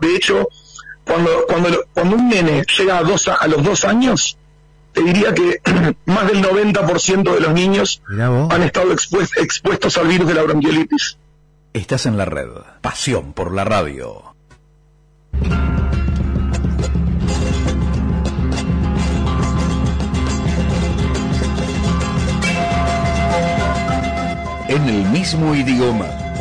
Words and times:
De 0.00 0.16
hecho, 0.16 0.48
cuando, 1.04 1.44
cuando, 1.48 1.84
cuando 1.92 2.16
un 2.16 2.28
nene 2.28 2.64
llega 2.78 2.98
a, 2.98 3.02
dos, 3.02 3.26
a 3.28 3.46
los 3.48 3.62
dos 3.64 3.84
años, 3.84 4.38
te 4.92 5.02
diría 5.02 5.34
que 5.34 5.60
más 6.06 6.26
del 6.28 6.42
90% 6.42 7.34
de 7.34 7.40
los 7.40 7.52
niños 7.52 8.02
han 8.08 8.62
estado 8.62 8.92
expuestos 8.92 9.96
al 9.96 10.06
virus 10.06 10.28
de 10.28 10.34
la 10.34 10.42
bronquiolitis. 10.42 11.18
Estás 11.72 12.06
en 12.06 12.16
la 12.16 12.26
red. 12.26 12.48
Pasión 12.80 13.32
por 13.32 13.52
la 13.52 13.64
radio. 13.64 14.34
En 24.68 24.88
el 24.88 25.04
mismo 25.10 25.54
idioma, 25.54 26.31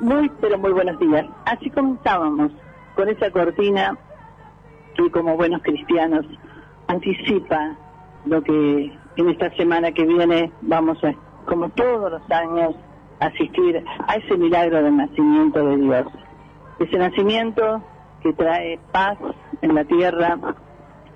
Muy, 0.00 0.30
pero 0.40 0.58
muy 0.58 0.72
buenos 0.72 0.98
días. 0.98 1.26
Así 1.46 1.70
comenzábamos 1.70 2.52
con 2.94 3.08
esa 3.08 3.30
cortina 3.30 3.96
que 4.94 5.10
como 5.10 5.36
buenos 5.36 5.62
cristianos 5.62 6.26
anticipa 6.86 7.76
lo 8.26 8.42
que 8.42 8.92
en 9.16 9.28
esta 9.28 9.50
semana 9.56 9.92
que 9.92 10.04
viene 10.04 10.52
vamos 10.62 11.02
a, 11.04 11.14
como 11.46 11.68
todos 11.70 12.10
los 12.10 12.30
años, 12.30 12.74
asistir 13.20 13.84
a 14.06 14.16
ese 14.16 14.36
milagro 14.36 14.82
del 14.82 14.96
nacimiento 14.96 15.64
de 15.64 15.76
Dios. 15.76 16.06
Ese 16.78 16.98
nacimiento 16.98 17.82
que 18.22 18.32
trae 18.32 18.78
paz 18.92 19.18
en 19.62 19.74
la 19.74 19.84
tierra, 19.84 20.38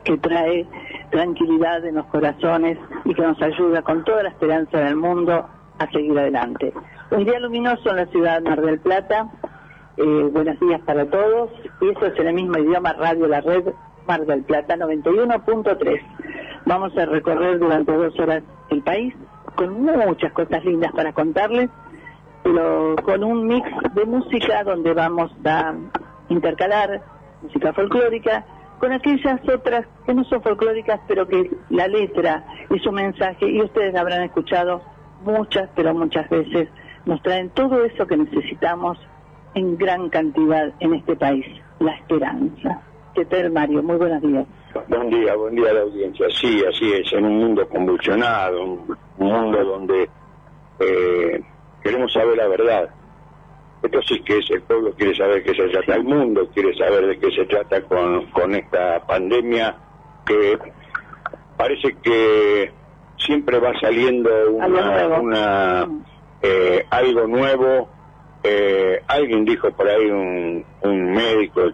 que 0.05 0.17
trae 0.19 0.67
tranquilidad 1.11 1.85
en 1.85 1.97
los 1.97 2.07
corazones 2.07 2.79
y 3.05 3.15
que 3.15 3.23
nos 3.23 3.41
ayuda 3.43 3.83
con 3.83 4.05
toda 4.05 4.23
la 4.23 4.29
esperanza 4.31 4.79
del 4.79 4.97
mundo 4.97 5.47
a 5.79 5.91
seguir 5.91 6.19
adelante. 6.19 6.73
Un 7.11 7.25
día 7.25 7.41
luminoso 7.41 7.89
en 7.89 7.97
la 7.97 8.07
ciudad 8.07 8.43
de 8.43 8.51
Mar 8.51 8.61
del 8.61 8.79
Plata. 8.81 9.29
Eh, 9.97 10.29
buenos 10.31 10.61
días 10.61 10.81
para 10.83 11.09
todos. 11.09 11.51
Y 11.81 11.89
eso 11.89 12.05
es 12.05 12.19
en 12.19 12.27
el 12.29 12.35
mismo 12.35 12.59
idioma 12.59 12.93
Radio 12.93 13.27
La 13.27 13.41
Red 13.41 13.65
Mar 14.07 14.27
del 14.27 14.43
Plata 14.43 14.77
91.3. 14.77 16.01
Vamos 16.67 16.97
a 16.99 17.07
recorrer 17.07 17.59
durante 17.59 17.93
dos 17.93 18.19
horas 18.21 18.43
el 18.69 18.83
país 18.83 19.15
con 19.55 19.81
muchas 19.81 20.33
cosas 20.33 20.63
lindas 20.67 20.93
para 20.93 21.15
contarles, 21.15 21.71
pero 22.43 22.95
con 23.03 23.25
un 23.25 23.47
mix 23.47 23.67
de 23.95 24.05
música 24.05 24.63
donde 24.65 24.93
vamos 24.93 25.33
a 25.47 25.75
intercalar 26.29 27.01
música 27.43 27.73
folclórica 27.73 28.45
con 28.79 28.93
aquellas 28.93 29.41
otras 29.49 29.87
que 30.05 30.15
no 30.15 30.25
son 30.25 30.43
folclóricas, 30.43 31.01
pero 31.09 31.27
que 31.27 31.51
la 31.71 31.89
letra 31.89 32.45
y 32.71 32.79
su 32.81 32.93
mensaje, 32.93 33.49
y 33.49 33.63
ustedes 33.63 33.95
habrán 33.97 34.23
escuchado 34.23 34.83
muchas, 35.25 35.69
pero 35.75 35.95
muchas 35.95 36.29
veces, 36.29 36.69
nos 37.09 37.23
traen 37.23 37.49
todo 37.51 37.83
eso 37.85 38.07
que 38.07 38.19
necesitamos 38.19 38.99
en 39.55 39.79
gran 39.79 40.11
cantidad 40.11 40.71
en 40.79 40.93
este 40.93 41.17
país, 41.17 41.47
la 41.81 41.93
esperanza. 41.93 42.83
¿Qué 43.15 43.25
tal, 43.25 43.51
Mario? 43.51 43.83
Muy 43.83 43.97
buenos 43.97 44.21
días. 44.21 44.47
Buen 44.89 45.09
día, 45.09 45.35
buen 45.35 45.55
día 45.55 45.71
a 45.71 45.73
la 45.73 45.81
audiencia. 45.81 46.27
Sí, 46.39 46.63
así 46.69 46.93
es, 46.93 47.11
en 47.15 47.25
un 47.25 47.39
mundo 47.39 47.67
convulsionado, 47.67 48.63
un 48.63 48.97
mundo 49.17 49.65
donde 49.65 50.11
eh, 50.81 51.41
queremos 51.83 52.13
saber 52.13 52.37
la 52.37 52.47
verdad. 52.47 52.91
Esto 53.83 54.03
sí 54.03 54.21
que 54.21 54.37
es, 54.37 54.51
el 54.51 54.61
pueblo 54.61 54.93
quiere 54.93 55.17
saber 55.17 55.43
qué 55.43 55.55
se 55.55 55.67
trata, 55.69 55.95
el 55.95 56.05
mundo 56.05 56.47
quiere 56.53 56.77
saber 56.77 57.07
de 57.07 57.19
qué 57.19 57.31
se 57.31 57.47
trata 57.47 57.81
con, 57.85 58.27
con 58.33 58.55
esta 58.55 59.01
pandemia 59.07 59.75
que 60.27 60.59
parece 61.57 61.97
que 62.03 62.71
siempre 63.17 63.59
va 63.59 63.73
saliendo 63.81 64.29
una, 64.51 65.89
eh, 66.43 66.87
algo 66.91 67.27
nuevo. 67.27 67.89
Eh, 68.43 69.03
alguien 69.09 69.45
dijo 69.45 69.71
por 69.73 69.89
ahí, 69.89 70.07
un, 70.07 70.65
un 70.83 71.13
médico 71.13 71.71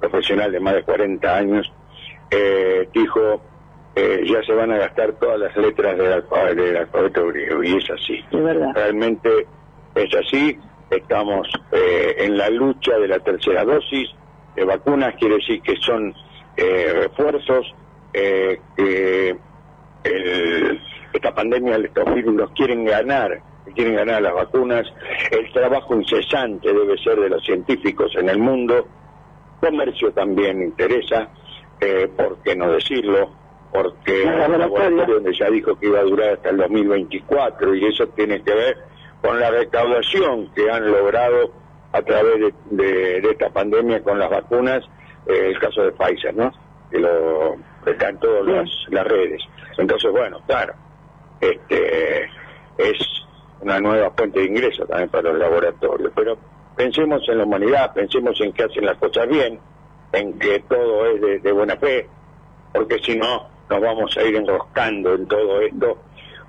profesional 0.00 0.52
de 0.52 0.60
más 0.60 0.74
de 0.74 0.82
40 0.82 1.36
años, 1.36 1.72
eh, 2.30 2.88
dijo, 2.92 3.42
ya 3.96 4.40
se 4.44 4.52
van 4.52 4.70
a 4.70 4.78
gastar 4.78 5.14
todas 5.14 5.40
las 5.40 5.56
letras 5.56 5.98
del, 5.98 6.76
alfabeto 6.76 7.26
griego, 7.26 7.64
y 7.64 7.76
es 7.78 7.90
así. 7.90 8.24
Realmente 8.30 9.28
es 9.96 10.14
así, 10.14 10.56
estamos 10.88 11.48
en 11.72 12.38
la 12.38 12.48
lucha 12.48 12.96
de 12.96 13.08
la 13.08 13.18
tercera 13.18 13.64
dosis 13.64 14.08
de 14.54 14.64
vacunas, 14.64 15.16
quiere 15.16 15.36
decir 15.36 15.60
que 15.62 15.74
son 15.78 16.14
refuerzos 16.54 17.74
que 18.12 19.36
esta 21.12 21.34
pandemia, 21.34 21.78
estos 21.78 22.14
virus 22.14 22.36
los 22.36 22.50
quieren 22.52 22.84
ganar, 22.84 23.42
quieren 23.72 23.96
ganar 23.96 24.22
las 24.22 24.34
vacunas, 24.34 24.86
el 25.30 25.52
trabajo 25.52 25.94
incesante 25.94 26.72
debe 26.72 26.96
ser 26.98 27.18
de 27.18 27.28
los 27.28 27.44
científicos 27.44 28.12
en 28.16 28.28
el 28.28 28.38
mundo, 28.38 28.86
comercio 29.60 30.12
también 30.12 30.62
interesa, 30.62 31.28
eh, 31.80 32.08
¿por 32.16 32.38
qué 32.42 32.56
no 32.56 32.72
decirlo? 32.72 33.30
Porque 33.72 34.22
el 34.22 34.38
laboratorio 34.38 35.14
donde 35.14 35.36
ya 35.36 35.50
dijo 35.50 35.78
que 35.78 35.86
iba 35.86 36.00
a 36.00 36.04
durar 36.04 36.30
hasta 36.30 36.50
el 36.50 36.56
2024 36.56 37.74
y 37.74 37.86
eso 37.86 38.06
tiene 38.08 38.42
que 38.42 38.54
ver 38.54 38.76
con 39.20 39.38
la 39.38 39.50
recaudación 39.50 40.50
que 40.54 40.70
han 40.70 40.90
logrado 40.90 41.52
a 41.92 42.02
través 42.02 42.52
de, 42.70 43.18
esta 43.18 43.50
pandemia 43.50 44.02
con 44.02 44.18
las 44.18 44.30
vacunas, 44.30 44.84
eh, 45.26 45.48
el 45.48 45.58
caso 45.58 45.82
de 45.82 45.92
Pfizer, 45.92 46.34
¿no? 46.34 46.52
Que 46.90 46.98
lo 46.98 47.56
está 47.86 48.10
en 48.10 48.18
todas 48.18 48.46
las, 48.46 48.70
las 48.90 49.06
redes. 49.06 49.42
Entonces, 49.76 50.10
bueno, 50.10 50.40
claro, 50.46 50.74
este 51.40 52.24
es 52.78 52.98
una 53.60 53.80
nueva 53.80 54.10
fuente 54.10 54.40
de 54.40 54.46
ingreso 54.46 54.84
también 54.86 55.08
para 55.08 55.30
los 55.30 55.38
laboratorios. 55.38 56.12
Pero 56.14 56.38
pensemos 56.76 57.22
en 57.28 57.38
la 57.38 57.44
humanidad, 57.44 57.92
pensemos 57.92 58.40
en 58.40 58.52
que 58.52 58.64
hacen 58.64 58.86
las 58.86 58.96
cosas 58.98 59.28
bien, 59.28 59.58
en 60.12 60.38
que 60.38 60.60
todo 60.60 61.06
es 61.06 61.42
de, 61.42 61.52
buena 61.52 61.76
fe, 61.76 62.06
porque 62.72 62.98
si 63.00 63.16
no 63.16 63.48
nos 63.68 63.80
vamos 63.80 64.16
a 64.16 64.22
ir 64.22 64.36
enroscando 64.36 65.14
en 65.14 65.26
todo 65.26 65.60
esto, 65.60 65.98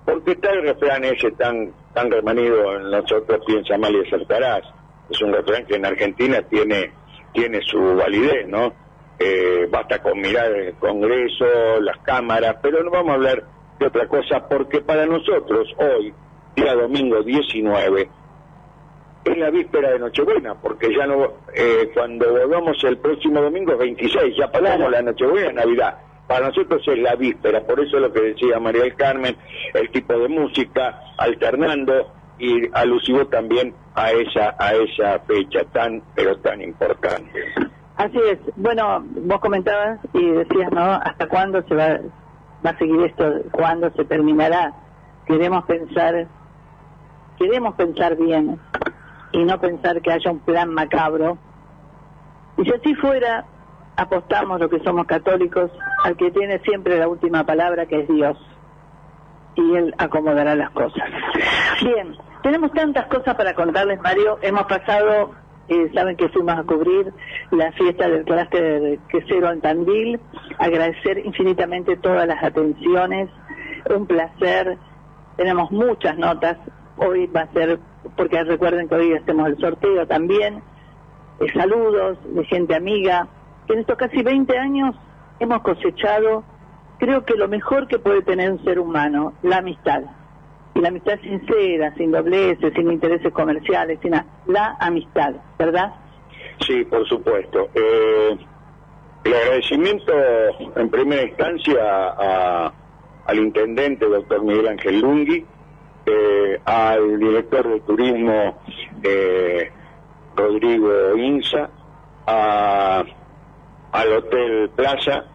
porque 0.06 0.38
el 0.42 0.62
refrán 0.64 1.04
ese 1.04 1.32
tan 1.32 1.72
tan 1.94 2.10
remanido 2.10 2.76
en 2.78 2.92
nosotros 2.92 3.42
piensa 3.46 3.78
mal 3.78 3.94
y 3.94 4.08
acertarás. 4.08 4.64
Es 5.10 5.22
un 5.22 5.34
refrán 5.34 5.66
que 5.66 5.76
en 5.76 5.86
Argentina 5.86 6.42
tiene 6.44 6.92
tiene 7.34 7.62
su 7.62 7.96
validez, 7.96 8.48
¿no? 8.48 8.74
Eh, 9.20 9.68
basta 9.70 10.02
con 10.02 10.20
mirar 10.20 10.52
el 10.52 10.76
Congreso, 10.76 11.82
las 11.82 11.98
cámaras, 12.00 12.56
pero 12.62 12.84
no 12.84 12.92
vamos 12.92 13.12
a 13.12 13.16
hablar 13.16 13.44
de 13.78 13.88
otra 13.88 14.08
cosa, 14.08 14.48
porque 14.48 14.82
para 14.82 15.06
nosotros 15.06 15.68
hoy, 15.78 16.14
día 16.56 16.76
domingo 16.76 17.22
19, 17.24 18.10
es 19.26 19.38
la 19.38 19.50
víspera 19.50 19.92
de 19.92 20.00
Nochebuena, 20.00 20.56
porque 20.56 20.96
ya 20.96 21.06
no, 21.06 21.34
eh, 21.54 21.92
cuando 21.94 22.32
volvamos 22.32 22.84
el 22.84 22.98
próximo 22.98 23.42
domingo 23.42 23.78
26, 23.78 24.36
ya 24.38 24.52
pasamos 24.52 24.92
la 24.92 25.02
Nochebuena, 25.02 25.52
Navidad. 25.52 26.00
Para 26.28 26.48
nosotros 26.48 26.82
es 26.88 27.00
la 27.00 27.16
víspera, 27.16 27.62
por 27.62 27.80
eso 27.80 27.98
es 27.98 28.04
lo 28.04 28.14
que 28.14 28.22
decía 28.22 28.60
María 28.60 28.84
del 28.84 28.96
Carmen, 28.96 29.36
el 29.74 29.90
tipo 29.90 30.14
de 30.14 30.28
música, 30.28 31.02
alternando 31.18 32.12
y 32.38 32.70
alusivo 32.74 33.28
también 33.28 33.74
a 33.96 34.12
esa, 34.12 34.56
a 34.58 34.74
esa 34.74 35.20
fecha 35.22 35.64
tan, 35.74 36.02
pero 36.16 36.38
tan 36.38 36.62
importante. 36.62 37.44
Así 37.98 38.18
es. 38.32 38.40
Bueno, 38.56 39.04
vos 39.04 39.42
comentabas 39.42 40.00
y 40.14 40.26
decías, 40.26 40.72
¿no? 40.72 40.82
¿Hasta 40.82 41.28
cuándo 41.28 41.62
se 41.64 41.76
va, 41.76 42.00
va 42.66 42.70
a 42.70 42.78
seguir 42.78 43.02
esto? 43.02 43.42
¿Cuándo 43.52 43.92
se 43.92 44.06
terminará? 44.06 44.74
Queremos 45.26 45.66
pensar, 45.66 46.28
queremos 47.40 47.74
pensar 47.76 48.16
bien 48.18 48.60
y 49.32 49.44
no 49.44 49.60
pensar 49.60 50.02
que 50.02 50.12
haya 50.12 50.32
un 50.32 50.40
plan 50.40 50.74
macabro 50.74 51.38
Y 52.58 52.66
si 52.66 52.72
así 52.72 52.94
fuera, 52.96 53.46
apostamos 53.96 54.60
lo 54.60 54.70
que 54.70 54.80
somos 54.80 55.06
católicos 55.08 55.72
al 56.04 56.18
que 56.18 56.32
tiene 56.32 56.60
siempre 56.60 57.00
la 57.00 57.08
última 57.08 57.46
palabra, 57.46 57.86
que 57.86 58.02
es 58.02 58.08
Dios. 58.08 58.38
Y 59.56 59.76
Él 59.76 59.96
acomodará 59.98 60.56
las 60.56 60.70
cosas. 60.72 61.04
Bien, 61.82 62.16
tenemos 62.44 62.72
tantas 62.74 63.08
cosas 63.08 63.36
para 63.36 63.54
contarles, 63.54 64.00
Mario. 64.02 64.40
Hemos 64.42 64.64
pasado, 64.64 65.32
eh, 65.68 65.90
saben 65.94 66.18
que 66.18 66.30
fuimos 66.30 66.58
a 66.58 66.64
cubrir 66.64 67.14
la 67.52 67.72
fiesta 67.74 68.08
del 68.10 68.24
clúster 68.26 69.00
quesero 69.10 69.50
en. 69.50 70.20
Agradecer 70.58 71.26
infinitamente 71.26 71.98
todas 71.98 72.28
las 72.28 72.44
atenciones. 72.44 73.30
Un 73.90 74.06
placer. 74.06 74.78
Tenemos 75.38 75.72
muchas 75.72 76.18
notas. 76.18 76.58
Hoy 77.00 77.28
va 77.28 77.42
a 77.42 77.54
ser, 77.54 77.80
porque 78.16 78.44
recuerden 78.44 78.88
que 78.88 78.96
hoy 78.96 79.14
hacemos 79.14 79.48
el 79.48 79.58
sorteo 79.58 80.06
también. 80.08 80.62
Eh, 81.40 81.48
saludos 81.54 82.18
de 82.26 82.44
gente 82.46 82.76
amiga 82.76 83.28
en 83.70 83.80
estos 83.80 83.98
casi 83.98 84.24
20 84.24 84.58
años 84.58 84.96
hemos 85.40 85.62
cosechado, 85.62 86.44
creo 86.98 87.24
que 87.24 87.36
lo 87.36 87.48
mejor 87.48 87.88
que 87.88 88.00
puede 88.00 88.24
tener 88.24 88.52
un 88.52 88.64
ser 88.64 88.80
humano, 88.80 89.34
la 89.44 89.58
amistad. 89.58 90.02
Y 90.74 90.82
la 90.82 90.90
amistad 90.90 91.20
sincera, 91.22 91.94
sin 91.96 92.12
dobleces, 92.12 92.74
sin 92.76 92.92
intereses 92.92 93.32
comerciales, 93.32 94.00
sino 94.02 94.24
la 94.48 94.76
amistad, 94.80 95.36
¿verdad? 95.58 95.94
Sí, 96.66 96.84
por 96.86 97.08
supuesto. 97.08 97.70
Eh, 97.74 98.38
el 99.24 99.34
agradecimiento 99.34 100.14
en 100.76 100.90
primera 100.90 101.24
instancia 101.24 102.72
al 103.26 103.38
intendente, 103.38 104.06
doctor 104.06 104.44
Miguel 104.44 104.68
Ángel 104.68 105.00
Lungui, 105.00 105.46
eh, 106.06 106.60
al 106.66 107.20
director 107.20 107.68
de 107.68 107.80
turismo, 107.82 108.60
eh, 109.04 109.72
Rodrigo 110.36 111.16
Inza, 111.18 111.70
a 112.26 113.04
al 113.92 114.14
Hotel 114.14 114.70
Plaza, 114.76 115.26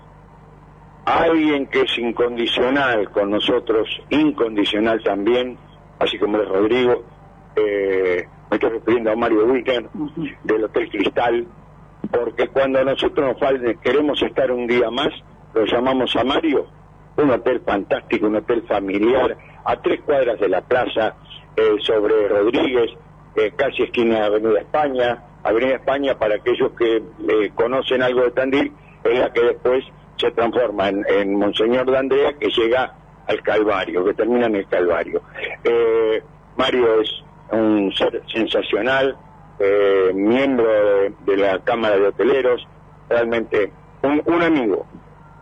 alguien 1.04 1.66
que 1.66 1.82
es 1.82 1.98
incondicional 1.98 3.10
con 3.10 3.30
nosotros, 3.30 3.88
incondicional 4.10 5.02
también, 5.02 5.58
así 5.98 6.18
como 6.18 6.38
es 6.38 6.48
Rodrigo, 6.48 7.04
eh, 7.56 8.26
me 8.50 8.56
estoy 8.56 8.70
refiriendo 8.70 9.10
a 9.10 9.16
Mario 9.16 9.46
Wicker, 9.46 9.88
del 10.44 10.64
Hotel 10.64 10.88
Cristal, 10.88 11.46
porque 12.10 12.48
cuando 12.48 12.84
nosotros 12.84 13.32
nos 13.32 13.40
falten, 13.40 13.78
queremos 13.78 14.22
estar 14.22 14.50
un 14.50 14.66
día 14.66 14.90
más, 14.90 15.08
lo 15.52 15.64
llamamos 15.64 16.14
a 16.16 16.24
Mario, 16.24 16.66
un 17.16 17.30
hotel 17.30 17.60
fantástico, 17.64 18.26
un 18.26 18.36
hotel 18.36 18.62
familiar, 18.66 19.36
a 19.64 19.76
tres 19.80 20.00
cuadras 20.02 20.38
de 20.38 20.48
la 20.48 20.60
plaza, 20.60 21.14
eh, 21.56 21.76
sobre 21.80 22.28
Rodríguez, 22.28 22.90
eh, 23.36 23.52
casi 23.56 23.82
esquina 23.84 24.20
de 24.20 24.24
Avenida 24.26 24.60
España, 24.60 25.24
Avenida 25.42 25.76
España, 25.76 26.18
para 26.18 26.36
aquellos 26.36 26.72
que 26.72 26.96
eh, 26.96 27.50
conocen 27.54 28.02
algo 28.02 28.22
de 28.22 28.30
Tandil, 28.30 28.72
es 29.04 29.18
la 29.18 29.32
que 29.32 29.42
después 29.42 29.84
se 30.16 30.30
transforma 30.30 30.88
en, 30.88 31.34
Monseñor 31.34 31.90
de 31.90 32.36
que 32.38 32.48
llega 32.48 32.94
al 33.26 33.42
Calvario, 33.42 34.04
que 34.04 34.14
termina 34.14 34.46
en 34.46 34.56
el 34.56 34.66
Calvario. 34.66 35.22
Eh, 35.64 36.22
Mario 36.56 37.00
es 37.00 37.10
un 37.50 37.92
ser 37.94 38.22
sensacional, 38.32 39.16
eh, 39.58 40.12
miembro 40.14 40.66
de, 41.26 41.36
la 41.36 41.58
Cámara 41.60 41.96
de 41.96 42.08
Hoteleros, 42.08 42.66
realmente 43.08 43.70
un, 44.02 44.42
amigo, 44.42 44.86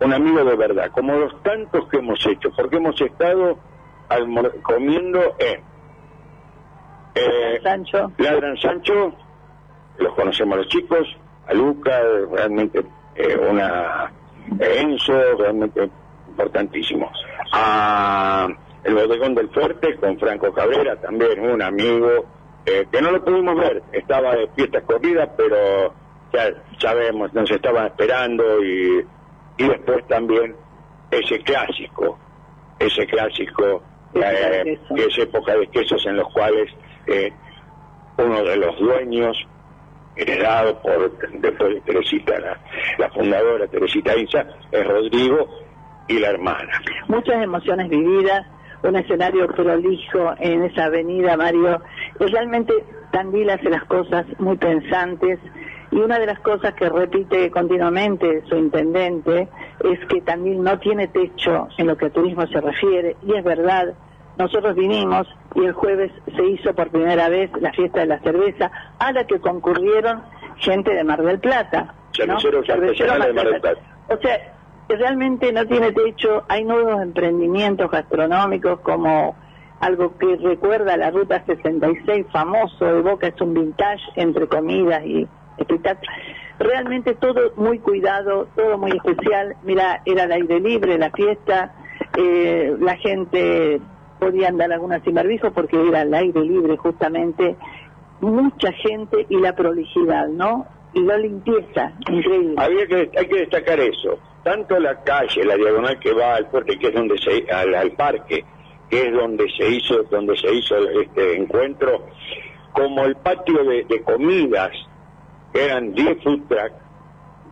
un 0.01 0.13
amigo 0.13 0.45
de 0.45 0.57
verdad, 0.57 0.91
como 0.93 1.17
los 1.17 1.43
tantos 1.43 1.89
que 1.89 1.99
hemos 1.99 2.25
hecho, 2.27 2.51
porque 2.57 2.77
hemos 2.77 3.01
estado 3.01 3.59
comiendo 4.62 5.37
en 5.38 5.61
eh, 7.14 7.61
Sancho. 7.62 8.12
Ladran 8.19 8.56
Sancho, 8.56 9.14
los 9.99 10.14
conocemos 10.14 10.59
los 10.59 10.69
chicos, 10.69 11.06
a 11.47 11.55
Luca, 11.55 12.00
realmente 12.31 12.85
eh, 13.14 13.37
una 13.37 14.12
eh, 14.59 14.81
Enzo, 14.81 15.37
realmente 15.38 15.91
importantísimo. 16.29 17.11
A 17.53 18.49
el 18.85 18.94
bodegón 18.94 19.35
del 19.35 19.49
Fuerte 19.50 19.97
con 19.97 20.19
Franco 20.19 20.53
Cabrera, 20.53 20.97
también 20.97 21.41
un 21.41 21.62
amigo, 21.62 22.26
eh, 22.67 22.87
que 22.91 23.00
no 23.00 23.12
lo 23.12 23.25
pudimos 23.25 23.56
ver, 23.56 23.82
estaba 23.93 24.35
de 24.35 24.49
fiesta 24.49 24.81
corrida, 24.82 25.31
pero 25.37 25.94
ya 26.32 26.50
sabemos, 26.79 27.32
nos 27.32 27.50
estaban 27.50 27.87
esperando 27.87 28.62
y, 28.64 29.06
y 29.59 29.69
después 29.69 30.06
también 30.09 30.56
ese 31.11 31.38
clásico, 31.41 32.19
ese 32.79 33.06
clásico, 33.06 33.82
que 34.12 35.05
es 35.06 35.19
época 35.19 35.56
de 35.56 35.67
quesos 35.69 36.05
en 36.06 36.17
los 36.17 36.32
cuales 36.32 36.69
uno 38.19 38.44
de 38.44 38.56
los 38.56 38.79
dueños 38.79 39.37
heredado 40.17 40.79
por 40.82 41.11
después 41.41 41.75
de 41.75 41.81
Teresita, 41.81 42.35
la, 42.99 43.11
fundadora 43.11 43.67
Teresita 43.67 44.17
Inza, 44.17 44.47
es 44.70 44.87
Rodrigo 44.87 45.49
y 46.09 46.19
la 46.19 46.31
hermana. 46.31 46.73
Muchas 47.09 47.43
emociones 47.43 47.88
vividas, 47.88 48.47
un 48.82 48.97
escenario 48.97 49.47
prolijo 49.49 50.35
en 50.38 50.64
esa 50.64 50.87
avenida, 50.87 51.37
Mario. 51.37 51.81
Realmente 52.19 52.75
Tandil 53.11 53.50
hace 53.50 53.70
las 53.70 53.85
cosas 53.85 54.26
muy 54.38 54.56
pensantes 54.56 55.38
y 55.91 55.97
una 55.97 56.19
de 56.19 56.26
las 56.26 56.41
cosas 56.41 56.75
que 56.75 56.88
repite 56.88 57.50
continuamente 57.50 58.43
su 58.49 58.56
intendente 58.56 59.49
es 59.84 59.99
que 60.06 60.20
Tandil 60.20 60.62
no 60.62 60.79
tiene 60.79 61.08
techo 61.08 61.69
en 61.79 61.87
lo 61.87 61.96
que 61.96 62.06
a 62.06 62.11
turismo 62.11 62.46
se 62.46 62.61
refiere 62.61 63.17
y 63.26 63.34
es 63.34 63.44
verdad 63.44 63.94
nosotros 64.38 64.75
vinimos 64.75 65.26
y 65.55 65.64
el 65.64 65.73
jueves 65.73 66.11
se 66.34 66.44
hizo 66.44 66.75
por 66.75 66.90
primera 66.90 67.29
vez 67.29 67.50
la 67.61 67.73
fiesta 67.73 68.00
de 68.00 68.06
la 68.06 68.19
cerveza 68.20 68.70
a 68.99 69.12
la 69.12 69.26
que 69.26 69.40
concurrieron 69.40 70.23
gente 70.56 70.94
de 70.94 71.05
Mar 71.05 71.23
del 71.23 71.38
Plata. 71.38 71.94
¿no? 72.26 72.38
O 74.08 74.17
sea, 74.19 74.55
realmente 74.88 75.52
no 75.52 75.67
tiene 75.67 75.93
techo, 75.93 76.44
hay 76.49 76.64
nuevos 76.64 77.02
emprendimientos 77.02 77.90
gastronómicos 77.90 78.81
como 78.81 79.37
algo 79.81 80.17
que 80.17 80.37
recuerda 80.37 80.94
a 80.94 80.96
la 80.96 81.11
Ruta 81.11 81.43
66, 81.44 82.26
famoso, 82.32 82.85
de 82.85 83.00
Boca 83.00 83.26
es 83.26 83.40
un 83.40 83.52
vintage 83.52 84.02
entre 84.14 84.46
comidas 84.46 85.05
y 85.05 85.26
espectáculos. 85.58 86.14
Realmente 86.62 87.14
todo 87.14 87.53
muy 87.56 87.79
cuidado, 87.79 88.49
todo 88.55 88.79
muy 88.79 88.93
especial. 88.93 89.56
Mira, 89.64 90.03
era 90.05 90.25
al 90.25 90.32
aire 90.32 90.61
libre 90.61 90.99
la 90.99 91.11
fiesta, 91.11 91.75
eh, 92.17 92.75
la 92.79 92.97
gente 92.97 93.81
podían 94.19 94.56
dar 94.56 94.73
alguna 94.73 95.00
sin 95.00 95.14
barbijo 95.14 95.50
porque 95.50 95.76
era 95.88 96.03
al 96.03 96.14
aire 96.14 96.41
libre 96.43 96.76
justamente, 96.76 97.56
mucha 98.20 98.70
gente 98.73 99.26
y 99.29 99.37
la 99.41 99.55
prolijidad, 99.55 100.29
¿no? 100.29 100.67
Y 100.94 101.00
la 101.00 101.17
limpieza, 101.17 101.93
increíble. 102.09 102.55
Había 102.56 102.87
que, 102.87 103.11
hay 103.17 103.26
que 103.26 103.38
destacar 103.41 103.81
eso, 103.81 104.20
tanto 104.44 104.78
la 104.78 105.02
calle, 105.02 105.45
la 105.45 105.57
diagonal 105.57 105.99
que 105.99 106.12
va 106.12 106.37
al 106.37 106.47
puerto, 106.47 106.73
que 106.78 106.88
es 106.88 106.95
donde 106.95 107.19
se, 107.19 107.50
al, 107.50 107.92
parque, 107.92 108.45
que 108.88 109.09
es 109.09 109.12
donde 109.12 109.50
se 109.57 109.69
hizo, 109.69 110.02
donde 110.04 110.37
se 110.37 110.54
hizo 110.54 110.76
este 111.00 111.37
encuentro, 111.37 112.07
como 112.73 113.04
el 113.04 113.16
patio 113.16 113.64
de, 113.64 114.02
comidas, 114.04 114.71
eran 115.54 115.92
10 115.92 116.23
food 116.23 116.40
trucks, 116.49 116.75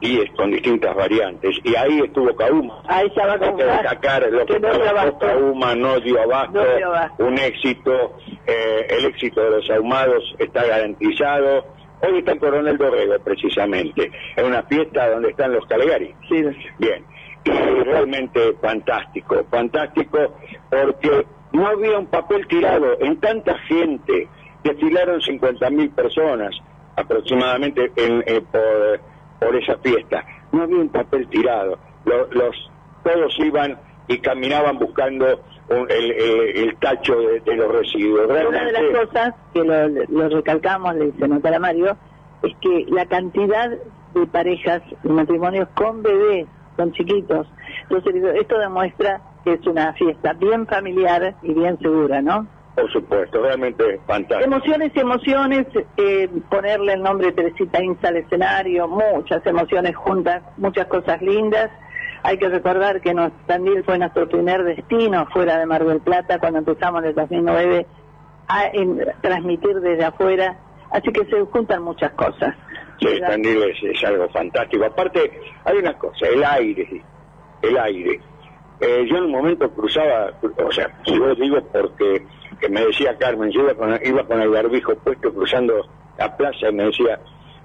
10 0.01 0.31
con 0.37 0.51
distintas 0.51 0.95
variantes 0.95 1.57
y 1.63 1.75
ahí 1.77 2.01
estuvo 2.01 2.35
Kauma. 2.35 2.83
Ahí 2.89 3.07
estaba 3.07 3.35
Hay 3.35 3.55
que 3.57 3.65
destacar 3.65 4.29
lo 4.31 4.47
que, 4.47 4.59
no 4.59 5.19
Kauma 5.19 5.75
no 5.75 6.01
dio 6.01 6.23
abasto, 6.23 6.63
un 7.19 7.39
éxito, 7.39 8.17
eh, 8.47 8.87
el 8.91 9.05
éxito 9.07 9.43
de 9.43 9.51
los 9.51 9.71
ahumados 9.71 10.35
está 10.39 10.65
garantizado. 10.65 11.65
Hoy 12.03 12.21
está 12.21 12.33
el 12.33 12.39
Coronel 12.39 12.79
Dorrego 12.79 13.19
precisamente, 13.23 14.11
en 14.37 14.47
una 14.47 14.63
fiesta 14.63 15.11
donde 15.11 15.31
están 15.31 15.53
los 15.53 15.67
Calegari. 15.67 16.15
Sí. 16.31 16.43
Bien, 16.79 17.05
y 17.45 17.51
realmente 17.51 18.55
fantástico, 18.63 19.45
fantástico 19.51 20.35
porque 20.71 21.27
no 21.53 21.67
había 21.67 21.99
un 21.99 22.07
papel 22.07 22.47
tirado 22.47 22.99
en 23.01 23.21
tanta 23.21 23.59
gente, 23.61 24.29
desfilaron 24.65 25.21
50.000 25.21 25.95
personas 25.95 26.55
aproximadamente 27.01 27.93
en, 27.97 28.23
eh, 28.27 28.43
por 28.51 29.01
por 29.41 29.57
esa 29.57 29.77
fiesta. 29.79 30.25
No 30.53 30.63
había 30.63 30.77
un 30.77 30.91
papel 30.91 31.27
tirado. 31.29 31.79
Los, 32.05 32.71
todos 33.03 33.35
iban 33.39 33.79
y 34.07 34.19
caminaban 34.19 34.79
buscando 34.79 35.27
el, 35.89 36.77
tacho 36.79 37.17
de, 37.45 37.57
los 37.57 37.73
residuos. 37.73 38.27
Una 38.27 38.65
de 38.65 38.73
las 38.73 39.07
cosas 39.07 39.35
que 39.55 39.65
lo, 39.65 40.29
recalcamos, 40.29 40.95
le 40.97 41.07
dice 41.07 41.27
nota 41.27 41.55
a 41.55 41.59
Mario, 41.59 41.97
es 42.43 42.55
que 42.61 42.87
la 42.89 43.07
cantidad 43.07 43.71
de 44.15 44.27
parejas 44.27 44.83
y 45.05 45.09
matrimonios 45.09 45.69
con 45.75 46.03
bebés, 46.03 46.47
con 46.77 46.93
chiquitos. 46.93 47.47
Entonces, 47.89 48.23
esto 48.41 48.59
demuestra 48.59 49.21
que 49.45 49.55
es 49.55 49.67
una 49.67 49.93
fiesta 49.95 50.33
bien 50.35 50.67
familiar 50.67 51.37
y 51.43 51.55
bien 51.55 51.79
segura, 51.79 52.21
¿no? 52.21 52.47
Por 52.81 52.91
supuesto, 52.93 53.43
realmente 53.43 54.01
fantástico. 54.07 54.45
Emociones 54.45 54.93
y 54.95 55.01
emociones, 55.01 55.67
eh, 55.99 56.29
ponerle 56.49 56.95
el 56.95 57.03
nombre 57.03 57.27
de 57.27 57.33
Teresita 57.33 57.83
Insa 57.83 58.09
al 58.09 58.17
escenario, 58.17 58.89
muchas 58.89 59.45
emociones 59.47 59.95
juntas, 59.97 60.43
muchas 60.57 60.87
cosas 60.87 61.21
lindas. 61.21 61.71
Hay 62.23 62.39
que 62.39 62.49
recordar 62.49 63.03
que 63.03 63.13
nos, 63.13 63.33
Tandil 63.47 63.85
fue 63.85 63.99
nuestro 63.99 64.29
primer 64.29 64.65
destino 64.65 65.27
fuera 65.27 65.59
de 65.59 65.67
Mar 65.67 65.85
del 65.85 66.01
Plata 66.01 66.39
cuando 66.39 66.61
empezamos 66.61 67.03
en 67.03 67.09
el 67.11 67.15
2009 67.15 67.87
a 68.49 68.71
transmitir 69.21 69.81
desde 69.81 70.05
afuera, 70.05 70.57
así 70.91 71.13
que 71.13 71.25
se 71.27 71.41
juntan 71.43 71.83
muchas 71.83 72.13
cosas. 72.13 72.55
Sí, 72.99 73.21
Tandil 73.21 73.63
es, 73.63 74.05
algo 74.05 74.29
fantástico. 74.31 74.85
Aparte, 74.87 75.31
hay 75.65 75.77
una 75.77 75.99
cosa, 75.99 76.27
el 76.27 76.43
aire, 76.45 77.03
el 77.61 77.77
aire. 77.77 78.21
Eh, 78.81 79.07
yo 79.07 79.19
en 79.19 79.25
un 79.25 79.33
momento 79.33 79.71
cruzaba, 79.71 80.33
o 80.43 80.73
sea, 80.73 80.91
si 81.05 81.19
vos 81.19 81.39
digo 81.39 81.59
porque 81.71 82.25
que 82.61 82.69
me 82.69 82.85
decía 82.85 83.17
Carmen, 83.19 83.51
yo 83.51 83.63
iba 83.63 83.75
con, 83.75 83.99
iba 84.05 84.25
con 84.25 84.41
el 84.41 84.51
barbijo 84.51 84.95
puesto 84.97 85.33
cruzando 85.33 85.89
la 86.19 86.37
plaza 86.37 86.69
y 86.69 86.73
me 86.73 86.85
decía, 86.85 87.19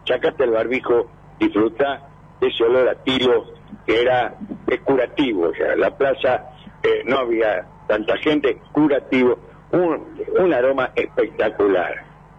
sacate 0.08 0.46
el 0.46 0.52
barbijo, 0.52 1.08
disfruta 1.40 2.08
ese 2.42 2.64
olor 2.64 2.90
a 2.90 2.96
tiro 3.04 3.46
que 3.86 4.02
era 4.02 4.36
es 4.68 4.80
curativo, 4.82 5.50
o 5.50 5.54
sea, 5.54 5.76
la 5.76 5.96
plaza 5.96 6.50
eh, 6.84 7.04
no 7.06 7.20
había 7.20 7.68
tanta 7.88 8.18
gente, 8.18 8.58
curativo, 8.72 9.38
un, 9.72 10.24
un 10.40 10.54
aroma 10.54 10.92
espectacular. 10.96 11.94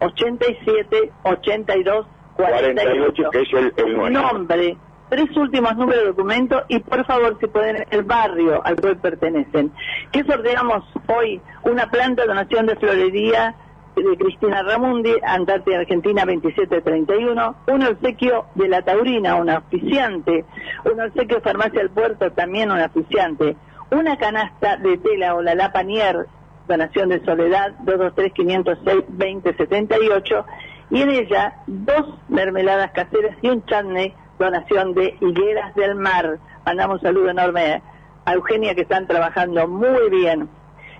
87 0.00 1.12
82 1.22 2.06
48, 2.36 3.30
que 3.30 3.40
es 3.40 3.52
el, 3.52 3.72
el 3.76 4.12
Nombre, 4.12 4.76
tres 5.08 5.36
últimos 5.36 5.76
números 5.76 6.02
de 6.02 6.08
documento 6.08 6.64
y 6.68 6.80
por 6.80 7.06
favor 7.06 7.38
si 7.40 7.46
pueden 7.46 7.86
el 7.90 8.02
barrio 8.02 8.60
al 8.64 8.74
cual 8.76 8.98
pertenecen. 8.98 9.72
¿Qué 10.10 10.24
sorteamos 10.24 10.84
hoy? 11.06 11.40
Una 11.64 11.90
planta 11.90 12.24
donación 12.26 12.66
de 12.66 12.76
florería 12.76 13.54
de 13.96 14.16
Cristina 14.18 14.62
Ramundi, 14.62 15.14
Antártida 15.22 15.78
Argentina 15.78 16.24
2731, 16.24 17.56
un 17.68 17.82
obsequio 17.82 18.46
de 18.54 18.68
La 18.68 18.82
Taurina, 18.82 19.36
un 19.36 19.48
auspiciante, 19.50 20.44
un 20.84 21.00
obsequio 21.00 21.36
de 21.36 21.42
Farmacia 21.42 21.80
del 21.80 21.90
Puerto, 21.90 22.32
también 22.32 22.70
un 22.70 22.80
auspiciante, 22.80 23.56
una 23.90 24.16
canasta 24.16 24.76
de 24.76 24.98
tela 24.98 25.36
o 25.36 25.42
la 25.42 25.54
Lapanier, 25.54 26.26
donación 26.68 27.08
de 27.08 27.24
Soledad, 27.24 27.72
223-506-2078, 27.84 30.44
y 30.90 31.00
en 31.02 31.10
ella 31.10 31.54
dos 31.66 32.18
mermeladas 32.28 32.90
caseras 32.92 33.36
y 33.42 33.48
un 33.48 33.64
chutney 33.64 34.14
donación 34.38 34.94
de 34.94 35.16
Higueras 35.20 35.74
del 35.74 35.94
Mar. 35.94 36.38
Mandamos 36.66 36.96
un 36.96 37.02
saludo 37.02 37.30
enorme 37.30 37.82
a 38.24 38.34
Eugenia 38.34 38.74
que 38.74 38.82
están 38.82 39.06
trabajando 39.06 39.68
muy 39.68 40.10
bien. 40.10 40.48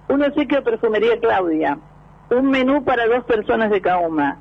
Un 0.08 0.23
obsequio 0.23 0.58
de 0.58 0.62
perfumería 0.62 1.18
Claudia. 1.20 1.78
Un 2.30 2.50
menú 2.50 2.84
para 2.84 3.06
dos 3.06 3.25
personas 3.25 3.70
de 3.70 3.80
Cauma. 3.80 4.38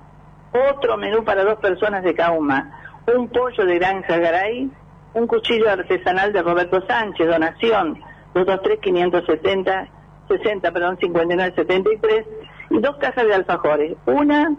Otro 0.71 0.97
menú 0.97 1.23
para 1.23 1.43
dos 1.43 1.59
personas 1.59 2.03
de 2.03 2.13
Cauma. 2.13 2.71
Un 3.13 3.27
pollo 3.29 3.65
de 3.65 3.79
Granja 3.79 4.17
Garay. 4.17 4.69
Un 5.13 5.27
cuchillo 5.27 5.69
artesanal 5.69 6.33
de 6.33 6.41
Roberto 6.41 6.81
Sánchez, 6.87 7.27
donación 7.27 7.99
223-570, 8.33 9.89
60, 10.27 10.71
perdón, 10.71 10.97
59-73. 10.97 12.25
Y 12.71 12.79
dos 12.79 12.97
cajas 12.97 13.25
de 13.25 13.35
alfajores. 13.35 13.95
Una 14.05 14.55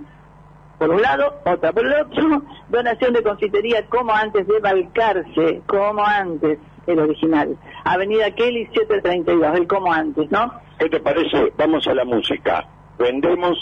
por 0.79 0.91
un 0.91 1.03
lado, 1.03 1.41
otra 1.45 1.73
por 1.73 1.87
el 1.87 1.95
otro, 1.95 2.43
donación 2.69 3.13
de 3.13 3.23
confitería 3.23 3.87
como 3.87 4.13
antes 4.13 4.47
de 4.47 4.59
Balcarce, 4.59 5.63
como 5.67 6.05
antes, 6.05 6.59
el 6.87 6.99
original. 6.99 7.57
Avenida 7.85 8.31
Kelly 8.31 8.67
732, 8.73 9.57
el 9.57 9.67
como 9.67 9.93
antes, 9.93 10.31
¿no? 10.31 10.53
¿Qué 10.79 10.89
te 10.89 11.01
parece? 11.01 11.53
Vamos 11.57 11.87
a 11.87 11.95
la 11.95 12.05
música. 12.05 12.67
Vendemos 12.99 13.59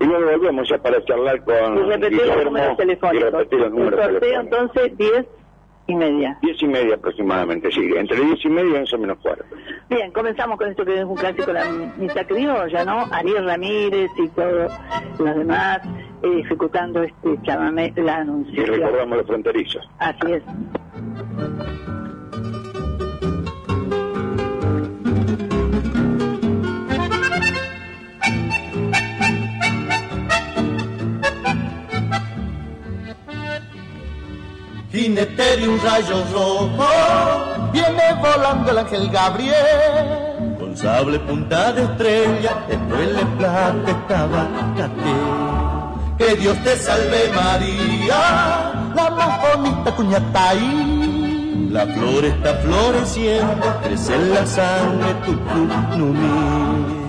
y 0.00 0.04
luego 0.04 0.30
volvemos 0.30 0.68
ya 0.68 0.78
para 0.78 1.02
charlar 1.04 1.42
con 1.44 1.78
y 1.78 1.82
repetir 1.82 2.26
los 2.26 2.44
números 2.44 2.76
telefónicos. 2.76 3.46
el 3.52 3.94
sorteo 3.94 4.40
entonces 4.40 4.98
10 4.98 5.26
y 5.86 5.94
media. 5.94 6.38
Diez 6.42 6.62
y 6.62 6.66
media 6.66 6.94
aproximadamente, 6.94 7.70
sí. 7.70 7.92
Entre 7.96 8.16
diez 8.20 8.44
y 8.44 8.48
media 8.48 8.70
y 8.70 8.80
once 8.80 8.98
menos 8.98 9.18
cuarto. 9.18 9.44
Bien, 9.88 10.12
comenzamos 10.12 10.58
con 10.58 10.68
esto 10.68 10.84
que 10.84 10.98
es 10.98 11.04
un 11.04 11.16
clásico, 11.16 11.52
la 11.52 11.64
misa 11.96 12.24
criolla, 12.24 12.84
¿no? 12.84 13.06
Ariel 13.10 13.44
Ramírez 13.46 14.10
y 14.16 14.28
todos 14.28 14.72
los 15.18 15.36
demás 15.36 15.80
eh, 16.22 16.40
ejecutando 16.40 17.02
este 17.02 17.38
chamamé, 17.42 17.92
la 17.96 18.18
anunciación. 18.18 18.66
Y 18.66 18.78
recordamos 18.78 19.18
los 19.18 19.26
fronterizos. 19.26 19.88
Así 19.98 20.32
es. 20.32 20.42
Jinete 34.92 35.56
de 35.56 35.68
un 35.68 35.80
rayo 35.80 36.22
rojo, 36.32 36.88
viene 37.72 38.14
volando 38.20 38.70
el 38.70 38.78
ángel 38.78 39.10
Gabriel. 39.10 40.56
Con 40.58 40.76
sable 40.76 41.18
punta 41.20 41.72
de 41.72 41.82
estrella, 41.84 42.64
después 42.68 43.08
le 43.08 43.24
plata 43.38 43.90
estaba 43.90 44.48
Que 46.18 46.36
Dios 46.36 46.56
te 46.62 46.76
salve 46.76 47.30
María, 47.34 48.92
la 48.94 49.10
más 49.10 49.40
bonita 49.56 49.96
cuñata 49.96 50.50
ahí. 50.50 51.68
La 51.70 51.86
flor 51.86 52.24
está 52.26 52.54
floreciendo, 52.56 53.80
crece 53.82 54.14
en 54.14 54.34
la 54.34 54.44
sangre 54.44 55.14
tu 55.24 55.32
mi. 56.12 57.02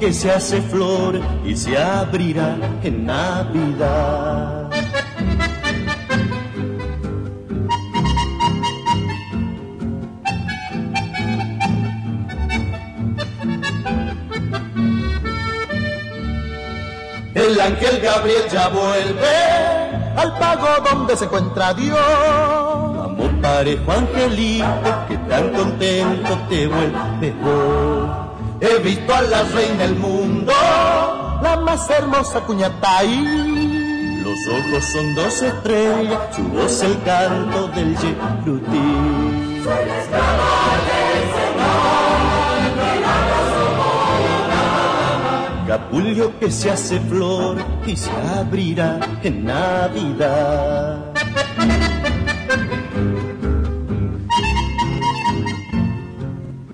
Que 0.00 0.12
se 0.12 0.30
hace 0.30 0.60
flor 0.62 1.20
y 1.44 1.56
se 1.56 1.76
abrirá 1.76 2.56
en 2.82 3.06
Navidad. 3.06 4.70
El 17.34 17.60
ángel 17.60 18.00
Gabriel 18.00 18.42
ya 18.50 18.68
vuelve 18.68 19.36
al 20.16 20.38
pago 20.38 20.68
donde 20.88 21.16
se 21.16 21.24
encuentra 21.24 21.74
Dios. 21.74 21.98
Amor 21.98 23.40
parejo 23.42 23.92
angelito 23.92 25.06
que 25.08 25.18
tan 25.28 25.50
contento 25.50 26.38
te 26.48 26.66
vuelve 26.68 27.34
hoy. 27.44 28.33
He 28.66 28.78
visto 28.78 29.14
a 29.14 29.20
la 29.20 29.42
reina 29.42 29.82
del 29.82 29.96
mundo, 29.96 30.50
la 31.42 31.60
más 31.66 31.90
hermosa 31.90 32.42
ahí. 32.96 34.22
Los 34.24 34.38
ojos 34.48 34.84
son 34.90 35.14
dos 35.14 35.42
estrellas, 35.42 36.18
su 36.34 36.44
voz 36.44 36.82
el 36.82 37.02
canto 37.02 37.68
del 37.68 37.94
Yeruti. 37.94 39.60
Soy 39.62 39.84
la 39.86 39.98
esclava 40.00 40.78
del 40.88 41.24
Señor, 41.36 41.84
Capullo 45.68 46.38
que 46.38 46.50
se 46.50 46.70
hace 46.70 47.00
flor 47.00 47.58
y 47.86 47.94
se 47.94 48.10
abrirá 48.10 48.98
en 49.22 49.44
Navidad. 49.44 51.12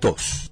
442. 0.00 0.50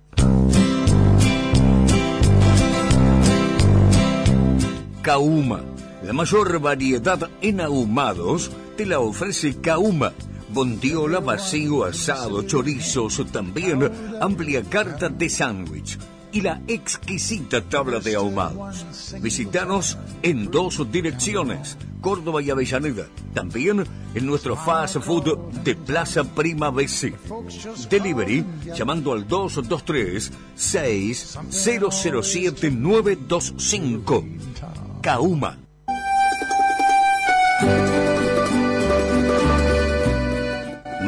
Kauma. 5.03 5.63
La 6.03 6.13
mayor 6.13 6.61
variedad 6.61 7.31
en 7.41 7.61
ahumados 7.61 8.51
te 8.77 8.87
la 8.87 9.01
ofrece 9.01 9.61
Kauma. 9.61 10.13
Bondiola, 10.51 11.21
vacío, 11.21 11.85
asado, 11.85 12.43
chorizos, 12.43 13.23
también 13.33 13.91
amplia 14.21 14.63
carta 14.63 15.09
de 15.09 15.29
sándwich 15.29 15.99
y 16.33 16.41
la 16.41 16.61
exquisita 16.67 17.63
tabla 17.63 18.01
de 18.01 18.17
ahumados. 18.17 19.15
Visítanos 19.21 19.99
en 20.23 20.51
dos 20.51 20.91
direcciones, 20.91 21.77
Córdoba 22.01 22.43
y 22.43 22.51
Avellaneda. 22.51 23.07
También 23.35 23.85
en 24.15 24.27
nuestro 24.27 24.57
fast 24.57 24.99
food 24.99 25.39
de 25.65 25.75
Plaza 25.75 26.25
Prima 26.25 26.71
BC. 26.71 27.15
Delivery 27.89 28.45
llamando 28.77 29.13
al 29.13 29.27
223 29.27 30.33
6007 30.55 32.71
925. 32.71 34.25
Kauma. 35.03 35.59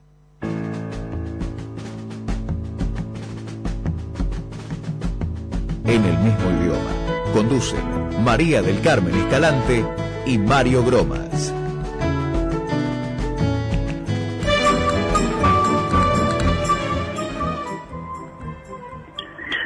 En 5.85 6.05
el 6.05 6.17
mismo 6.19 6.49
idioma. 6.61 6.91
Conducen 7.33 8.23
María 8.23 8.61
del 8.61 8.81
Carmen 8.81 9.15
Escalante 9.15 9.85
y 10.25 10.37
Mario 10.37 10.83
Gromas. 10.83 11.53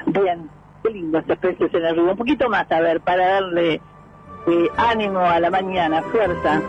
Bien, 0.06 0.49
qué 0.84 0.89
lindo 0.91 1.19
estos 1.19 1.38
peces 1.39 1.73
en 1.73 1.86
el 1.86 1.95
río. 1.95 2.12
Un 2.12 2.17
poquito 2.17 2.49
más, 2.49 2.71
a 2.71 2.80
ver, 2.80 3.01
para 3.01 3.28
darle 3.28 3.82
eh, 4.47 4.69
ánimo 4.78 5.19
a 5.19 5.39
la 5.39 5.49
mañana, 5.49 6.01
fuerza. 6.04 6.62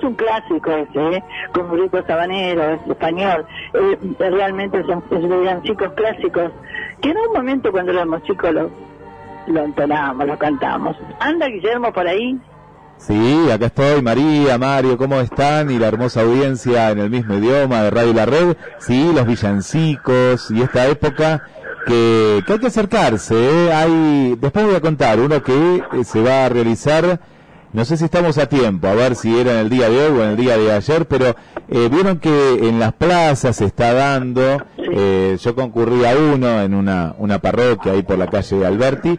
Es 0.00 0.04
un 0.04 0.14
clásico 0.14 0.70
ese, 0.70 1.16
¿eh? 1.16 1.24
Con 1.52 1.78
Rico 1.78 2.02
Sabanero, 2.06 2.70
es 2.70 2.80
español. 2.88 3.44
Eh, 3.74 3.98
realmente 4.18 4.82
son 4.84 5.02
es 5.10 5.62
chicos 5.62 5.92
clásicos 5.94 6.52
que 7.02 7.10
en 7.10 7.18
un 7.18 7.32
momento 7.34 7.70
cuando 7.70 7.92
éramos 7.92 8.22
chicos 8.22 8.50
lo, 8.52 8.70
lo 9.46 9.62
entonamos, 9.62 10.26
lo 10.26 10.38
cantamos. 10.38 10.96
Anda 11.20 11.48
Guillermo 11.48 11.92
por 11.92 12.06
ahí. 12.06 12.38
Sí, 12.96 13.50
acá 13.50 13.66
estoy, 13.66 14.00
María, 14.00 14.56
Mario, 14.56 14.96
¿cómo 14.96 15.20
están? 15.20 15.70
Y 15.70 15.78
la 15.78 15.88
hermosa 15.88 16.22
audiencia 16.22 16.90
en 16.90 16.98
el 16.98 17.10
mismo 17.10 17.34
idioma 17.34 17.82
de 17.82 17.90
Radio 17.90 18.14
La 18.14 18.26
Red. 18.26 18.56
Sí, 18.78 19.10
los 19.14 19.26
villancicos 19.26 20.50
y 20.50 20.62
esta 20.62 20.86
época 20.86 21.42
que, 21.86 22.42
que 22.46 22.52
hay 22.54 22.58
que 22.58 22.66
acercarse. 22.66 23.34
¿eh? 23.34 23.72
Hay, 23.72 24.36
después 24.38 24.64
voy 24.64 24.74
a 24.74 24.80
contar 24.80 25.18
uno 25.20 25.42
que 25.42 25.82
eh, 25.92 26.04
se 26.04 26.22
va 26.22 26.46
a 26.46 26.48
realizar, 26.48 27.20
no 27.72 27.84
sé 27.84 27.96
si 27.96 28.04
estamos 28.04 28.38
a 28.38 28.46
tiempo, 28.48 28.86
a 28.88 28.94
ver 28.94 29.14
si 29.14 29.38
era 29.38 29.52
en 29.52 29.58
el 29.58 29.68
día 29.70 29.88
de 29.88 30.06
hoy 30.06 30.18
o 30.18 30.22
en 30.24 30.30
el 30.30 30.36
día 30.36 30.56
de 30.56 30.72
ayer, 30.72 31.06
pero 31.06 31.34
eh, 31.68 31.88
vieron 31.90 32.18
que 32.18 32.68
en 32.68 32.78
las 32.80 32.92
plazas 32.94 33.56
se 33.56 33.64
está 33.66 33.92
dando, 33.92 34.40
eh, 34.76 35.36
yo 35.40 35.54
concurrí 35.54 36.04
a 36.04 36.16
uno 36.16 36.60
en 36.62 36.74
una, 36.74 37.14
una 37.18 37.38
parroquia 37.38 37.92
ahí 37.92 38.02
por 38.02 38.18
la 38.18 38.26
calle 38.26 38.56
de 38.56 38.66
Alberti, 38.66 39.18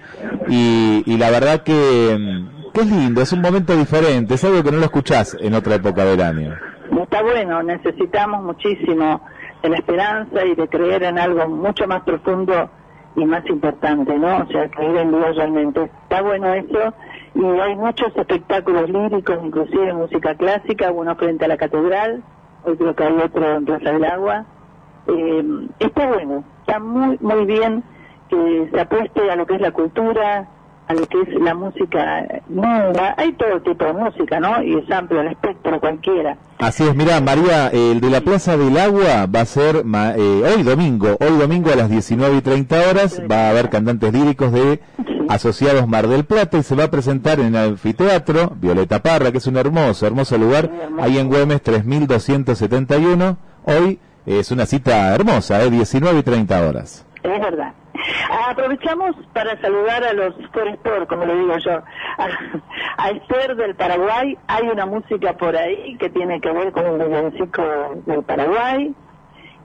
y, 0.49 1.03
y 1.05 1.17
la 1.17 1.29
verdad 1.31 1.63
que... 1.63 2.17
mm, 2.19 2.61
Qué 2.73 2.85
lindo, 2.85 3.21
es 3.21 3.33
un 3.33 3.41
momento 3.41 3.75
diferente, 3.75 4.35
es 4.35 4.43
algo 4.45 4.63
que 4.63 4.71
no 4.71 4.77
lo 4.77 4.85
escuchás 4.85 5.35
en 5.41 5.53
otra 5.55 5.75
época 5.75 6.05
del 6.05 6.21
año. 6.21 6.55
Está 7.03 7.21
bueno, 7.21 7.61
necesitamos 7.63 8.41
muchísimo 8.43 9.21
de 9.61 9.69
la 9.71 9.75
esperanza 9.75 10.45
y 10.45 10.55
de 10.55 10.69
creer 10.69 11.03
en 11.03 11.19
algo 11.19 11.49
mucho 11.49 11.85
más 11.85 12.01
profundo 12.03 12.69
y 13.17 13.25
más 13.25 13.45
importante, 13.47 14.17
¿no? 14.17 14.37
O 14.37 14.47
sea, 14.47 14.69
creer 14.69 14.95
en 14.99 15.09
Dios 15.11 15.35
realmente. 15.35 15.83
Está 16.03 16.21
bueno 16.21 16.53
eso 16.53 16.93
y 17.33 17.43
hay 17.43 17.75
muchos 17.75 18.15
espectáculos 18.15 18.89
líricos, 18.89 19.37
inclusive 19.43 19.93
música 19.93 20.35
clásica, 20.35 20.91
uno 20.91 21.15
frente 21.15 21.45
a 21.45 21.47
la 21.47 21.57
catedral, 21.57 22.23
hoy 22.65 22.77
creo 22.77 22.95
que 22.95 23.03
hay 23.03 23.13
otro 23.13 23.55
en 23.55 23.65
Plaza 23.65 23.91
del 23.91 24.05
Agua. 24.05 24.45
Eh, 25.07 25.67
está 25.79 26.07
bueno, 26.07 26.43
está 26.59 26.79
muy, 26.79 27.17
muy 27.21 27.45
bien 27.45 27.83
que 28.29 28.69
se 28.71 28.79
apueste 28.79 29.31
a 29.31 29.35
lo 29.35 29.45
que 29.45 29.55
es 29.55 29.61
la 29.61 29.71
cultura, 29.71 30.47
a 30.87 30.93
lo 30.93 31.05
que 31.07 31.21
es 31.21 31.41
la 31.41 31.53
música 31.53 32.25
nueva. 32.49 33.15
Hay 33.17 33.31
todo 33.33 33.61
tipo 33.61 33.85
de 33.85 33.93
música, 33.93 34.39
¿no? 34.39 34.61
Y 34.61 34.77
es 34.77 34.91
amplio 34.91 35.21
el 35.21 35.27
espectro, 35.27 35.79
cualquiera. 35.79 36.37
Así 36.59 36.83
es, 36.83 36.95
mira, 36.95 37.19
María, 37.21 37.69
el 37.69 38.01
de 38.01 38.09
la 38.09 38.21
Plaza 38.21 38.57
del 38.57 38.77
Agua 38.77 39.25
va 39.33 39.41
a 39.41 39.45
ser 39.45 39.77
eh, 39.77 40.53
hoy 40.55 40.63
domingo, 40.63 41.17
hoy 41.19 41.37
domingo 41.39 41.71
a 41.71 41.75
las 41.75 41.89
19 41.89 42.37
y 42.37 42.41
30 42.41 42.89
horas, 42.89 43.21
va 43.29 43.47
a 43.47 43.49
haber 43.51 43.69
cantantes 43.69 44.13
líricos 44.13 44.51
de 44.51 44.81
Asociados 45.33 45.87
Mar 45.87 46.07
del 46.07 46.25
Plata 46.25 46.57
y 46.57 46.63
se 46.63 46.75
va 46.75 46.85
a 46.85 46.91
presentar 46.91 47.39
en 47.39 47.55
el 47.55 47.71
anfiteatro 47.71 48.51
Violeta 48.57 49.01
Parra, 49.01 49.31
que 49.31 49.37
es 49.37 49.47
un 49.47 49.57
hermoso, 49.57 50.05
hermoso 50.05 50.37
lugar, 50.37 50.69
ahí 50.99 51.17
en 51.17 51.29
Güemes 51.29 51.61
3271. 51.61 53.37
Hoy 53.63 53.99
es 54.25 54.51
una 54.51 54.65
cita 54.65 55.15
hermosa, 55.15 55.63
¿eh? 55.63 55.69
19 55.69 56.19
y 56.19 56.23
30 56.23 56.67
horas. 56.67 57.05
Es 57.23 57.39
verdad. 57.39 57.73
Aprovechamos 58.49 59.15
para 59.33 59.59
saludar 59.61 60.03
a 60.03 60.13
los 60.13 60.37
Sport, 60.39 61.07
como 61.07 61.25
le 61.25 61.35
digo 61.35 61.57
yo, 61.59 61.71
a, 62.97 63.09
Esther 63.11 63.55
del 63.55 63.75
Paraguay. 63.75 64.37
Hay 64.47 64.67
una 64.67 64.85
música 64.85 65.33
por 65.33 65.55
ahí 65.55 65.95
que 65.97 66.09
tiene 66.09 66.41
que 66.41 66.51
ver 66.51 66.71
con 66.71 66.85
el 66.85 67.07
villancico 67.07 67.63
del 68.05 68.23
Paraguay. 68.23 68.93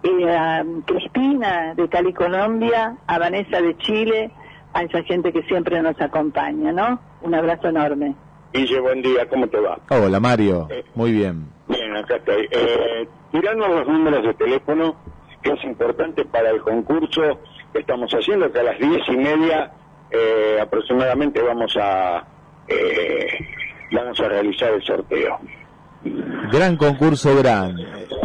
Y 0.02 0.24
a 0.28 0.64
Cristina 0.84 1.74
de 1.74 1.88
Cali, 1.88 2.12
Colombia, 2.12 2.96
a 3.06 3.18
Vanessa 3.18 3.60
de 3.60 3.76
Chile, 3.78 4.30
a 4.76 4.82
esa 4.82 5.02
gente 5.04 5.32
que 5.32 5.42
siempre 5.44 5.80
nos 5.80 5.98
acompaña, 5.98 6.70
¿no? 6.70 7.00
Un 7.22 7.34
abrazo 7.34 7.68
enorme. 7.68 8.14
Guille, 8.52 8.78
buen 8.80 9.00
día, 9.00 9.26
¿cómo 9.26 9.48
te 9.48 9.58
va? 9.58 9.78
Hola, 9.88 10.20
Mario. 10.20 10.68
Eh, 10.70 10.84
Muy 10.94 11.12
bien. 11.12 11.46
Bien, 11.66 11.96
acá 11.96 12.16
estoy. 12.16 12.46
Eh, 12.50 13.08
los 13.32 13.88
números 13.88 14.22
de 14.22 14.34
teléfono, 14.34 14.96
que 15.42 15.52
es 15.52 15.64
importante 15.64 16.26
para 16.26 16.50
el 16.50 16.60
concurso 16.60 17.40
que 17.72 17.78
estamos 17.78 18.10
haciendo, 18.12 18.52
que 18.52 18.60
a 18.60 18.64
las 18.64 18.78
diez 18.78 19.00
y 19.08 19.16
media 19.16 19.72
eh, 20.10 20.58
aproximadamente 20.60 21.40
vamos 21.40 21.74
a 21.80 22.24
eh, 22.68 23.28
vamos 23.92 24.20
a 24.20 24.28
realizar 24.28 24.74
el 24.74 24.82
sorteo. 24.82 25.38
Gran 26.52 26.76
concurso 26.76 27.34
gran. 27.34 27.76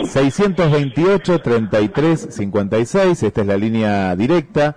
628 0.04 1.40
33 1.40 2.28
56, 2.30 3.24
esta 3.24 3.42
es 3.42 3.48
la 3.48 3.58
línea 3.58 4.16
directa 4.18 4.76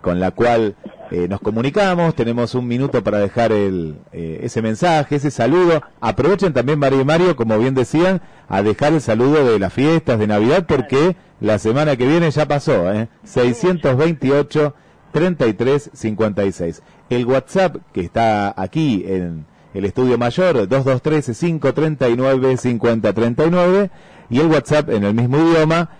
con 0.00 0.18
la 0.18 0.30
cual 0.30 0.76
eh, 1.10 1.26
nos 1.28 1.40
comunicamos, 1.40 2.14
tenemos 2.14 2.54
un 2.54 2.68
minuto 2.68 3.02
para 3.02 3.18
dejar 3.18 3.50
el, 3.50 3.96
eh, 4.12 4.40
ese 4.44 4.62
mensaje, 4.62 5.16
ese 5.16 5.32
saludo. 5.32 5.82
Aprovechen 6.00 6.52
también, 6.52 6.78
Mario 6.78 7.00
y 7.00 7.04
Mario, 7.04 7.34
como 7.34 7.58
bien 7.58 7.74
decían, 7.74 8.22
a 8.48 8.62
dejar 8.62 8.92
el 8.92 9.00
saludo 9.00 9.44
de 9.44 9.58
las 9.58 9.72
fiestas 9.72 10.20
de 10.20 10.28
Navidad, 10.28 10.66
porque 10.68 11.16
la 11.40 11.58
semana 11.58 11.96
que 11.96 12.06
viene 12.06 12.30
ya 12.30 12.46
pasó, 12.46 12.92
¿eh? 12.92 13.08
628 13.24 14.74
33 15.12 15.90
56. 15.92 16.82
El 17.08 17.26
WhatsApp 17.26 17.76
que 17.92 18.02
está 18.02 18.54
aquí 18.56 19.04
en 19.06 19.46
el 19.74 19.84
estudio 19.84 20.16
mayor, 20.16 20.68
223 20.68 21.36
539 21.36 22.56
5039, 22.56 23.90
y 24.30 24.38
el 24.38 24.46
WhatsApp 24.46 24.90
en 24.90 25.04
el 25.04 25.14
mismo 25.14 25.38
idioma, 25.38 25.90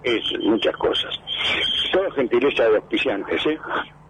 Es 0.04 0.22
muchas 0.42 0.76
cosas. 0.78 1.18
Todo 1.92 2.10
gentileza 2.12 2.63
de 2.63 2.78
auspiciantes, 2.78 3.46
¿eh? 3.46 3.58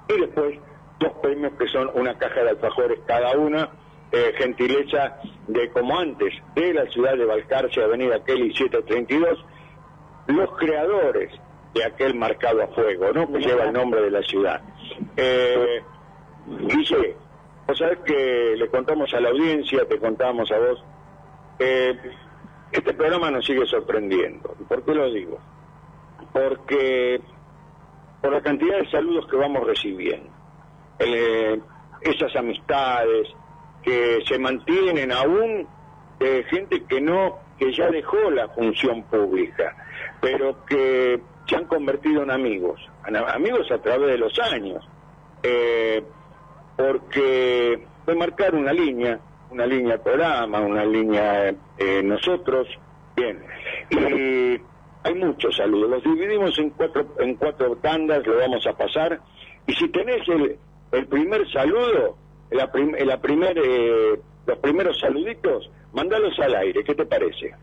y 0.08 0.20
después 0.20 0.58
dos 0.98 1.12
premios 1.22 1.52
que 1.58 1.68
son 1.68 1.90
una 1.94 2.18
caja 2.18 2.42
de 2.42 2.50
alfajores 2.50 2.98
cada 3.06 3.38
una, 3.38 3.70
eh, 4.10 4.32
gentileza 4.38 5.18
de 5.46 5.70
como 5.70 5.98
antes, 5.98 6.34
de 6.54 6.72
la 6.74 6.86
ciudad 6.86 7.14
de 7.16 7.26
Balcarce, 7.26 7.82
Avenida 7.82 8.24
Kelly 8.24 8.54
732, 8.54 9.38
los 10.28 10.50
creadores 10.58 11.30
de 11.74 11.84
aquel 11.84 12.14
marcado 12.14 12.62
a 12.62 12.68
fuego, 12.68 13.12
¿no? 13.12 13.30
Que 13.30 13.40
lleva 13.40 13.64
el 13.64 13.72
nombre 13.72 14.02
de 14.02 14.10
la 14.10 14.22
ciudad. 14.22 14.60
Eh, 15.16 15.82
dice, 16.66 17.16
vos 17.66 17.78
sabés 17.78 17.98
que 18.00 18.54
le 18.56 18.68
contamos 18.68 19.12
a 19.14 19.20
la 19.20 19.28
audiencia, 19.30 19.86
te 19.86 19.98
contamos 19.98 20.50
a 20.50 20.58
vos, 20.58 20.84
eh, 21.58 21.96
este 22.72 22.94
programa 22.94 23.30
nos 23.30 23.44
sigue 23.44 23.66
sorprendiendo. 23.66 24.54
¿Por 24.68 24.84
qué 24.84 24.94
lo 24.94 25.10
digo? 25.10 25.38
Porque 26.32 27.20
por 28.20 28.32
la 28.32 28.40
cantidad 28.42 28.78
de 28.78 28.90
saludos 28.90 29.26
que 29.30 29.36
vamos 29.36 29.66
recibiendo, 29.66 30.30
eh, 30.98 31.60
esas 32.00 32.34
amistades 32.36 33.28
que 33.82 34.22
se 34.26 34.38
mantienen 34.38 35.12
aún 35.12 35.66
de 36.18 36.44
gente 36.44 36.84
que 36.84 37.00
no, 37.00 37.38
que 37.58 37.72
ya 37.72 37.90
dejó 37.90 38.30
la 38.30 38.48
función 38.48 39.04
pública, 39.04 39.76
pero 40.20 40.64
que 40.66 41.20
se 41.48 41.56
han 41.56 41.64
convertido 41.64 42.22
en 42.22 42.30
amigos, 42.30 42.80
amigos 43.02 43.70
a 43.70 43.78
través 43.78 44.08
de 44.08 44.18
los 44.18 44.38
años, 44.38 44.86
eh, 45.42 46.02
porque 46.76 47.82
fue 48.04 48.14
marcar 48.14 48.54
una 48.54 48.72
línea, 48.72 49.18
una 49.50 49.66
línea 49.66 49.98
programa, 49.98 50.60
una 50.60 50.84
línea 50.84 51.54
eh, 51.78 52.02
nosotros, 52.04 52.68
bien, 53.16 53.42
y 53.90 54.60
hay 55.04 55.14
muchos 55.14 55.56
saludos, 55.56 55.90
los 55.90 56.04
dividimos 56.04 56.58
en 56.58 56.70
cuatro, 56.70 57.06
en 57.18 57.34
cuatro 57.36 57.76
tandas, 57.76 58.26
lo 58.26 58.36
vamos 58.36 58.66
a 58.66 58.74
pasar, 58.74 59.18
y 59.66 59.72
si 59.72 59.88
tenés 59.88 60.28
el, 60.28 60.58
el 60.92 61.06
primer 61.06 61.50
saludo, 61.50 62.16
la, 62.50 62.70
primer, 62.70 63.58
eh, 63.58 64.20
los 64.46 64.58
primeros 64.58 65.00
saluditos, 65.00 65.70
mandalos 65.92 66.38
al 66.40 66.54
aire, 66.56 66.84
¿qué 66.84 66.94
te 66.94 67.06
parece? 67.06 67.54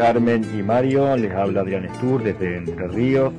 Carmen 0.00 0.42
y 0.58 0.62
Mario, 0.62 1.14
les 1.14 1.30
habla 1.34 1.60
Adrián 1.60 1.84
Estur 1.84 2.22
desde 2.22 2.56
Entre 2.56 2.88
Ríos. 2.88 3.34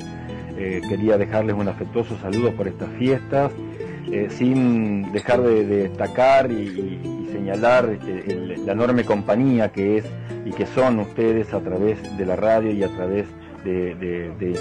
Eh, 0.59 0.79
quería 0.87 1.17
dejarles 1.17 1.55
un 1.55 1.67
afectuoso 1.67 2.15
saludo 2.21 2.51
por 2.51 2.67
estas 2.67 2.87
fiestas, 2.99 3.51
eh, 4.11 4.27
sin 4.29 5.11
dejar 5.11 5.41
de, 5.41 5.65
destacar 5.65 6.51
y, 6.51 6.99
señalar 7.31 7.89
este, 7.89 8.57
la 8.57 8.73
enorme 8.73 9.03
compañía 9.03 9.71
que 9.71 9.97
es 9.97 10.05
y 10.45 10.51
que 10.51 10.67
son 10.67 10.99
ustedes 10.99 11.51
a 11.51 11.61
través 11.61 11.97
de 12.15 12.25
la 12.27 12.35
radio 12.35 12.71
y 12.71 12.83
a 12.83 12.89
través 12.89 13.25
de, 13.25 13.40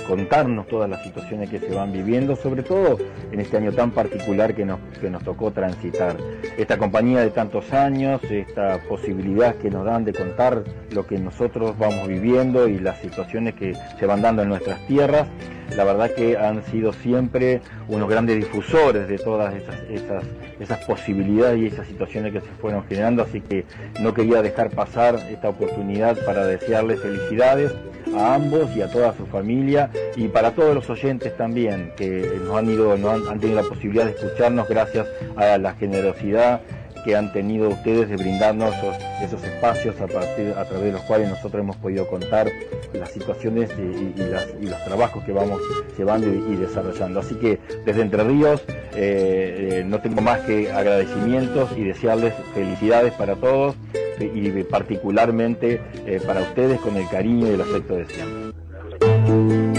contarnos 0.07 0.67
todas 0.69 0.89
las 0.89 1.03
situaciones 1.03 1.51
que 1.51 1.59
se 1.59 1.75
van 1.75 1.93
viviendo, 1.93 2.37
sobre 2.37 2.63
todo 2.63 2.99
en 3.33 3.41
este 3.41 3.57
año 3.57 3.73
tan 3.73 3.91
particular 3.91 4.55
que 4.55 4.65
nos, 4.65 4.81
que 5.01 5.11
nos 5.11 5.23
tocó 5.23 5.51
transitar. 5.51 6.17
Esta 6.59 6.79
compañía 6.79 7.21
de 7.21 7.31
tantos 7.31 7.73
años, 7.73 8.23
esta 8.25 8.79
posibilidad 8.89 9.55
que 9.57 9.71
nos 9.71 9.85
dan 9.85 10.05
de 10.05 10.13
contar 10.13 10.65
lo 10.93 11.07
que 11.07 11.19
nosotros 11.19 11.77
vamos 11.79 12.09
viviendo 12.09 12.69
y 12.69 12.79
las 12.79 12.99
situaciones 13.01 13.55
que 13.55 13.75
se 13.99 14.07
van 14.07 14.23
dando 14.23 14.43
en 14.43 14.49
nuestras 14.49 14.85
tierras, 14.87 15.29
la 15.77 15.85
verdad 15.85 16.11
que 16.11 16.37
han 16.37 16.65
sido 16.65 16.93
siempre 16.93 17.61
unos 17.89 18.09
grandes 18.09 18.37
difusores 18.37 19.09
de 19.09 19.19
todas 19.19 19.55
esas, 19.55 19.77
esas, 19.91 20.25
esas 20.59 20.85
posibilidades 20.85 21.61
y 21.61 21.67
esas 21.67 21.87
situaciones 21.87 22.33
que 22.33 22.41
se 22.41 22.51
fueron 22.61 22.85
generando, 22.85 23.23
así 23.23 23.41
que 23.41 23.65
no 24.01 24.13
quería 24.15 24.43
dejar 24.43 24.71
pasar 24.71 25.17
esta 25.31 25.49
oportunidad 25.49 26.17
para 26.25 26.47
desearles 26.47 27.01
felicidades 27.01 27.73
a 28.17 28.35
ambos 28.35 28.75
y 28.77 28.83
a 28.83 28.91
toda 28.91 29.13
su 29.15 29.27
familia 29.27 29.91
y 30.17 30.29
para 30.29 30.53
todos 30.53 30.75
los 30.75 30.89
oyentes 30.91 31.37
también 31.37 31.93
que 31.97 32.41
nos 32.45 32.57
han 32.57 32.71
ido, 32.71 32.97
nos 32.97 33.29
han, 33.29 33.39
tenido 33.41 33.63
la 33.63 33.69
posibilidad 33.69 34.07
de 34.07 34.13
escucharnos 34.13 34.69
gracias 34.69 35.07
a 35.37 35.59
la 35.59 35.75
generosidad 35.75 36.61
que 37.05 37.17
han 37.17 37.33
tenido 37.33 37.69
ustedes 37.69 38.09
de 38.09 38.17
brindarnos 38.17 38.75
esos, 39.23 39.43
espacios 39.43 40.01
a, 40.01 40.07
partir, 40.07 40.55
a 40.57 40.65
través 40.65 40.87
de 40.87 40.93
los 40.93 41.03
cuales 41.03 41.29
nosotros 41.29 41.63
hemos 41.63 41.77
podido 41.77 42.07
contar 42.09 42.49
las 42.93 43.11
situaciones 43.11 43.71
y, 43.79 44.67
los 44.67 44.85
trabajos 44.85 45.25
que 45.25 45.33
vamos 45.33 45.61
llevando 45.97 46.29
y, 46.29 46.57
desarrollando. 46.57 47.21
Así 47.21 47.35
que 47.37 47.59
desde 47.85 48.03
Entre 48.03 48.23
Ríos 48.25 48.63
eh, 48.95 49.81
eh, 49.81 49.85
no 49.87 50.01
tengo 50.01 50.21
más 50.21 50.41
que 50.41 50.71
agradecimientos 50.71 51.71
y 51.77 51.85
desearles 51.85 52.35
felicidades 52.55 53.13
para 53.15 53.37
todos 53.37 53.77
y 54.21 54.51
particularmente 54.65 55.81
eh, 56.07 56.21
para 56.27 56.43
ustedes 56.43 56.81
con 56.81 56.97
el 56.97 57.09
cariño 57.09 57.47
y 57.47 57.51
el 57.51 57.61
afecto 57.61 57.97
de 57.97 58.07
siempre. 58.07 59.70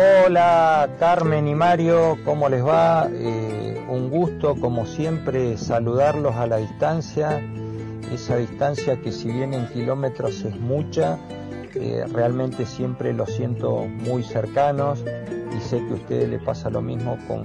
Hola 0.00 0.90
Carmen 1.00 1.48
y 1.48 1.56
Mario, 1.56 2.18
¿cómo 2.24 2.48
les 2.48 2.64
va? 2.64 3.08
Eh, 3.12 3.84
un 3.88 4.10
gusto 4.10 4.54
como 4.54 4.86
siempre 4.86 5.56
saludarlos 5.56 6.36
a 6.36 6.46
la 6.46 6.58
distancia, 6.58 7.42
esa 8.12 8.36
distancia 8.36 9.00
que 9.02 9.10
si 9.10 9.28
bien 9.28 9.54
en 9.54 9.66
kilómetros 9.66 10.44
es 10.44 10.54
mucha, 10.54 11.18
eh, 11.74 12.04
realmente 12.12 12.64
siempre 12.64 13.12
los 13.12 13.28
siento 13.34 13.88
muy 13.88 14.22
cercanos 14.22 15.02
y 15.56 15.60
sé 15.60 15.78
que 15.78 15.90
a 15.90 15.94
ustedes 15.94 16.28
les 16.28 16.42
pasa 16.44 16.70
lo 16.70 16.80
mismo 16.80 17.18
con, 17.26 17.42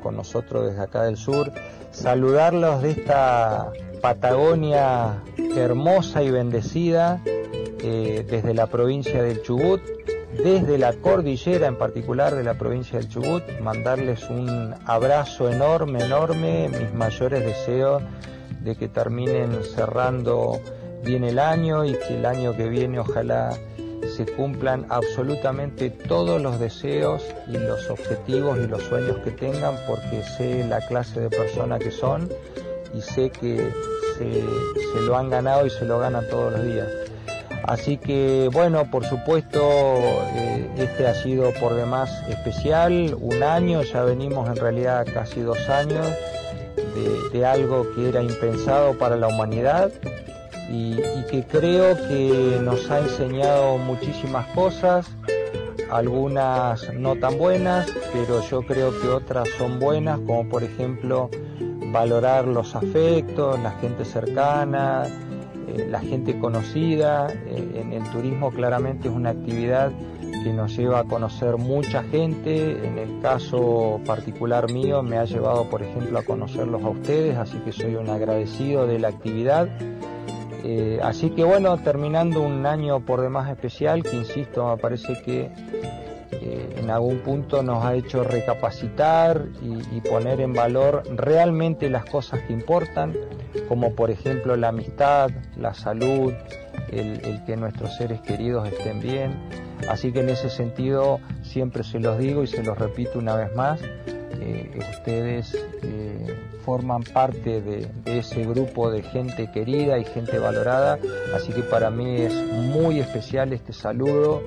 con 0.00 0.16
nosotros 0.16 0.68
desde 0.68 0.80
acá 0.80 1.02
del 1.02 1.16
sur. 1.16 1.50
Saludarlos 1.90 2.82
de 2.82 2.92
esta 2.92 3.72
Patagonia 4.00 5.24
hermosa 5.56 6.22
y 6.22 6.30
bendecida 6.30 7.20
eh, 7.26 8.24
desde 8.30 8.54
la 8.54 8.68
provincia 8.68 9.20
del 9.24 9.42
Chubut, 9.42 9.80
desde 10.42 10.78
la 10.78 10.92
cordillera 10.94 11.66
en 11.66 11.76
particular 11.76 12.34
de 12.34 12.44
la 12.44 12.54
provincia 12.54 12.98
del 12.98 13.08
Chubut, 13.08 13.42
mandarles 13.60 14.28
un 14.28 14.74
abrazo 14.86 15.50
enorme, 15.50 16.02
enorme, 16.04 16.68
mis 16.68 16.92
mayores 16.92 17.44
deseos 17.44 18.02
de 18.60 18.74
que 18.76 18.88
terminen 18.88 19.62
cerrando 19.62 20.60
bien 21.04 21.24
el 21.24 21.38
año 21.38 21.84
y 21.84 21.92
que 21.92 22.16
el 22.18 22.26
año 22.26 22.56
que 22.56 22.68
viene 22.68 22.98
ojalá 22.98 23.56
se 24.16 24.26
cumplan 24.26 24.86
absolutamente 24.90 25.90
todos 25.90 26.40
los 26.40 26.58
deseos 26.58 27.22
y 27.48 27.56
los 27.56 27.90
objetivos 27.90 28.58
y 28.58 28.66
los 28.66 28.82
sueños 28.82 29.18
que 29.18 29.30
tengan 29.30 29.74
porque 29.86 30.22
sé 30.36 30.66
la 30.66 30.80
clase 30.86 31.20
de 31.20 31.30
persona 31.30 31.78
que 31.78 31.90
son 31.90 32.28
y 32.94 33.00
sé 33.00 33.30
que 33.30 33.72
se, 34.18 34.44
lo 35.02 35.16
han 35.16 35.30
ganado 35.30 35.66
y 35.66 35.70
se 35.70 35.84
lo 35.84 35.98
ganan 35.98 36.24
todos 36.28 36.52
los 36.52 36.64
días. 36.64 36.88
Así 37.66 37.96
que 37.96 38.50
bueno, 38.52 38.84
por 38.90 39.06
supuesto, 39.06 39.58
eh, 40.34 40.68
este 40.76 41.06
ha 41.06 41.14
sido 41.14 41.50
por 41.54 41.74
demás 41.74 42.10
especial, 42.28 43.16
un 43.18 43.42
año, 43.42 43.82
ya 43.82 44.04
venimos 44.04 44.48
en 44.48 44.56
realidad 44.56 45.06
casi 45.12 45.40
dos 45.40 45.68
años 45.70 46.06
de, 47.32 47.44
algo 47.44 47.86
que 47.94 48.08
era 48.08 48.22
impensado 48.22 48.96
para 48.96 49.16
la 49.16 49.28
humanidad 49.28 49.90
y, 50.70 50.96
que 51.30 51.44
creo 51.48 51.96
que 51.96 52.60
nos 52.62 52.90
ha 52.90 53.00
enseñado 53.00 53.78
muchísimas 53.78 54.46
cosas, 54.48 55.06
algunas 55.90 56.92
no 56.94 57.16
tan 57.16 57.38
buenas, 57.38 57.90
pero 58.12 58.40
yo 58.42 58.62
creo 58.62 58.92
que 59.00 59.08
otras 59.08 59.48
son 59.58 59.80
buenas, 59.80 60.20
como 60.20 60.48
por 60.48 60.62
ejemplo 60.62 61.30
valorar 61.92 62.46
los 62.46 62.76
afectos, 62.76 63.58
la 63.60 63.72
gente 63.72 64.04
cercana, 64.04 65.08
eh, 65.68 65.86
la 65.88 66.00
gente 66.00 66.38
conocida. 66.38 67.32
Eh, 67.46 67.80
en 67.80 67.92
el 67.92 68.02
turismo 68.10 68.50
claramente 68.50 69.08
es 69.08 69.14
una 69.14 69.30
actividad 69.30 69.92
que 70.42 70.52
nos 70.52 70.76
lleva 70.76 71.00
a 71.00 71.04
conocer 71.04 71.56
mucha 71.56 72.02
gente. 72.04 72.86
En 72.86 72.98
el 72.98 73.20
caso 73.20 74.00
particular 74.04 74.70
mío 74.70 75.02
me 75.02 75.18
ha 75.18 75.24
llevado, 75.24 75.68
por 75.70 75.82
ejemplo, 75.82 76.18
a 76.18 76.22
conocerlos 76.22 76.82
a 76.82 76.88
ustedes, 76.88 77.36
así 77.36 77.58
que 77.58 77.72
soy 77.72 77.96
un 77.96 78.08
agradecido 78.10 78.86
de 78.86 78.98
la 78.98 79.08
actividad. 79.08 79.68
Eh, 80.66 80.98
así 81.02 81.30
que 81.30 81.44
bueno, 81.44 81.76
terminando 81.78 82.40
un 82.40 82.64
año 82.64 83.00
por 83.00 83.20
demás 83.20 83.50
especial, 83.50 84.02
que 84.02 84.16
insisto, 84.16 84.66
me 84.66 84.76
parece 84.78 85.20
que 85.22 85.50
en 86.42 86.90
algún 86.90 87.18
punto 87.18 87.62
nos 87.62 87.84
ha 87.84 87.94
hecho 87.94 88.24
recapacitar 88.24 89.46
y, 89.62 90.00
poner 90.00 90.40
en 90.40 90.52
valor 90.52 91.02
realmente 91.16 91.88
las 91.88 92.04
cosas 92.04 92.40
que 92.42 92.52
importan, 92.52 93.14
como 93.68 93.94
por 93.94 94.10
ejemplo 94.10 94.56
la 94.56 94.68
amistad, 94.68 95.30
la 95.56 95.72
salud, 95.72 96.32
el, 96.90 97.42
que 97.44 97.56
nuestros 97.56 97.96
seres 97.96 98.20
queridos 98.20 98.68
estén 98.68 99.00
bien. 99.00 99.48
Así 99.88 100.12
que 100.12 100.20
en 100.20 100.28
ese 100.28 100.50
sentido 100.50 101.20
siempre 101.42 101.82
se 101.84 101.98
los 101.98 102.18
digo 102.18 102.42
y 102.42 102.46
se 102.46 102.62
los 102.62 102.78
repito 102.78 103.18
una 103.18 103.34
vez 103.34 103.54
más, 103.54 103.80
eh, 103.82 104.78
ustedes 104.78 105.54
eh, 105.82 106.36
forman 106.64 107.02
parte 107.02 107.60
de, 107.60 107.88
ese 108.04 108.44
grupo 108.44 108.90
de 108.90 109.02
gente 109.02 109.50
querida 109.50 109.98
y 109.98 110.04
gente 110.04 110.38
valorada, 110.38 110.98
así 111.34 111.52
que 111.52 111.62
para 111.62 111.90
mí 111.90 112.22
es 112.22 112.34
muy 112.34 113.00
especial 113.00 113.52
este 113.52 113.72
saludo. 113.72 114.42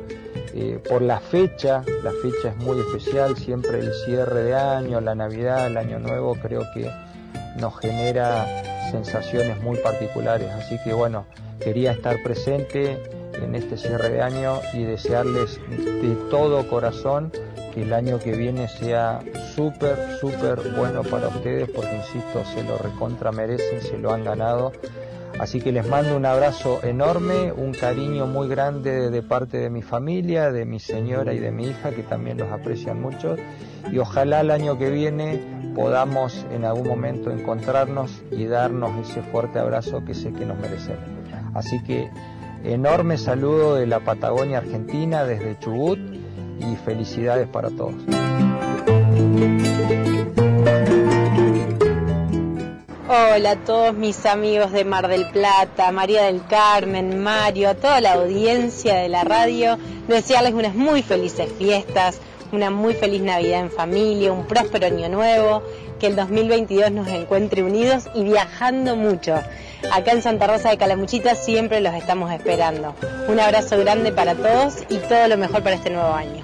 Eh, 0.59 0.79
por 0.89 1.03
la 1.03 1.19
fecha, 1.19 1.83
la 2.03 2.11
fecha 2.23 2.49
es 2.49 2.57
muy 2.57 2.79
especial, 2.79 3.37
siempre 3.37 3.77
el 3.77 3.93
cierre 3.93 4.41
de 4.41 4.55
año, 4.55 4.99
la 4.99 5.13
Navidad, 5.13 5.67
el 5.67 5.77
Año 5.77 5.99
Nuevo, 5.99 6.35
creo 6.41 6.63
que 6.73 6.89
nos 7.59 7.77
genera 7.77 8.63
sensaciones 8.89 9.61
muy 9.61 9.77
particulares. 9.77 10.49
Así 10.49 10.79
que 10.83 10.93
bueno, 10.93 11.27
quería 11.59 11.91
estar 11.91 12.23
presente 12.23 12.97
en 13.35 13.53
este 13.53 13.77
cierre 13.77 14.09
de 14.09 14.23
año 14.23 14.59
y 14.73 14.81
desearles 14.81 15.59
de 15.69 16.17
todo 16.31 16.67
corazón 16.67 17.31
que 17.75 17.83
el 17.83 17.93
año 17.93 18.17
que 18.17 18.31
viene 18.31 18.67
sea 18.67 19.19
súper, 19.53 20.17
súper 20.19 20.73
bueno 20.75 21.03
para 21.03 21.27
ustedes, 21.27 21.69
porque 21.69 21.97
insisto, 21.97 22.43
se 22.55 22.63
lo 22.63 22.79
recontra 22.79 23.31
merecen, 23.31 23.83
se 23.83 23.99
lo 23.99 24.11
han 24.11 24.23
ganado. 24.23 24.71
Así 25.39 25.61
que 25.61 25.71
les 25.71 25.87
mando 25.87 26.17
un 26.17 26.25
abrazo 26.25 26.79
enorme, 26.83 27.51
un 27.51 27.73
cariño 27.73 28.25
muy 28.25 28.47
grande 28.47 29.11
de 29.11 29.21
parte 29.21 29.57
de 29.57 29.69
mi 29.69 29.81
familia, 29.81 30.51
de 30.51 30.65
mi 30.65 30.79
señora 30.79 31.33
y 31.33 31.39
de 31.39 31.51
mi 31.51 31.67
hija, 31.67 31.91
que 31.91 32.03
también 32.03 32.37
los 32.37 32.51
aprecian 32.51 33.01
mucho. 33.01 33.35
Y 33.91 33.99
ojalá 33.99 34.41
el 34.41 34.51
año 34.51 34.77
que 34.77 34.89
viene 34.89 35.39
podamos 35.75 36.45
en 36.51 36.65
algún 36.65 36.87
momento 36.87 37.29
encontrarnos 37.29 38.23
y 38.31 38.45
darnos 38.45 39.07
ese 39.07 39.21
fuerte 39.21 39.59
abrazo 39.59 40.03
que 40.03 40.15
sé 40.15 40.33
que 40.33 40.45
nos 40.45 40.57
merecemos. 40.57 41.03
Así 41.53 41.83
que 41.83 42.09
enorme 42.63 43.17
saludo 43.17 43.75
de 43.75 43.85
la 43.85 43.99
Patagonia 43.99 44.57
Argentina 44.57 45.23
desde 45.23 45.59
Chubut 45.59 45.99
y 46.59 46.75
felicidades 46.77 47.47
para 47.47 47.69
todos. 47.69 47.93
Hola 53.09 53.51
a 53.51 53.55
todos 53.55 53.93
mis 53.93 54.25
amigos 54.25 54.73
de 54.73 54.83
Mar 54.83 55.07
del 55.07 55.29
Plata, 55.29 55.93
María 55.93 56.23
del 56.23 56.45
Carmen, 56.45 57.23
Mario, 57.23 57.69
a 57.69 57.75
toda 57.75 58.01
la 58.01 58.15
audiencia 58.15 58.95
de 58.95 59.07
la 59.07 59.23
radio, 59.23 59.77
desearles 60.09 60.53
unas 60.53 60.75
muy 60.75 61.03
felices 61.03 61.49
fiestas, 61.57 62.19
una 62.51 62.69
muy 62.69 62.93
feliz 62.95 63.21
Navidad 63.21 63.61
en 63.61 63.71
familia, 63.71 64.33
un 64.33 64.45
próspero 64.45 64.87
año 64.87 65.07
nuevo, 65.07 65.63
que 66.01 66.07
el 66.07 66.17
2022 66.17 66.91
nos 66.91 67.07
encuentre 67.07 67.63
unidos 67.63 68.09
y 68.13 68.25
viajando 68.25 68.97
mucho. 68.97 69.35
Acá 69.89 70.11
en 70.11 70.21
Santa 70.21 70.47
Rosa 70.47 70.71
de 70.71 70.77
Calamuchita 70.77 71.35
siempre 71.35 71.79
los 71.79 71.93
estamos 71.93 72.29
esperando. 72.33 72.93
Un 73.29 73.39
abrazo 73.39 73.77
grande 73.79 74.11
para 74.11 74.35
todos 74.35 74.83
y 74.89 74.97
todo 74.97 75.29
lo 75.29 75.37
mejor 75.37 75.63
para 75.63 75.77
este 75.77 75.91
nuevo 75.91 76.11
año. 76.11 76.43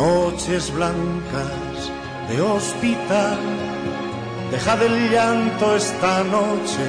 Noches 0.00 0.72
blancas 0.72 1.78
de 2.28 2.40
hospital, 2.40 3.38
deja 4.50 4.76
del 4.76 5.10
llanto 5.10 5.76
esta 5.76 6.24
noche, 6.24 6.84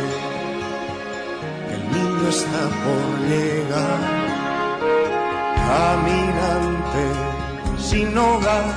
que 1.67 1.73
el 1.79 1.85
niño 1.95 2.29
está 2.37 2.63
por 2.85 3.05
llegar, 3.31 4.01
caminante 5.71 7.05
sin 7.87 8.17
hogar, 8.17 8.73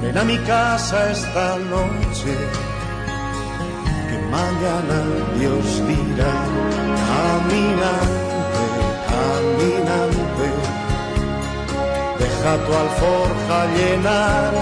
ven 0.00 0.16
a 0.16 0.24
mi 0.24 0.38
casa 0.38 0.96
esta 1.10 1.58
noche, 1.74 2.34
que 4.08 4.18
mañana 4.36 4.98
Dios 5.38 5.66
dirá, 5.88 6.34
caminante, 7.10 8.64
caminante, 9.12 10.23
deja 12.44 12.56
tu 12.66 12.72
alforja 12.74 13.66
llenar, 13.74 14.52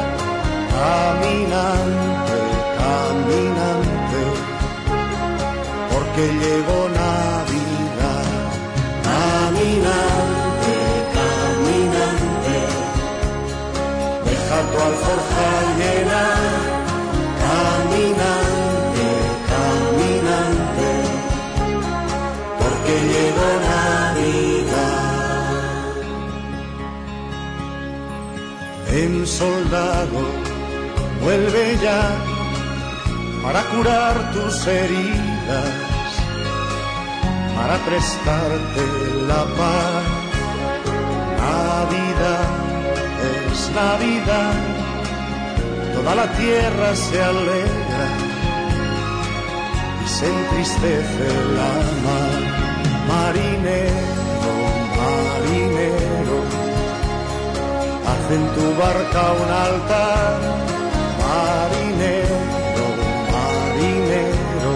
caminante, 0.79 2.39
caminante, 2.79 4.23
porque 5.91 6.23
llegó 6.43 6.81
Navidad, 7.03 8.27
caminante, 9.09 10.77
caminante, 11.19 12.59
deja 14.27 14.59
tu 14.71 14.79
alforja 14.89 15.49
llenar, 15.81 16.72
El 28.93 29.27
soldado 29.27 30.21
vuelve 31.23 31.79
ya 31.83 32.11
para 33.43 33.63
curar 33.71 34.33
tus 34.35 34.67
heridas, 34.67 36.11
para 37.57 37.79
prestarte 37.87 38.85
la 39.27 39.45
paz. 39.57 40.05
Navidad 41.41 42.49
es 43.51 43.71
Navidad, 43.75 44.55
toda 45.95 46.15
la 46.15 46.27
tierra 46.33 46.95
se 46.95 47.23
alegra 47.23 48.05
y 50.05 50.09
se 50.09 50.27
entristece 50.27 51.29
la 51.57 51.73
mar. 52.05 52.43
Marinero, 53.09 54.55
marinero, 55.01 56.62
haz 58.07 58.31
en 58.31 58.45
tu 58.55 58.67
barca 58.83 59.23
un 59.43 59.51
altar. 59.67 60.35
Marinero, 61.23 62.87
marinero, 63.35 64.73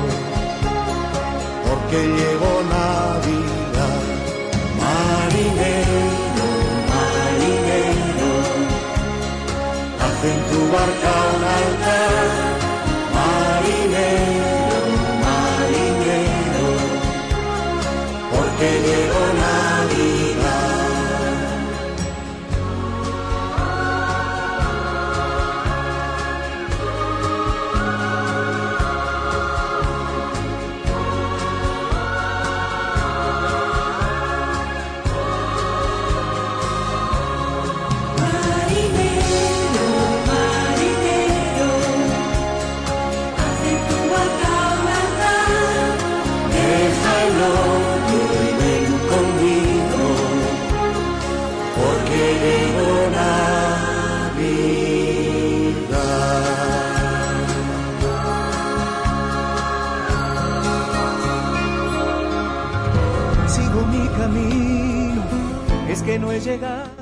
porque 1.66 1.98
llegó 2.18 2.52
Navidad. 2.76 4.02
Marinero, 4.82 6.00
marinero, 6.92 8.32
haz 10.04 10.18
en 10.32 10.38
tu 10.50 10.60
barca 10.74 11.12
un 11.36 11.44
altar. 11.58 12.15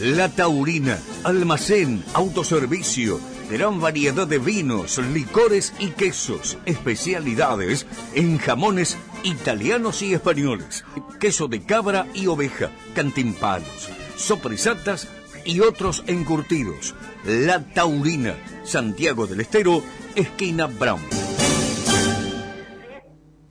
La 0.00 0.30
Taurina, 0.30 0.98
almacén, 1.24 2.02
autoservicio, 2.14 3.20
gran 3.50 3.80
variedad 3.80 4.28
de 4.28 4.38
vinos, 4.38 4.98
licores 4.98 5.74
y 5.80 5.88
quesos, 5.88 6.56
especialidades 6.66 7.86
en 8.14 8.38
jamones 8.38 8.96
italianos 9.24 10.02
y 10.02 10.14
españoles, 10.14 10.84
queso 11.18 11.48
de 11.48 11.62
cabra 11.62 12.06
y 12.14 12.28
oveja, 12.28 12.70
cantimpalos, 12.94 13.88
sopresatas 14.16 15.08
y 15.44 15.60
otros 15.60 16.04
encurtidos. 16.06 16.94
La 17.24 17.64
Taurina, 17.74 18.36
Santiago 18.64 19.26
del 19.26 19.40
Estero, 19.40 19.82
esquina 20.14 20.66
Brown. 20.66 21.02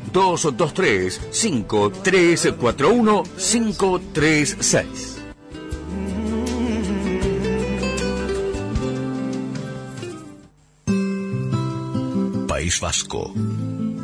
223 0.11 1.21
5341 1.31 3.23
536. 3.23 5.21
País 12.47 12.79
Vasco. 12.79 13.33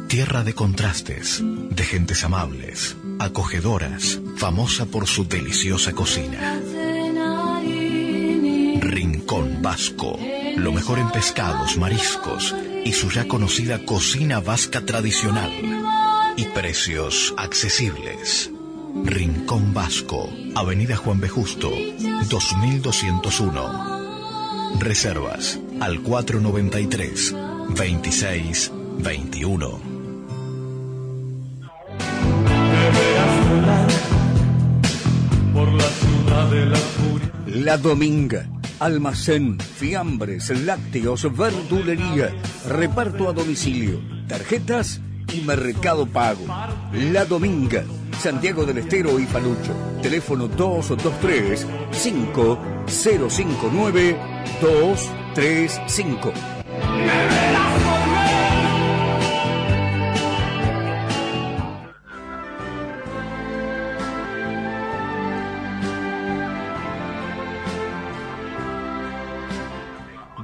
Tierra 0.07 0.43
de 0.43 0.55
contrastes, 0.55 1.43
de 1.43 1.83
gentes 1.83 2.23
amables, 2.23 2.97
acogedoras, 3.19 4.19
famosa 4.37 4.87
por 4.87 5.05
su 5.05 5.27
deliciosa 5.27 5.91
cocina. 5.91 6.59
Rincón 8.81 9.61
Vasco. 9.61 10.17
Lo 10.55 10.71
mejor 10.71 10.97
en 10.97 11.11
pescados, 11.11 11.77
mariscos 11.77 12.55
y 12.83 12.93
su 12.93 13.09
ya 13.09 13.27
conocida 13.27 13.85
cocina 13.85 14.39
vasca 14.39 14.81
tradicional. 14.85 15.76
Y 16.37 16.45
precios 16.45 17.33
accesibles. 17.35 18.49
Rincón 19.03 19.73
Vasco. 19.73 20.29
Avenida 20.55 20.95
Juan 20.95 21.19
B. 21.19 21.27
Justo, 21.27 21.69
2201. 22.29 24.77
Reservas 24.79 25.59
al 25.81 26.01
493 26.01 27.35
26 27.75 28.71
21. 28.99 29.97
por 35.57 35.73
la 35.73 35.89
ciudad 35.89 36.51
de 36.51 36.65
la 36.67 36.77
furia. 36.77 37.31
La 37.47 37.77
Dominga. 37.77 38.47
Almacén, 38.79 39.59
fiambres, 39.59 40.51
lácteos, 40.51 41.35
verdulería, 41.35 42.31
reparto 42.67 43.27
a 43.27 43.33
domicilio, 43.33 43.99
tarjetas 44.27 45.01
y 45.33 45.41
mercado 45.41 46.05
pago. 46.05 46.45
La 46.93 47.25
Dominga. 47.25 47.83
Santiago 48.19 48.63
del 48.65 48.77
Estero 48.79 49.19
y 49.19 49.25
Palucho. 49.25 49.75
Teléfono 50.01 50.47
223 50.47 51.67
5059 51.91 54.17
235. 54.61 56.33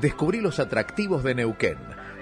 Descubrí 0.04 0.42
los 0.42 0.60
atractivos 0.60 1.24
de 1.24 1.34
Neuquén, 1.34 1.78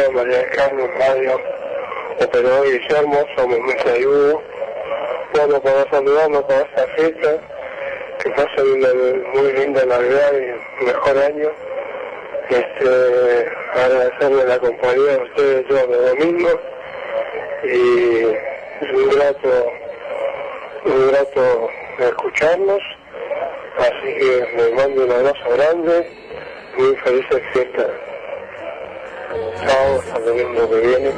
día, 0.00 0.10
María 0.10 0.46
Carmen, 0.50 0.90
Radio, 0.98 1.40
operador 2.20 2.66
Guillermo, 2.66 3.26
somos 3.36 3.58
Mesa 3.60 3.98
y 3.98 4.06
Hugo. 4.06 4.42
Bueno, 5.34 5.60
para 5.60 5.90
saludarnos 5.90 6.42
para 6.44 6.60
esta 6.60 6.86
fiesta, 6.96 7.38
que 8.22 8.30
pasen 8.30 8.72
una 8.72 8.88
muy 9.34 9.52
linda 9.52 9.84
Navidad 9.84 10.32
y 10.32 10.84
mejor 10.84 11.18
año. 11.18 11.50
Este, 12.48 13.52
agradecerle 13.74 14.44
la 14.44 14.58
compañía 14.58 15.16
de 15.16 15.22
ustedes 15.22 15.68
todos 15.68 15.88
los 15.88 16.10
domingos 16.10 16.56
y 17.62 18.22
es 18.24 18.92
un 18.92 19.10
grato, 19.10 19.72
un 20.84 21.08
grato 21.10 21.70
escucharnos. 21.98 22.82
Así 23.78 24.14
que 24.18 24.48
les 24.56 24.72
mando 24.74 25.04
un 25.04 25.12
abrazo 25.12 25.50
grande, 25.56 26.10
muy 26.76 26.96
felices 26.96 27.42
fiestas. 27.52 28.09
Domingo 29.30 30.68
que 30.68 30.80
viene. 30.80 31.12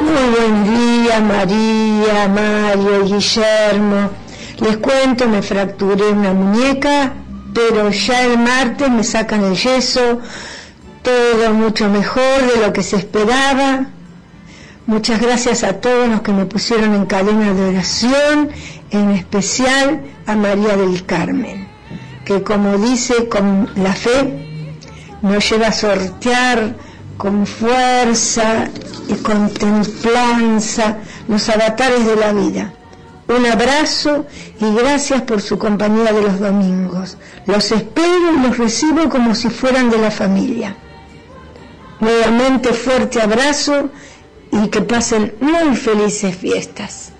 Muy 0.00 0.26
buen 0.34 0.64
día, 0.64 1.20
María, 1.20 2.28
Mario, 2.28 3.04
Guillermo. 3.04 4.10
Les 4.60 4.76
cuento, 4.78 5.28
me 5.28 5.42
fracturé 5.42 6.08
una 6.08 6.32
muñeca, 6.32 7.12
pero 7.52 7.90
ya 7.90 8.24
el 8.24 8.38
martes 8.38 8.90
me 8.90 9.04
sacan 9.04 9.44
el 9.44 9.56
yeso, 9.56 10.20
todo 11.02 11.52
mucho 11.52 11.88
mejor 11.90 12.54
de 12.54 12.66
lo 12.66 12.72
que 12.72 12.82
se 12.82 12.96
esperaba. 12.96 13.86
Muchas 14.86 15.20
gracias 15.20 15.62
a 15.62 15.80
todos 15.80 16.08
los 16.08 16.22
que 16.22 16.32
me 16.32 16.46
pusieron 16.46 16.94
en 16.94 17.06
cadena 17.06 17.52
de 17.52 17.68
oración, 17.68 18.50
en 18.90 19.10
especial 19.10 20.00
a 20.26 20.34
María 20.34 20.76
del 20.76 21.04
Carmen, 21.06 21.68
que 22.24 22.42
como 22.42 22.78
dice, 22.78 23.28
con 23.28 23.70
la 23.76 23.92
fe 23.92 24.46
nos 25.22 25.48
lleva 25.48 25.68
a 25.68 25.72
sortear 25.72 26.76
con 27.16 27.46
fuerza 27.46 28.68
y 29.08 29.14
con 29.16 29.50
templanza 29.50 30.96
los 31.28 31.48
avatares 31.50 32.06
de 32.06 32.16
la 32.16 32.32
vida. 32.32 32.72
Un 33.28 33.46
abrazo 33.46 34.26
y 34.60 34.74
gracias 34.74 35.22
por 35.22 35.40
su 35.40 35.58
compañía 35.58 36.12
de 36.12 36.22
los 36.22 36.40
domingos. 36.40 37.16
Los 37.46 37.70
espero 37.70 38.34
y 38.34 38.42
los 38.42 38.58
recibo 38.58 39.08
como 39.08 39.34
si 39.34 39.50
fueran 39.50 39.90
de 39.90 39.98
la 39.98 40.10
familia. 40.10 40.74
Nuevamente 42.00 42.72
fuerte 42.72 43.20
abrazo 43.20 43.90
y 44.52 44.68
que 44.68 44.82
pasen 44.82 45.34
muy 45.40 45.76
felices 45.76 46.36
fiestas. 46.36 47.12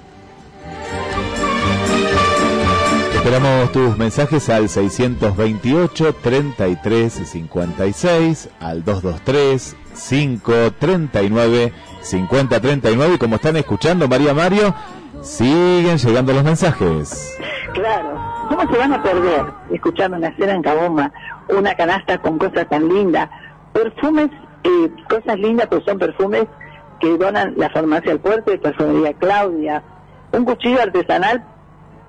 Esperamos 3.15 3.71
tus 3.73 3.99
mensajes 3.99 4.49
al 4.49 4.69
628 4.69 6.15
33 6.15 7.13
56, 7.13 8.49
al 8.61 8.85
223 8.85 9.77
539 10.09 11.73
5039 12.01 13.15
y 13.15 13.19
como 13.19 13.37
están 13.37 13.57
escuchando 13.57 14.09
María 14.09 14.33
Mario, 14.33 14.75
siguen 15.21 15.99
llegando 15.99 16.33
los 16.33 16.45
mensajes. 16.45 17.37
Claro, 17.75 18.19
¿cómo 18.49 18.73
se 18.73 18.79
van 18.79 18.95
a 18.95 19.03
perder 19.03 19.45
escuchando 19.71 20.17
una 20.17 20.35
cena 20.37 20.55
en 20.55 20.63
Caboma, 20.63 21.13
una 21.51 21.75
canasta 21.75 22.19
con 22.19 22.39
cosas 22.39 22.69
tan 22.69 22.89
lindas, 22.89 23.29
perfumes, 23.73 24.31
eh, 24.65 24.91
cosas 25.09 25.39
lindas, 25.39 25.69
pues 25.69 25.85
son 25.85 25.99
perfumes 25.99 26.47
que 27.01 27.17
donan 27.17 27.55
la 27.57 27.71
farmacia 27.71 28.13
al 28.13 28.21
puerto 28.21 28.51
de 28.51 28.59
perfumería 28.59 29.13
Claudia, 29.15 29.83
un 30.33 30.45
cuchillo 30.45 30.81
artesanal 30.83 31.45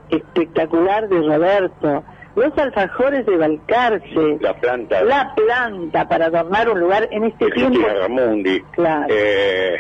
espectacular 0.09 1.07
de 1.07 1.21
Roberto, 1.21 2.03
los 2.35 2.57
alfajores 2.57 3.25
de 3.25 3.37
Balcarce, 3.37 4.37
La 4.39 4.53
planta. 4.53 5.03
la 5.03 5.33
planta 5.35 6.07
para 6.07 6.25
adornar 6.27 6.69
un 6.69 6.79
lugar 6.79 7.07
en 7.11 7.25
este 7.25 7.49
tiempo. 7.51 7.79
Ramundi. 7.87 8.61
Claro. 8.71 9.05
Eh, 9.09 9.77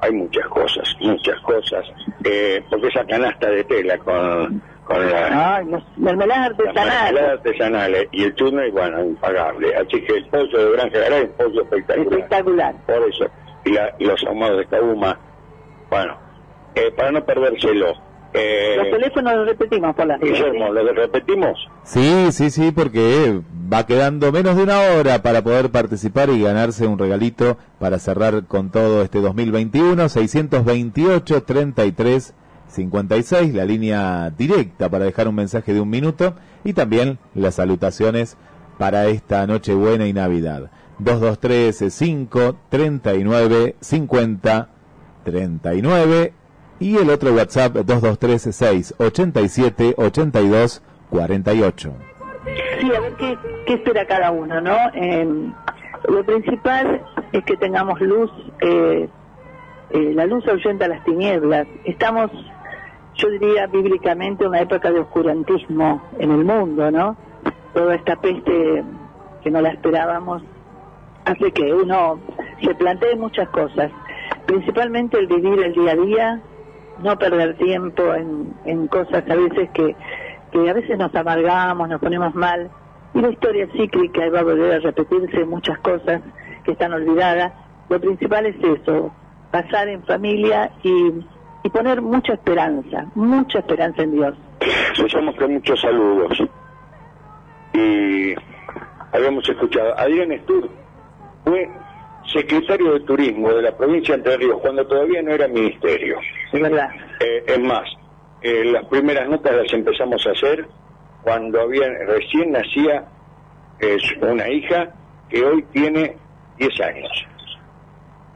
hay 0.00 0.12
muchas 0.12 0.46
cosas, 0.48 0.94
muchas 1.00 1.38
cosas. 1.40 1.84
Eh, 2.24 2.62
porque 2.70 2.88
esa 2.88 3.04
canasta 3.04 3.50
de 3.50 3.64
tela 3.64 3.98
con, 3.98 4.62
con 4.84 5.10
la, 5.10 5.62
los 5.62 5.82
mermeladas 5.98 6.50
artesanales. 6.50 7.02
mermeladas 7.12 7.38
artesanales 7.38 8.08
y 8.12 8.24
el 8.24 8.34
túnel, 8.34 8.70
bueno, 8.72 9.04
impagable. 9.04 9.74
Así 9.76 10.00
que 10.02 10.14
el 10.16 10.26
pollo 10.26 10.58
de 10.58 10.72
Granja 10.76 10.98
Garay 10.98 11.18
es 11.22 11.28
un 11.28 11.32
pollo 11.36 11.62
espectacular. 11.62 12.12
Espectacular. 12.12 12.74
Por 12.86 13.08
eso. 13.08 13.26
Y, 13.64 13.70
la- 13.72 13.94
y 13.98 14.04
los 14.04 14.22
ahumados 14.24 14.58
de 14.58 14.66
Cabuma. 14.66 15.18
Bueno, 15.90 16.16
eh, 16.74 16.92
para 16.96 17.12
no 17.12 17.24
perdérselo. 17.24 17.92
Eh, 18.34 18.74
Los 18.76 18.90
teléfonos 18.90 19.32
los 19.36 19.46
repetimos 19.46 19.96
por 19.96 20.06
las 20.06 20.20
Guillermo, 20.20 20.70
¿lo 20.70 20.92
repetimos? 20.92 21.58
Sí, 21.84 22.30
sí, 22.30 22.50
sí, 22.50 22.72
porque 22.72 23.40
va 23.72 23.86
quedando 23.86 24.30
menos 24.32 24.54
de 24.54 24.64
una 24.64 24.80
hora 24.80 25.22
para 25.22 25.40
poder 25.42 25.70
participar 25.70 26.28
y 26.28 26.42
ganarse 26.42 26.86
un 26.86 26.98
regalito 26.98 27.56
para 27.78 27.98
cerrar 27.98 28.44
con 28.46 28.70
todo 28.70 29.00
este 29.02 29.22
2021. 29.22 30.08
628 30.10 31.42
33 31.42 32.34
56, 32.68 33.54
la 33.54 33.64
línea 33.64 34.30
directa 34.36 34.90
para 34.90 35.06
dejar 35.06 35.26
un 35.26 35.34
mensaje 35.34 35.72
de 35.72 35.80
un 35.80 35.88
minuto 35.88 36.34
y 36.64 36.74
también 36.74 37.18
las 37.34 37.54
salutaciones 37.54 38.36
para 38.76 39.06
esta 39.06 39.46
Nochebuena 39.46 40.06
y 40.06 40.12
Navidad. 40.12 40.70
223 40.98 41.92
5 41.92 42.56
39 42.68 43.76
50 43.80 44.68
39 45.24 46.32
y 46.80 46.96
el 46.96 47.10
otro 47.10 47.32
WhatsApp 47.32 47.74
223 47.74 48.54
6 48.54 48.94
87 48.98 49.94
82 49.96 50.82
48. 51.10 51.92
Sí, 52.80 52.92
a 52.94 53.00
ver 53.00 53.12
qué, 53.14 53.38
qué 53.66 53.74
espera 53.74 54.06
cada 54.06 54.30
uno, 54.30 54.60
¿no? 54.60 54.76
Eh, 54.94 55.26
lo 56.08 56.24
principal 56.24 57.02
es 57.32 57.44
que 57.44 57.56
tengamos 57.56 58.00
luz, 58.00 58.30
eh, 58.60 59.08
eh, 59.90 60.12
la 60.14 60.26
luz 60.26 60.46
ahuyenta 60.48 60.88
las 60.88 61.04
tinieblas. 61.04 61.66
Estamos, 61.84 62.30
yo 63.16 63.30
diría 63.30 63.66
bíblicamente, 63.66 64.44
en 64.44 64.50
una 64.50 64.60
época 64.60 64.90
de 64.90 65.00
oscurantismo 65.00 66.02
en 66.18 66.30
el 66.30 66.44
mundo, 66.44 66.90
¿no? 66.90 67.16
Toda 67.74 67.94
esta 67.94 68.16
peste 68.16 68.84
que 69.42 69.50
no 69.50 69.60
la 69.60 69.70
esperábamos 69.70 70.42
hace 71.28 71.52
que 71.52 71.72
uno 71.72 72.20
se 72.62 72.74
plantee 72.74 73.16
muchas 73.16 73.48
cosas, 73.50 73.90
principalmente 74.46 75.18
el 75.18 75.26
vivir 75.26 75.62
el 75.62 75.72
día 75.74 75.92
a 75.92 75.96
día, 75.96 76.40
no 77.02 77.18
perder 77.18 77.56
tiempo 77.56 78.14
en, 78.14 78.54
en 78.64 78.88
cosas 78.88 79.24
a 79.28 79.34
veces 79.34 79.70
que, 79.70 79.94
que 80.52 80.70
a 80.70 80.72
veces 80.72 80.98
nos 80.98 81.14
amargamos, 81.14 81.88
nos 81.88 82.00
ponemos 82.00 82.34
mal 82.34 82.70
Y 83.14 83.20
la 83.20 83.30
historia 83.30 83.68
cíclica 83.72 84.28
va 84.30 84.40
a 84.40 84.44
volver 84.44 84.72
a 84.74 84.78
repetirse 84.80 85.44
muchas 85.44 85.78
cosas 85.78 86.22
que 86.64 86.72
están 86.72 86.92
olvidadas. 86.92 87.52
Lo 87.88 88.00
principal 88.00 88.46
es 88.46 88.56
eso, 88.62 89.12
pasar 89.50 89.88
en 89.88 90.02
familia 90.04 90.72
y, 90.82 91.12
y 91.62 91.70
poner 91.70 92.02
mucha 92.02 92.34
esperanza, 92.34 93.06
mucha 93.14 93.60
esperanza 93.60 94.02
en 94.02 94.12
Dios. 94.12 94.34
Empezamos 94.96 95.36
con 95.36 95.52
muchos 95.52 95.80
saludos. 95.80 96.38
Y 97.72 98.34
habíamos 99.12 99.48
escuchado, 99.48 99.98
Adrián 99.98 100.32
Estur 100.32 100.68
fue 101.48 101.68
secretario 102.32 102.92
de 102.92 103.00
Turismo 103.00 103.52
de 103.54 103.62
la 103.62 103.76
provincia 103.76 104.14
de 104.14 104.18
Entre 104.18 104.36
Ríos 104.36 104.60
cuando 104.60 104.86
todavía 104.86 105.22
no 105.22 105.32
era 105.32 105.48
ministerio. 105.48 106.18
Es 106.52 106.60
verdad. 106.60 106.90
Eh, 107.20 107.44
es 107.46 107.60
más, 107.60 107.88
eh, 108.42 108.64
las 108.66 108.84
primeras 108.86 109.28
notas 109.28 109.56
las 109.56 109.72
empezamos 109.72 110.26
a 110.26 110.32
hacer 110.32 110.66
cuando 111.22 111.60
había 111.62 111.88
recién 112.06 112.52
nacía 112.52 113.04
eh, 113.80 113.96
una 114.20 114.48
hija 114.48 114.92
que 115.28 115.42
hoy 115.44 115.62
tiene 115.72 116.16
10 116.58 116.80
años. 116.80 117.26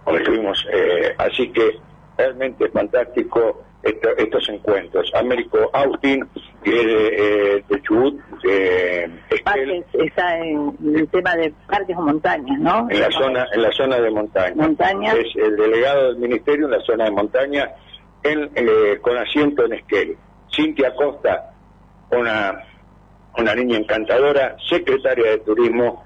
Estuvimos, 0.06 0.66
eh, 0.72 1.14
así 1.18 1.48
que 1.50 1.78
realmente 2.16 2.68
fantástico 2.70 3.62
esto- 3.82 4.16
estos 4.16 4.48
encuentros. 4.48 5.10
Américo 5.14 5.58
Austin, 5.72 6.26
que 6.62 6.70
es 6.80 6.86
de, 6.86 7.56
eh, 7.56 7.64
de 7.68 7.82
Chubut, 7.82 8.20
Esquel, 8.44 9.42
Parques, 9.44 9.84
está 9.94 10.38
en 10.38 10.76
el 10.94 11.08
tema 11.08 11.36
de 11.36 11.52
parques 11.68 11.96
o 11.96 12.02
montañas, 12.02 12.58
¿no? 12.60 12.86
en 12.90 13.00
la 13.00 13.10
zona 13.10 13.46
en 13.52 13.62
la 13.62 13.72
zona 13.72 13.98
de 14.00 14.10
montaña. 14.10 14.54
Montaña. 14.56 15.12
Es 15.14 15.34
el 15.36 15.56
delegado 15.56 16.08
del 16.08 16.16
ministerio 16.18 16.66
en 16.66 16.72
la 16.72 16.80
zona 16.80 17.04
de 17.04 17.10
montaña, 17.10 17.70
en, 18.22 18.50
eh, 18.54 18.98
con 19.00 19.16
asiento 19.16 19.64
en 19.66 19.72
Esquel. 19.74 20.16
Cintia 20.54 20.94
Costa, 20.94 21.52
una, 22.10 22.62
una 23.38 23.54
niña 23.54 23.78
encantadora, 23.78 24.56
secretaria 24.68 25.30
de 25.30 25.38
turismo 25.38 26.04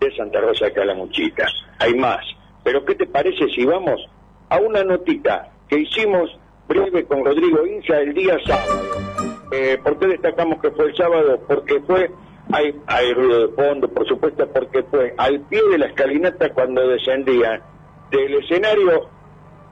de 0.00 0.14
Santa 0.16 0.40
Rosa 0.40 0.66
de 0.66 0.72
Calamuchita. 0.72 1.46
Hay 1.80 1.94
más. 1.94 2.24
Pero 2.62 2.84
¿qué 2.84 2.94
te 2.94 3.06
parece 3.06 3.48
si 3.48 3.64
vamos 3.64 4.00
a 4.48 4.58
una 4.58 4.84
notita 4.84 5.48
que 5.68 5.80
hicimos 5.80 6.38
breve 6.68 7.04
con 7.04 7.24
Rodrigo 7.24 7.66
Inza 7.66 8.00
el 8.00 8.14
día 8.14 8.38
sábado? 8.46 8.82
Eh, 9.52 9.78
¿Por 9.82 9.98
qué 9.98 10.06
destacamos 10.08 10.60
que 10.60 10.70
fue 10.70 10.86
el 10.86 10.96
sábado? 10.96 11.40
Porque 11.46 11.80
fue, 11.80 12.10
hay, 12.52 12.74
hay 12.86 13.12
ruido 13.14 13.48
de 13.48 13.54
fondo, 13.54 13.88
por 13.88 14.06
supuesto, 14.06 14.48
porque 14.48 14.82
fue 14.84 15.14
al 15.16 15.40
pie 15.42 15.60
de 15.70 15.78
la 15.78 15.86
escalinata 15.86 16.50
cuando 16.50 16.86
descendía 16.88 17.62
del 18.10 18.34
escenario, 18.34 19.08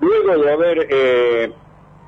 luego 0.00 0.42
de 0.42 0.52
haber 0.52 0.86
eh, 0.90 1.52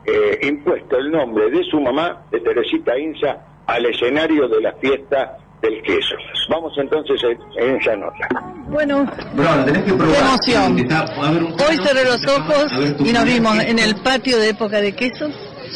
eh, 0.06 0.38
impuesto 0.42 0.96
el 0.98 1.10
nombre 1.10 1.50
de 1.50 1.64
su 1.64 1.80
mamá, 1.80 2.24
de 2.30 2.40
Teresita 2.40 2.98
Inza, 2.98 3.62
al 3.66 3.86
escenario 3.86 4.48
de 4.48 4.60
la 4.60 4.72
fiesta 4.74 5.38
del 5.64 5.82
queso. 5.82 6.14
Vamos 6.48 6.72
entonces 6.76 7.20
en, 7.24 7.62
en 7.68 7.76
esa 7.76 7.96
nota. 7.96 8.28
Bueno, 8.68 9.04
Bro, 9.34 9.64
tenés 9.64 9.82
que 9.84 9.96
qué 9.96 10.18
emoción. 10.18 10.78
Está- 10.78 11.04
un- 11.18 11.54
Hoy 11.68 11.76
cerré 11.84 12.04
los 12.04 12.24
ojos 12.26 12.66
y 13.00 13.12
nos 13.12 13.24
vimos 13.24 13.58
en 13.60 13.78
el 13.78 13.94
patio 13.96 14.38
de 14.38 14.50
época 14.50 14.80
de 14.80 14.92
quesos 14.92 15.32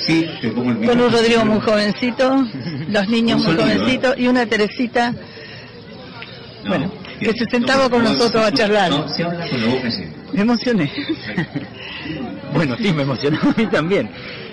Sí, 0.07 0.27
te 0.41 0.49
pongo 0.51 0.71
el 0.71 0.87
con 0.87 1.01
un. 1.01 1.11
Rodrigo 1.13 1.45
muy 1.45 1.61
jovencito, 1.61 2.45
los 2.89 3.09
niños 3.09 3.39
muy 3.45 3.57
sonido, 3.57 3.65
jovencitos 3.65 4.19
y 4.19 4.29
una 4.29 4.47
Teresita, 4.47 5.13
No, 5.13 6.69
bueno, 6.69 6.91
que- 7.19 7.33
se 7.33 7.45
sentaba 7.47 7.89
con 7.91 8.05
no, 8.05 8.11
nosotros 8.13 8.45
a 8.45 8.53
charlar. 8.53 8.91
No, 8.91 9.09
se 9.09 9.25
habla 9.25 9.49
con 9.49 9.61
la 9.61 9.75
boca 9.75 9.89
así. 9.89 10.05
Me 10.33 10.43
emocioné. 10.43 10.91
Bueno, 12.53 12.77
sí, 12.77 12.93
me 12.93 13.03
emocionó 13.03 13.39
a 13.43 13.55
mí 13.61 13.67
también. 13.67 14.09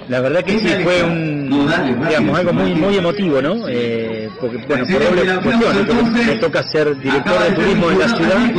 La 0.07 0.21
verdad 0.21 0.43
que 0.43 0.59
sí 0.59 0.67
fue 0.83 1.03
un, 1.03 1.49
No, 1.49 1.65
dale, 1.65 1.95
dale, 1.95 2.07
digamos, 2.07 2.39
algo 2.39 2.53
muy, 2.53 2.75
muy 2.75 2.97
emotivo, 2.97 3.41
¿no? 3.41 3.67
Eh, 3.67 4.29
porque, 4.39 4.57
bueno, 4.67 4.85
por 4.85 5.03
doble 5.03 5.35
cuestión, 5.41 5.77
entonces, 5.77 6.27
me 6.27 6.35
toca 6.35 6.63
ser 6.63 6.97
director 6.99 7.43
de 7.43 7.51
turismo 7.51 7.89
en 7.89 7.99
la 7.99 8.07
ciudad, 8.09 8.51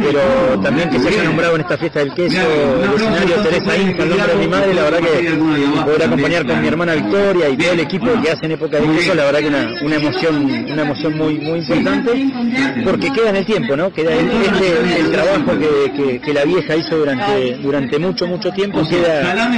pero 0.00 0.60
también 0.62 0.90
que 0.90 1.00
se 1.00 1.08
haya 1.08 1.24
nombrado 1.24 1.56
en 1.56 1.60
esta 1.62 1.76
fiesta 1.76 1.98
del 2.00 2.14
queso, 2.14 2.36
el 2.38 2.94
escenario 2.94 3.36
Teresa 3.42 3.76
Inca, 3.76 4.02
el 4.04 4.08
nombre 4.10 4.32
de 4.32 4.38
mi 4.38 4.46
madre, 4.46 4.74
la 4.74 4.82
verdad 4.82 4.98
que 5.00 5.82
poder 5.84 6.02
acompañar 6.04 6.46
con 6.46 6.62
mi 6.62 6.68
hermana 6.68 6.94
Victoria 6.94 7.48
y 7.48 7.56
todo 7.56 7.72
el 7.72 7.80
equipo 7.80 8.06
que 8.22 8.30
hace 8.30 8.46
en 8.46 8.52
época 8.52 8.78
de 8.78 8.86
queso, 8.96 9.14
la 9.14 9.24
verdad 9.24 9.40
que 9.40 9.48
una, 9.48 9.74
una 9.82 9.96
emoción, 9.96 10.66
una 10.70 10.82
emoción 10.82 11.16
muy, 11.16 11.38
muy 11.38 11.58
importante, 11.60 12.10
porque 12.84 13.10
queda 13.10 13.30
en 13.30 13.36
el 13.36 13.46
tiempo, 13.46 13.76
¿no? 13.76 13.92
Queda 13.92 14.14
el, 14.14 14.28
este, 14.30 15.00
el 15.00 15.10
trabajo 15.10 15.58
que, 15.58 15.92
que, 15.92 16.18
que 16.20 16.32
la 16.32 16.44
vieja 16.44 16.76
hizo 16.76 16.96
durante, 16.96 17.56
durante 17.56 17.98
mucho, 17.98 18.26
mucho 18.28 18.52
tiempo, 18.52 18.86
queda 18.88 19.48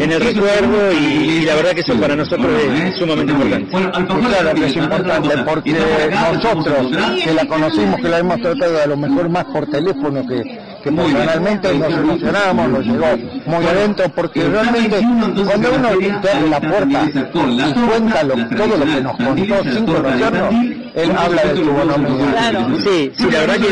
en 0.00 0.12
el 0.12 0.20
recuerdo 0.20 0.77
y, 0.92 1.04
y 1.04 1.40
la 1.42 1.54
verdad 1.54 1.72
que 1.72 1.80
eso 1.80 1.94
para 2.00 2.16
nosotros 2.16 2.48
es 2.62 2.96
sumamente 2.98 3.32
importante. 3.32 3.70
Bueno, 3.72 3.92
Claro 3.92 4.54
que 4.54 4.66
es 4.66 4.76
importante 4.76 5.38
porque 5.44 5.76
nosotros 6.10 6.86
que 7.24 7.34
la 7.34 7.46
conocimos, 7.46 8.00
que 8.00 8.08
la 8.08 8.18
hemos 8.18 8.40
tratado 8.40 8.82
a 8.82 8.86
lo 8.86 8.96
mejor 8.96 9.28
más 9.28 9.44
por 9.46 9.66
teléfono 9.66 10.26
que, 10.26 10.58
que 10.82 10.90
Muy 10.90 11.04
bien. 11.06 11.16
personalmente 11.16 11.74
nos 11.78 11.92
emocionábamos, 11.92 12.68
nos 12.70 12.84
llegó 12.86 13.06
muy 13.46 13.66
adentro 13.66 14.08
porque 14.14 14.40
Pero 14.40 14.52
realmente 14.52 14.88
cada 14.90 15.00
21, 15.02 15.26
entonces, 15.26 15.46
cuando 15.48 15.68
en 15.68 15.74
uno 15.80 15.88
abre 15.88 16.48
la 16.48 16.60
puerta 16.60 17.04
y 17.04 17.72
cuenta 17.88 18.22
lo- 18.22 18.48
todo 18.56 18.76
lo 18.76 18.84
que 18.84 19.00
nos 19.00 19.16
contó 19.16 19.64
sin 19.72 19.86
conocernos, 19.86 20.54
él 20.94 21.10
habla 21.16 21.42
de 21.44 21.56
su 21.56 21.70
bonomía. 21.72 22.30
Claro. 22.32 22.68
Sí, 22.84 23.12
sí, 23.16 23.26
la 23.30 23.40
verdad 23.40 23.56
que 23.56 23.68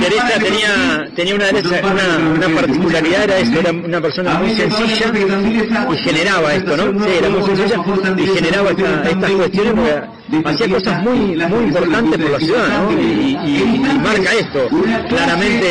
Teresa 0.00 0.28
tenía, 0.40 1.08
tenía 1.14 1.34
una, 1.34 1.46
una, 1.50 2.46
una 2.46 2.60
particularidad, 2.60 3.24
era 3.24 3.38
eso, 3.38 3.58
era 3.60 3.70
una 3.72 4.00
persona 4.00 4.34
muy 4.34 4.50
sencilla 4.54 5.12
y 5.92 5.96
generaba 5.98 6.54
esto, 6.54 6.76
¿no? 6.76 7.04
Sí, 7.04 7.10
era 7.18 7.28
muy 7.28 7.42
sencilla 7.42 7.76
y 8.16 8.26
generaba 8.26 8.70
esta- 8.70 9.08
estas 9.10 9.30
cuestiones 9.30 9.72
porque 9.74 10.21
hacía 10.44 10.68
cosas 10.68 11.02
muy, 11.02 11.18
muy 11.36 11.64
importantes 11.64 12.20
por 12.20 12.30
la 12.30 12.38
ciudad, 12.38 12.68
¿no? 12.82 12.92
Y, 13.00 13.04
y- 13.44 13.74
y 13.74 13.78
marca 13.98 14.30
esto, 14.32 14.68
claramente 15.08 15.66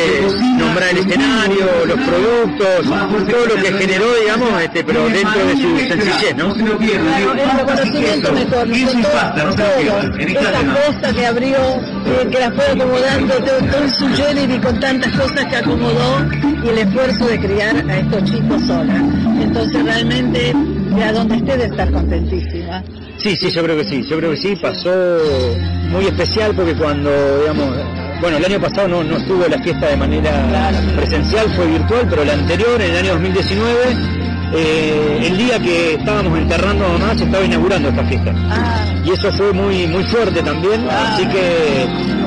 nombrar 0.58 0.90
el 0.90 0.98
escenario, 0.98 1.66
los 1.86 1.98
productos, 2.00 2.86
todo 3.30 3.46
lo 3.46 3.54
que 3.62 3.72
generó, 3.72 4.06
digamos, 4.20 4.62
este, 4.62 4.84
pero 4.84 5.08
dentro 5.08 5.46
de 5.46 5.56
su 5.56 5.78
sencillez, 5.78 6.36
¿no? 6.36 6.54
El 6.54 7.58
reconocimiento 7.58 8.32
mejor, 8.32 8.68
esa 10.18 10.60
cosa 10.86 11.12
que 11.14 11.26
abrió, 11.26 11.56
eh, 11.56 12.28
que 12.30 12.38
la 12.38 12.50
fue 12.52 12.66
acomodando, 12.66 13.34
todo, 13.34 13.88
su 13.98 14.08
jewelry 14.14 14.58
con 14.58 14.78
tantas 14.80 15.12
cosas 15.16 15.44
que 15.46 15.56
acomodó 15.56 16.26
y 16.64 16.68
el 16.68 16.78
esfuerzo 16.78 17.26
de 17.26 17.38
criar 17.40 17.76
a 17.90 17.96
estos 17.98 18.24
chicos 18.24 18.62
sola. 18.66 18.94
Entonces 19.40 19.84
realmente, 19.84 20.52
de 20.94 21.04
a 21.04 21.12
donde 21.12 21.36
esté 21.36 21.56
de 21.56 21.64
estar 21.66 21.90
contentísima. 21.90 22.82
Sí, 23.18 23.36
sí, 23.36 23.50
yo 23.52 23.62
creo 23.62 23.76
que 23.76 23.84
sí, 23.84 24.02
yo 24.08 24.16
creo 24.18 24.30
que 24.30 24.36
sí, 24.36 24.56
pasó 24.56 24.90
muy 25.90 26.06
especial 26.06 26.54
porque 26.54 26.74
cuando, 26.74 27.10
digamos, 27.40 27.76
bueno, 28.20 28.36
el 28.36 28.44
año 28.44 28.60
pasado 28.60 28.88
no, 28.88 29.04
no 29.04 29.16
estuvo 29.16 29.46
la 29.46 29.58
fiesta 29.62 29.88
de 29.88 29.96
manera 29.96 30.72
presencial, 30.96 31.48
fue 31.54 31.66
virtual, 31.66 32.06
pero 32.08 32.24
la 32.24 32.34
anterior, 32.34 32.80
en 32.80 32.90
el 32.90 32.96
año 32.96 33.12
2019, 33.14 33.76
eh, 34.54 35.26
el 35.26 35.36
día 35.36 35.58
que 35.58 35.94
estábamos 35.94 36.38
enterrando 36.38 36.84
a 36.84 36.88
mamá 36.88 37.14
se 37.16 37.24
estaba 37.24 37.44
inaugurando 37.44 37.88
esta 37.88 38.04
fiesta. 38.04 38.34
Y 39.04 39.10
eso 39.10 39.32
fue 39.32 39.52
muy 39.52 39.86
muy 39.86 40.04
fuerte 40.04 40.42
también, 40.42 40.86
así 40.88 41.26
que 41.26 41.86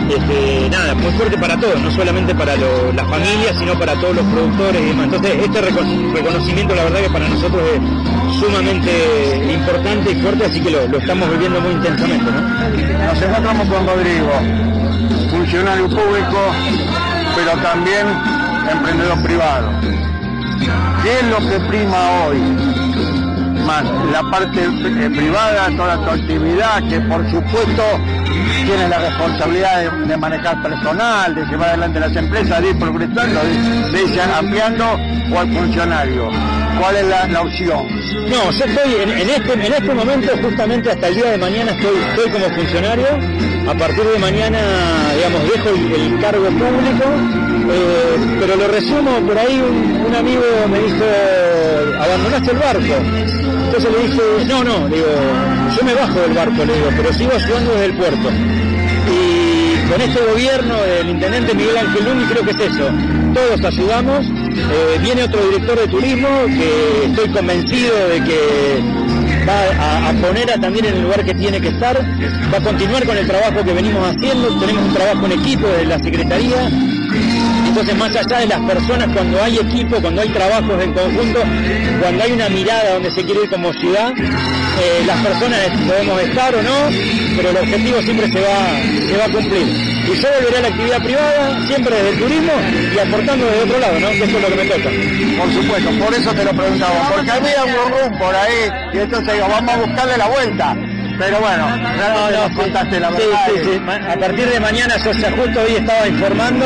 este, 0.09 0.69
nada, 0.69 0.93
muy 0.95 1.11
fuerte 1.13 1.37
para 1.37 1.57
todos, 1.59 1.79
no 1.81 1.91
solamente 1.91 2.33
para 2.35 2.55
lo- 2.55 2.91
las 2.93 3.07
familias, 3.09 3.55
sino 3.57 3.77
para 3.77 3.93
todos 3.95 4.15
los 4.15 4.25
productores 4.25 4.81
y 4.81 4.85
demás. 4.85 5.05
Entonces, 5.05 5.31
este 5.43 5.61
reco- 5.61 6.13
reconocimiento 6.13 6.75
la 6.75 6.83
verdad 6.83 6.99
que 7.01 7.09
para 7.09 7.27
nosotros 7.29 7.61
es 7.73 8.39
sumamente 8.39 9.53
importante 9.53 10.11
y 10.11 10.15
fuerte, 10.21 10.45
así 10.45 10.59
que 10.61 10.69
lo, 10.71 10.87
lo 10.87 10.97
estamos 10.97 11.29
viviendo 11.31 11.61
muy 11.61 11.71
intensamente, 11.71 12.25
¿no? 12.31 12.41
Nos 13.07 13.21
encontramos 13.21 13.67
con 13.67 13.87
Rodrigo, 13.87 14.31
funcionario 15.31 15.87
público, 15.89 16.37
pero 17.35 17.51
también 17.61 18.07
emprendedor 18.71 19.21
privado. 19.23 19.69
¿Qué 21.03 21.19
es 21.19 21.25
lo 21.27 21.37
que 21.49 21.59
prima 21.67 21.97
hoy? 22.25 22.37
Más 23.65 23.83
la 24.11 24.21
parte 24.29 24.63
eh, 24.63 25.09
privada, 25.09 25.69
toda 25.75 25.97
tu 25.97 26.09
actividad, 26.11 26.87
que 26.87 26.99
por 27.01 27.29
supuesto 27.31 27.83
tiene 28.65 28.87
la 28.87 28.99
responsabilidad 28.99 29.91
de, 29.91 30.17
manejar 30.17 30.61
personal, 30.61 31.33
de 31.33 31.45
llevar 31.45 31.69
adelante 31.69 31.99
las 31.99 32.15
empresas, 32.15 32.61
de 32.61 32.69
ir 32.69 32.79
progresando, 32.79 33.39
de, 33.91 34.07
de 34.07 34.21
ampliando 34.21 34.85
o 35.31 35.39
al 35.39 35.51
funcionario. 35.51 36.29
¿Cuál 36.79 36.95
es 36.97 37.07
la, 37.07 37.41
opción? 37.41 37.87
No, 38.29 38.51
yo 38.51 38.65
estoy 38.65 38.95
en, 39.01 39.29
este, 39.29 39.53
en 39.53 39.73
este 39.73 39.93
momento, 39.93 40.31
justamente 40.41 40.91
hasta 40.91 41.07
el 41.07 41.15
día 41.15 41.31
de 41.31 41.37
mañana, 41.37 41.71
estoy, 41.71 41.97
estoy 42.09 42.31
como 42.31 42.45
funcionario. 42.49 43.07
A 43.69 43.73
partir 43.73 44.03
de 44.03 44.19
mañana, 44.19 44.59
digamos, 45.15 45.41
dejo 45.49 45.69
el 45.69 46.19
cargo 46.19 46.45
público, 46.45 47.05
eh, 47.71 48.37
pero 48.39 48.55
lo 48.55 48.67
resumo, 48.67 49.19
por 49.25 49.37
ahí 49.37 49.59
un, 49.59 50.15
amigo 50.15 50.43
me 50.69 50.79
dijo, 50.79 51.05
abandonaste 51.99 52.51
el 52.51 52.57
barco. 52.57 52.95
Entonces 53.65 53.91
le 53.91 54.07
dije, 54.07 54.21
no, 54.47 54.63
no, 54.63 54.87
digo, 54.87 55.07
yo 55.75 55.85
me 55.85 55.93
bajo 55.93 56.19
del 56.19 56.33
barco, 56.33 56.65
le 56.65 56.73
digo, 56.73 56.89
pero 56.95 57.13
sigo 57.13 57.31
ayudando 57.33 57.71
desde 57.71 57.85
el 57.85 57.93
puerto. 57.97 58.29
Y 59.11 59.91
con 59.91 60.01
este 60.01 60.19
gobierno 60.31 60.75
del 60.81 61.09
intendente 61.09 61.53
Miguel 61.53 61.77
Ángel 61.77 62.05
Luni 62.05 62.23
creo 62.25 62.43
que 62.43 62.51
es 62.51 62.71
eso. 62.71 62.89
Todos 63.33 63.65
ayudamos. 63.65 64.25
Eh, 64.25 64.99
viene 65.01 65.23
otro 65.23 65.43
director 65.43 65.77
de 65.77 65.87
turismo 65.87 66.29
que 66.47 67.05
estoy 67.07 67.29
convencido 67.29 68.07
de 68.07 68.23
que 68.23 69.05
va 69.47 70.09
a 70.09 70.13
poner 70.13 70.51
a 70.51 70.57
también 70.59 70.85
en 70.85 70.95
el 70.95 71.03
lugar 71.03 71.23
que 71.23 71.33
tiene 71.33 71.61
que 71.61 71.69
estar, 71.69 71.97
va 72.53 72.57
a 72.57 72.61
continuar 72.61 73.05
con 73.05 73.17
el 73.17 73.27
trabajo 73.27 73.63
que 73.63 73.73
venimos 73.73 74.07
haciendo, 74.07 74.59
tenemos 74.59 74.83
un 74.87 74.93
trabajo 74.93 75.25
en 75.25 75.31
equipo 75.33 75.67
de 75.67 75.85
la 75.85 75.99
Secretaría, 75.99 76.69
entonces 77.75 77.97
más 77.97 78.15
allá 78.15 78.39
de 78.39 78.47
las 78.47 78.61
personas, 78.61 79.09
cuando 79.13 79.43
hay 79.43 79.57
equipo, 79.57 79.99
cuando 79.99 80.21
hay 80.21 80.29
trabajos 80.29 80.81
en 80.81 80.93
conjunto, 80.93 81.39
cuando 81.99 82.23
hay 82.23 82.31
una 82.31 82.47
mirada 82.47 82.93
donde 82.93 83.11
se 83.11 83.25
quiere 83.25 83.43
ir 83.43 83.49
como 83.49 83.73
ciudad, 83.73 84.13
eh, 84.15 85.03
las 85.05 85.19
personas 85.19 85.59
podemos 85.85 86.21
estar 86.21 86.55
o 86.55 86.61
no, 86.63 86.89
pero 87.35 87.49
el 87.49 87.57
objetivo 87.57 88.01
siempre 88.01 88.31
se 88.31 88.39
va, 88.39 88.79
se 89.09 89.17
va 89.17 89.25
a 89.25 89.29
cumplir. 89.29 89.67
Y 89.67 90.21
yo 90.21 90.27
volveré 90.39 90.57
a 90.57 90.61
la 90.61 90.67
actividad 90.69 91.03
privada, 91.03 91.67
siempre 91.67 91.95
desde 91.95 92.09
el 92.11 92.19
turismo 92.19 92.53
y 92.95 92.99
aportando 92.99 93.45
desde 93.45 93.63
otro 93.63 93.79
lado, 93.79 93.99
¿no? 93.99 94.07
Que 94.07 94.23
eso 94.23 94.37
es 94.37 94.41
lo 94.41 94.47
que 94.47 94.55
me 94.55 94.65
toca. 94.65 94.89
Por 95.37 95.53
supuesto, 95.53 95.89
por 96.05 96.13
eso 96.13 96.33
te 96.33 96.45
lo 96.45 96.53
preguntaba, 96.53 97.11
porque 97.13 97.31
había 97.31 97.65
un 97.65 97.91
rum 97.91 98.17
por 98.17 98.35
ahí 98.35 98.71
y 98.93 98.97
entonces 98.99 99.33
digo, 99.33 99.47
vamos 99.49 99.73
a 99.73 99.77
buscarle 99.79 100.17
la 100.17 100.27
vuelta. 100.29 100.77
Pero 101.17 101.39
bueno, 101.39 101.67
realmente 101.97 102.37
nos 102.37 102.51
contaste 102.63 102.99
la 102.99 103.09
Sí, 103.09 103.15
verdad. 103.17 103.39
sí, 103.47 103.69
sí. 103.73 103.79
Ma- 103.79 103.95
A 103.95 104.15
partir 104.17 104.45
de 104.49 104.59
mañana, 104.59 104.95
yo 104.97 105.11
ya 105.13 105.31
justo 105.31 105.59
hoy 105.61 105.75
estaba 105.75 106.07
informando 106.07 106.65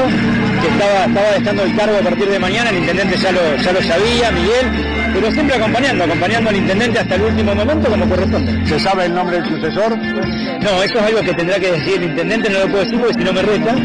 que 0.61 0.67
estaba, 0.67 1.05
estaba 1.05 1.31
dejando 1.37 1.63
el 1.63 1.75
cargo 1.75 1.97
a 1.97 2.01
partir 2.01 2.29
de 2.29 2.39
mañana, 2.39 2.69
el 2.69 2.77
intendente 2.79 3.17
ya 3.17 3.31
lo, 3.31 3.55
ya 3.57 3.71
lo 3.71 3.81
sabía, 3.81 4.31
Miguel, 4.31 5.13
pero 5.13 5.31
siempre 5.31 5.55
acompañando, 5.55 6.03
acompañando 6.03 6.49
al 6.49 6.55
intendente 6.57 6.99
hasta 6.99 7.15
el 7.15 7.21
último 7.21 7.55
momento 7.55 7.89
como 7.89 8.09
corresponde. 8.09 8.65
¿Se 8.67 8.79
sabe 8.79 9.05
el 9.05 9.13
nombre 9.13 9.39
del 9.41 9.49
sucesor? 9.49 9.97
No, 9.97 10.83
eso 10.83 10.97
es 10.99 11.01
algo 11.05 11.21
que 11.21 11.33
tendrá 11.33 11.59
que 11.59 11.71
decir 11.71 11.93
el 11.97 12.03
intendente, 12.03 12.49
no 12.49 12.59
lo 12.59 12.67
puedo 12.67 12.83
decir 12.83 12.99
porque 12.99 13.13
si 13.13 13.23
no 13.23 13.33
me 13.33 13.41
reta. 13.41 13.75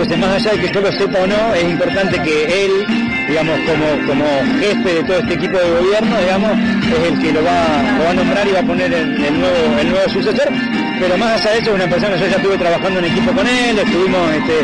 Entonces, 0.00 0.18
más 0.20 0.36
allá 0.36 0.52
de 0.52 0.60
que 0.60 0.72
yo 0.72 0.80
lo 0.80 0.92
sepa 0.92 1.18
o 1.18 1.26
no, 1.26 1.54
es 1.54 1.64
importante 1.64 2.22
que 2.22 2.64
él, 2.66 2.70
digamos, 3.26 3.58
como, 3.66 4.06
como 4.06 4.24
jefe 4.60 4.94
de 4.94 5.02
todo 5.02 5.18
este 5.18 5.34
equipo 5.34 5.58
de 5.58 5.70
gobierno, 5.70 6.20
digamos, 6.20 6.52
es 6.86 7.10
el 7.10 7.20
que 7.20 7.32
lo 7.32 7.42
va, 7.42 8.08
a 8.08 8.14
nombrar 8.14 8.46
y 8.46 8.52
va 8.52 8.60
a 8.60 8.62
poner 8.62 8.92
el, 8.92 9.24
el 9.24 9.40
nuevo, 9.40 9.80
el 9.80 9.90
nuevo 9.90 10.08
sucesor. 10.08 10.52
Pero 11.00 11.16
más 11.16 11.40
allá 11.40 11.50
de 11.52 11.58
eso, 11.58 11.70
es 11.70 11.74
una 11.76 11.86
persona, 11.88 12.16
yo 12.16 12.26
ya 12.26 12.36
estuve 12.36 12.58
trabajando 12.58 12.98
en 12.98 13.04
equipo 13.06 13.32
con 13.32 13.46
él, 13.46 13.78
estuvimos 13.78 14.32
este, 14.34 14.54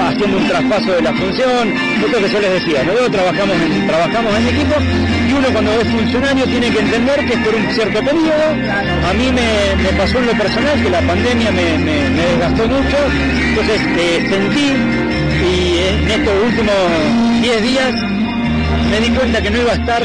haciendo 0.00 0.36
un 0.38 0.48
traspaso 0.48 0.92
de 0.92 1.02
la 1.02 1.12
función, 1.12 1.68
esto 2.04 2.18
que 2.18 2.28
yo 2.32 2.40
les 2.40 2.50
decía, 2.52 2.82
nosotros 2.84 3.10
trabajamos 3.12 3.56
en, 3.60 3.86
trabajamos 3.86 4.36
en 4.38 4.48
equipo 4.48 4.74
y 5.28 5.32
uno 5.34 5.48
cuando 5.52 5.70
es 5.72 5.88
funcionario 5.88 6.44
tiene 6.46 6.70
que 6.70 6.78
entender 6.80 7.24
que 7.26 7.32
es 7.34 7.38
por 7.40 7.54
un 7.54 7.66
cierto 7.74 8.00
periodo. 8.02 8.46
A 9.08 9.12
mí 9.12 9.30
me, 9.32 9.88
pasó 9.98 10.18
en 10.18 10.26
lo 10.26 10.32
personal 10.32 10.82
que 10.82 10.90
la 10.90 11.00
pandemia 11.02 11.50
me, 11.52 11.78
me- 11.78 12.10
me 12.10 12.22
desgastó 12.22 12.66
mucho, 12.68 12.96
entonces 13.48 13.80
eh, 13.98 14.26
sentí 14.30 14.72
y 15.44 15.78
en 15.88 16.10
estos 16.10 16.34
últimos 16.46 16.74
10 17.42 17.62
días 17.62 17.92
me 18.90 19.00
di 19.00 19.10
cuenta 19.10 19.42
que 19.42 19.50
no 19.50 19.58
iba 19.60 19.72
a 19.72 19.74
estar 19.74 20.02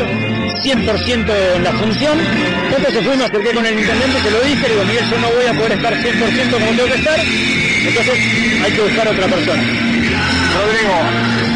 100% 0.62 1.55
en 1.55 1.64
la 1.64 1.72
función, 1.74 2.20
entonces 2.20 3.03
fui, 3.03 3.18
me 3.18 3.26
acerqué 3.26 3.53
con 3.53 3.66
el 3.66 3.80
intendente, 3.80 4.22
se 4.22 4.32
lo 4.32 4.41
dije, 4.41 4.68
le 4.68 4.74
digo, 4.74 4.86
Miguel, 4.86 5.10
yo 5.10 5.18
no 5.20 5.28
voy 5.32 5.45
a 5.45 5.53
poder 5.53 5.72
estar 5.74 5.93
100% 5.93 6.51
como 6.51 6.66
tengo 6.66 6.86
que 6.86 6.95
estar, 6.95 7.20
entonces 7.20 8.20
hay 8.64 8.72
que 8.72 8.82
buscar 8.82 9.08
otra 9.08 9.28
persona. 9.28 9.64
Rodrigo, 10.58 10.95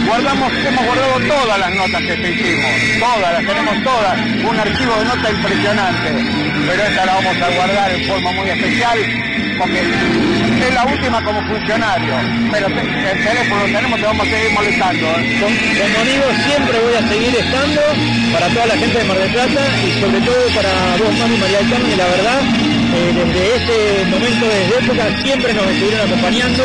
guardamos, 0.06 0.54
hemos 0.54 0.86
guardado 0.86 1.20
todas 1.28 1.60
las 1.60 1.76
notas 1.76 2.02
que 2.04 2.16
te 2.18 2.32
hicimos, 2.32 2.72
todas, 3.00 3.34
las 3.34 3.46
tenemos 3.46 3.84
todas, 3.84 4.20
un 4.20 4.60
archivo 4.60 4.96
de 4.96 5.06
notas 5.06 5.32
impresionante, 5.32 6.10
pero 6.68 6.84
esta 6.84 7.06
la 7.06 7.14
vamos 7.16 7.42
a 7.42 7.50
guardar 7.50 7.92
en 7.92 8.08
forma 8.08 8.32
muy 8.32 8.50
especial, 8.50 9.00
porque 9.62 9.80
es 10.68 10.74
la 10.74 10.86
última 10.86 11.22
como 11.24 11.42
funcionario, 11.46 12.14
pero 12.52 12.66
el 12.68 13.18
teléfono 13.24 13.68
lo 13.68 13.70
tenemos, 13.72 14.00
te 14.00 14.06
vamos 14.06 14.28
a 14.28 14.30
seguir 14.32 14.52
molestando. 14.52 15.06
¿eh? 15.06 16.06
Digo, 16.06 16.26
siempre 16.46 16.80
voy 16.82 16.96
a 16.98 17.08
seguir 17.08 17.36
estando 17.36 17.82
para 18.34 18.48
toda 18.50 18.66
la 18.68 18.76
gente 18.78 18.98
de 18.98 19.04
Mar 19.06 19.18
del 19.20 19.32
Plata 19.32 19.62
y 19.86 20.02
sobre 20.02 20.20
todo 20.22 20.42
para 20.56 20.72
vos, 20.98 21.14
Mami 21.20 21.38
María 21.38 21.58
del 21.60 21.70
Carmen, 21.70 21.98
la 21.98 22.08
verdad, 22.08 22.40
eh, 22.42 23.12
desde 23.14 23.42
ese 23.56 24.06
momento, 24.10 24.46
desde 24.50 24.74
época, 24.86 25.04
siempre 25.24 25.54
nos 25.54 25.68
estuvieron 25.68 26.02
acompañando, 26.10 26.64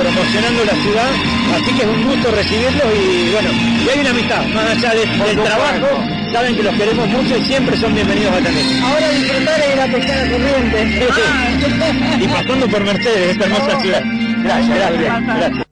promocionando 0.00 0.64
la 0.64 0.72
ciudad, 0.82 1.10
así 1.54 1.70
que 1.76 1.82
es 1.82 1.88
un 1.88 2.02
gusto 2.04 2.30
recibirlos 2.32 2.88
y 2.96 3.30
bueno, 3.30 3.50
y 3.84 3.88
hay 3.92 3.98
una 4.00 4.10
amistad, 4.10 4.42
más 4.54 4.64
allá 4.72 4.90
de- 4.94 5.06
del 5.06 5.36
trabajo, 5.44 5.88
saben 6.32 6.56
que 6.56 6.62
los 6.62 6.74
queremos 6.74 7.08
mucho 7.08 7.36
y 7.36 7.44
siempre 7.44 7.76
son 7.76 7.94
bienvenidos 7.94 8.32
a 8.32 8.36
atender. 8.38 8.64
Ahora 8.82 9.08
disfrutar 9.10 9.60
de 9.60 9.72
ir 9.72 9.80
a 9.80 9.86
pescar 9.86 10.18
a 10.18 10.30
corriente. 10.30 11.08
y 12.24 12.28
pasando 12.28 12.68
por 12.68 12.84
Mercedes, 12.84 13.30
esta 13.30 13.44
hermosa 13.44 13.80
ciudad. 13.80 14.02
Gracias, 14.42 14.78
gracias, 14.78 15.26
gracias. 15.26 15.71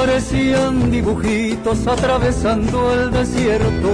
Parecían 0.00 0.90
dibujitos 0.90 1.86
atravesando 1.86 2.94
el 2.94 3.10
desierto, 3.10 3.90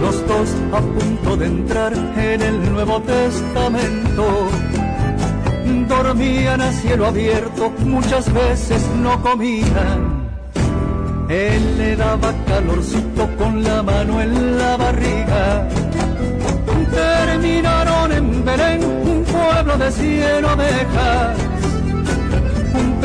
los 0.00 0.26
dos 0.26 0.48
a 0.72 0.80
punto 0.80 1.36
de 1.36 1.46
entrar 1.46 1.92
en 2.16 2.42
el 2.42 2.72
Nuevo 2.72 3.00
Testamento. 3.02 4.48
Dormían 5.88 6.60
a 6.62 6.72
cielo 6.72 7.06
abierto, 7.06 7.72
muchas 7.86 8.32
veces 8.34 8.84
no 9.00 9.22
comían. 9.22 10.28
Él 11.28 11.78
le 11.78 11.94
daba 11.94 12.34
calorcito 12.44 13.28
con 13.38 13.62
la 13.62 13.84
mano 13.84 14.20
en 14.20 14.58
la 14.58 14.76
barriga. 14.76 15.68
terminaron 16.90 18.10
en 18.10 18.44
Belén, 18.44 18.84
un 18.84 19.22
pueblo 19.22 19.78
de 19.78 19.92
cien 19.92 20.44
ovejas. 20.44 21.31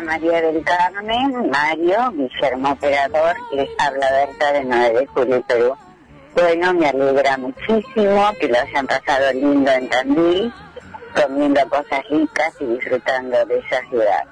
María 0.00 0.40
del 0.40 0.64
Carmen, 0.64 1.50
Mario, 1.50 2.12
Guillermo 2.12 2.72
Operador, 2.72 3.36
les 3.52 3.68
habla 3.78 4.10
Berta 4.10 4.52
de 4.52 4.64
9 4.64 5.00
de 5.00 5.06
Julio, 5.06 5.42
Perú. 5.46 5.76
Bueno, 6.34 6.74
me 6.74 6.88
alegra 6.88 7.36
muchísimo 7.36 8.30
que 8.40 8.48
lo 8.48 8.58
hayan 8.58 8.86
pasado 8.86 9.32
lindo 9.32 9.70
en 9.70 9.88
Tandil, 9.88 10.52
comiendo 11.14 11.68
cosas 11.68 12.08
ricas 12.10 12.52
y 12.60 12.64
disfrutando 12.64 13.44
de 13.46 13.58
esa 13.58 13.80
ciudad. 13.88 14.24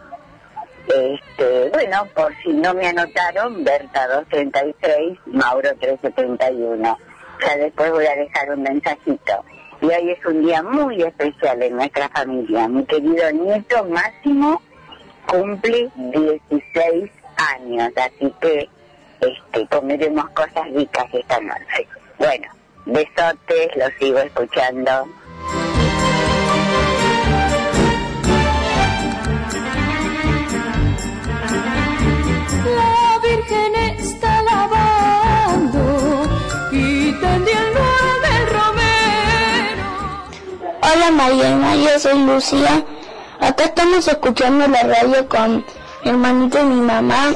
Este, 0.88 1.70
bueno, 1.70 2.06
por 2.14 2.34
si 2.42 2.52
no 2.52 2.74
me 2.74 2.88
anotaron, 2.88 3.62
Berta 3.62 4.08
236, 4.08 5.18
Mauro 5.26 5.70
371. 5.78 6.98
Ya 7.40 7.56
después 7.56 7.90
voy 7.92 8.06
a 8.06 8.16
dejar 8.16 8.50
un 8.50 8.62
mensajito. 8.62 9.44
Y 9.80 9.86
hoy 9.86 10.10
es 10.10 10.26
un 10.26 10.44
día 10.44 10.62
muy 10.62 11.02
especial 11.02 11.62
en 11.62 11.76
nuestra 11.76 12.08
familia. 12.08 12.68
Mi 12.68 12.84
querido 12.84 13.30
nieto 13.32 13.84
Máximo 13.84 14.60
cumple 15.26 15.90
16 15.96 17.10
años, 17.36 17.92
así 17.96 18.32
que 18.40 18.68
este, 19.20 19.66
comeremos 19.68 20.28
cosas 20.30 20.70
ricas 20.72 21.06
esta 21.12 21.40
noche. 21.40 21.86
Bueno, 22.18 22.48
besotes, 22.86 23.76
los 23.76 23.92
sigo 23.98 24.18
escuchando. 24.18 25.08
La 32.64 33.18
Virgen 33.22 33.74
está 33.98 34.42
lavando 34.42 36.24
y 36.72 37.12
tendiendo 37.12 37.80
el 38.36 38.46
romero. 38.46 39.86
Hola 40.82 41.10
María 41.12 41.50
y 41.50 41.54
María, 41.54 41.98
soy 41.98 42.18
Lucía. 42.24 42.84
Acá 43.42 43.64
estamos 43.64 44.06
escuchando 44.06 44.68
la 44.68 44.82
radio 44.84 45.28
con 45.28 45.64
mi 46.04 46.10
hermanito 46.10 46.60
y 46.60 46.64
mi 46.64 46.80
mamá. 46.80 47.34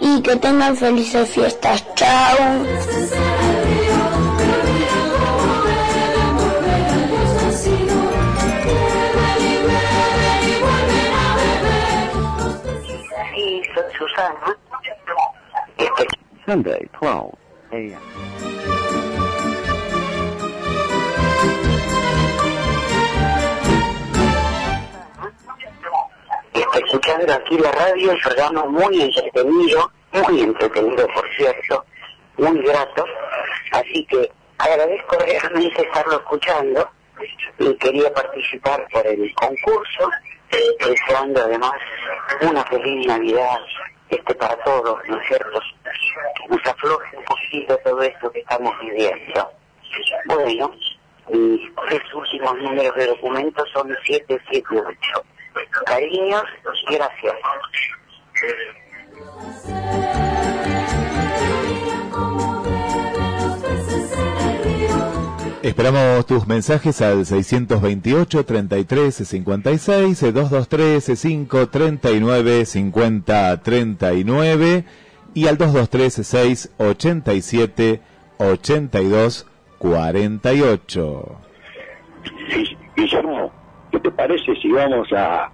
Y 0.00 0.20
que 0.20 0.36
tengan 0.36 0.76
felices 0.76 1.30
fiestas. 1.30 1.82
Chao. 1.94 2.66
Sunday, 16.44 16.86
12 17.00 17.32
a.m. 17.72 18.41
escuchando 26.54 27.32
aquí 27.32 27.58
la 27.58 27.72
radio, 27.72 28.12
el 28.12 28.20
programa 28.20 28.64
muy 28.64 29.02
entretenido, 29.02 29.90
muy 30.12 30.40
entretenido 30.42 31.06
por 31.08 31.28
cierto, 31.36 31.84
muy 32.36 32.62
grato, 32.62 33.04
así 33.72 34.04
que 34.06 34.30
agradezco 34.58 35.16
realmente 35.18 35.82
estarlo 35.82 36.16
escuchando 36.16 36.88
y 37.58 37.74
quería 37.76 38.12
participar 38.12 38.86
por 38.92 39.06
el 39.06 39.34
concurso, 39.34 40.10
deseando 40.80 41.42
además 41.42 41.72
una 42.42 42.64
feliz 42.64 43.06
Navidad 43.06 43.58
este 44.10 44.34
para 44.34 44.56
todos, 44.62 44.98
¿no 45.08 45.20
es 45.20 45.26
cierto? 45.26 45.60
Que 46.36 46.48
nos 46.48 46.66
afloje 46.66 47.16
un 47.16 47.24
poquito 47.24 47.78
todo 47.78 48.02
esto 48.02 48.30
que 48.30 48.40
estamos 48.40 48.74
viviendo. 48.80 49.50
Bueno, 50.26 50.74
mis 51.28 51.74
tres 51.88 52.14
últimos 52.14 52.58
números 52.58 52.94
de 52.96 53.06
documentos 53.06 53.68
son 53.72 53.88
778. 54.04 55.31
Cariños 55.92 56.44
y 56.88 56.94
gracias. 56.94 57.34
Esperamos 65.62 66.24
tus 66.24 66.46
mensajes 66.46 67.02
al 67.02 67.26
628 67.26 68.46
33 68.46 69.14
56 69.14 70.20
223 70.32 71.18
5 71.20 71.68
39 71.68 72.64
50 72.64 73.62
39 73.62 74.84
y 75.34 75.46
al 75.46 75.58
223 75.58 76.26
6 76.26 76.74
87 76.78 78.00
82 78.38 79.46
48. 79.76 81.38
Guillermo, 82.96 83.52
¿qué 83.90 84.00
te 84.00 84.10
parece 84.10 84.56
si 84.56 84.70
vamos 84.70 85.12
a, 85.12 85.50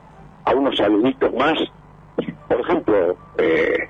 a 0.49 0.55
unos 0.55 0.76
saluditos 0.76 1.32
más? 1.34 1.59
Por 2.49 2.61
ejemplo, 2.61 3.16
eh, 3.38 3.88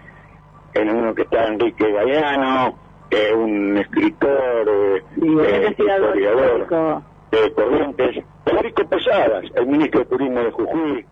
en 0.75 0.91
uno 0.91 1.15
que 1.15 1.23
está 1.23 1.47
Enrique 1.47 1.91
Galeano, 1.91 2.77
eh, 3.11 3.33
un 3.33 3.79
escritor, 3.79 4.69
eh, 4.69 5.03
eh, 5.17 5.67
historiador 5.71 7.03
de 7.31 7.53
Corrientes, 7.53 8.25
Federico 8.45 8.85
Posadas, 8.89 9.45
el 9.55 9.67
ministro 9.67 10.01
de 10.01 10.07
Turismo 10.07 10.41
de 10.41 10.51
Jujuy, 10.51 11.07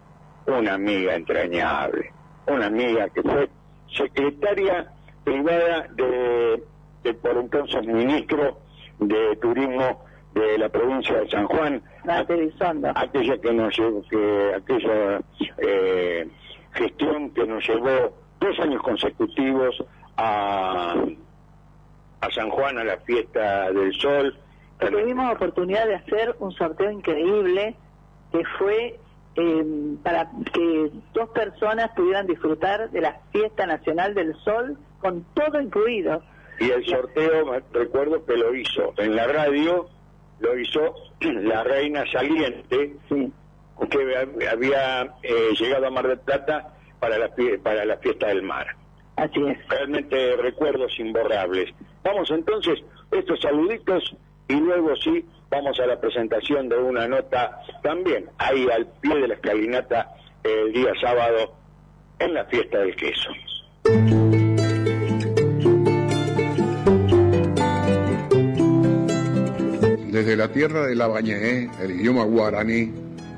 una 0.47 0.74
amiga 0.74 1.14
entrañable, 1.14 2.12
una 2.47 2.66
amiga 2.66 3.09
que 3.11 3.22
fue 3.22 3.49
secretaria 3.97 4.90
privada 5.24 5.86
de, 5.94 6.62
de 7.05 7.14
por 7.14 7.36
entonces 7.36 7.86
ministro 7.86 8.59
de 8.99 9.36
Turismo 9.36 10.05
de 10.34 10.59
la 10.59 10.68
provincia 10.68 11.18
de 11.20 11.30
San 11.30 11.47
Juan, 11.47 11.82
Elizondo. 12.29 12.93
aquella 12.95 13.39
que 13.39 13.53
nos 13.53 13.77
llevó, 13.79 14.03
que 14.09 14.55
aquella 14.55 15.21
eh, 15.59 16.29
gestión 16.73 17.31
que 17.31 17.47
nos 17.47 17.67
llevó 17.67 18.15
dos 18.41 18.59
años 18.61 18.83
consecutivos 18.83 19.85
a, 20.17 20.95
a 22.21 22.31
San 22.31 22.51
Juan 22.51 22.79
a 22.79 22.85
la 22.85 22.99
fiesta 22.99 23.71
del 23.73 23.93
sol. 23.95 24.37
Tuvimos 24.79 25.33
oportunidad 25.33 25.87
de 25.87 25.95
hacer 25.95 26.37
un 26.39 26.53
sorteo 26.53 26.91
increíble 26.91 27.75
que 28.31 28.43
fue 28.59 28.99
eh, 29.37 29.97
para 30.03 30.31
que 30.53 30.91
dos 31.15 31.29
personas 31.31 31.91
pudieran 31.95 32.27
disfrutar 32.27 32.91
de 32.91 33.01
la 33.01 33.21
fiesta 33.33 33.67
nacional 33.67 34.15
del 34.15 34.35
sol 34.45 34.79
con 35.01 35.25
todo 35.35 35.61
incluido. 35.61 36.23
Y 36.59 36.71
el 36.71 36.85
sorteo, 36.87 37.61
recuerdo 37.73 38.25
que 38.25 38.37
lo 38.37 38.55
hizo 38.55 38.95
en 38.97 39.15
la 39.15 39.27
radio, 39.27 39.89
lo 40.41 40.59
hizo 40.59 40.95
la 41.21 41.64
reina 41.64 42.05
saliente, 42.11 42.97
que 43.09 43.99
hab- 43.99 44.49
había 44.53 45.03
eh, 45.23 45.51
llegado 45.59 45.87
a 45.87 45.91
Mar 45.91 46.07
del 46.09 46.19
Plata 46.19 46.75
para 47.01 47.19
la, 47.19 47.31
para 47.62 47.85
la 47.85 47.97
fiesta 47.99 48.29
del 48.29 48.43
mar. 48.43 48.67
Así 49.17 49.43
es. 49.47 49.69
Realmente 49.69 50.37
recuerdos 50.37 50.93
imborrables. 50.99 51.71
Vamos 52.03 52.31
entonces, 52.31 52.79
estos 53.11 53.41
saluditos 53.41 54.14
y 54.49 54.55
luego 54.55 54.95
sí 54.97 55.25
vamos 55.51 55.79
a 55.81 55.87
la 55.87 56.01
presentación 56.01 56.69
de 56.69 56.77
una 56.77 57.07
nota 57.09 57.61
también 57.83 58.27
ahí 58.39 58.67
al 58.71 58.87
pie 59.01 59.14
de 59.17 59.29
la 59.29 59.35
escalinata 59.35 60.14
el 60.45 60.73
día 60.73 60.93
sábado 61.01 61.55
en 62.19 62.35
la 62.35 62.45
fiesta 62.47 62.79
del 62.79 62.95
queso. 62.97 63.31
Desde 70.17 70.35
la 70.35 70.51
tierra 70.51 70.87
de 70.87 70.95
la 70.95 71.09
Bañé, 71.09 71.69
el 71.79 71.91
idioma 71.91 72.25
guaraní, 72.25 72.91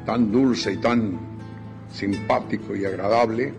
tan 0.07 0.31
dulce 0.31 0.75
y 0.75 0.77
tan 0.77 1.19
simpático 1.93 2.77
y 2.77 2.85
agradable, 2.85 3.53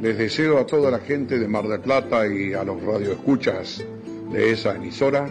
les 0.00 0.16
deseo 0.16 0.56
a 0.56 0.64
toda 0.64 0.90
la 0.90 1.00
gente 1.00 1.38
de 1.38 1.46
Mar 1.46 1.68
del 1.68 1.80
Plata 1.80 2.26
y 2.26 2.54
a 2.54 2.64
los 2.64 2.82
radioescuchas 2.82 3.84
de 4.32 4.50
esa 4.50 4.76
emisora 4.76 5.28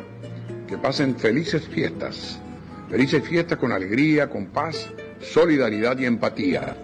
que 0.68 0.78
pasen 0.78 1.16
felices 1.16 1.68
fiestas. 1.68 2.40
Felices 2.88 3.28
fiestas 3.28 3.58
con 3.58 3.72
alegría, 3.72 4.30
con 4.30 4.46
paz, 4.46 4.88
solidaridad 5.20 5.98
y 5.98 6.06
empatía. 6.06 6.78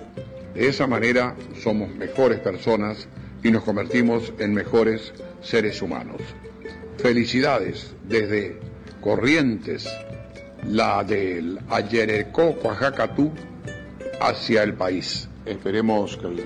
De 0.55 0.67
esa 0.67 0.87
manera 0.87 1.35
somos 1.61 1.93
mejores 1.93 2.39
personas 2.39 3.07
y 3.43 3.51
nos 3.51 3.63
convertimos 3.63 4.33
en 4.39 4.55
mejores 4.55 5.13
seres 5.43 5.79
humanos. 5.83 6.23
Felicidades 6.97 7.93
desde 8.09 8.57
Corrientes, 8.99 9.85
la 10.69 11.03
del 11.03 11.59
Ayerecó, 11.69 12.55
Oaxacatú, 12.63 13.31
hacia 14.19 14.63
el 14.63 14.73
país. 14.73 15.27
Esperemos 15.45 16.17
que 16.17 16.27
el 16.27 16.43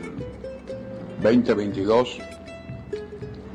2022 1.22 2.20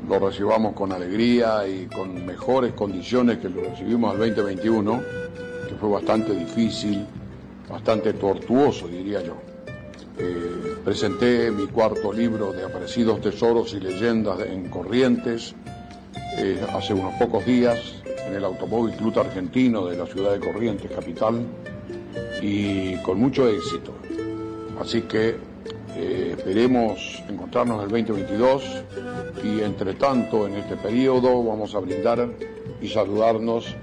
lo 0.07 0.19
recibamos 0.19 0.73
con 0.73 0.91
alegría 0.91 1.67
y 1.67 1.87
con 1.87 2.25
mejores 2.25 2.73
condiciones 2.73 3.37
que 3.39 3.49
lo 3.49 3.61
recibimos 3.63 4.11
al 4.13 4.19
2021, 4.19 5.01
que 5.67 5.75
fue 5.75 5.89
bastante 5.89 6.33
difícil, 6.33 7.05
bastante 7.69 8.13
tortuoso, 8.13 8.87
diría 8.87 9.21
yo. 9.21 9.37
Eh, 10.17 10.77
presenté 10.85 11.49
mi 11.49 11.67
cuarto 11.67 12.13
libro 12.13 12.53
de 12.53 12.63
Aparecidos 12.63 13.19
Tesoros 13.21 13.73
y 13.73 13.79
Leyendas 13.79 14.41
en 14.41 14.69
Corrientes 14.69 15.55
eh, 16.37 16.59
hace 16.73 16.93
unos 16.93 17.13
pocos 17.15 17.45
días 17.45 18.01
en 18.27 18.35
el 18.35 18.43
Automóvil 18.43 18.95
Club 18.95 19.19
Argentino 19.19 19.85
de 19.85 19.97
la 19.97 20.05
ciudad 20.05 20.33
de 20.33 20.39
Corrientes, 20.39 20.91
capital, 20.91 21.45
y 22.41 22.95
con 22.97 23.19
mucho 23.19 23.47
éxito. 23.47 23.93
Así 24.79 25.01
que 25.03 25.37
eh, 25.95 26.35
esperemos 26.37 27.23
encontrarnos 27.29 27.77
en 27.77 27.83
el 27.83 28.05
2022 28.05 28.83
y 29.43 29.61
entre 29.61 29.93
tanto 29.93 30.47
en 30.47 30.55
este 30.55 30.75
periodo 30.75 31.43
vamos 31.43 31.75
a 31.75 31.79
brindar 31.79 32.29
y 32.81 32.87
saludarnos 32.87 33.75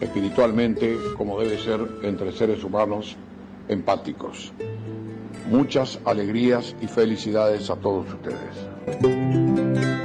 espiritualmente 0.00 0.96
como 1.16 1.40
debe 1.40 1.58
ser 1.58 1.80
entre 2.02 2.32
seres 2.32 2.62
humanos 2.62 3.16
empáticos. 3.68 4.52
Muchas 5.50 5.98
alegrías 6.04 6.76
y 6.80 6.86
felicidades 6.86 7.70
a 7.70 7.76
todos 7.76 8.06
ustedes. 8.08 10.01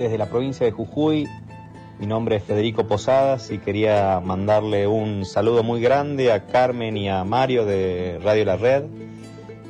Desde 0.00 0.16
la 0.16 0.26
provincia 0.26 0.64
de 0.64 0.72
Jujuy. 0.72 1.28
Mi 1.98 2.06
nombre 2.06 2.36
es 2.36 2.42
Federico 2.42 2.86
Posadas 2.86 3.50
y 3.50 3.58
quería 3.58 4.18
mandarle 4.24 4.86
un 4.86 5.26
saludo 5.26 5.62
muy 5.62 5.82
grande 5.82 6.32
a 6.32 6.46
Carmen 6.46 6.96
y 6.96 7.10
a 7.10 7.22
Mario 7.24 7.66
de 7.66 8.18
Radio 8.24 8.46
La 8.46 8.56
Red 8.56 8.84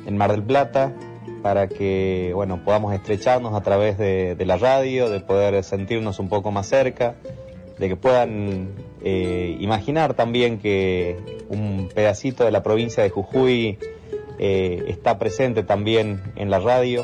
en 0.05 0.17
Mar 0.17 0.31
del 0.31 0.41
Plata 0.41 0.93
para 1.43 1.67
que 1.67 2.31
bueno 2.33 2.63
podamos 2.63 2.93
estrecharnos 2.93 3.53
a 3.53 3.61
través 3.61 3.97
de, 3.97 4.37
la 4.45 4.55
radio, 4.55 5.09
de 5.09 5.19
poder 5.19 5.61
sentirnos 5.65 6.17
un 6.19 6.29
poco 6.29 6.49
más 6.49 6.67
cerca, 6.67 7.15
de 7.77 7.89
que 7.89 7.97
puedan 7.97 8.69
eh, 9.03 9.57
imaginar 9.59 10.13
también 10.13 10.59
que 10.59 11.17
un 11.49 11.89
pedacito 11.93 12.45
de 12.45 12.51
la 12.51 12.63
provincia 12.63 13.03
de 13.03 13.09
Jujuy 13.09 13.79
eh, 14.39 14.85
está 14.87 15.19
presente 15.19 15.63
también 15.63 16.21
en 16.37 16.49
la 16.49 16.59
radio. 16.59 17.03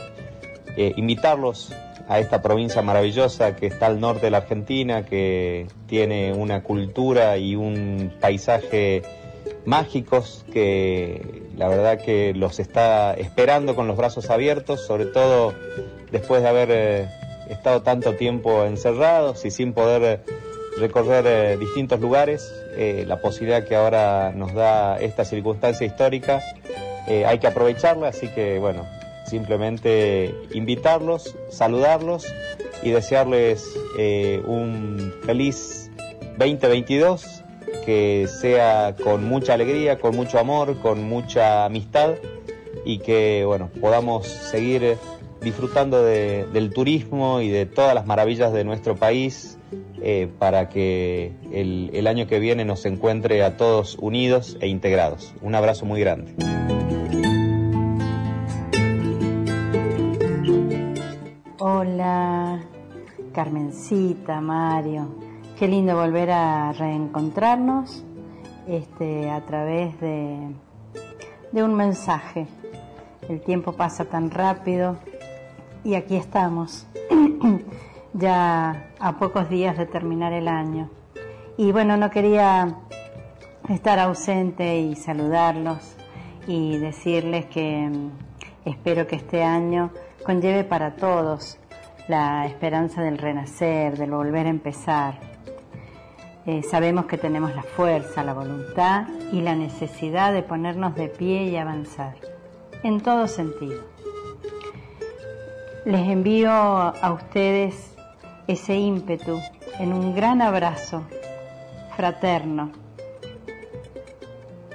Eh, 0.80 0.94
invitarlos 0.96 1.74
a 2.08 2.20
esta 2.20 2.44
provincia 2.44 2.84
maravillosa 2.84 3.56
que 3.56 3.66
está 3.66 3.88
al 3.88 4.00
norte 4.00 4.28
de 4.28 4.30
la 4.30 4.38
Argentina, 4.38 5.04
que 5.04 5.66
tiene 5.88 6.34
una 6.34 6.62
cultura 6.62 7.36
y 7.38 7.56
un 7.56 8.14
paisaje 8.22 9.02
mágicos 9.66 10.46
que 10.54 11.42
la 11.58 11.68
verdad 11.68 12.00
que 12.00 12.36
los 12.36 12.60
está 12.60 13.16
esperando 13.16 13.76
con 13.76 13.88
los 13.88 13.98
brazos 13.98 14.30
abiertos, 14.30 14.86
sobre 14.86 15.06
todo 15.06 15.56
después 16.12 16.44
de 16.44 16.48
haber 16.48 16.70
eh, 16.72 17.10
estado 17.50 17.82
tanto 17.82 18.14
tiempo 18.14 18.64
encerrados 18.64 19.46
y 19.46 19.50
sin 19.50 19.74
poder 19.74 20.04
eh, 20.04 20.34
recorrer 20.78 21.58
distintos 21.58 22.00
lugares, 22.00 22.54
la 22.78 23.20
posibilidad 23.20 23.64
que 23.64 23.76
ahora 23.76 24.32
nos 24.36 24.54
da 24.54 25.00
esta 25.00 25.26
circunstancia 25.26 25.88
histórica, 25.88 26.44
hay 27.08 27.40
que 27.40 27.48
aprovecharla, 27.48 28.10
así 28.10 28.28
que 28.28 28.60
bueno, 28.60 28.86
simplemente 29.28 30.34
invitarlos, 30.54 31.36
saludarlos 31.50 32.26
y 32.84 32.92
desearles 32.92 33.66
eh, 33.98 34.42
un 34.46 35.14
feliz 35.26 35.90
2022 36.38 37.44
que 37.86 38.28
sea 38.42 38.96
con 39.02 39.26
mucha 39.26 39.54
alegría, 39.54 40.00
con 40.00 40.16
mucho 40.16 40.40
amor, 40.40 40.78
con 40.80 41.04
mucha 41.04 41.66
amistad 41.66 42.12
y 42.86 43.00
que 43.00 43.44
bueno 43.46 43.70
podamos 43.82 44.28
seguir 44.28 44.98
disfrutando 45.42 46.04
de- 46.04 46.46
del 46.54 46.72
turismo 46.74 47.42
y 47.42 47.50
de 47.50 47.66
todas 47.66 47.94
las 47.94 48.06
maravillas 48.06 48.54
de 48.54 48.64
nuestro 48.64 48.96
país 48.96 49.58
eh, 50.02 50.28
para 50.40 50.70
que 50.70 51.34
el, 51.52 51.90
el 51.94 52.08
año 52.08 52.28
que 52.28 52.40
viene 52.40 52.66
nos 52.66 52.86
encuentre 52.86 53.44
a 53.44 53.58
todos 53.58 53.98
unidos 54.00 54.58
e 54.62 54.68
integrados. 54.68 55.34
Un 55.42 55.56
abrazo 55.56 55.86
muy 55.86 56.00
grande. 56.00 56.34
Hola, 61.70 62.62
Carmencita, 63.34 64.40
Mario. 64.40 65.10
Qué 65.60 65.68
lindo 65.68 65.98
volver 65.98 66.32
a 66.32 66.72
reencontrarnos 66.72 68.06
este, 68.70 69.30
a 69.30 69.46
través 69.46 70.00
de, 70.00 70.56
de 71.52 71.64
un 71.64 71.76
mensaje. 71.76 72.48
El 73.28 73.42
tiempo 73.42 73.74
pasa 73.74 74.06
tan 74.06 74.32
rápido 74.32 74.96
y 75.84 75.96
aquí 75.96 76.16
estamos, 76.16 76.88
ya 78.14 78.88
a 78.98 79.18
pocos 79.18 79.50
días 79.50 79.78
de 79.78 79.88
terminar 79.88 80.32
el 80.32 80.48
año. 80.48 80.90
Y 81.58 81.74
bueno, 81.74 81.98
no 81.98 82.10
quería 82.12 82.78
estar 83.68 84.00
ausente 84.00 84.80
y 84.80 84.96
saludarlos 84.96 85.98
y 86.48 86.78
decirles 86.78 87.46
que 87.48 87.90
mm, 87.90 88.12
espero 88.64 89.06
que 89.06 89.18
este 89.18 89.44
año 89.44 89.92
conlleve 90.28 90.66
para 90.66 90.98
todos 90.98 91.58
la 92.10 92.46
esperanza 92.46 93.02
del 93.02 93.18
renacer, 93.18 93.98
del 93.98 94.12
volver 94.12 94.46
a 94.46 94.50
empezar. 94.50 95.14
Eh, 96.46 96.64
sabemos 96.64 97.06
que 97.06 97.18
tenemos 97.18 97.56
la 97.56 97.64
fuerza, 97.64 98.26
la 98.26 98.34
voluntad 98.34 99.08
y 99.32 99.40
la 99.40 99.56
necesidad 99.56 100.34
de 100.34 100.44
ponernos 100.44 100.96
de 100.96 101.08
pie 101.08 101.44
y 101.44 101.56
avanzar, 101.56 102.16
en 102.84 103.00
todo 103.00 103.26
sentido. 103.30 103.82
Les 105.86 106.10
envío 106.10 106.52
a 106.52 107.14
ustedes 107.14 107.96
ese 108.48 108.76
ímpetu 108.76 109.40
en 109.80 109.94
un 109.94 110.14
gran 110.14 110.42
abrazo 110.42 111.04
fraterno 111.96 112.74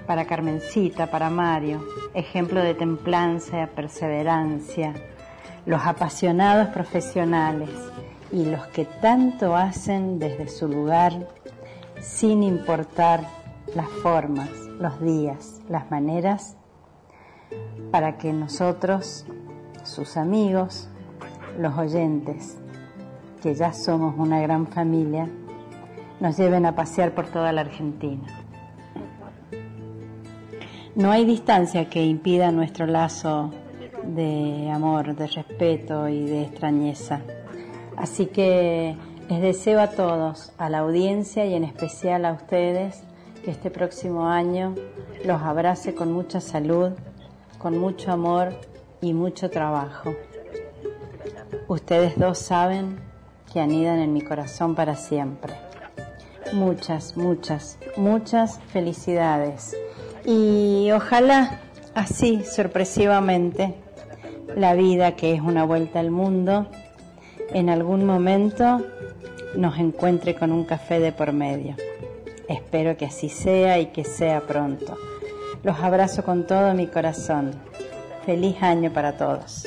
para 0.07 0.25
Carmencita, 0.25 1.09
para 1.09 1.29
Mario, 1.29 1.85
ejemplo 2.15 2.63
de 2.63 2.73
templanza, 2.73 3.69
perseverancia, 3.75 4.95
los 5.67 5.85
apasionados 5.85 6.69
profesionales 6.69 7.71
y 8.33 8.45
los 8.47 8.67
que 8.69 8.85
tanto 8.85 9.55
hacen 9.57 10.19
desde 10.19 10.49
su 10.49 10.67
lugar 10.67 11.29
sin 12.01 12.43
importar 12.43 13.27
las 13.75 13.89
formas, 14.03 14.51
los 14.81 15.01
días, 15.01 15.61
las 15.69 15.91
maneras, 15.91 16.57
para 17.91 18.19
que 18.19 18.33
nosotros, 18.33 19.25
sus 19.85 20.17
amigos, 20.17 20.89
los 21.59 21.77
oyentes, 21.79 22.59
que 23.43 23.55
ya 23.55 23.73
somos 23.73 24.15
una 24.19 24.41
gran 24.41 24.67
familia, 24.67 25.29
nos 26.21 26.37
lleven 26.37 26.67
a 26.67 26.75
pasear 26.75 27.15
por 27.15 27.27
toda 27.27 27.53
la 27.53 27.63
Argentina. 27.63 28.27
No 30.95 31.11
hay 31.11 31.25
distancia 31.25 31.89
que 31.89 32.05
impida 32.05 32.53
nuestro 32.53 32.87
lazo 32.87 33.51
de 34.05 34.71
amor, 34.71 35.15
de 35.15 35.27
respeto 35.27 36.09
y 36.09 36.25
de 36.25 36.43
extrañeza. 36.43 37.21
Así 37.97 38.27
que 38.27 38.97
les 39.29 39.41
deseo 39.41 39.81
a 39.81 39.89
todos, 39.89 40.53
a 40.59 40.69
la 40.69 40.79
audiencia 40.79 41.45
y 41.47 41.55
en 41.55 41.65
especial 41.65 42.25
a 42.25 42.33
ustedes, 42.33 43.03
que 43.45 43.51
este 43.51 43.71
próximo 43.71 44.29
año 44.29 44.75
los 45.25 45.43
abrace 45.43 45.95
con 45.95 46.13
mucha 46.13 46.41
salud, 46.41 46.93
con 47.59 47.79
mucho 47.79 48.13
amor 48.13 48.53
y 49.01 49.15
mucho 49.15 49.51
trabajo. 49.51 50.15
Ustedes 51.69 52.19
dos 52.19 52.39
saben 52.39 52.99
que 53.53 53.61
anidan 53.61 53.99
en 53.99 54.13
mi 54.13 54.23
corazón 54.23 54.75
para 54.75 54.97
siempre. 54.97 55.55
Muchas, 56.53 57.17
muchas, 57.17 57.79
muchas 57.97 58.61
felicidades. 58.73 59.77
Y 60.25 60.91
ojalá 60.93 61.61
así, 61.95 62.45
sorpresivamente, 62.45 63.75
la 64.57 64.75
vida 64.75 65.13
que 65.13 65.35
es 65.35 65.41
una 65.41 65.65
vuelta 65.65 66.01
al 66.01 66.11
mundo, 66.11 66.67
en 67.53 67.69
algún 67.69 68.05
momento 68.05 68.83
nos 69.57 69.79
encuentre 69.79 70.35
con 70.35 70.53
un 70.53 70.65
café 70.65 71.01
de 71.01 71.13
por 71.13 71.33
medio. 71.33 71.77
Espero 72.49 72.97
que 72.97 73.07
así 73.07 73.29
sea 73.29 73.79
y 73.79 73.87
que 73.87 74.05
sea 74.05 74.41
pronto. 74.41 74.97
Los 75.63 75.79
abrazo 75.81 76.25
con 76.25 76.47
todo 76.47 76.75
mi 76.75 76.87
corazón. 76.87 77.53
Feliz 78.27 78.63
año 78.63 78.93
para 78.93 79.17
todos. 79.17 79.67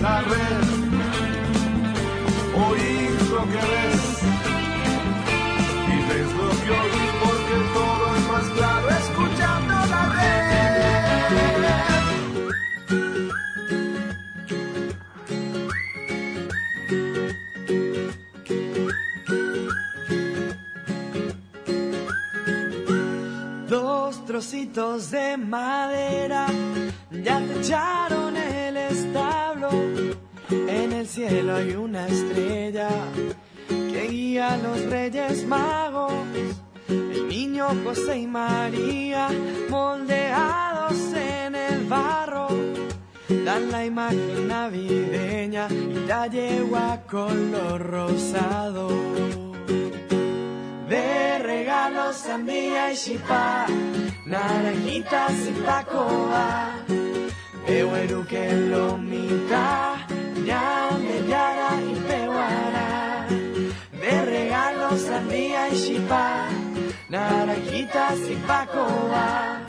La 0.00 0.20
red, 0.20 0.66
oís 2.68 3.30
lo 3.30 3.42
que 3.52 3.62
ves. 3.70 4.02
Y 5.88 5.96
ves 6.08 6.30
lo 6.40 6.48
que 6.62 6.70
oís 6.82 7.10
porque 7.22 7.56
todo 7.74 8.04
es 8.16 8.24
más 8.32 8.46
claro 8.56 8.86
escuchando 8.90 9.74
la 9.92 10.02
red. 10.16 10.34
Dos 23.68 24.12
trocitos 24.26 25.10
de 25.10 25.36
madera 25.36 26.46
estrella 32.06 32.88
que 33.68 34.08
guía 34.10 34.54
a 34.54 34.56
los 34.56 34.84
reyes 34.86 35.46
magos. 35.46 36.12
El 36.88 37.28
niño 37.28 37.68
José 37.84 38.18
y 38.18 38.26
María 38.26 39.28
moldeados 39.70 41.12
en 41.14 41.54
el 41.54 41.84
barro 41.86 42.48
dan 43.44 43.70
la 43.70 43.84
imagen 43.84 44.48
navideña 44.48 45.68
y 45.70 46.06
la 46.06 46.26
yegua 46.26 47.02
color 47.10 47.80
rosado. 47.80 48.88
De 50.88 51.38
regalos 51.38 52.16
sandía 52.16 52.92
y 52.92 52.96
chipá, 52.96 53.66
naranjitas 54.26 55.32
y 55.48 55.52
pacoa. 55.64 56.74
Eweru 57.66 58.26
que 58.26 58.52
lomita, 58.52 60.03
ñame 60.44 61.16
yara 61.28 61.70
y 61.90 61.94
peguara. 62.08 63.26
De 64.00 64.24
regalos 64.24 65.00
sandía 65.00 65.68
y 65.70 65.76
chipá, 65.84 66.48
naranjitas 67.08 68.18
y 68.30 68.36
pacoa. 68.46 69.60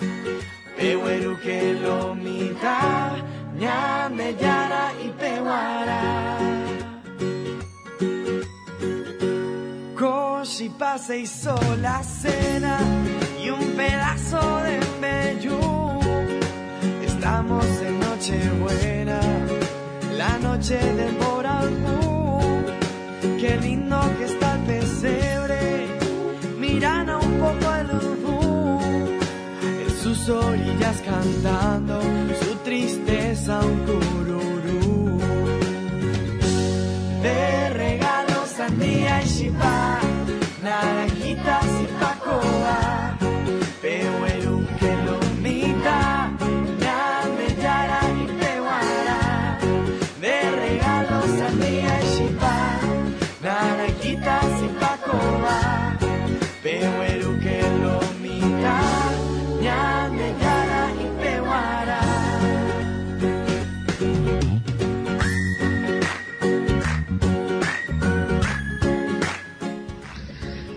Eweru 0.78 1.40
que 1.40 1.74
lomita, 1.74 3.16
ñame 3.58 4.36
yara 4.36 4.92
y 5.06 5.10
peguara. 5.22 6.02
Koshi 9.98 10.72
se 11.00 11.20
hizo 11.20 11.56
la 11.82 12.04
cena 12.04 12.78
y 13.44 13.50
un 13.50 13.66
pedazo 13.76 14.40
de 14.68 14.80
meyú. 15.02 15.60
Estamos 17.04 17.66
en 17.82 18.00
Nochebuena, 18.00 19.05
noche 20.48 20.78
del 21.00 21.14
Boralbú. 21.24 22.40
Qué 23.42 23.58
lindo 23.66 24.00
que 24.18 24.26
está 24.26 24.48
el 24.56 24.62
pesebre, 24.72 25.62
miran 26.60 27.10
a 27.10 27.18
un 27.28 27.34
poco 27.44 27.66
el 27.82 27.88
urbú. 28.04 28.80
En 29.86 29.92
sus 30.04 30.20
orillas 30.30 30.98
cantando 31.12 31.96
su 32.42 32.52
tristeza 32.68 33.54
un 33.72 33.80
cururú. 33.90 35.20
De 37.26 37.70
regalos 37.84 38.48
sandía 38.58 39.14
y 39.24 39.28
chipá, 39.36 40.00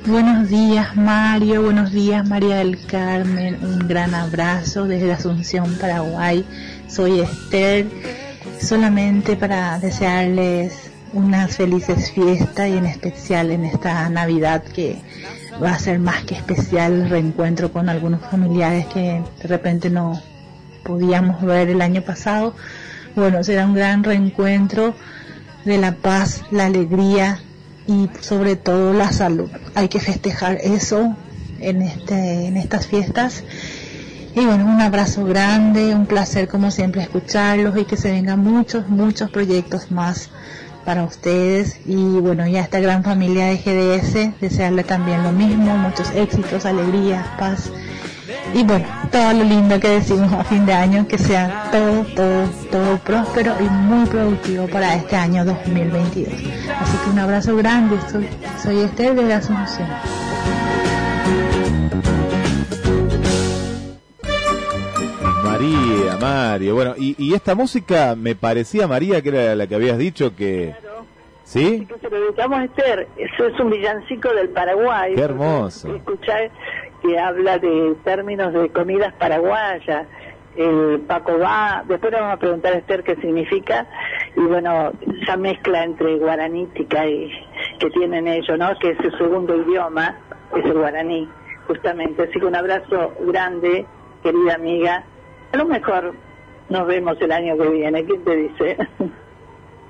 Buenos 0.08 0.48
días 0.48 0.96
Mario, 0.96 1.64
buenos 1.64 1.92
días 1.92 2.26
María 2.26 2.56
del 2.56 2.82
Carmen, 2.86 3.58
un 3.62 3.86
gran 3.86 4.14
abrazo 4.14 4.86
desde 4.86 5.12
Asunción, 5.12 5.76
Paraguay. 5.78 6.46
Soy 6.88 7.20
Esther, 7.20 7.86
solamente 8.58 9.36
para 9.36 9.78
desearles 9.78 10.90
unas 11.12 11.54
felices 11.54 12.10
fiestas 12.10 12.68
y 12.70 12.78
en 12.78 12.86
especial 12.86 13.50
en 13.50 13.66
esta 13.66 14.08
Navidad 14.08 14.62
que 14.62 14.96
va 15.62 15.72
a 15.72 15.78
ser 15.78 15.98
más 15.98 16.24
que 16.24 16.36
especial 16.36 16.94
el 16.94 17.10
reencuentro 17.10 17.70
con 17.70 17.90
algunos 17.90 18.22
familiares 18.22 18.86
que 18.86 19.22
de 19.42 19.46
repente 19.46 19.90
no 19.90 20.22
podíamos 20.84 21.42
ver 21.42 21.68
el 21.68 21.82
año 21.82 22.00
pasado. 22.00 22.54
Bueno, 23.14 23.44
será 23.44 23.66
un 23.66 23.74
gran 23.74 24.02
reencuentro 24.02 24.94
de 25.66 25.76
la 25.76 25.92
paz, 25.96 26.44
la 26.50 26.64
alegría 26.64 27.42
y 27.88 28.08
sobre 28.20 28.54
todo 28.54 28.92
la 28.92 29.10
salud. 29.10 29.50
Hay 29.74 29.88
que 29.88 29.98
festejar 29.98 30.58
eso 30.62 31.16
en 31.58 31.82
este 31.82 32.46
en 32.46 32.56
estas 32.56 32.86
fiestas. 32.86 33.42
Y 34.36 34.44
bueno, 34.44 34.66
un 34.66 34.80
abrazo 34.80 35.24
grande, 35.24 35.94
un 35.94 36.06
placer 36.06 36.46
como 36.46 36.70
siempre 36.70 37.02
escucharlos 37.02 37.76
y 37.76 37.84
que 37.84 37.96
se 37.96 38.12
vengan 38.12 38.38
muchos 38.38 38.88
muchos 38.88 39.30
proyectos 39.30 39.90
más 39.90 40.30
para 40.84 41.04
ustedes 41.04 41.80
y 41.86 41.96
bueno, 41.96 42.46
y 42.46 42.56
a 42.56 42.60
esta 42.60 42.78
gran 42.80 43.02
familia 43.02 43.46
de 43.46 43.56
GDS, 43.56 44.40
desearle 44.40 44.84
también 44.84 45.22
lo 45.22 45.32
mismo, 45.32 45.76
muchos 45.76 46.10
éxitos, 46.12 46.64
alegrías, 46.64 47.26
paz 47.38 47.70
y 48.54 48.62
bueno, 48.64 48.86
todo 49.10 49.32
lo 49.32 49.44
lindo 49.44 49.78
que 49.80 49.88
decimos 49.88 50.32
a 50.32 50.44
fin 50.44 50.66
de 50.66 50.72
año, 50.72 51.06
que 51.06 51.18
sea 51.18 51.68
todo, 51.70 52.04
todo, 52.14 52.48
todo 52.70 52.98
próspero 52.98 53.54
y 53.60 53.64
muy 53.64 54.06
productivo 54.06 54.66
para 54.68 54.94
este 54.94 55.16
año 55.16 55.44
2022. 55.44 56.32
Así 56.32 56.96
que 57.04 57.10
un 57.10 57.18
abrazo 57.18 57.56
grande, 57.56 57.96
soy, 58.10 58.28
soy 58.62 58.80
Esther 58.80 59.14
de 59.14 59.22
la 59.22 59.36
Asunción. 59.36 59.88
María, 65.42 66.16
Mario. 66.20 66.74
Bueno, 66.74 66.94
y, 66.96 67.14
y 67.18 67.34
esta 67.34 67.54
música 67.54 68.14
me 68.16 68.34
parecía, 68.34 68.86
María, 68.86 69.22
que 69.22 69.30
era 69.30 69.54
la 69.54 69.66
que 69.66 69.74
habías 69.74 69.98
dicho 69.98 70.34
que... 70.36 70.74
¿Sí? 71.44 71.86
Que 71.88 71.98
se 71.98 72.10
lo 72.10 72.20
dedicamos 72.20 72.58
a 72.58 72.64
Esther. 72.64 73.08
Eso 73.16 73.46
es 73.46 73.58
un 73.58 73.70
villancico 73.70 74.34
del 74.34 74.50
Paraguay. 74.50 75.14
Qué 75.14 75.22
hermoso. 75.22 75.94
Escuchar 75.96 76.50
que 77.02 77.18
habla 77.18 77.58
de 77.58 77.94
términos 78.04 78.52
de 78.52 78.68
comidas 78.70 79.12
paraguayas. 79.14 80.06
El 80.56 81.00
Paco 81.06 81.38
va, 81.38 81.84
después 81.86 82.12
le 82.12 82.18
vamos 82.18 82.34
a 82.34 82.38
preguntar 82.38 82.72
a 82.72 82.78
Esther 82.78 83.04
qué 83.04 83.14
significa, 83.16 83.86
y 84.34 84.40
bueno, 84.40 84.90
esa 85.22 85.36
mezcla 85.36 85.84
entre 85.84 86.16
guaranítica 86.16 87.06
y 87.06 87.30
que 87.78 87.90
tienen 87.90 88.26
ellos, 88.26 88.58
¿no? 88.58 88.76
Que 88.80 88.90
es 88.90 88.98
su 88.98 89.10
segundo 89.18 89.54
idioma, 89.54 90.16
es 90.56 90.64
el 90.64 90.72
guaraní, 90.72 91.28
justamente. 91.68 92.24
Así 92.24 92.40
que 92.40 92.46
un 92.46 92.56
abrazo 92.56 93.12
grande, 93.20 93.86
querida 94.22 94.54
amiga. 94.54 95.04
A 95.52 95.56
lo 95.56 95.66
mejor 95.66 96.14
nos 96.68 96.86
vemos 96.88 97.16
el 97.20 97.30
año 97.30 97.56
que 97.56 97.68
viene, 97.68 98.04
¿quién 98.04 98.24
te 98.24 98.36
dice? 98.36 98.76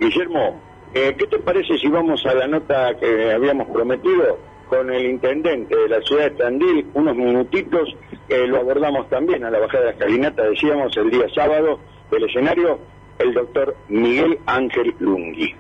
Guillermo, 0.01 0.61
eh, 0.93 1.15
¿qué 1.19 1.27
te 1.27 1.39
parece 1.39 1.79
si 1.79 1.89
vamos 1.89 2.25
a 2.27 2.35
la 2.35 2.47
nota 2.47 2.95
que 2.99 3.33
habíamos 3.33 3.69
prometido 3.69 4.39
con 4.69 4.93
el 4.93 5.07
intendente 5.07 5.77
de 5.77 5.89
la 5.89 6.01
ciudad 6.03 6.25
de 6.25 6.31
Tandil? 6.33 6.87
Unos 6.95 7.17
minutitos, 7.17 7.97
eh, 8.29 8.47
lo 8.47 8.59
abordamos 8.59 9.09
también 9.09 9.45
a 9.45 9.51
la 9.51 9.59
bajada 9.59 9.81
de 9.81 9.87
la 9.87 9.93
escalinata, 9.93 10.43
decíamos 10.45 10.97
el 10.97 11.11
día 11.11 11.27
sábado 11.35 11.81
del 12.11 12.25
escenario, 12.25 12.79
el 13.19 13.35
doctor 13.35 13.75
Miguel 13.89 14.39
Ángel 14.47 14.95
Lungui. 15.01 15.55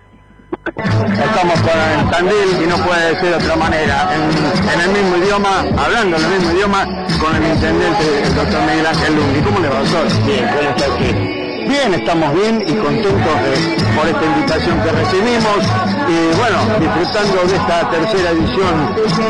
Estamos 0.66 1.60
con 1.60 1.78
el 1.78 2.10
Tandil 2.10 2.62
y 2.62 2.66
no 2.66 2.76
puede 2.86 3.16
ser 3.16 3.30
de 3.30 3.34
otra 3.36 3.56
manera. 3.56 4.08
En, 4.14 4.22
en 4.74 4.80
el 4.80 5.02
mismo 5.02 5.16
idioma, 5.24 5.60
hablando 5.76 6.16
en 6.16 6.24
el 6.24 6.30
mismo 6.30 6.52
idioma, 6.52 6.84
con 7.20 7.34
el 7.36 7.52
intendente, 7.54 8.04
el 8.24 8.34
doctor 8.34 8.60
Miguel 8.62 8.86
Ángel 8.86 9.16
Lungui. 9.16 9.40
¿Cómo 9.40 9.60
le 9.60 9.68
va, 9.68 9.80
doctor? 9.80 10.26
Bien, 10.26 10.46
¿cómo 10.48 10.70
está 10.70 10.88
usted? 10.88 11.27
Bien, 11.68 11.92
estamos 11.92 12.32
bien 12.34 12.64
y 12.66 12.72
contentos 12.76 13.12
por 13.94 14.08
esta 14.08 14.24
invitación 14.24 14.80
que 14.80 14.90
recibimos 14.90 15.60
y 16.08 16.16
bueno, 16.40 16.58
disfrutando 16.80 17.44
de 17.44 17.56
esta 17.56 17.90
tercera 17.90 18.30
edición 18.30 18.74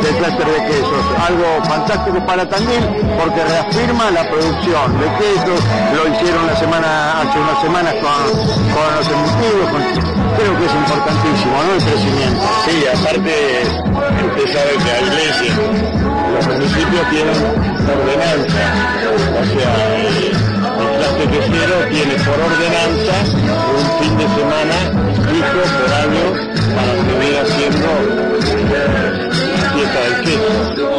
del 0.02 0.14
Cluster 0.16 0.46
de 0.46 0.64
Quesos. 0.70 1.04
Algo 1.26 1.64
fantástico 1.64 2.24
para 2.24 2.48
Tandil 2.48 2.84
porque 3.18 3.42
reafirma 3.42 4.12
la 4.12 4.22
producción 4.30 5.00
de 5.00 5.06
quesos, 5.18 5.60
lo 5.96 6.14
hicieron 6.14 6.46
la 6.46 6.54
semana, 6.54 7.22
hace 7.22 7.40
unas 7.40 7.60
semanas 7.60 7.94
con, 7.98 8.22
los 8.30 9.08
embutidos, 9.08 9.68
creo 10.38 10.58
que 10.58 10.66
es 10.66 10.74
importantísimo, 10.78 11.54
¿no? 11.58 11.74
El 11.74 11.82
crecimiento. 11.82 12.46
Sí, 12.64 12.84
aparte, 12.86 13.34
usted 14.30 14.46
sabe 14.54 14.72
que 14.78 14.90
la 14.94 15.00
iglesia, 15.10 15.52
los 16.34 16.46
municipios 16.46 17.10
tienen 17.10 17.34
ordenanza, 17.82 18.62
o 20.44 20.47
el, 20.80 20.88
clase 20.98 21.24
quesero 21.30 21.76
tiene 21.90 22.14
por 22.24 22.38
ordenanza 22.40 23.16
un 23.78 23.86
fin 24.00 24.16
de 24.18 24.26
semana 24.28 24.76
fijo 25.28 25.62
por 25.76 25.90
año 26.02 26.26
para 26.74 26.92
seguir 27.04 27.34
haciendo 27.42 27.88
la 28.72 29.70
fiesta 29.74 30.00
del 30.00 30.16
queso. 30.24 30.52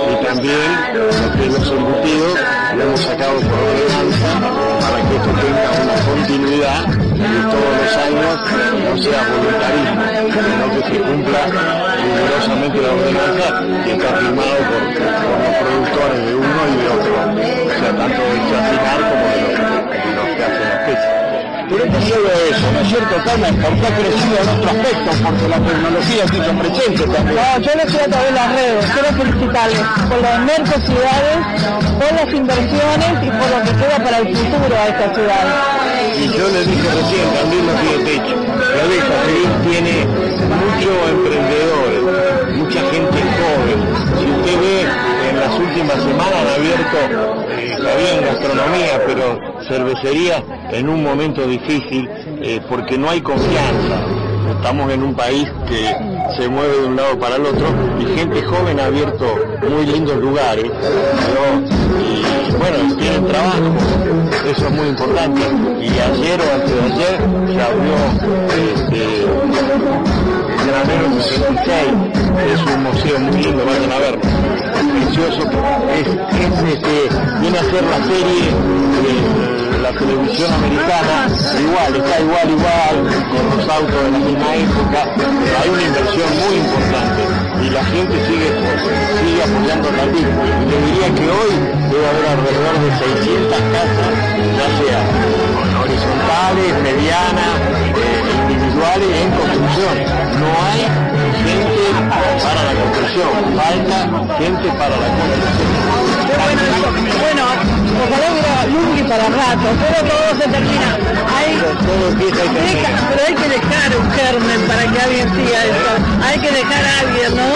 Y 0.09 0.25
también 0.25 0.69
lo 0.93 1.07
que 1.35 1.45
es 1.45 1.53
los 1.53 1.67
embutidos 1.71 2.35
lo 2.75 2.83
hemos 2.83 2.99
sacado 2.99 3.35
por 3.39 3.59
ordenanza 3.59 4.31
para 4.79 4.97
que 5.07 5.15
esto 5.15 5.31
tenga 5.41 5.69
una 5.83 5.97
continuidad 6.05 6.83
y 7.19 7.41
todos 7.51 7.73
los 7.79 7.93
años 7.97 8.33
no 8.83 8.97
sea 8.97 9.21
voluntarismo, 9.29 10.03
sino 10.31 10.65
que 10.73 10.81
se 10.87 10.97
cumpla 11.01 11.41
rigurosamente 11.99 12.77
la 12.81 12.91
ordenanza 12.91 13.47
que 13.83 13.91
está 13.91 14.07
firmado 14.17 14.57
por, 14.69 14.81
los 14.89 15.55
productores 15.59 16.19
de 16.25 16.33
uno 16.35 16.61
y 16.69 16.75
de 16.79 16.87
otro, 16.89 17.13
o 17.65 17.79
sea, 17.79 17.91
tanto 17.97 18.21
del 18.21 18.41
chacinar 18.49 18.99
como 19.09 19.25
de 19.29 19.39
los, 19.41 19.48
Pero 21.69 21.85
no 21.85 22.01
solo 22.01 22.29
eso, 22.49 22.65
¿no 22.73 22.79
es 22.79 22.87
cierto, 22.89 23.15
Carmen? 23.23 23.55
Porque 23.61 23.85
ha 23.85 23.95
crecido 23.95 24.35
en 24.41 24.49
otro 24.49 24.69
aspecto, 24.73 25.09
porque 25.23 25.47
la 25.47 25.59
tecnología 25.59 26.27
se 26.27 26.37
hizo 26.37 26.53
presente 26.57 27.03
también. 27.13 27.35
No, 27.37 27.61
yo 27.61 27.71
les 27.75 27.85
quiero 27.85 28.05
a 28.05 28.09
través 28.09 28.29
de 28.29 28.35
las 28.35 28.49
redes. 28.55 28.85
Quiero 28.89 29.09
felicitarles 29.13 29.81
por 30.09 30.21
las 30.21 30.35
emergentes 30.39 30.81
ciudades, 30.89 31.37
por 31.93 32.11
las 32.17 32.29
inversiones 32.33 33.11
y 33.21 33.29
por 33.29 33.47
lo 33.53 33.59
que 33.61 33.71
queda 33.77 33.97
para 34.03 34.17
el 34.17 34.27
futuro 34.35 34.75
a 34.75 34.85
esta 34.89 35.13
ciudad. 35.13 35.45
Y 36.17 36.25
yo 36.33 36.45
le 36.49 36.61
dije 36.65 36.87
recién, 36.89 37.25
también 37.37 37.63
no 37.65 37.73
tiene 37.85 37.97
techo. 38.09 38.35
La 38.59 38.83
Tandil 39.05 39.51
tiene 39.69 39.93
muchos 40.49 40.97
emprendedores, 41.05 42.01
mucha 42.57 42.81
gente 42.89 43.28
las 45.59 45.67
últimas 45.67 46.03
semanas 46.03 46.35
han 46.35 46.47
abierto, 46.47 46.97
eh, 47.51 47.73
está 47.73 47.95
bien, 47.95 48.25
gastronomía, 48.25 49.01
pero 49.05 49.39
cervecería 49.67 50.43
en 50.71 50.89
un 50.89 51.03
momento 51.03 51.45
difícil 51.45 52.09
eh, 52.41 52.61
porque 52.67 52.97
no 52.97 53.09
hay 53.09 53.21
confianza. 53.21 54.05
Estamos 54.55 54.91
en 54.91 55.03
un 55.03 55.13
país 55.13 55.47
que 55.67 55.95
se 56.35 56.47
mueve 56.49 56.77
de 56.79 56.87
un 56.87 56.95
lado 56.95 57.17
para 57.19 57.35
el 57.35 57.45
otro 57.45 57.67
y 57.99 58.05
gente 58.17 58.41
joven 58.43 58.79
ha 58.79 58.85
abierto 58.85 59.25
muy 59.69 59.85
lindos 59.85 60.17
lugares 60.17 60.65
¿no? 60.65 61.59
y 62.01 62.23
bueno, 62.57 62.95
tienen 62.97 63.25
trabajo, 63.27 63.75
eso 64.49 64.65
es 64.65 64.71
muy 64.71 64.87
importante. 64.87 65.41
Y 65.81 65.89
ayer 65.89 66.39
o 66.39 66.55
antes 66.55 66.75
de 66.75 66.81
ayer 66.81 67.19
se 67.47 67.61
abrió 67.61 67.95
este, 68.73 70.18
Granero 70.69 71.09
66, 71.19 71.73
es 72.53 72.61
un 72.61 72.83
museo 72.83 73.19
muy 73.19 73.41
lindo, 73.41 73.65
vayan 73.65 73.91
a 73.91 73.97
verlo, 73.97 74.21
es 74.21 74.85
precioso, 74.85 75.41
es, 75.97 76.07
es, 76.07 76.73
este, 76.73 77.09
viene 77.41 77.57
a 77.57 77.63
ser 77.63 77.83
la 77.83 77.97
serie 78.05 78.53
de 79.01 79.79
la 79.81 79.91
televisión 79.91 80.53
americana, 80.53 81.27
igual, 81.59 81.95
está 81.95 82.19
igual, 82.21 82.49
igual, 82.51 82.95
con 83.31 83.57
los 83.57 83.69
autos 83.69 84.03
de 84.03 84.11
la 84.11 84.19
misma 84.19 84.55
época, 84.55 84.99
hay 85.59 85.69
una 85.69 85.81
inversión 85.81 86.29
muy 86.37 86.55
importante 86.61 87.21
y 87.65 87.69
la 87.71 87.83
gente 87.85 88.13
sigue, 88.27 88.49
sigue 89.25 89.43
apoyando 89.43 89.91
la 89.91 90.05
LIC. 90.05 90.27
Le 90.69 90.77
diría 90.85 91.07
que 91.15 91.25
hoy 91.29 91.53
debe 91.89 92.07
haber 92.07 92.25
alrededor 92.29 92.75
de 92.77 92.89
600 93.17 93.57
casas, 93.73 94.13
ya 94.53 94.67
sea 94.77 95.68
horizontales, 95.89 96.69
medianas, 96.83 97.53
eh, 97.97 98.51
individuales 98.51 99.09
en 99.21 99.31
construcción. 99.31 99.95
No 100.39 100.49
hay 100.69 100.81
gente 101.45 101.83
para 102.43 102.61
la 102.63 102.73
construcción, 102.79 103.31
falta 103.57 103.97
gente 104.37 104.67
para 104.77 104.95
la 104.97 105.07
construcción. 105.17 105.69
Bueno, 107.19 107.78
ojalá 108.07 108.25
hubiera 108.31 108.53
Lungi 108.67 109.03
para 109.03 109.25
rato, 109.29 109.67
pero 109.81 109.97
todo 110.09 110.27
se 110.41 110.47
termina. 110.49 110.89
Hay, 111.35 111.51
Todo 111.85 112.03
empieza 112.09 112.45
y 112.45 112.49
termina. 112.49 112.89
deja- 112.89 113.09
pero 113.09 113.21
hay 113.27 113.33
que 113.35 113.49
dejar 113.49 113.89
un 113.99 114.11
germen 114.11 114.59
para 114.67 114.83
que 114.91 114.99
alguien 114.99 115.27
siga 115.35 115.59
esto. 115.65 115.91
Hay 116.27 116.37
que 116.39 116.51
dejar 116.51 116.83
a 116.85 116.93
alguien, 116.99 117.31
¿no? 117.35 117.49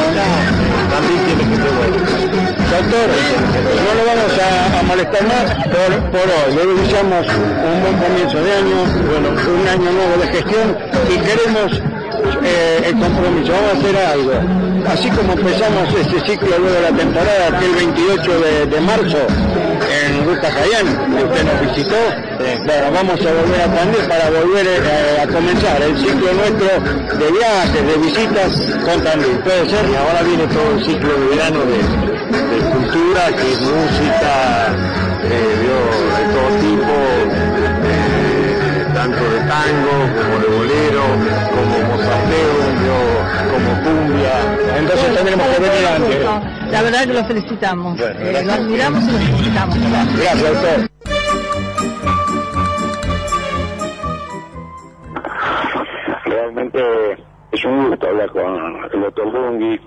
También 0.93 1.19
tiene 1.25 1.43
que 1.49 1.55
ser 1.61 1.71
bueno. 1.77 1.97
Doctor, 2.73 3.07
no 3.85 3.91
lo 3.97 4.03
vamos 4.09 4.33
a, 4.41 4.79
a 4.79 4.83
molestar 4.83 5.23
más 5.27 5.45
por, 5.73 5.91
por 6.11 6.25
hoy. 6.25 6.49
Le 6.55 6.81
deseamos 6.81 7.25
un 7.27 7.75
buen 7.83 7.95
comienzo 8.01 8.37
de 8.41 8.51
año, 8.53 8.77
bueno, 9.09 9.29
un 9.29 9.67
año 9.67 9.91
nuevo 9.91 10.15
de 10.21 10.27
gestión 10.27 10.77
y 11.09 11.17
queremos 11.19 11.69
eh, 12.43 12.81
el 12.85 12.93
compromiso. 12.99 13.51
Vamos 13.51 13.73
a 13.73 13.77
hacer 13.77 13.97
algo. 13.97 14.33
Así 14.87 15.09
como 15.09 15.33
empezamos 15.33 15.93
este 15.93 16.19
ciclo 16.31 16.57
luego 16.57 16.75
de 16.75 16.81
la 16.81 16.97
temporada, 16.97 17.47
aquel 17.55 17.71
28 17.71 18.39
de, 18.39 18.65
de 18.65 18.81
marzo 18.81 19.17
en 20.03 20.25
Ruta 20.25 20.49
Cayán, 20.49 21.15
que 21.15 21.23
usted 21.23 21.43
nos 21.43 21.61
visitó, 21.61 21.95
bueno, 22.65 22.91
vamos 22.93 23.19
a 23.25 23.31
volver 23.31 23.61
a 23.61 23.73
Tandil 23.73 24.03
para 24.07 24.29
volver 24.29 24.67
eh, 24.67 25.21
a 25.21 25.27
comenzar 25.27 25.81
el 25.81 25.97
ciclo 25.97 26.33
nuestro 26.33 26.67
de 27.17 27.31
viajes, 27.31 27.87
de 27.87 27.97
visitas 27.97 28.51
con 28.83 29.03
Tandil. 29.03 29.39
¿Puede 29.39 29.69
ser? 29.69 29.89
Y 29.89 29.95
ahora 29.95 30.21
viene 30.23 30.47
todo 30.47 30.71
el 30.77 30.85
ciclo 30.85 31.13
de 31.13 31.27
verano 31.35 31.59
de, 31.65 31.77
de 31.77 32.69
cultura, 32.71 33.27
que 33.37 33.51
es 33.51 33.61
música, 33.61 34.75
eh, 35.23 35.55
de 35.63 36.23
todo 36.33 36.49
tipo, 36.59 36.93
eh, 37.85 38.85
tanto 38.93 39.23
de 39.23 39.39
tango 39.39 39.95
como 40.17 40.39
de 40.39 40.47
bolero, 40.57 41.03
como 43.51 43.83
cumbia. 43.83 44.77
Entonces 44.77 45.15
tendremos 45.15 45.47
que 45.47 45.61
venir 45.61 45.87
antes. 45.87 46.71
La 46.71 46.81
verdad 46.81 47.01
que 47.05 47.13
lo 47.13 47.23
felicitamos. 47.25 47.97
Bueno, 47.99 48.19
Eh, 48.19 48.23
gracias. 48.31 48.45
lo 48.45 48.53
admiramos 48.53 49.03
y 49.03 49.11
lo 49.11 49.17
felicitamos. 49.19 49.77
Gracias, 50.17 50.43
doctor. 50.53 50.89
Realmente 56.25 56.81
Es 57.51 57.63
un 57.65 57.89
gusto 57.89 58.07
hablar 58.07 58.31
con 58.31 58.83
el 58.93 59.01
doctor 59.01 59.31
Bungi. 59.31 59.79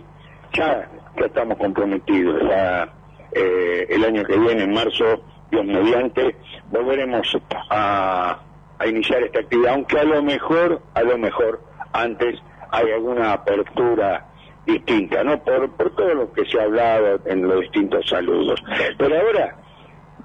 Ya, 0.53 0.89
ya 1.19 1.27
estamos 1.27 1.59
comprometidos. 1.59 2.41
Ya 2.49 2.89
eh, 3.33 3.87
el 3.91 4.05
año 4.05 4.25
que 4.25 4.39
viene, 4.39 4.63
en 4.65 4.73
marzo, 4.73 5.05
Dios 5.51 5.65
mediante, 5.65 6.37
volveremos 6.71 7.27
a, 7.71 8.39
a 8.79 8.87
iniciar 8.87 9.23
esta 9.25 9.41
actividad, 9.41 9.73
aunque 9.75 9.99
a 9.99 10.05
lo 10.05 10.23
mejor, 10.23 10.81
a 10.95 11.03
lo 11.03 11.19
mejor, 11.19 11.61
antes 11.97 12.41
hay 12.71 12.91
alguna 12.93 13.33
apertura 13.33 14.27
distinta, 14.67 15.23
¿no? 15.23 15.39
Por, 15.43 15.71
por 15.73 15.95
todo 15.95 16.15
lo 16.15 16.33
que 16.33 16.45
se 16.45 16.61
ha 16.61 16.65
hablado 16.65 17.21
en 17.27 17.47
los 17.47 17.61
distintos 17.61 18.07
saludos. 18.09 18.63
Pero 18.99 19.17
ahora, 19.17 19.57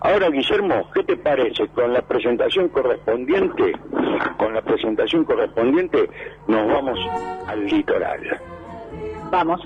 ahora 0.02 0.30
Guillermo, 0.30 0.89
¿qué 0.93 1.03
te 1.03 1.18
parece? 1.18 1.68
Con 1.69 1.93
la 1.93 2.02
presentación 2.02 2.69
correspondiente, 2.69 3.73
con 4.38 4.53
la 4.53 4.61
presentación 4.61 5.23
correspondiente, 5.26 6.10
nos 6.48 6.68
vamos 6.68 6.99
al 7.48 7.65
litoral. 7.65 8.39
Vamos. 9.30 9.61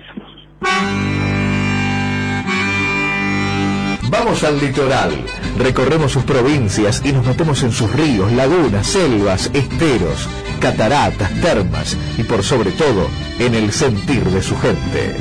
Vamos 4.09 4.43
al 4.43 4.59
litoral, 4.59 5.11
recorremos 5.57 6.11
sus 6.11 6.23
provincias 6.23 7.01
y 7.05 7.11
nos 7.11 7.25
metemos 7.25 7.63
en 7.63 7.71
sus 7.71 7.91
ríos, 7.93 8.31
lagunas, 8.31 8.87
selvas, 8.87 9.51
esteros, 9.53 10.29
cataratas, 10.59 11.31
termas 11.41 11.97
y 12.17 12.23
por 12.23 12.43
sobre 12.43 12.71
todo 12.71 13.07
en 13.39 13.55
el 13.55 13.71
sentir 13.71 14.23
de 14.23 14.41
su 14.41 14.57
gente. 14.57 15.15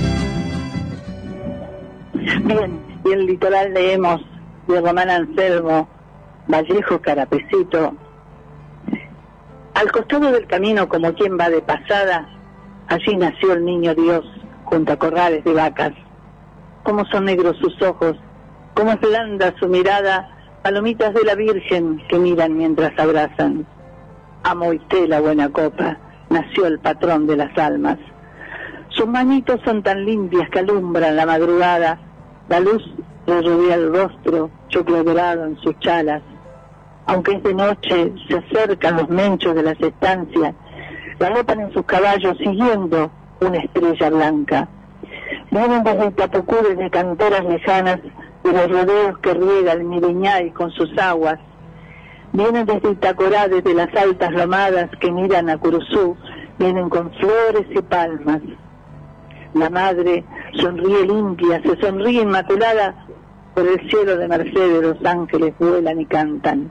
Bien, 2.44 2.80
y 3.04 3.12
el 3.12 3.26
litoral 3.26 3.72
leemos 3.72 4.20
de 4.66 4.80
Román 4.80 5.10
Anselmo, 5.10 5.88
Vallejo 6.48 7.00
Carapecito. 7.00 7.94
Al 9.74 9.90
costado 9.90 10.30
del 10.30 10.46
camino, 10.46 10.88
como 10.88 11.12
quien 11.14 11.38
va 11.38 11.50
de 11.50 11.60
pasada, 11.60 12.28
allí 12.88 13.16
nació 13.16 13.54
el 13.54 13.64
niño 13.64 13.94
Dios, 13.94 14.24
junto 14.64 14.92
a 14.92 14.96
corrales 14.96 15.44
de 15.44 15.52
vacas. 15.52 15.92
Cómo 16.84 17.04
son 17.06 17.24
negros 17.24 17.56
sus 17.58 17.80
ojos, 17.82 18.16
cómo 18.74 18.92
es 18.92 19.00
blanda 19.00 19.54
su 19.58 19.68
mirada, 19.68 20.28
palomitas 20.62 21.14
de 21.14 21.24
la 21.24 21.34
Virgen 21.34 22.02
que 22.08 22.18
miran 22.18 22.56
mientras 22.56 22.98
abrazan. 22.98 23.66
A 24.42 24.54
la 24.54 25.20
buena 25.20 25.48
copa, 25.48 25.96
nació 26.28 26.66
el 26.66 26.78
patrón 26.78 27.26
de 27.26 27.36
las 27.36 27.56
almas. 27.56 27.98
Sus 28.90 29.06
manitos 29.06 29.60
son 29.64 29.82
tan 29.82 30.04
limpias 30.04 30.48
que 30.50 30.58
alumbran 30.58 31.16
la 31.16 31.26
madrugada, 31.26 31.98
la 32.48 32.60
luz 32.60 32.82
le 33.26 33.40
rodea 33.40 33.74
el 33.76 33.92
rostro, 33.92 34.50
choclo 34.68 35.02
dorado 35.02 35.46
en 35.46 35.56
sus 35.58 35.78
chalas. 35.80 36.22
Aunque 37.06 37.32
es 37.32 37.42
de 37.42 37.54
noche, 37.54 38.12
se 38.28 38.36
acercan 38.36 38.96
los 38.96 39.08
menchos 39.08 39.54
de 39.54 39.62
las 39.62 39.80
estancias, 39.80 40.54
galopan 41.18 41.60
en 41.60 41.72
sus 41.72 41.84
caballos 41.84 42.36
siguiendo 42.38 43.10
una 43.40 43.58
estrella 43.58 44.10
blanca. 44.10 44.68
Vienen 45.50 45.84
desde 45.84 46.06
Itapocú, 46.06 46.56
desde 46.68 46.90
canteras 46.90 47.44
lejanas, 47.44 48.00
de 48.44 48.52
los 48.52 48.70
rodeos 48.70 49.18
que 49.18 49.34
riega 49.34 49.72
el 49.72 49.84
Miriñay 49.84 50.50
con 50.50 50.70
sus 50.70 50.96
aguas. 50.98 51.38
Vienen 52.32 52.66
desde 52.66 52.90
Itacorá, 52.90 53.48
desde 53.48 53.74
las 53.74 53.94
altas 53.96 54.32
lomadas 54.32 54.90
que 55.00 55.10
miran 55.10 55.48
a 55.48 55.56
Curuzú, 55.56 56.16
vienen 56.58 56.88
con 56.90 57.10
flores 57.12 57.66
y 57.70 57.80
palmas. 57.80 58.40
La 59.54 59.70
madre 59.70 60.24
sonríe 60.60 61.06
limpia, 61.06 61.62
se 61.62 61.80
sonríe 61.80 62.22
inmaculada, 62.22 62.94
por 63.54 63.66
el 63.66 63.88
cielo 63.88 64.16
de 64.16 64.28
Mercedes 64.28 64.82
los 64.82 65.04
ángeles 65.04 65.54
vuelan 65.58 66.00
y 66.00 66.06
cantan. 66.06 66.70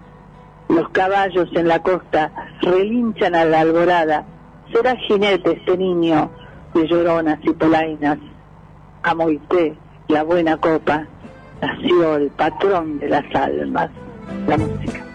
Los 0.67 0.89
caballos 0.89 1.49
en 1.53 1.69
la 1.69 1.81
costa 1.81 2.31
relinchan 2.61 3.35
a 3.35 3.45
la 3.45 3.61
alborada. 3.61 4.25
Será 4.73 4.95
jinete 4.97 5.53
este 5.53 5.77
niño 5.77 6.29
de 6.73 6.87
lloronas 6.87 7.39
y 7.43 7.51
polainas. 7.51 8.17
A 9.03 9.15
Moité, 9.15 9.75
la 10.09 10.23
buena 10.23 10.57
copa, 10.57 11.07
nació 11.65 12.15
el 12.15 12.29
patrón 12.31 12.99
de 12.99 13.09
las 13.09 13.35
almas, 13.35 13.89
la 14.47 14.57
música. 14.57 15.05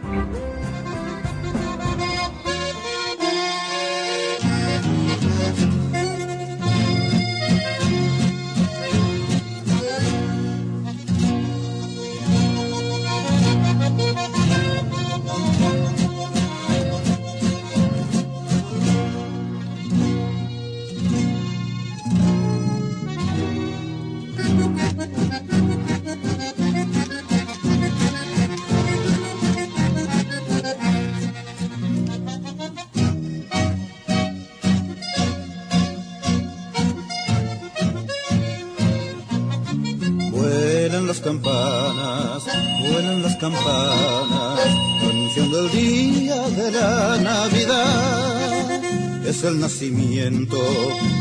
Campanas, 43.38 44.60
anunciando 45.02 45.60
el 45.60 45.70
día 45.70 46.48
de 46.48 46.70
la 46.72 47.16
Navidad. 47.18 48.84
Es 49.24 49.44
el 49.44 49.60
nacimiento 49.60 50.56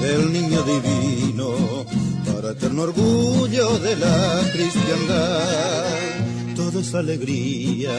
del 0.02 0.34
niño 0.34 0.64
divino, 0.64 1.86
para 2.26 2.52
eterno 2.52 2.84
orgullo 2.84 3.78
de 3.80 3.96
la 3.98 4.42
cristiandad. 4.52 5.86
Todo 6.56 6.80
es 6.80 6.94
alegría, 6.96 7.92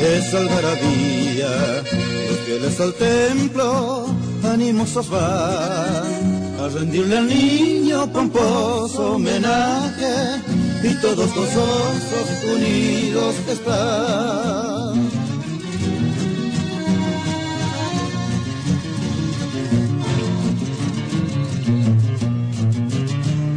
es 0.00 0.34
algarabía, 0.34 1.82
los 2.28 2.38
fieles 2.46 2.80
al 2.80 2.94
templo, 2.94 4.06
animosos 4.44 5.10
van 5.10 6.56
a 6.60 6.68
rendirle 6.72 7.18
al 7.18 7.28
niño 7.28 8.10
pomposo 8.12 9.14
homenaje 9.14 10.59
y 10.82 10.94
todos 10.94 11.34
gozosos 11.34 12.44
unidos 12.54 13.34
están. 13.48 15.10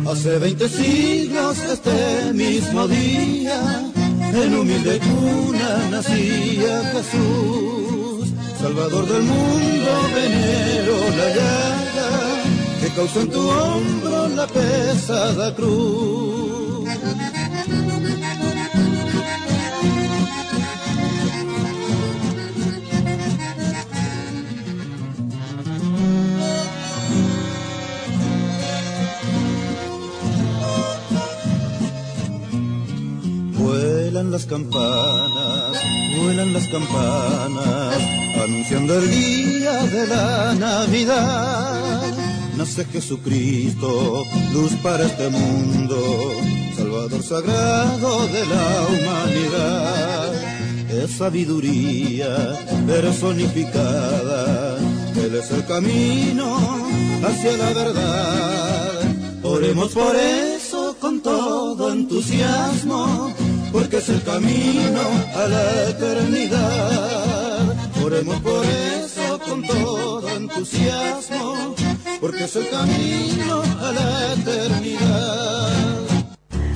Hace 0.06 0.38
veinte 0.38 0.70
siglos 0.70 1.58
este 1.58 2.34
mismo 2.34 2.88
día, 2.88 3.60
en 4.34 4.56
humilde 4.56 5.00
cuna 5.00 5.90
nacía 5.90 6.84
Jesús, 6.94 8.30
Salvador 8.62 9.08
del 9.08 9.24
mundo, 9.24 9.92
venero 10.14 10.96
la 11.18 11.28
llaga 11.30 11.84
que 12.82 12.90
causó 12.90 13.22
en 13.22 13.30
tu 13.30 13.40
hombro 13.40 14.28
la 14.30 14.46
pesada 14.48 15.56
cruz. 15.56 16.43
Las 34.34 34.46
campanas, 34.48 35.78
vuelan 36.18 36.54
las 36.54 36.68
campanas, 36.68 37.98
anunciando 38.44 38.98
el 38.98 39.12
día 39.12 39.84
de 39.84 40.08
la 40.08 40.56
Navidad. 40.56 42.02
Nace 42.58 42.84
Jesucristo, 42.86 44.24
luz 44.52 44.72
para 44.82 45.06
este 45.06 45.30
mundo, 45.30 46.32
Salvador 46.76 47.22
sagrado 47.22 48.26
de 48.26 48.46
la 48.48 48.88
humanidad. 48.90 50.34
Es 50.90 51.12
sabiduría 51.12 52.58
personificada, 52.88 54.80
Él 55.16 55.36
es 55.36 55.52
el 55.52 55.64
camino 55.68 56.58
hacia 57.24 57.56
la 57.56 57.72
verdad. 57.72 59.00
Oremos 59.44 59.92
por 59.92 60.16
eso 60.16 60.96
con 61.00 61.22
todo 61.22 61.92
entusiasmo, 61.92 63.32
porque 63.74 63.98
es 63.98 64.08
el 64.08 64.22
camino 64.24 65.02
a 65.36 65.48
la 65.48 65.90
eternidad. 65.90 67.76
Oremos 68.06 68.40
por 68.42 68.64
eso 68.66 69.40
con 69.40 69.64
todo 69.64 70.30
entusiasmo, 70.30 71.76
porque 72.22 72.44
es 72.44 72.56
el 72.56 72.70
camino 72.70 73.64
a 73.82 73.92
la 73.92 74.34
eternidad. 74.34 75.74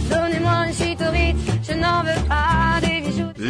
Donnez-moi 0.10 0.66
une 0.66 1.36
je 1.62 1.74
n'en 1.74 2.02
veux 2.04 2.24
pas. 2.28 2.57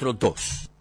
2. 0.01 0.71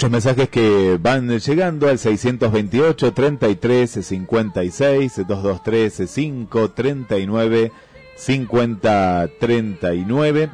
Muchos 0.00 0.12
mensajes 0.12 0.48
que 0.48 0.98
van 0.98 1.28
llegando 1.28 1.86
al 1.86 1.98
628 1.98 3.12
33 3.12 3.90
56 4.02 5.26
223 5.28 6.10
5 6.10 6.70
39 6.70 7.72
50 8.16 9.28
39 9.38 10.50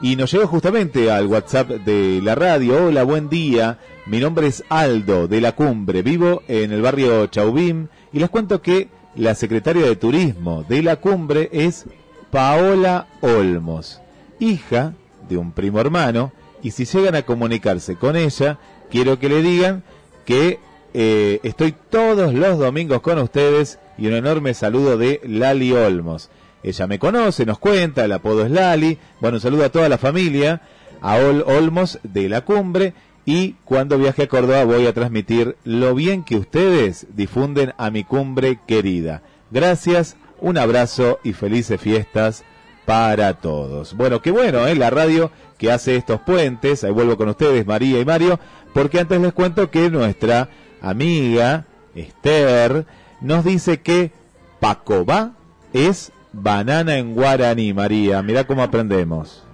y 0.00 0.16
nos 0.16 0.32
llega 0.32 0.46
justamente 0.46 1.10
al 1.12 1.26
WhatsApp 1.26 1.68
de 1.72 2.22
la 2.22 2.34
radio. 2.36 2.86
Hola, 2.86 3.02
buen 3.02 3.28
día. 3.28 3.80
Mi 4.06 4.18
nombre 4.18 4.46
es 4.46 4.64
Aldo 4.70 5.28
de 5.28 5.42
la 5.42 5.52
Cumbre. 5.52 6.00
Vivo 6.00 6.42
en 6.48 6.72
el 6.72 6.80
barrio 6.80 7.26
Chauvim 7.26 7.88
y 8.14 8.18
les 8.18 8.30
cuento 8.30 8.62
que 8.62 8.88
la 9.14 9.34
secretaria 9.34 9.84
de 9.84 9.96
Turismo 9.96 10.64
de 10.66 10.82
la 10.82 10.96
Cumbre 10.96 11.50
es 11.52 11.84
Paola 12.30 13.08
Olmos, 13.20 14.00
hija 14.38 14.94
de 15.28 15.36
un 15.36 15.52
primo 15.52 15.80
hermano. 15.80 16.32
Y 16.62 16.70
si 16.70 16.86
llegan 16.86 17.14
a 17.14 17.22
comunicarse 17.22 17.96
con 17.96 18.16
ella, 18.16 18.58
quiero 18.90 19.18
que 19.18 19.28
le 19.28 19.42
digan 19.42 19.82
que 20.24 20.58
eh, 20.94 21.40
estoy 21.42 21.74
todos 21.90 22.32
los 22.32 22.58
domingos 22.58 23.00
con 23.00 23.18
ustedes 23.18 23.78
y 23.98 24.06
un 24.06 24.14
enorme 24.14 24.54
saludo 24.54 24.96
de 24.96 25.20
Lali 25.24 25.72
Olmos. 25.72 26.30
Ella 26.62 26.86
me 26.86 26.98
conoce, 26.98 27.46
nos 27.46 27.58
cuenta, 27.58 28.04
el 28.04 28.12
apodo 28.12 28.44
es 28.44 28.50
Lali. 28.50 28.98
Bueno, 29.20 29.36
un 29.36 29.40
saludo 29.40 29.64
a 29.64 29.68
toda 29.70 29.88
la 29.88 29.98
familia, 29.98 30.62
a 31.00 31.16
Ol 31.16 31.44
Olmos 31.46 31.98
de 32.02 32.28
la 32.28 32.40
cumbre. 32.40 32.94
Y 33.24 33.56
cuando 33.64 33.98
viaje 33.98 34.24
a 34.24 34.28
Córdoba 34.28 34.64
voy 34.64 34.86
a 34.86 34.92
transmitir 34.92 35.56
lo 35.64 35.94
bien 35.94 36.24
que 36.24 36.36
ustedes 36.36 37.06
difunden 37.14 37.72
a 37.76 37.90
mi 37.90 38.04
cumbre 38.04 38.58
querida. 38.66 39.22
Gracias, 39.50 40.16
un 40.40 40.58
abrazo 40.58 41.18
y 41.24 41.32
felices 41.32 41.80
fiestas 41.80 42.44
para 42.86 43.34
todos. 43.34 43.94
Bueno, 43.94 44.22
qué 44.22 44.30
bueno, 44.30 44.66
¿eh? 44.66 44.74
La 44.74 44.90
radio 44.90 45.30
que 45.58 45.70
hace 45.70 45.96
estos 45.96 46.20
puentes. 46.20 46.84
Ahí 46.84 46.92
vuelvo 46.92 47.16
con 47.16 47.28
ustedes, 47.28 47.66
María 47.66 48.00
y 48.00 48.04
Mario, 48.04 48.38
porque 48.72 49.00
antes 49.00 49.20
les 49.20 49.32
cuento 49.32 49.70
que 49.70 49.90
nuestra 49.90 50.48
amiga 50.80 51.64
Esther 51.94 52.86
nos 53.20 53.44
dice 53.44 53.82
que 53.82 54.12
Pacobá 54.60 55.32
es 55.72 56.12
banana 56.32 56.96
en 56.96 57.14
guaraní, 57.14 57.74
María. 57.74 58.22
Mirá 58.22 58.44
cómo 58.44 58.62
aprendemos. 58.62 59.46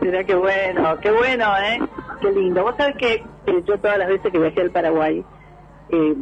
Mira 0.00 0.24
qué 0.24 0.34
bueno, 0.34 0.98
qué 1.00 1.10
bueno, 1.12 1.56
¿eh? 1.58 1.80
Qué 2.20 2.32
lindo. 2.32 2.64
Vos 2.64 2.74
sabés 2.76 2.96
que 2.96 3.14
eh, 3.14 3.62
yo 3.66 3.78
todas 3.78 3.98
las 3.98 4.08
veces 4.08 4.32
que 4.32 4.38
viajé 4.38 4.62
al 4.62 4.70
Paraguay, 4.70 5.24
eh, 5.90 6.14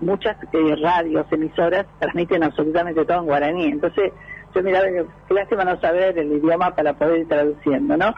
muchas 0.00 0.36
eh, 0.52 0.76
radios, 0.80 1.26
emisoras, 1.32 1.86
transmiten 1.98 2.44
absolutamente 2.44 3.04
todo 3.04 3.18
en 3.18 3.26
guaraní. 3.26 3.64
Entonces, 3.64 4.12
yo 4.54 4.62
miraba, 4.62 4.86
qué 5.28 5.34
lástima 5.34 5.64
no 5.64 5.80
saber 5.80 6.18
el 6.18 6.32
idioma 6.32 6.74
para 6.74 6.92
poder 6.94 7.20
ir 7.20 7.28
traduciendo, 7.28 7.96
¿no? 7.96 8.14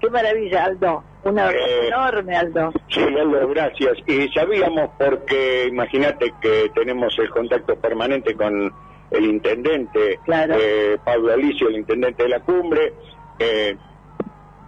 Qué 0.00 0.10
maravilla, 0.10 0.64
Aldo. 0.64 1.02
Un 1.24 1.38
abrazo 1.38 1.58
Eh, 1.66 1.88
enorme, 1.88 2.36
Aldo. 2.36 2.72
Sí, 2.88 3.00
Aldo, 3.00 3.48
gracias. 3.48 3.98
Y 4.06 4.28
sabíamos 4.28 4.90
porque, 4.98 5.66
imagínate 5.68 6.32
que 6.40 6.70
tenemos 6.74 7.18
el 7.18 7.30
contacto 7.30 7.76
permanente 7.76 8.34
con 8.34 8.72
el 9.10 9.24
intendente, 9.24 10.18
eh, 10.26 10.98
Pablo 11.04 11.32
Alicio, 11.32 11.68
el 11.68 11.76
intendente 11.76 12.24
de 12.24 12.28
la 12.28 12.40
cumbre. 12.40 12.92
Eh, 13.38 13.76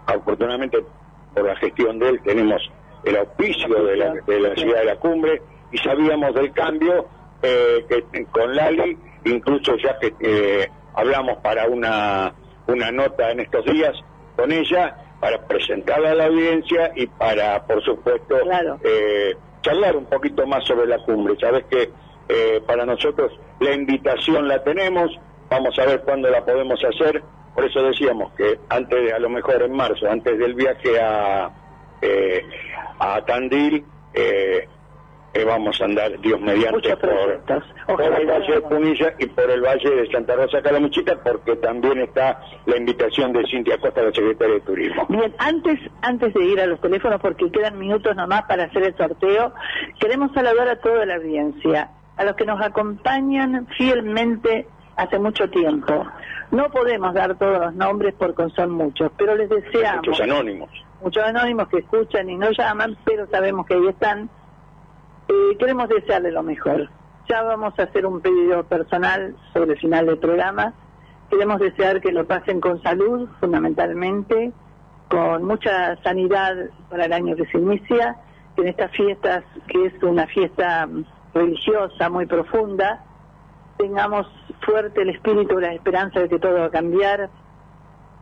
afortunadamente, 0.07 0.78
por 1.35 1.45
la 1.47 1.57
gestión 1.57 1.99
de 1.99 2.09
él, 2.09 2.20
tenemos 2.24 2.62
el 3.05 3.16
auspicio 3.16 3.85
de 3.85 3.97
la, 3.97 4.15
de 4.27 4.40
la 4.40 4.55
ciudad 4.55 4.81
de 4.81 4.85
la 4.86 4.97
cumbre 4.97 5.43
y 5.70 5.78
sabíamos 5.78 6.35
del 6.35 6.53
cambio 6.53 7.07
eh, 7.43 7.85
que 7.89 8.24
con 8.27 8.55
Lali, 8.55 8.97
incluso 9.24 9.77
ya 9.77 9.99
que 9.99 10.12
eh, 10.20 10.69
hablamos 10.94 11.39
para 11.39 11.66
una, 11.66 12.32
una 12.66 12.90
nota 12.90 13.31
en 13.31 13.40
estos 13.40 13.65
días 13.66 13.93
con 14.36 14.52
ella, 14.52 14.97
para 15.20 15.39
presentarla 15.47 16.12
a 16.12 16.15
la 16.15 16.27
audiencia 16.27 16.93
y 16.94 17.06
para, 17.06 17.65
por 17.66 17.82
supuesto, 17.82 18.36
eh, 18.85 19.36
charlar 19.62 19.97
un 19.97 20.06
poquito 20.06 20.47
más 20.47 20.65
sobre 20.65 20.86
la 20.86 20.98
cumbre. 20.98 21.36
Sabes 21.40 21.65
que 21.65 21.90
eh, 22.28 22.60
para 22.66 22.85
nosotros 22.85 23.32
la 23.60 23.73
invitación 23.74 24.47
la 24.47 24.62
tenemos, 24.62 25.10
vamos 25.51 25.77
a 25.78 25.86
ver 25.86 26.02
cuándo 26.02 26.28
la 26.31 26.44
podemos 26.44 26.82
hacer. 26.85 27.23
Por 27.55 27.65
eso 27.65 27.82
decíamos 27.82 28.32
que 28.35 28.59
antes, 28.69 29.02
de, 29.02 29.12
a 29.12 29.19
lo 29.19 29.28
mejor 29.28 29.62
en 29.62 29.73
marzo, 29.73 30.09
antes 30.09 30.39
del 30.39 30.55
viaje 30.55 31.01
a, 31.01 31.51
eh, 32.01 32.44
a 33.01 33.20
Tandil, 33.24 33.85
eh, 34.15 34.69
eh, 35.39 35.44
vamos 35.44 35.81
a 35.81 35.85
andar, 35.85 36.19
Dios 36.20 36.40
mediante, 36.40 36.97
por, 36.97 37.40
por 37.86 38.02
el 38.02 38.27
Valle 38.27 38.55
de 38.55 38.60
Punilla 38.62 39.15
y 39.19 39.27
por 39.27 39.51
el 39.51 39.60
Valle 39.60 39.90
de 39.90 40.10
Santa 40.10 40.36
Rosa 40.36 40.62
Calamuchita, 40.62 41.23
porque 41.23 41.56
también 41.56 41.98
está 42.01 42.40
la 42.66 42.77
invitación 42.77 43.32
de 43.32 43.47
Cintia 43.47 43.78
Costa, 43.78 44.02
la 44.02 44.12
secretaria 44.12 44.55
de 44.55 44.60
Turismo. 44.60 45.06
Bien, 45.09 45.35
antes, 45.39 45.78
antes 46.02 46.35
de 46.35 46.44
ir 46.44 46.60
a 46.60 46.66
los 46.66 46.81
teléfonos, 46.81 47.20
porque 47.20 47.51
quedan 47.51 47.78
minutos 47.78 48.15
nomás 48.16 48.43
para 48.43 48.65
hacer 48.65 48.82
el 48.82 48.97
sorteo, 48.97 49.52
queremos 49.98 50.32
saludar 50.32 50.69
a 50.69 50.81
toda 50.81 51.06
la 51.06 51.16
audiencia, 51.16 51.90
a 52.16 52.24
los 52.24 52.35
que 52.35 52.44
nos 52.44 52.60
acompañan 52.60 53.66
fielmente 53.77 54.66
hace 54.97 55.19
mucho 55.19 55.48
tiempo. 55.48 56.06
No 56.51 56.70
podemos 56.70 57.15
dar 57.15 57.36
todos 57.36 57.60
los 57.60 57.74
nombres 57.74 58.15
porque 58.19 58.48
son 58.56 58.70
muchos, 58.70 59.12
pero 59.16 59.36
les 59.36 59.48
deseamos... 59.48 60.06
Muchos 60.06 60.20
anónimos. 60.20 60.70
Muchos 61.02 61.23
anónimos 61.23 61.69
que 61.69 61.78
escuchan 61.78 62.28
y 62.28 62.36
no 62.36 62.51
llaman, 62.51 62.97
pero 63.05 63.27
sabemos 63.28 63.66
que 63.66 63.74
ahí 63.74 63.86
están. 63.86 64.28
Queremos 65.59 65.89
desearles 65.89 66.33
lo 66.33 66.43
mejor. 66.43 66.89
Ya 67.29 67.43
vamos 67.43 67.75
a 67.79 67.83
hacer 67.83 68.07
un 68.07 68.21
pedido 68.21 68.65
personal 68.65 69.37
sobre 69.53 69.73
el 69.73 69.79
final 69.79 70.07
del 70.07 70.19
programa. 70.19 70.73
Queremos 71.29 71.61
desear 71.61 72.01
que 72.01 72.13
lo 72.13 72.27
pasen 72.27 72.61
con 72.61 72.81
salud, 72.83 73.29
fundamentalmente, 73.41 74.53
con 75.11 75.45
mucha 75.45 75.97
sanidad 76.03 76.55
para 76.89 77.07
el 77.07 77.13
año 77.13 77.37
que 77.37 77.45
se 77.47 77.59
inicia, 77.59 78.17
que 78.55 78.63
en 78.63 78.69
estas 78.69 78.93
fiestas, 78.93 79.45
que 79.67 79.87
es 79.87 80.03
una 80.03 80.27
fiesta 80.27 80.89
religiosa 81.35 82.09
muy 82.09 82.27
profunda, 82.27 83.05
tengamos 83.77 84.27
fuerte 84.61 85.03
el 85.03 85.11
espíritu, 85.11 85.59
la 85.59 85.75
esperanza 85.75 86.21
de 86.21 86.29
que 86.29 86.39
todo 86.39 86.61
va 86.61 86.67
a 86.67 86.71
cambiar. 86.71 87.29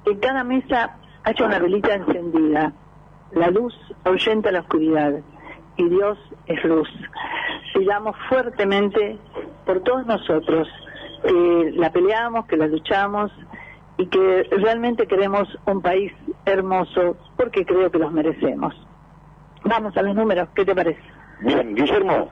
En 0.04 0.18
cada 0.18 0.42
mesa 0.42 0.96
haya 1.22 1.46
una 1.46 1.58
velita 1.58 1.94
encendida. 1.94 2.72
La 3.32 3.50
luz 3.50 3.74
ahuyenta 4.04 4.50
la 4.50 4.60
oscuridad 4.60 5.14
y 5.76 5.88
Dios 5.88 6.18
es 6.46 6.64
luz. 6.64 6.88
Sigamos 7.72 8.16
fuertemente 8.28 9.18
por 9.64 9.80
todos 9.80 10.06
nosotros, 10.06 10.68
que 11.22 11.72
la 11.74 11.90
peleamos, 11.90 12.46
que 12.46 12.56
la 12.56 12.66
luchamos 12.66 13.32
y 13.98 14.06
que 14.06 14.48
realmente 14.50 15.06
queremos 15.06 15.48
un 15.66 15.80
país 15.82 16.12
hermoso 16.44 17.16
porque 17.36 17.64
creo 17.64 17.90
que 17.90 17.98
los 17.98 18.12
merecemos. 18.12 18.74
Vamos 19.64 19.96
a 19.96 20.02
los 20.02 20.14
números, 20.14 20.48
¿qué 20.54 20.64
te 20.64 20.74
parece? 20.74 21.00
Bien, 21.40 21.74
Guillermo. 21.74 22.30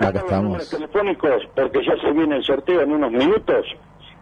Acá 0.00 0.18
estamos. 0.18 0.68
telefónicos, 0.68 1.48
porque 1.54 1.84
ya 1.84 1.96
se 1.96 2.12
viene 2.12 2.36
el 2.36 2.44
sorteo 2.44 2.82
en 2.82 2.92
unos 2.92 3.12
minutos. 3.12 3.66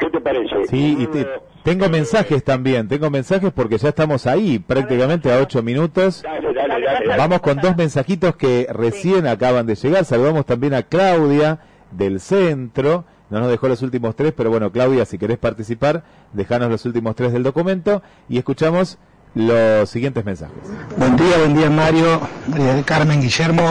¿Qué 0.00 0.10
te 0.10 0.20
parece? 0.20 0.66
Sí, 0.68 0.96
y 0.98 1.06
te- 1.08 1.28
tengo 1.62 1.88
mensajes 1.90 2.42
también, 2.42 2.88
tengo 2.88 3.10
mensajes 3.10 3.52
porque 3.52 3.76
ya 3.78 3.90
estamos 3.90 4.26
ahí, 4.26 4.58
prácticamente 4.58 5.30
a 5.32 5.38
ocho 5.38 5.62
minutos. 5.62 6.22
Dale, 6.22 6.52
dale, 6.54 6.84
dale. 6.84 7.16
Vamos 7.18 7.40
con 7.40 7.58
dos 7.58 7.76
mensajitos 7.76 8.34
que 8.36 8.66
recién 8.70 9.26
acaban 9.26 9.66
de 9.66 9.74
llegar. 9.74 10.04
Saludamos 10.06 10.46
también 10.46 10.72
a 10.74 10.82
Claudia 10.84 11.58
del 11.90 12.18
centro. 12.20 13.04
No 13.28 13.40
nos 13.40 13.50
dejó 13.50 13.68
los 13.68 13.82
últimos 13.82 14.16
tres, 14.16 14.32
pero 14.36 14.50
bueno, 14.50 14.72
Claudia, 14.72 15.04
si 15.04 15.18
querés 15.18 15.38
participar, 15.38 16.02
dejanos 16.32 16.70
los 16.70 16.84
últimos 16.86 17.14
tres 17.14 17.32
del 17.32 17.42
documento 17.42 18.02
y 18.28 18.38
escuchamos 18.38 18.98
los 19.34 19.88
siguientes 19.88 20.24
mensajes. 20.24 20.56
Buen 20.96 21.16
día, 21.16 21.38
buen 21.38 21.54
día 21.54 21.70
Mario, 21.70 22.20
María 22.48 22.74
del 22.74 22.84
Carmen, 22.84 23.20
Guillermo, 23.20 23.62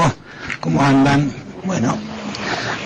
¿cómo 0.62 0.82
andan? 0.82 1.30
Bueno, 1.66 1.98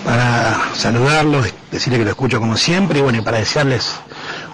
para 0.04 0.74
saludarlos, 0.74 1.52
decirles 1.70 1.98
que 2.00 2.04
lo 2.04 2.10
escucho 2.10 2.40
como 2.40 2.56
siempre 2.56 2.98
y 2.98 3.02
bueno, 3.02 3.18
y 3.18 3.22
para 3.22 3.38
desearles 3.38 3.92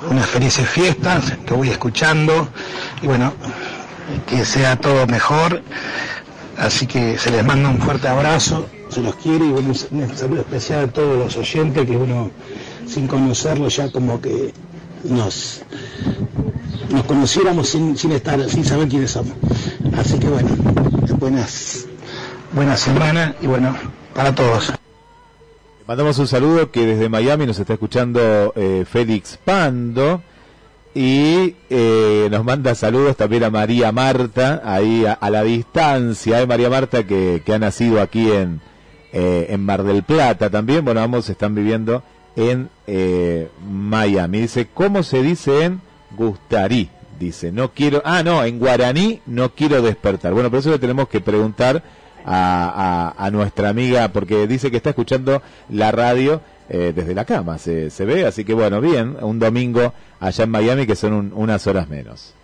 unas 0.08 0.26
felices 0.26 0.68
fiestas 0.68 1.32
que 1.46 1.54
voy 1.54 1.70
escuchando 1.70 2.48
y 3.02 3.06
bueno, 3.06 3.32
que 4.26 4.44
sea 4.44 4.76
todo 4.76 5.06
mejor. 5.06 5.62
Así 6.58 6.86
que 6.86 7.16
se 7.18 7.30
les 7.30 7.44
manda 7.44 7.70
un 7.70 7.80
fuerte 7.80 8.06
abrazo, 8.08 8.66
se 8.90 9.00
los 9.00 9.14
quiere 9.16 9.46
y 9.46 9.50
bueno, 9.50 9.72
un 9.90 10.16
saludo 10.16 10.40
especial 10.40 10.84
a 10.84 10.88
todos 10.88 11.18
los 11.18 11.36
oyentes 11.36 11.86
que 11.86 11.96
uno 11.96 12.30
sin 12.86 13.06
conocerlos 13.06 13.76
ya 13.76 13.90
como 13.90 14.20
que 14.20 14.52
nos 15.04 15.62
nos 16.90 17.04
conociéramos 17.04 17.68
sin, 17.68 17.96
sin 17.96 18.12
estar, 18.12 18.48
sin 18.48 18.64
saber 18.64 18.88
quiénes 18.88 19.12
somos. 19.12 19.34
Así 19.96 20.18
que 20.18 20.28
bueno, 20.28 20.48
buenas, 21.18 21.86
buenas 22.52 22.80
semanas 22.80 23.34
y 23.40 23.46
bueno, 23.46 23.76
para 24.14 24.34
todos. 24.34 24.72
Mandamos 25.86 26.18
un 26.18 26.28
saludo 26.28 26.70
que 26.70 26.86
desde 26.86 27.08
Miami 27.08 27.46
nos 27.46 27.58
está 27.58 27.72
escuchando 27.72 28.52
eh, 28.54 28.84
Félix 28.88 29.38
Pando 29.44 30.22
y 30.94 31.56
eh, 31.68 32.28
nos 32.30 32.44
manda 32.44 32.74
saludos 32.74 33.16
también 33.16 33.44
a 33.44 33.50
María 33.50 33.92
Marta, 33.92 34.62
ahí 34.64 35.04
a, 35.06 35.30
la 35.30 35.42
distancia, 35.42 36.40
eh, 36.40 36.46
María 36.46 36.70
Marta 36.70 37.04
que, 37.04 37.42
que 37.44 37.54
ha 37.54 37.58
nacido 37.58 38.00
aquí 38.00 38.30
en, 38.30 38.60
eh, 39.12 39.48
en 39.50 39.64
Mar 39.64 39.82
del 39.82 40.04
Plata 40.04 40.50
también, 40.50 40.84
bueno, 40.84 41.00
ambos 41.00 41.28
están 41.28 41.54
viviendo 41.54 42.04
en 42.36 42.70
eh, 42.86 43.48
Miami. 43.68 44.42
Dice, 44.42 44.68
¿cómo 44.72 45.02
se 45.02 45.22
dice 45.22 45.64
en 45.64 45.80
Gustarí? 46.16 46.90
Dice, 47.18 47.50
no 47.50 47.72
quiero, 47.72 48.02
ah, 48.04 48.22
no, 48.22 48.44
en 48.44 48.58
guaraní 48.58 49.20
no 49.26 49.50
quiero 49.50 49.82
despertar. 49.82 50.32
Bueno, 50.32 50.48
por 50.48 50.60
eso 50.60 50.70
le 50.70 50.78
tenemos 50.78 51.08
que 51.08 51.20
preguntar 51.20 51.82
a, 52.24 53.14
a- 53.16 53.30
nuestra 53.30 53.68
amiga, 53.68 54.08
porque 54.08 54.46
dice 54.46 54.70
que 54.70 54.76
está 54.76 54.90
escuchando 54.90 55.42
la 55.68 55.90
radio 55.92 56.40
eh, 56.68 56.92
desde 56.94 57.14
la 57.14 57.24
cama, 57.24 57.58
se, 57.58 57.90
se 57.90 58.04
ve, 58.04 58.26
así 58.26 58.44
que 58.44 58.54
bueno, 58.54 58.80
bien, 58.80 59.16
un 59.20 59.38
domingo 59.38 59.92
allá 60.20 60.44
en 60.44 60.50
Miami 60.50 60.86
que 60.86 60.96
son 60.96 61.12
un- 61.12 61.32
unas 61.34 61.66
horas 61.66 61.88
menos. 61.88 62.34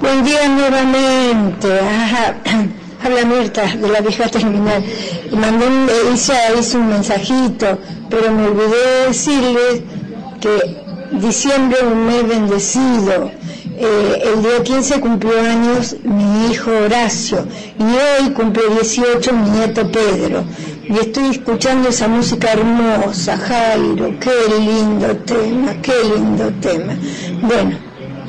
Buen 0.00 0.24
día 0.24 0.48
nuevamente. 0.48 1.68
Habla 3.04 3.24
Mirta 3.24 3.66
de 3.76 3.88
la 3.88 4.00
vieja 4.00 4.28
terminal. 4.28 4.84
Y 5.30 5.34
mandé 5.34 5.66
ella 6.12 6.34
hizo 6.58 6.78
un 6.78 6.88
mensajito, 6.88 7.78
pero 8.08 8.30
me 8.32 8.46
olvidé 8.46 8.68
de 9.00 9.06
decirle 9.08 9.84
que 10.40 10.76
diciembre 11.18 11.78
es 11.80 11.84
un 11.84 12.06
mes 12.06 12.28
bendecido. 12.28 13.30
Eh, 13.78 14.22
el 14.34 14.42
día 14.42 14.62
15 14.62 15.00
cumplió 15.00 15.40
años 15.40 15.96
mi 16.04 16.50
hijo 16.50 16.70
Horacio 16.70 17.46
y 17.78 17.82
hoy 17.82 18.30
cumple 18.32 18.62
18 18.68 19.32
mi 19.32 19.50
nieto 19.50 19.90
Pedro. 19.90 20.44
Y 20.88 20.98
estoy 20.98 21.30
escuchando 21.30 21.88
esa 21.88 22.06
música 22.08 22.52
hermosa, 22.52 23.36
Jairo, 23.38 24.14
qué 24.20 24.30
lindo 24.58 25.16
tema, 25.18 25.74
qué 25.80 25.94
lindo 26.14 26.52
tema. 26.60 26.94
Bueno, 27.42 27.78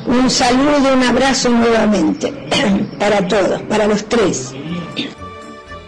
un 0.06 0.30
saludo, 0.30 0.94
un 0.94 1.02
abrazo 1.02 1.50
nuevamente 1.50 2.32
para 2.98 3.26
todos, 3.28 3.62
para 3.62 3.86
los 3.86 4.04
tres. 4.08 4.54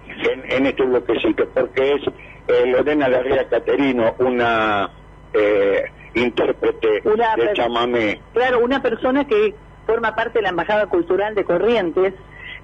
en, 0.09 0.51
en 0.51 0.66
este 0.66 0.82
bloquecito, 0.82 1.47
porque 1.55 1.93
es 1.93 2.02
eh, 2.48 2.66
Lorena 2.66 3.09
Larrea 3.09 3.48
Caterino, 3.48 4.14
una 4.18 4.90
eh, 5.32 5.85
intérprete 6.14 7.02
Una 7.05 7.36
de 7.36 7.52
chamamé. 7.52 8.20
Claro, 8.32 8.60
una 8.60 8.82
persona 8.82 9.26
que 9.26 9.55
forma 9.86 10.14
parte 10.14 10.39
de 10.39 10.43
la 10.43 10.51
Embajada 10.51 10.86
Cultural 10.86 11.35
de 11.35 11.44
Corrientes, 11.44 12.14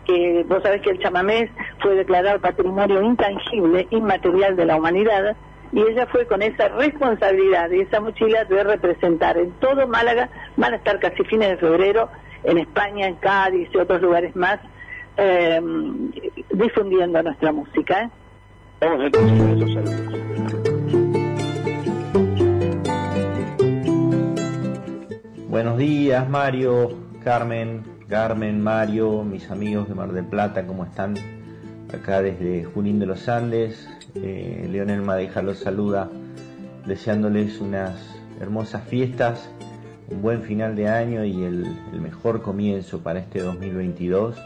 que 0.07 0.45
vos 0.47 0.62
sabés 0.62 0.83
que 0.83 0.91
el 0.91 0.99
chamamés 0.99 1.51
fue 1.81 1.95
declarado 1.95 2.41
patrimonio 2.41 3.03
intangible, 3.03 3.87
inmaterial 3.91 4.57
de 4.57 4.66
la 4.66 4.77
humanidad, 4.77 5.37
y 5.75 5.83
ella 5.83 6.07
fue 6.07 6.25
con 6.27 6.41
esa 6.41 6.69
responsabilidad 6.69 7.69
y 7.71 7.81
esa 7.81 7.99
mochila 7.99 8.45
de 8.45 8.63
representar 8.63 9.37
en 9.37 9.51
todo 9.55 9.89
Málaga, 9.89 10.31
van 10.57 10.73
a 10.73 10.77
estar 10.77 11.01
casi 11.01 11.25
fines 11.25 11.51
de 11.51 11.57
febrero 11.57 12.09
en 12.45 12.59
España, 12.59 13.09
en 13.09 13.17
Cádiz 13.17 13.69
y 13.75 13.77
otros 13.79 14.01
lugares 14.01 14.37
más, 14.37 14.61
eh, 15.17 15.61
difundiendo 16.53 17.21
nuestra 17.25 17.51
música. 17.51 18.05
¿eh? 18.05 18.11
Vamos 18.81 19.07
entonces 19.07 19.39
con 19.39 19.51
esos 19.51 19.75
saludos. 19.75 20.25
Buenos 25.49 25.77
días, 25.77 26.29
Mario, 26.29 26.91
Carmen, 27.25 27.83
Carmen, 28.09 28.63
Mario, 28.63 29.25
mis 29.25 29.51
amigos 29.51 29.89
de 29.89 29.95
Mar 29.97 30.13
del 30.13 30.27
Plata, 30.27 30.69
¿cómo 30.69 30.85
están? 30.85 31.17
Acá 31.93 32.23
desde 32.23 32.63
Junín 32.65 33.01
de 33.01 33.07
los 33.07 33.29
Andes, 33.29 33.89
eh, 34.15 34.69
Leonel 34.70 35.03
Madeja 35.03 35.43
los 35.43 35.59
saluda, 35.59 36.09
deseándoles 36.86 37.61
unas 37.61 37.95
hermosas 38.41 38.85
fiestas, 38.85 39.49
un 40.09 40.23
buen 40.23 40.43
final 40.43 40.77
de 40.77 40.89
año 40.89 41.24
y 41.24 41.43
el, 41.43 41.66
mejor 42.01 42.43
comienzo 42.43 43.01
para 43.01 43.20
este 43.20 43.41
2022, 43.41 44.36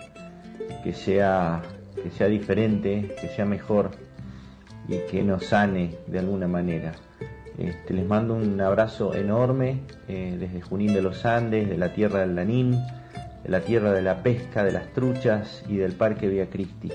que 0.85 0.93
sea, 0.93 1.63
que 2.03 2.11
sea 2.11 2.29
diferente, 2.29 3.15
que 3.21 3.29
sea 3.29 3.45
mejor 3.45 3.91
y 4.89 4.99
que 5.11 5.23
nos 5.23 5.47
sane 5.47 5.97
de 6.07 6.19
alguna 6.19 6.49
manera. 6.49 6.93
Este, 7.59 7.93
les 7.93 8.07
mando 8.07 8.35
un 8.35 8.61
abrazo 8.61 9.15
enorme 9.15 9.81
eh, 10.07 10.37
desde 10.39 10.63
Junín 10.63 10.95
de 10.95 11.03
los 11.03 11.27
Andes, 11.27 11.69
de 11.69 11.77
la 11.77 11.93
tierra 11.93 12.21
del 12.21 12.37
Lanín, 12.37 12.73
de 13.43 13.49
la 13.49 13.61
tierra 13.61 13.93
de 13.93 14.03
la 14.03 14.23
pesca, 14.23 14.63
de 14.63 14.73
las 14.73 14.93
truchas 14.93 15.65
y 15.69 15.77
del 15.77 15.93
Parque 15.93 16.29
Vía 16.29 16.49
Cristi. 16.49 16.91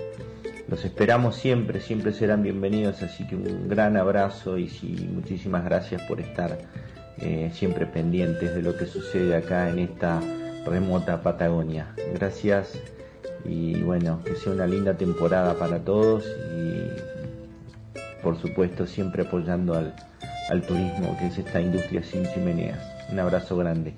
Los 0.67 0.85
esperamos 0.85 1.35
siempre, 1.35 1.81
siempre 1.81 2.13
serán 2.13 2.41
bienvenidos, 2.41 3.03
así 3.03 3.27
que 3.27 3.35
un 3.35 3.67
gran 3.67 3.97
abrazo 3.97 4.57
y 4.57 4.69
muchísimas 5.13 5.65
gracias 5.65 6.01
por 6.03 6.21
estar 6.21 6.57
eh, 7.19 7.51
siempre 7.53 7.85
pendientes 7.85 8.55
de 8.55 8.61
lo 8.61 8.75
que 8.75 8.85
sucede 8.85 9.35
acá 9.35 9.69
en 9.69 9.79
esta 9.79 10.21
remota 10.65 11.21
Patagonia. 11.21 11.93
Gracias 12.13 12.79
y 13.45 13.81
bueno, 13.81 14.21
que 14.23 14.35
sea 14.35 14.53
una 14.53 14.65
linda 14.65 14.95
temporada 14.95 15.53
para 15.59 15.79
todos 15.79 16.25
y 16.55 16.87
por 18.23 18.39
supuesto 18.39 18.87
siempre 18.87 19.23
apoyando 19.23 19.75
al, 19.75 19.93
al 20.49 20.61
turismo, 20.61 21.17
que 21.19 21.27
es 21.27 21.37
esta 21.37 21.61
industria 21.61 22.03
sin 22.03 22.25
chimeneas. 22.33 22.79
Un 23.11 23.19
abrazo 23.19 23.57
grande. 23.57 23.93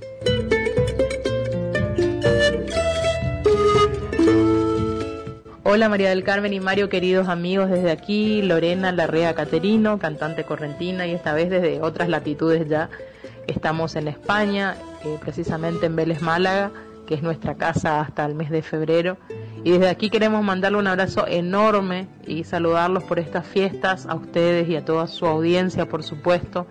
Hola 5.67 5.89
María 5.89 6.09
del 6.09 6.23
Carmen 6.23 6.53
y 6.53 6.59
Mario, 6.59 6.89
queridos 6.89 7.27
amigos 7.27 7.71
desde 7.71 7.89
aquí, 7.89 8.43
Lorena 8.43 8.91
Larrea 8.91 9.33
Caterino, 9.33 9.97
cantante 9.97 10.43
correntina 10.43 11.07
y 11.07 11.15
esta 11.15 11.33
vez 11.33 11.49
desde 11.49 11.81
otras 11.81 12.07
latitudes 12.07 12.69
ya. 12.69 12.91
Estamos 13.47 13.95
en 13.95 14.07
España, 14.07 14.75
eh, 15.03 15.17
precisamente 15.19 15.87
en 15.87 15.95
Vélez 15.95 16.21
Málaga, 16.21 16.69
que 17.07 17.15
es 17.15 17.23
nuestra 17.23 17.55
casa 17.55 17.99
hasta 17.99 18.27
el 18.27 18.35
mes 18.35 18.51
de 18.51 18.61
febrero. 18.61 19.17
Y 19.63 19.71
desde 19.71 19.89
aquí 19.89 20.11
queremos 20.11 20.43
mandarle 20.43 20.77
un 20.77 20.85
abrazo 20.85 21.25
enorme 21.25 22.07
y 22.27 22.43
saludarlos 22.43 23.03
por 23.03 23.17
estas 23.17 23.47
fiestas, 23.47 24.05
a 24.05 24.13
ustedes 24.13 24.69
y 24.69 24.75
a 24.75 24.85
toda 24.85 25.07
su 25.07 25.25
audiencia, 25.25 25.89
por 25.89 26.03
supuesto, 26.03 26.67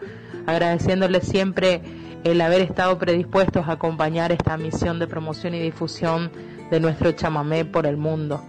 agradeciéndoles 0.47 1.27
siempre 1.27 1.83
el 2.23 2.41
haber 2.41 2.62
estado 2.62 2.97
predispuestos 2.97 3.66
a 3.66 3.73
acompañar 3.73 4.31
esta 4.31 4.57
misión 4.57 5.01
de 5.01 5.09
promoción 5.09 5.53
y 5.53 5.59
difusión 5.59 6.31
de 6.71 6.79
nuestro 6.79 7.11
chamamé 7.11 7.65
por 7.65 7.87
el 7.87 7.97
mundo. 7.97 8.41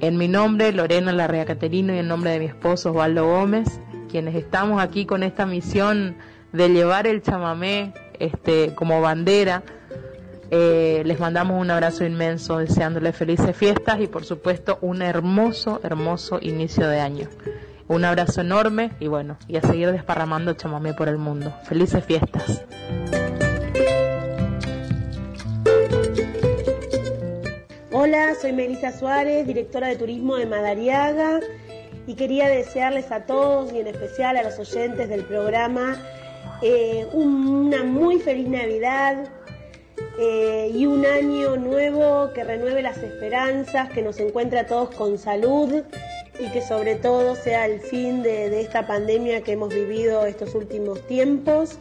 En 0.00 0.16
mi 0.16 0.28
nombre, 0.28 0.72
Lorena 0.72 1.12
Larrea 1.12 1.44
Caterino, 1.44 1.94
y 1.94 1.98
en 1.98 2.08
nombre 2.08 2.30
de 2.30 2.38
mi 2.38 2.46
esposo 2.46 2.90
Osvaldo 2.90 3.26
Gómez, 3.26 3.80
quienes 4.10 4.34
estamos 4.34 4.82
aquí 4.82 5.04
con 5.04 5.22
esta 5.22 5.44
misión 5.44 6.16
de 6.52 6.70
llevar 6.70 7.06
el 7.06 7.20
chamamé 7.20 7.92
este, 8.18 8.74
como 8.74 9.02
bandera, 9.02 9.62
eh, 10.50 11.02
les 11.04 11.20
mandamos 11.20 11.60
un 11.60 11.70
abrazo 11.70 12.04
inmenso, 12.04 12.58
deseándoles 12.58 13.14
felices 13.14 13.54
fiestas 13.54 14.00
y 14.00 14.06
por 14.06 14.24
supuesto 14.24 14.78
un 14.80 15.02
hermoso, 15.02 15.80
hermoso 15.84 16.38
inicio 16.40 16.88
de 16.88 17.00
año. 17.00 17.28
Un 17.86 18.04
abrazo 18.06 18.40
enorme 18.40 18.92
y 19.00 19.08
bueno, 19.08 19.36
y 19.48 19.56
a 19.56 19.60
seguir 19.60 19.92
desparramando 19.92 20.54
chamamé 20.54 20.94
por 20.94 21.08
el 21.08 21.18
mundo. 21.18 21.52
Felices 21.64 22.04
fiestas. 22.04 22.64
Hola, 28.02 28.34
soy 28.34 28.52
Melissa 28.52 28.92
Suárez, 28.92 29.46
directora 29.46 29.88
de 29.88 29.96
turismo 29.96 30.36
de 30.36 30.46
Madariaga 30.46 31.38
y 32.06 32.14
quería 32.14 32.48
desearles 32.48 33.12
a 33.12 33.26
todos 33.26 33.74
y 33.74 33.80
en 33.80 33.88
especial 33.88 34.38
a 34.38 34.42
los 34.42 34.58
oyentes 34.58 35.10
del 35.10 35.22
programa 35.22 36.02
eh, 36.62 37.06
una 37.12 37.84
muy 37.84 38.18
feliz 38.18 38.48
Navidad, 38.48 39.28
eh, 40.18 40.72
y 40.74 40.86
un 40.86 41.04
año 41.04 41.56
nuevo 41.56 42.32
que 42.32 42.42
renueve 42.42 42.80
las 42.80 42.96
esperanzas, 42.96 43.90
que 43.90 44.00
nos 44.00 44.18
encuentre 44.18 44.60
a 44.60 44.66
todos 44.66 44.94
con 44.94 45.18
salud 45.18 45.82
y 46.38 46.50
que 46.50 46.62
sobre 46.62 46.96
todo 46.96 47.34
sea 47.34 47.66
el 47.66 47.80
fin 47.80 48.22
de, 48.22 48.50
de 48.50 48.60
esta 48.60 48.86
pandemia 48.86 49.42
que 49.42 49.52
hemos 49.52 49.74
vivido 49.74 50.24
estos 50.26 50.54
últimos 50.54 51.06
tiempos. 51.06 51.78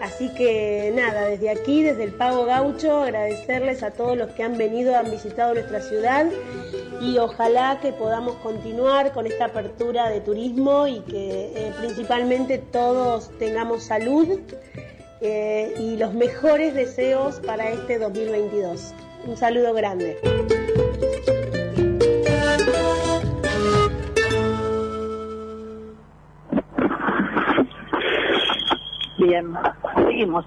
Así 0.00 0.32
que 0.34 0.92
nada, 0.94 1.26
desde 1.26 1.50
aquí, 1.50 1.82
desde 1.82 2.02
el 2.04 2.12
Pago 2.12 2.44
Gaucho, 2.44 3.02
agradecerles 3.02 3.82
a 3.82 3.92
todos 3.92 4.16
los 4.16 4.30
que 4.32 4.42
han 4.42 4.58
venido, 4.58 4.96
han 4.96 5.10
visitado 5.10 5.54
nuestra 5.54 5.80
ciudad 5.80 6.26
y 7.00 7.18
ojalá 7.18 7.78
que 7.80 7.92
podamos 7.92 8.36
continuar 8.36 9.12
con 9.12 9.26
esta 9.26 9.46
apertura 9.46 10.08
de 10.08 10.20
turismo 10.20 10.86
y 10.86 11.00
que 11.00 11.52
eh, 11.54 11.72
principalmente 11.78 12.58
todos 12.58 13.30
tengamos 13.38 13.84
salud 13.84 14.40
eh, 15.20 15.74
y 15.78 15.96
los 15.96 16.14
mejores 16.14 16.74
deseos 16.74 17.40
para 17.40 17.70
este 17.70 17.98
2022. 17.98 18.94
Un 19.26 19.36
saludo 19.36 19.72
grande. 19.72 20.18
Bien, 29.22 29.54
seguimos. 30.06 30.44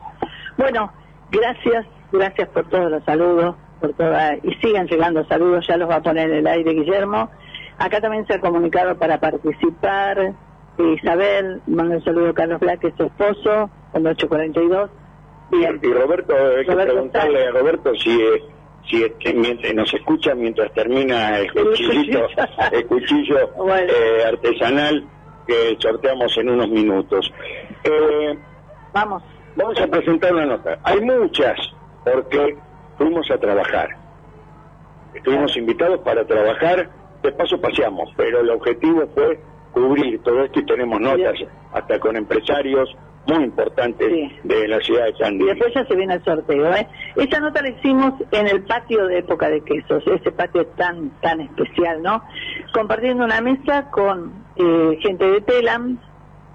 Bueno, 0.57 0.91
gracias, 1.31 1.85
gracias 2.11 2.49
por 2.49 2.68
todos 2.69 2.91
los 2.91 3.03
saludos, 3.06 3.56
por 3.80 3.93
toda, 3.93 4.35
y 4.35 4.53
sigan 4.61 4.88
llegando 4.88 5.26
saludos, 5.26 5.65
ya 5.68 5.77
los 5.77 5.89
va 5.89 5.95
a 5.95 6.03
poner 6.03 6.30
en 6.30 6.38
el 6.38 6.47
aire 6.47 6.73
Guillermo. 6.73 7.30
Acá 7.77 8.02
también 8.02 8.27
se 8.27 8.34
ha 8.34 8.41
comunicado 8.41 8.97
para 8.97 9.19
participar 9.19 10.19
eh, 10.19 10.95
Isabel, 11.02 11.61
mando 11.68 11.95
un 11.95 12.03
saludo 12.03 12.30
a 12.30 12.34
Carlos 12.34 12.60
Black, 12.60 12.81
que 12.81 12.88
es 12.88 12.95
su 12.97 13.03
esposo, 13.03 13.69
con 13.93 14.06
842. 14.06 14.89
Bien. 15.52 15.80
Y 15.81 15.93
Roberto, 15.93 16.34
hay 16.35 16.65
que 16.65 16.72
Roberto 16.72 16.93
preguntarle 16.93 17.47
a 17.47 17.52
Roberto 17.52 17.95
si, 17.95 18.19
si 18.89 19.03
este, 19.03 19.34
mientras, 19.34 19.73
nos 19.73 19.93
escucha 19.93 20.35
mientras 20.35 20.73
termina 20.73 21.39
el 21.39 21.52
cuchillito, 21.53 22.27
el 22.72 22.85
cuchillo 22.88 23.39
eh, 23.77 24.23
artesanal 24.27 25.07
que 25.47 25.77
sorteamos 25.80 26.38
en 26.38 26.49
unos 26.49 26.69
minutos. 26.69 27.31
Eh, 27.84 28.38
Vamos. 28.96 29.22
Vamos 29.58 29.78
a 29.82 29.88
presentar 29.88 30.34
una 30.34 30.46
nota. 30.46 30.80
Hay 30.84 31.02
muchas, 31.02 31.60
porque 32.06 32.58
fuimos 32.98 33.30
a 33.30 33.38
trabajar. 33.38 33.90
Estuvimos 35.14 35.56
invitados 35.58 36.00
para 36.00 36.26
trabajar, 36.26 36.90
de 37.22 37.32
paso 37.34 37.60
paseamos, 37.60 38.10
pero 38.16 38.40
el 38.40 38.50
objetivo 38.50 39.06
fue 39.14 39.38
cubrir 39.74 40.24
todo 40.24 40.46
esto 40.46 40.62
y 40.62 40.66
tenemos 40.66 41.02
notas 41.02 41.36
hasta 41.74 42.00
con 42.00 42.16
empresarios 42.16 42.96
muy 43.28 43.44
importantes 43.44 44.32
de 44.44 44.68
la 44.70 44.80
ciudad 44.80 45.06
de 45.06 45.10
Y 45.10 45.14
Tandil. 45.18 45.48
después 45.48 45.74
ya 45.74 45.86
se 45.86 45.96
viene 45.96 46.14
el 46.14 46.24
sorteo. 46.24 46.74
¿eh? 46.74 46.88
Esta 47.18 47.40
nota 47.42 47.62
la 47.62 47.70
hicimos 47.70 48.14
en 48.32 48.48
el 48.48 48.64
patio 48.64 49.08
de 49.08 49.18
época 49.18 49.50
de 49.50 49.62
quesos, 49.62 50.04
ese 50.08 50.32
patio 50.32 50.68
tan 50.78 51.10
tan 51.22 51.42
especial, 51.42 52.02
¿no? 52.02 52.24
Compartiendo 52.74 53.26
una 53.26 53.42
mesa 53.42 53.90
con 53.92 54.32
eh, 54.56 54.98
gente 55.02 55.26
de 55.26 55.42
Telam, 55.42 55.98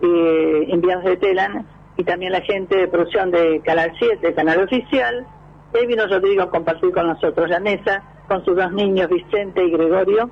eh, 0.00 0.66
enviados 0.68 1.04
de 1.04 1.16
Telam, 1.18 1.66
y 2.00 2.04
también 2.04 2.32
la 2.32 2.40
gente 2.40 2.76
de 2.78 2.88
producción 2.88 3.30
de 3.30 3.60
Canal 3.60 3.92
7, 3.98 4.32
Canal 4.34 4.62
Oficial. 4.62 5.26
Ahí 5.74 5.86
vino 5.86 6.06
Rodrigo 6.06 6.42
a 6.42 6.50
compartir 6.50 6.92
con 6.92 7.06
nosotros 7.06 7.48
la 7.48 7.60
mesa, 7.60 8.02
con 8.26 8.44
sus 8.44 8.56
dos 8.56 8.72
niños, 8.72 9.08
Vicente 9.10 9.62
y 9.64 9.70
Gregorio. 9.70 10.30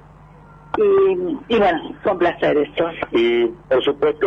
Y, 1.49 1.59
bueno, 1.59 1.95
fue 2.03 2.13
un 2.13 2.19
placer 2.19 2.57
esto. 2.59 2.89
Y 3.13 3.47
por 3.69 3.83
supuesto, 3.85 4.27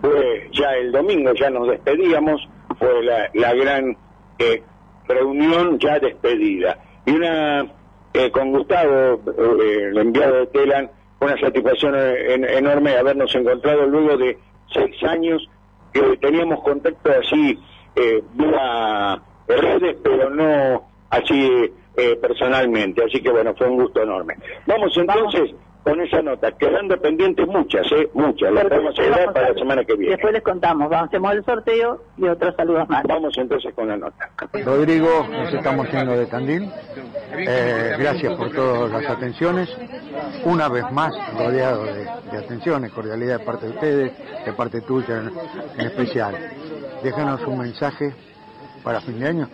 fue 0.00 0.48
ya 0.52 0.74
el 0.74 0.90
domingo, 0.92 1.32
ya 1.34 1.50
nos 1.50 1.68
despedíamos, 1.68 2.48
fue 2.78 3.02
la, 3.04 3.30
la 3.34 3.54
gran 3.54 3.96
eh, 4.38 4.62
reunión 5.06 5.78
ya 5.78 5.98
despedida. 5.98 6.78
Y 7.06 7.12
una, 7.12 7.66
eh, 8.14 8.30
con 8.30 8.50
Gustavo, 8.52 9.20
eh, 9.60 9.88
el 9.90 9.98
enviado 9.98 10.34
de 10.40 10.46
Telan, 10.48 10.90
una 11.20 11.38
satisfacción 11.38 11.94
eh, 11.96 12.34
en- 12.34 12.44
enorme 12.44 12.96
habernos 12.96 13.32
encontrado 13.34 13.86
luego 13.86 14.16
de 14.16 14.38
seis 14.72 14.96
años 15.04 15.48
que 15.92 16.16
teníamos 16.18 16.62
contacto 16.62 17.10
así 17.10 17.58
eh, 17.96 18.22
vía 18.34 19.20
redes, 19.48 19.96
pero 20.02 20.30
no 20.30 20.84
así 21.10 21.70
eh, 21.96 22.16
personalmente. 22.20 23.04
Así 23.04 23.20
que 23.20 23.30
bueno, 23.30 23.54
fue 23.54 23.68
un 23.68 23.76
gusto 23.76 24.02
enorme. 24.02 24.36
Vamos 24.66 24.96
entonces 24.96 25.54
con 25.82 26.00
esa 26.00 26.22
nota, 26.22 26.52
quedando 26.52 26.96
pendientes 27.00 27.46
muchas, 27.46 27.84
¿eh? 27.92 28.08
Muchas, 28.14 28.52
las 28.52 28.64
podemos 28.64 28.98
asegurar 28.98 29.32
para 29.32 29.48
la 29.48 29.54
semana 29.54 29.84
que 29.84 29.94
viene. 29.94 30.12
Después 30.12 30.32
les 30.32 30.42
contamos, 30.42 30.88
vamos, 30.88 31.08
hacemos 31.08 31.32
el 31.32 31.44
sorteo 31.44 32.02
y 32.16 32.28
otros 32.28 32.54
saludos 32.56 32.88
más. 32.88 33.02
Vamos 33.04 33.36
entonces 33.36 33.74
con 33.74 33.88
la 33.88 33.96
nota. 33.96 34.30
Rodrigo, 34.64 35.26
nos 35.28 35.52
estamos 35.52 35.90
yendo 35.90 36.12
de 36.12 36.26
Tandil. 36.26 36.70
Eh, 37.36 37.96
gracias 37.98 38.34
por 38.34 38.50
todas 38.52 38.92
las 38.92 39.10
atenciones. 39.10 39.68
Una 40.44 40.68
vez 40.68 40.90
más, 40.92 41.12
rodeado 41.36 41.84
de, 41.84 42.04
de 42.30 42.38
atenciones, 42.38 42.92
cordialidad 42.92 43.38
de 43.38 43.44
parte 43.44 43.66
de 43.66 43.72
ustedes, 43.72 44.12
de 44.44 44.52
parte 44.52 44.80
tuya 44.82 45.18
en, 45.18 45.32
en 45.78 45.86
especial. 45.86 46.34
Déjanos 47.02 47.44
un 47.46 47.58
mensaje 47.58 48.14
para 48.84 49.00
fin 49.00 49.18
de 49.18 49.26
año. 49.28 49.48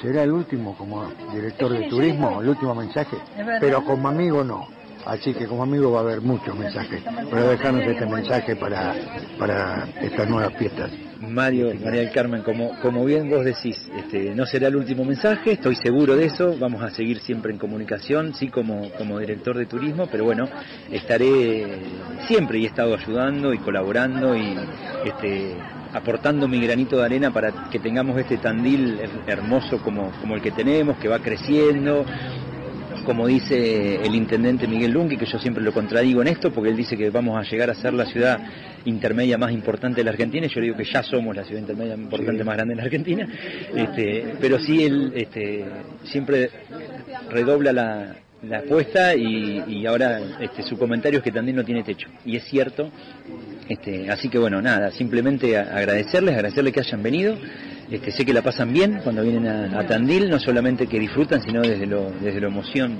Será 0.00 0.24
el 0.24 0.32
último 0.32 0.76
como 0.76 1.04
director 1.32 1.70
de 1.70 1.88
turismo, 1.88 2.42
el 2.42 2.48
último 2.48 2.74
mensaje, 2.74 3.16
pero 3.60 3.84
como 3.84 4.08
amigo 4.08 4.42
no. 4.42 4.66
Así 5.04 5.34
que 5.34 5.46
como 5.46 5.64
amigo 5.64 5.90
va 5.90 5.98
a 5.98 6.02
haber 6.02 6.20
muchos 6.20 6.56
mensajes, 6.56 7.02
pero 7.30 7.48
dejarnos 7.48 7.84
este 7.86 8.06
mensaje 8.06 8.54
para, 8.56 8.94
para 9.38 9.88
estas 10.00 10.28
nuevas 10.28 10.54
fiestas. 10.56 10.92
Mario, 11.20 11.72
María 11.82 12.00
del 12.00 12.10
Carmen, 12.10 12.42
como, 12.42 12.70
como 12.80 13.04
bien 13.04 13.28
vos 13.28 13.44
decís, 13.44 13.76
este, 13.96 14.34
no 14.34 14.44
será 14.46 14.68
el 14.68 14.76
último 14.76 15.04
mensaje, 15.04 15.52
estoy 15.52 15.76
seguro 15.76 16.16
de 16.16 16.26
eso, 16.26 16.56
vamos 16.58 16.82
a 16.82 16.90
seguir 16.90 17.18
siempre 17.20 17.52
en 17.52 17.58
comunicación, 17.58 18.34
sí 18.34 18.48
como, 18.48 18.90
como 18.98 19.18
director 19.18 19.56
de 19.56 19.66
turismo, 19.66 20.08
pero 20.10 20.24
bueno, 20.24 20.48
estaré 20.90 21.80
siempre 22.26 22.58
y 22.58 22.64
he 22.64 22.68
estado 22.68 22.94
ayudando 22.94 23.52
y 23.54 23.58
colaborando 23.58 24.36
y 24.36 24.56
este, 25.04 25.56
aportando 25.92 26.48
mi 26.48 26.60
granito 26.60 26.96
de 26.96 27.04
arena 27.04 27.30
para 27.32 27.52
que 27.70 27.78
tengamos 27.78 28.18
este 28.18 28.38
Tandil 28.38 28.98
her- 29.00 29.22
hermoso 29.26 29.78
como, 29.82 30.10
como 30.20 30.34
el 30.36 30.42
que 30.42 30.50
tenemos, 30.50 30.96
que 30.98 31.08
va 31.08 31.18
creciendo, 31.20 32.04
como 33.04 33.26
dice 33.26 33.96
el 33.96 34.14
intendente 34.14 34.66
Miguel 34.66 34.92
Lungui, 34.92 35.16
que 35.16 35.26
yo 35.26 35.38
siempre 35.38 35.62
lo 35.62 35.72
contradigo 35.72 36.22
en 36.22 36.28
esto, 36.28 36.52
porque 36.52 36.70
él 36.70 36.76
dice 36.76 36.96
que 36.96 37.10
vamos 37.10 37.38
a 37.38 37.48
llegar 37.48 37.70
a 37.70 37.74
ser 37.74 37.92
la 37.92 38.06
ciudad 38.06 38.38
intermedia 38.84 39.38
más 39.38 39.52
importante 39.52 40.00
de 40.00 40.04
la 40.04 40.10
Argentina, 40.10 40.46
y 40.46 40.48
yo 40.48 40.60
digo 40.60 40.76
que 40.76 40.84
ya 40.84 41.02
somos 41.02 41.34
la 41.36 41.44
ciudad 41.44 41.60
intermedia 41.60 41.94
importante 41.94 42.44
más 42.44 42.56
grande 42.56 42.74
de 42.74 42.76
la 42.76 42.84
Argentina, 42.84 43.28
este, 43.74 44.34
pero 44.40 44.58
sí 44.58 44.84
él 44.84 45.12
este, 45.14 45.64
siempre 46.04 46.50
redobla 47.30 47.72
la, 47.72 48.16
la 48.42 48.58
apuesta 48.58 49.14
y, 49.14 49.62
y 49.68 49.86
ahora 49.86 50.20
este, 50.40 50.62
su 50.62 50.76
comentario 50.76 51.18
es 51.18 51.24
que 51.24 51.30
Tandil 51.30 51.56
no 51.56 51.64
tiene 51.64 51.82
techo, 51.82 52.08
y 52.24 52.36
es 52.36 52.44
cierto, 52.44 52.90
este, 53.68 54.10
así 54.10 54.28
que 54.28 54.38
bueno, 54.38 54.60
nada, 54.60 54.90
simplemente 54.90 55.56
agradecerles, 55.56 56.34
agradecerles 56.34 56.72
que 56.72 56.80
hayan 56.80 57.02
venido. 57.02 57.36
Este, 57.92 58.10
sé 58.10 58.24
que 58.24 58.32
la 58.32 58.40
pasan 58.40 58.72
bien 58.72 59.00
cuando 59.04 59.22
vienen 59.22 59.46
a, 59.46 59.86
Tandil, 59.86 60.30
no 60.30 60.38
solamente 60.40 60.86
que 60.86 60.98
disfrutan, 60.98 61.42
sino 61.42 61.60
desde 61.60 61.86
lo, 61.86 62.10
desde 62.22 62.40
lo 62.40 62.48
emoción 62.48 62.98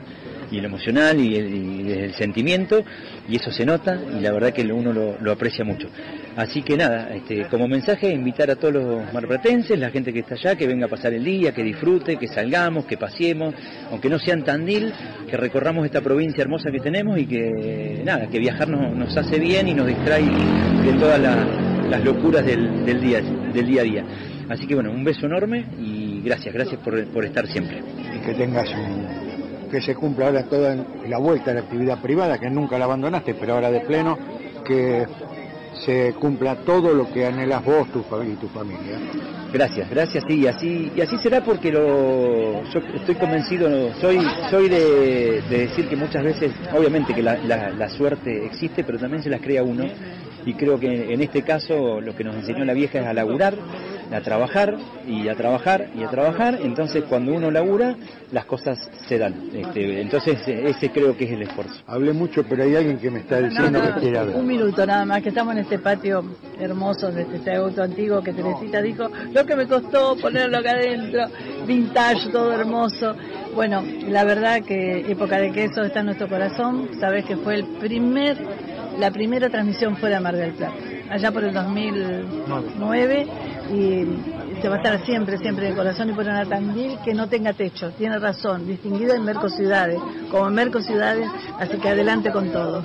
y 0.51 0.61
lo 0.61 0.67
emocional 0.67 1.19
y, 1.19 1.35
el- 1.37 1.87
desde 1.87 2.05
el 2.05 2.13
sentimiento, 2.15 2.85
y 3.27 3.37
eso 3.37 3.51
se 3.51 3.65
nota 3.65 3.99
y 4.15 4.21
la 4.21 4.33
verdad 4.33 4.53
que 4.53 4.63
uno 4.71 4.93
lo, 4.93 5.17
lo 5.19 5.33
aprecia 5.33 5.65
mucho. 5.65 5.89
Así 6.37 6.61
que 6.63 6.77
nada, 6.77 7.09
este, 7.15 7.47
como 7.47 7.67
mensaje, 7.69 8.13
invitar 8.13 8.51
a 8.51 8.57
todos 8.57 8.75
los 8.75 9.13
marplatenses, 9.15 9.79
la 9.79 9.89
gente 9.91 10.13
que 10.13 10.19
está 10.21 10.35
allá, 10.35 10.57
que 10.57 10.67
venga 10.67 10.85
a 10.87 10.89
pasar 10.91 11.15
el 11.15 11.25
día, 11.25 11.53
que 11.53 11.63
disfrute, 11.63 12.17
que 12.19 12.29
salgamos, 12.29 12.85
que 12.85 12.99
paseemos, 12.99 13.55
aunque 13.91 14.11
no 14.11 14.19
sean 14.19 14.45
Tandil, 14.45 14.93
que 15.27 15.39
recorramos 15.39 15.87
esta 15.87 16.03
provincia 16.03 16.43
hermosa 16.43 16.71
que 16.71 16.81
tenemos 16.81 17.19
y 17.19 17.25
que 17.27 18.03
nada, 18.05 18.27
que 18.29 18.39
viajar 18.39 18.69
nos, 18.69 19.17
hace 19.17 19.39
bien 19.39 19.69
y 19.69 19.75
nos 19.75 19.87
distrae 19.87 20.25
de 20.25 20.93
todas 21.01 21.19
la- 21.19 21.47
las 21.89 22.05
locuras 22.05 22.45
del 22.45 23.01
día, 23.01 23.21
del 23.55 23.67
día 23.67 23.81
a 23.83 23.85
día. 23.85 24.05
Así 24.49 24.67
que 24.67 24.75
bueno, 24.75 24.91
un 24.91 25.05
beso 25.05 25.27
enorme 25.27 25.65
y 25.79 26.21
gracias, 26.25 26.53
gracias 26.55 26.81
por, 26.81 27.05
por 27.09 27.25
estar 27.25 27.47
siempre. 27.47 27.83
y 28.17 28.19
que 28.21 28.35
tengas 28.35 28.69
un, 28.71 29.69
que 29.71 29.81
se 29.81 29.95
cumpla 29.95 30.27
ahora 30.27 30.43
toda 30.45 30.77
la 31.09 31.19
vuelta 31.19 31.51
a 31.51 31.55
la 31.55 31.61
actividad 31.61 32.01
privada, 32.03 32.39
que 32.39 32.51
nunca 32.51 32.79
la 32.79 32.85
abandonaste, 32.85 33.35
pero 33.35 33.55
ahora 33.55 33.71
de 33.71 33.81
pleno, 33.81 34.19
que 34.65 35.07
se 35.87 36.13
cumpla 36.21 36.57
todo 36.57 36.93
lo 36.95 37.11
que 37.11 37.25
anhelas 37.27 37.65
vos 37.65 37.89
tu, 37.91 38.01
y 38.23 38.35
tu 38.37 38.49
familia. 38.49 38.99
Gracias, 39.53 39.89
gracias, 39.91 40.25
sí, 40.29 40.41
y 40.41 40.47
así, 40.47 40.93
y 40.95 41.01
así 41.01 41.17
será 41.19 41.43
porque 41.43 41.71
lo, 41.73 42.63
yo 42.65 42.81
estoy 42.95 43.15
convencido, 43.17 43.93
soy, 44.01 44.19
soy 44.51 44.69
de, 44.69 45.43
de 45.49 45.59
decir 45.67 45.89
que 45.89 45.97
muchas 45.97 46.23
veces, 46.25 46.53
obviamente 46.75 47.15
que 47.15 47.23
la, 47.23 47.37
la- 47.37 47.71
la 47.71 47.89
suerte 47.89 48.45
existe, 48.47 48.85
pero 48.85 48.99
también 48.99 49.23
se 49.23 49.31
las 49.31 49.41
crea 49.41 49.63
uno, 49.63 49.85
y 50.45 50.55
creo 50.55 50.79
que 50.79 51.13
en 51.15 51.21
este 51.23 51.43
caso 51.43 52.01
lo 52.01 52.15
que 52.15 52.25
nos 52.25 52.35
enseñó 52.37 52.65
la 52.65 52.73
vieja 52.75 53.01
es 53.01 53.07
a 53.07 53.13
laburar, 53.15 53.55
a 54.15 54.21
trabajar, 54.21 54.77
y 55.07 55.29
a 55.29 55.35
trabajar, 55.35 55.89
y 55.95 56.03
a 56.03 56.09
trabajar, 56.09 56.59
entonces 56.63 57.05
cuando 57.09 57.33
uno 57.33 57.51
labura, 57.51 57.97
las 58.31 58.45
cosas 58.45 58.79
se 59.07 59.19
dan, 59.19 59.35
Este, 59.55 60.01
entonces 60.01 60.39
ese 60.47 60.91
creo 60.91 61.17
que 61.17 61.25
es 61.25 61.33
el 61.33 61.43
esfuerzo. 61.43 61.83
Hablé 61.87 62.13
mucho, 62.13 62.45
pero 62.45 62.63
hay 62.63 62.77
alguien 62.77 62.99
que 62.99 63.11
me 63.11 63.21
está 63.21 63.41
diciendo 63.41 63.79
No, 63.79 63.87
no, 63.87 63.95
que 63.95 64.01
quiere 64.01 64.19
hablar. 64.19 64.37
Un 64.37 64.47
minuto 64.47 64.87
nada 64.87 65.05
más, 65.05 65.23
que 65.23 65.31
estamos 65.31 65.55
en 65.55 65.61
este 65.61 65.79
patio 65.79 66.25
hermoso 66.59 67.11
de 67.11 67.23
este 67.35 67.55
auto 67.55 67.83
antiguo 67.83 68.23
que 68.23 68.33
Teresita 68.33 68.83
dijo, 68.83 69.09
lo 69.33 69.47
que 69.47 69.57
me 69.57 69.67
costó 69.67 70.17
ponerlo 70.17 70.59
acá 70.59 70.73
adentro, 70.73 71.25
vintage, 71.67 72.31
todo 72.31 72.53
hermoso. 72.53 73.15
Bueno, 73.55 73.83
la 74.09 74.25
verdad 74.25 74.63
que 74.63 75.11
Época 75.11 75.39
de 75.39 75.53
Queso 75.53 75.83
está 75.83 76.01
en 76.01 76.07
nuestro 76.07 76.29
corazón, 76.29 76.89
sabes 76.99 77.25
que 77.25 77.37
fue 77.37 77.57
el 77.57 77.65
primer, 77.79 78.37
la 78.99 79.11
primera 79.11 79.51
transmisión 79.51 79.97
fuera 79.97 80.17
de 80.17 80.23
Mar 80.23 80.37
del 80.37 80.53
Plata, 80.53 80.75
allá 81.11 81.31
por 81.31 81.45
el 81.45 81.53
2009 81.53 83.27
y 83.71 84.05
se 84.61 84.69
va 84.69 84.77
a 84.77 84.79
estar 84.79 85.05
siempre, 85.05 85.39
siempre 85.39 85.67
en 85.67 85.73
el 85.73 85.77
corazón 85.77 86.09
y 86.11 86.13
por 86.13 86.25
una 86.25 86.45
Tandil 86.47 86.99
que 87.05 87.15
no 87.15 87.29
tenga 87.29 87.53
techo, 87.53 87.91
tiene 87.93 88.19
razón, 88.19 88.67
distinguido 88.67 89.15
en 89.15 89.25
Mercociudades, 89.25 90.01
como 90.31 90.49
en 90.49 90.55
Mercociudades, 90.55 91.29
así 91.59 91.77
que 91.79 91.89
adelante 91.89 92.31
con 92.33 92.51
todo. 92.51 92.83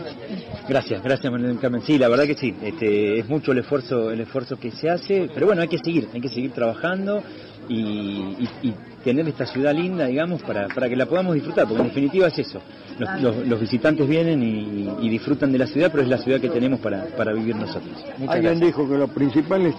Gracias, 0.68 1.02
gracias 1.02 1.32
Manuel 1.32 1.60
Carmen. 1.60 1.82
Sí, 1.82 1.98
la 1.98 2.10
verdad 2.10 2.26
que 2.26 2.36
sí, 2.36 2.54
este, 2.62 3.20
es 3.20 3.30
mucho 3.30 3.52
el 3.54 3.60
esfuerzo, 3.60 4.12
el 4.12 4.22
esfuerzo 4.22 4.58
que 4.58 4.72
se 4.72 4.90
hace, 4.90 5.30
pero 5.34 5.46
bueno, 5.48 5.62
hay 5.62 5.68
que 5.68 5.78
seguir, 5.78 6.10
hay 6.14 6.22
que 6.22 6.30
seguir 6.30 6.52
trabajando 6.52 7.24
y, 7.70 7.76
y- 7.80 8.50
y 8.64 8.74
tener 9.04 9.28
esta 9.28 9.46
ciudad 9.46 9.74
linda, 9.74 10.06
digamos, 10.08 10.42
para, 10.44 10.68
para 10.68 10.90
que 10.90 10.96
la 10.98 11.06
podamos 11.06 11.34
disfrutar, 11.36 11.66
porque 11.66 11.82
en 11.82 11.88
definitiva 11.88 12.28
es 12.28 12.40
eso. 12.40 12.60
Los, 13.00 13.22
los- 13.22 13.48
los 13.48 13.60
visitantes 13.62 14.08
vienen 14.08 14.44
y, 14.44 14.90
y 15.06 15.10
disfrutan 15.10 15.52
de 15.52 15.60
la 15.60 15.68
ciudad, 15.68 15.90
pero 15.92 16.04
es 16.04 16.10
la 16.10 16.18
ciudad 16.18 16.42
que 16.42 16.50
tenemos 16.50 16.80
para, 16.82 17.06
para 17.16 17.32
vivir 17.34 17.56
nosotros. 17.56 17.94
Muchas 18.18 18.36
Alguien 18.36 18.60
gracias. 18.60 18.60
dijo 18.68 18.90
que 18.90 18.98
lo 18.98 19.08
principal 19.08 19.66
es 19.66 19.76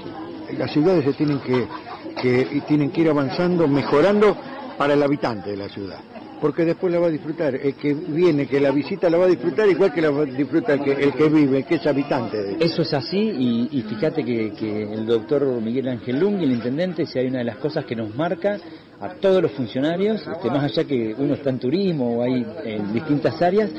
las 0.57 0.73
ciudades 0.73 1.05
se 1.05 1.13
tienen 1.13 1.41
que, 1.41 1.67
que 2.21 2.63
tienen 2.67 2.91
que 2.91 3.03
ir 3.03 3.11
avanzando, 3.11 3.67
mejorando 3.69 4.37
para 4.77 4.95
el 4.95 5.03
habitante 5.03 5.51
de 5.51 5.57
la 5.57 5.69
ciudad. 5.69 5.99
Porque 6.41 6.65
después 6.65 6.93
la 6.93 7.01
va 7.01 7.09
a 7.09 7.11
disfrutar, 7.11 7.57
el 7.57 7.75
que 7.75 7.95
viene, 7.95 8.47
que 8.47 8.61
la 8.61 8.71
visita 8.71 9.11
la 9.11 9.19
va 9.19 9.25
a 9.25 9.29
disfrutar 9.29 9.69
igual 9.69 9.93
que 9.93 10.01
la 10.01 10.11
va 10.11 10.23
a 10.23 10.25
disfrutar 10.25 10.79
el 10.79 10.85
que, 10.85 10.93
el 10.93 11.13
que 11.13 11.29
vive, 11.29 11.65
que 11.65 11.75
es 11.75 11.87
habitante 11.87 12.41
de 12.41 12.65
Eso 12.65 12.83
es 12.83 12.95
así 12.95 13.19
y, 13.19 13.69
y 13.73 13.83
fíjate 13.83 14.25
que, 14.25 14.53
que 14.53 14.85
el 14.85 15.05
doctor 15.05 15.45
Miguel 15.61 15.89
Ángel 15.89 16.21
Lung, 16.21 16.41
el 16.41 16.53
intendente, 16.53 17.07
si 17.07 17.19
hay 17.19 17.27
una 17.27 17.39
de 17.39 17.45
las 17.45 17.57
cosas 17.57 17.85
que 17.85 17.97
nos 17.97 18.15
marca 18.15 18.57
a 19.01 19.09
todos 19.15 19.43
los 19.43 19.51
funcionarios, 19.53 20.25
este, 20.27 20.49
más 20.49 20.63
allá 20.65 20.85
que 20.85 21.15
uno 21.19 21.35
está 21.35 21.51
en 21.51 21.59
turismo 21.59 22.19
o 22.19 22.23
hay 22.23 22.47
en 22.65 22.93
distintas 22.93 23.41
áreas, 23.43 23.71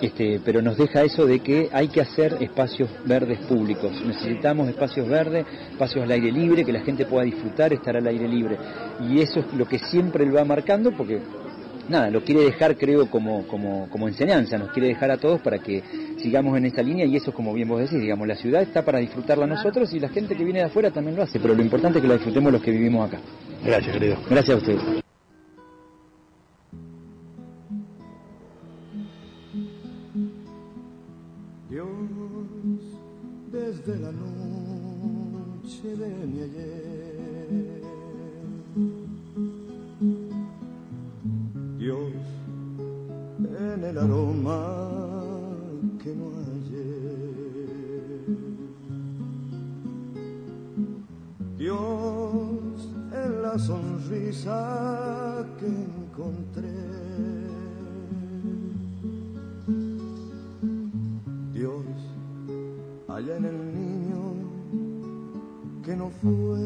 este, 0.00 0.40
pero 0.44 0.62
nos 0.62 0.76
deja 0.76 1.02
eso 1.02 1.26
de 1.26 1.40
que 1.40 1.68
hay 1.72 1.88
que 1.88 2.00
hacer 2.00 2.36
espacios 2.40 2.90
verdes 3.04 3.38
públicos. 3.46 3.92
Necesitamos 4.04 4.68
espacios 4.68 5.08
verdes, 5.08 5.46
espacios 5.70 6.04
al 6.04 6.10
aire 6.10 6.30
libre, 6.30 6.64
que 6.64 6.72
la 6.72 6.80
gente 6.80 7.04
pueda 7.06 7.24
disfrutar, 7.24 7.72
estar 7.72 7.96
al 7.96 8.06
aire 8.06 8.28
libre. 8.28 8.56
Y 9.08 9.20
eso 9.20 9.40
es 9.40 9.52
lo 9.54 9.66
que 9.66 9.78
siempre 9.78 10.24
él 10.24 10.36
va 10.36 10.44
marcando 10.44 10.92
porque 10.92 11.20
nada, 11.88 12.10
lo 12.10 12.22
quiere 12.22 12.44
dejar 12.44 12.76
creo 12.76 13.10
como, 13.10 13.46
como, 13.46 13.88
como 13.88 14.08
enseñanza, 14.08 14.58
nos 14.58 14.70
quiere 14.70 14.88
dejar 14.88 15.10
a 15.10 15.16
todos 15.16 15.40
para 15.40 15.58
que 15.58 15.82
sigamos 16.18 16.56
en 16.56 16.66
esa 16.66 16.82
línea 16.82 17.06
y 17.06 17.16
eso 17.16 17.32
como 17.32 17.52
bien 17.54 17.68
vos 17.68 17.80
decís, 17.80 18.00
digamos, 18.00 18.26
la 18.28 18.36
ciudad 18.36 18.62
está 18.62 18.84
para 18.84 18.98
disfrutarla 18.98 19.46
nosotros 19.46 19.92
y 19.94 20.00
la 20.00 20.08
gente 20.08 20.36
que 20.36 20.44
viene 20.44 20.60
de 20.60 20.66
afuera 20.66 20.90
también 20.90 21.16
lo 21.16 21.22
hace, 21.22 21.40
pero 21.40 21.54
lo 21.54 21.62
importante 21.62 21.98
es 21.98 22.02
que 22.02 22.08
la 22.08 22.14
disfrutemos 22.14 22.52
los 22.52 22.62
que 22.62 22.70
vivimos 22.70 23.08
acá. 23.08 23.20
Gracias, 23.64 23.92
querido. 23.92 24.16
Gracias 24.28 24.54
a 24.54 24.58
ustedes. 24.58 25.07
Dios, 41.78 42.12
en 43.38 43.84
el 43.84 43.98
aroma 43.98 44.60
que 46.02 46.14
no 46.14 46.30
hallé, 46.30 46.98
Dios, 51.58 52.88
en 53.12 53.42
la 53.42 53.58
sonrisa 53.58 55.46
que 55.58 55.66
encontré. 55.66 56.72
Dios 61.52 61.84
allá 63.08 63.36
en 63.36 63.44
el 63.44 63.77
que 65.88 65.96
no 65.96 66.10
fue. 66.20 66.58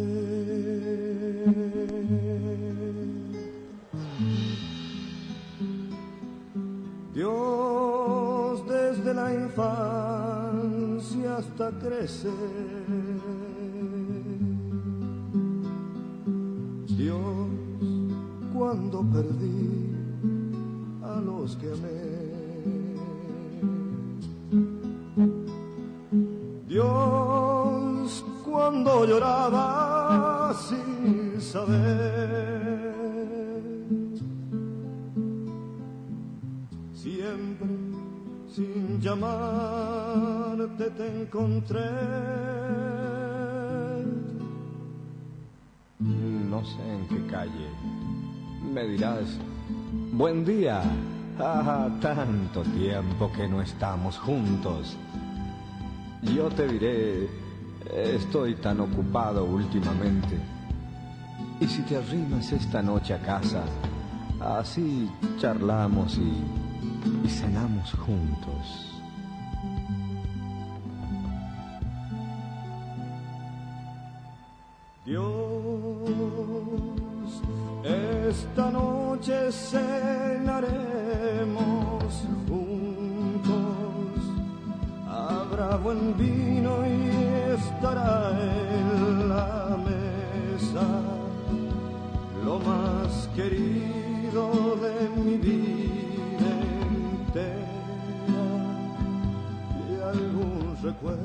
Dios 7.14 8.66
desde 8.66 9.14
la 9.14 9.32
infancia 9.32 10.56
hasta 11.36 11.70
crecer. 11.78 12.32
Dios, 16.88 17.48
cuando 18.52 19.02
perdí 19.02 19.94
a 21.04 21.20
los 21.20 21.54
que 21.58 21.70
amé. 21.70 22.22
Dios, 26.66 27.61
cuando 28.52 29.06
lloraba 29.06 30.54
sin 30.54 31.40
saber. 31.40 32.92
Siempre 36.92 37.68
sin 38.46 39.00
llamarte 39.00 40.90
te 40.90 41.22
encontré. 41.22 41.90
No 45.98 46.62
sé 46.64 46.82
en 46.94 47.08
qué 47.08 47.26
calle. 47.30 47.68
Me 48.74 48.86
dirás, 48.86 49.38
buen 50.12 50.44
día. 50.44 50.82
Ah, 51.38 51.88
tanto 52.02 52.62
tiempo 52.62 53.32
que 53.32 53.48
no 53.48 53.62
estamos 53.62 54.18
juntos. 54.18 54.98
Yo 56.22 56.48
te 56.50 56.68
diré, 56.68 57.28
estoy 57.90 58.54
tan 58.56 58.80
ocupado 58.80 59.44
últimamente. 59.44 60.38
Y 61.60 61.66
si 61.66 61.82
te 61.82 61.96
arrimas 61.96 62.50
esta 62.52 62.82
noche 62.82 63.14
a 63.14 63.18
casa, 63.18 63.62
así 64.40 65.10
charlamos 65.38 66.18
y, 66.18 66.42
cenamos 67.28 67.92
juntos. 67.94 68.88
Dios, 75.04 75.22
esta 78.28 78.70
noche 78.70 79.52
cenaremos 79.52 80.82
juntos. 82.48 82.61
Habrá 85.52 85.76
buen 85.76 86.16
vino 86.16 86.78
y 86.86 87.10
estará 87.52 88.30
en 88.40 89.28
la 89.28 89.76
mesa 89.84 90.86
lo 92.42 92.58
más 92.58 93.28
querido 93.36 94.76
de 94.76 95.10
mi 95.20 95.36
vida 95.36 96.48
entera 96.88 97.66
y 99.90 100.00
algún 100.00 100.74
recuerdo. 100.82 101.20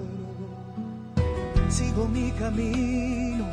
Sigo 1.69 2.05
mi 2.09 2.29
camino, 2.31 3.45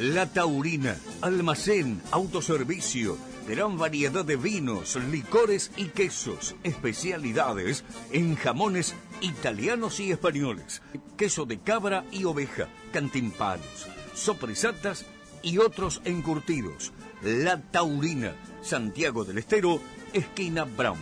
La 0.02 0.26
Taurina, 0.26 0.98
almacén, 1.22 2.02
autoservicio, 2.10 3.20
gran 3.48 3.78
variedad 3.78 4.24
de 4.24 4.36
vinos, 4.36 4.96
licores 4.96 5.72
y 5.78 5.86
quesos, 5.86 6.56
especialidades 6.64 7.84
en 8.12 8.36
jamones 8.36 8.96
italianos 9.22 10.00
y 10.00 10.12
españoles, 10.12 10.82
queso 11.18 11.46
de 11.46 11.60
cabra 11.60 12.06
y 12.12 12.26
oveja, 12.26 12.68
cantimpalos, 12.92 13.88
sopresatas 14.14 15.06
y 15.42 15.58
otros 15.58 16.02
encurtidos. 16.06 16.94
La 17.24 17.62
Taurina, 17.62 18.36
Santiago 18.62 19.24
del 19.24 19.38
Estero, 19.40 19.80
esquina 20.14 20.64
Brown. 20.66 20.98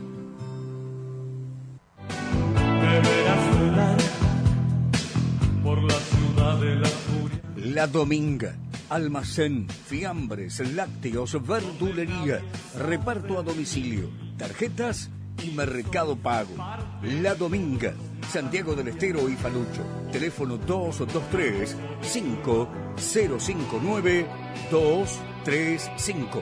La 7.73 7.87
Dominga. 7.87 8.55
Almacén, 8.89 9.67
fiambres, 9.69 10.59
lácteos, 10.75 11.37
verdulería, 11.47 12.41
reparto 12.77 13.39
a 13.39 13.43
domicilio, 13.43 14.09
tarjetas 14.37 15.09
y 15.41 15.51
mercado 15.51 16.17
pago. 16.17 16.53
La 17.01 17.33
Dominga, 17.35 17.93
Santiago 18.29 18.75
del 18.75 18.89
Estero 18.89 19.29
y 19.29 19.35
Falucho. 19.35 19.85
Teléfono 20.11 20.57
223 20.57 21.77
5059 22.01 24.27
235. 24.69 26.41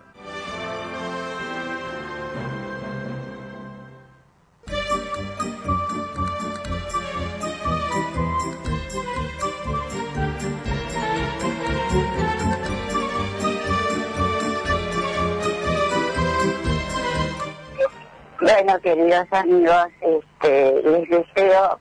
Bueno, 18.41 18.79
queridos 18.81 19.27
amigos, 19.29 19.85
este, 20.01 20.81
les 20.81 21.09
deseo 21.09 21.79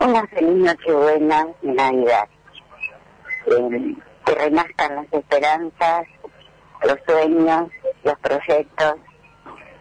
una 0.00 0.26
feliz 0.26 0.56
Nochebuena 0.56 1.46
y 1.62 1.68
Navidad. 1.68 2.28
Eh, 3.46 3.94
que 4.26 4.34
renazcan 4.34 4.96
las 4.96 5.12
esperanzas, 5.12 6.06
los 6.82 6.98
sueños, 7.06 7.70
los 8.02 8.18
proyectos, 8.18 8.96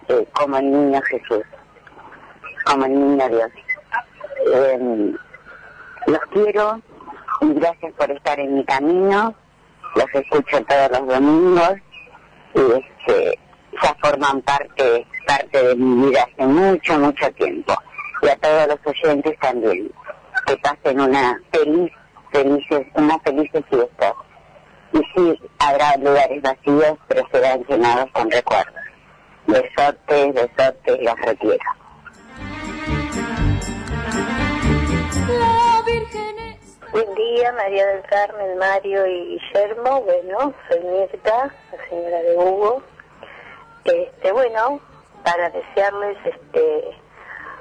eh, 0.10 0.28
como 0.34 0.58
el 0.58 0.72
niño 0.72 1.02
Jesús, 1.02 1.46
como 2.66 2.86
el 2.86 2.94
niño 2.94 3.30
Dios. 3.30 3.52
Eh, 4.54 5.14
los 6.06 6.22
quiero 6.32 6.80
y 7.42 7.54
gracias 7.56 7.92
por 7.94 8.12
estar 8.12 8.40
en 8.40 8.54
mi 8.54 8.66
camino. 8.66 9.34
Los 9.96 10.14
escucho 10.14 10.64
todos 10.64 10.92
los 10.92 11.08
domingos 11.08 11.74
y 12.54 12.60
este, 12.60 13.40
ya 13.82 13.96
forman 14.00 14.42
parte, 14.42 15.08
parte 15.38 15.64
de 15.64 15.76
mi 15.76 16.08
vida 16.08 16.24
hace 16.24 16.46
mucho, 16.46 17.00
mucho 17.00 17.32
tiempo. 17.34 17.74
Y 18.22 18.30
a 18.30 18.36
todos 18.38 18.68
los 18.68 18.80
oyentes 18.86 19.38
también. 19.40 19.92
Que 20.46 20.58
pasen 20.58 21.00
una 21.00 21.40
feliz, 21.52 21.92
felices, 22.32 22.88
una 22.96 23.18
felices 23.20 23.64
fiesta. 23.70 24.14
Y 24.94 25.00
sí, 25.16 25.40
habrá 25.60 25.96
lugares 25.98 26.42
vacíos, 26.42 26.98
pero 27.08 27.28
serán 27.32 27.64
llenados 27.68 28.10
con 28.12 28.30
recuerdos. 28.30 28.76
Besotes, 29.48 30.34
besotes, 30.34 31.00
los 31.02 31.20
requiero. 31.22 31.58
Buen 36.92 37.16
día, 37.16 37.52
María 37.54 37.88
del 37.88 38.04
Carmen, 38.04 38.58
Mario 38.60 39.08
y 39.08 39.40
Guillermo. 39.40 40.02
Bueno, 40.02 40.54
soy 40.70 40.80
Mirta, 40.82 41.52
la 41.72 41.90
señora 41.90 42.22
de 42.22 42.38
Hugo. 42.38 42.84
Este, 43.86 44.32
bueno, 44.32 44.80
para 45.24 45.50
desearles 45.50 46.18
este, 46.26 46.98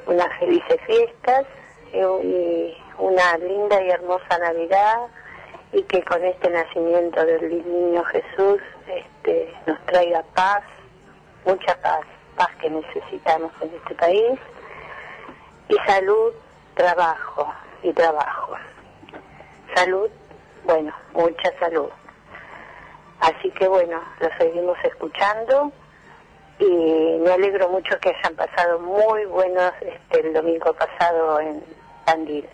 unas 0.07 0.39
felices 0.39 0.81
fiestas 0.87 1.45
y 1.93 2.77
una 2.99 3.37
linda 3.39 3.83
y 3.83 3.91
hermosa 3.91 4.39
Navidad 4.39 5.09
y 5.73 5.83
que 5.85 6.03
con 6.05 6.23
este 6.25 6.51
nacimiento 6.51 7.25
del 7.25 7.49
niño 7.49 8.05
Jesús 8.05 8.61
este, 8.87 9.55
nos 9.67 9.79
traiga 9.87 10.23
paz, 10.35 10.63
mucha 11.45 11.75
paz, 11.81 12.03
paz 12.37 12.49
que 12.61 12.71
necesitamos 12.71 13.53
en 13.61 13.75
este 13.75 13.95
país 13.95 14.39
y 15.69 15.77
salud, 15.87 16.33
trabajo 16.75 17.53
y 17.83 17.93
trabajo. 17.93 18.55
Salud, 19.75 20.11
bueno, 20.65 20.93
mucha 21.15 21.59
salud. 21.59 21.89
Así 23.21 23.51
que 23.53 23.69
bueno, 23.69 24.03
lo 24.21 24.29
seguimos 24.37 24.77
escuchando 24.85 25.73
y 26.63 27.19
me 27.19 27.33
alegro 27.33 27.69
mucho 27.69 27.99
que 27.99 28.11
hayan 28.11 28.37
pasado 28.37 28.79
muy 28.79 29.25
buenos 29.25 29.73
este, 29.81 30.21
el 30.21 30.33
domingo 30.33 30.73
pasado 30.75 31.41
en 31.41 31.63
Tandil. 32.05 32.49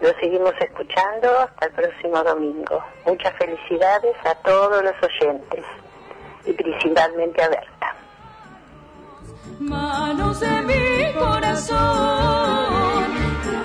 Lo 0.00 0.12
seguimos 0.20 0.52
escuchando 0.60 1.40
hasta 1.40 1.66
el 1.66 1.72
próximo 1.72 2.22
domingo. 2.22 2.84
Muchas 3.06 3.34
felicidades 3.38 4.14
a 4.24 4.34
todos 4.36 4.84
los 4.84 4.94
oyentes 5.02 5.64
y 6.44 6.52
principalmente 6.52 7.42
a 7.42 7.48
Berta. 7.48 7.96
Manos 9.58 10.40
de 10.40 10.62
mi 10.62 11.12
corazón. 11.14 11.78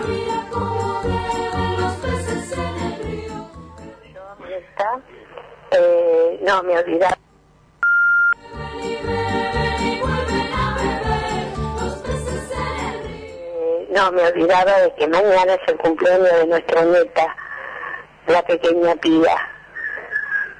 Mira 0.07 0.45
cómo 0.51 1.01
beben 1.03 1.81
los 1.81 1.93
peces 1.95 2.57
en 2.57 2.79
el 2.85 3.03
río. 3.03 3.47
¿Está? 4.57 4.99
Eh, 5.71 6.39
no, 6.43 6.63
me 6.63 6.77
olvidaba. 6.77 7.28
No, 13.89 14.11
me 14.11 14.21
olvidaba 14.21 14.79
de 14.81 14.93
que 14.95 15.07
mañana 15.07 15.53
es 15.55 15.61
el 15.67 15.77
cumpleaños 15.77 16.31
de 16.31 16.45
nuestra 16.45 16.83
nieta, 16.83 17.35
la 18.27 18.41
pequeña 18.43 18.95
Pía. 18.95 19.35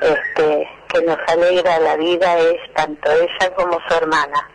Este, 0.02 0.68
que 0.88 1.02
nos 1.04 1.18
alegra 1.28 1.80
la 1.80 1.96
vida 1.98 2.40
es 2.40 2.74
tanto 2.74 3.12
ella 3.12 3.54
como 3.56 3.80
su 3.88 3.94
hermana. 3.94 4.50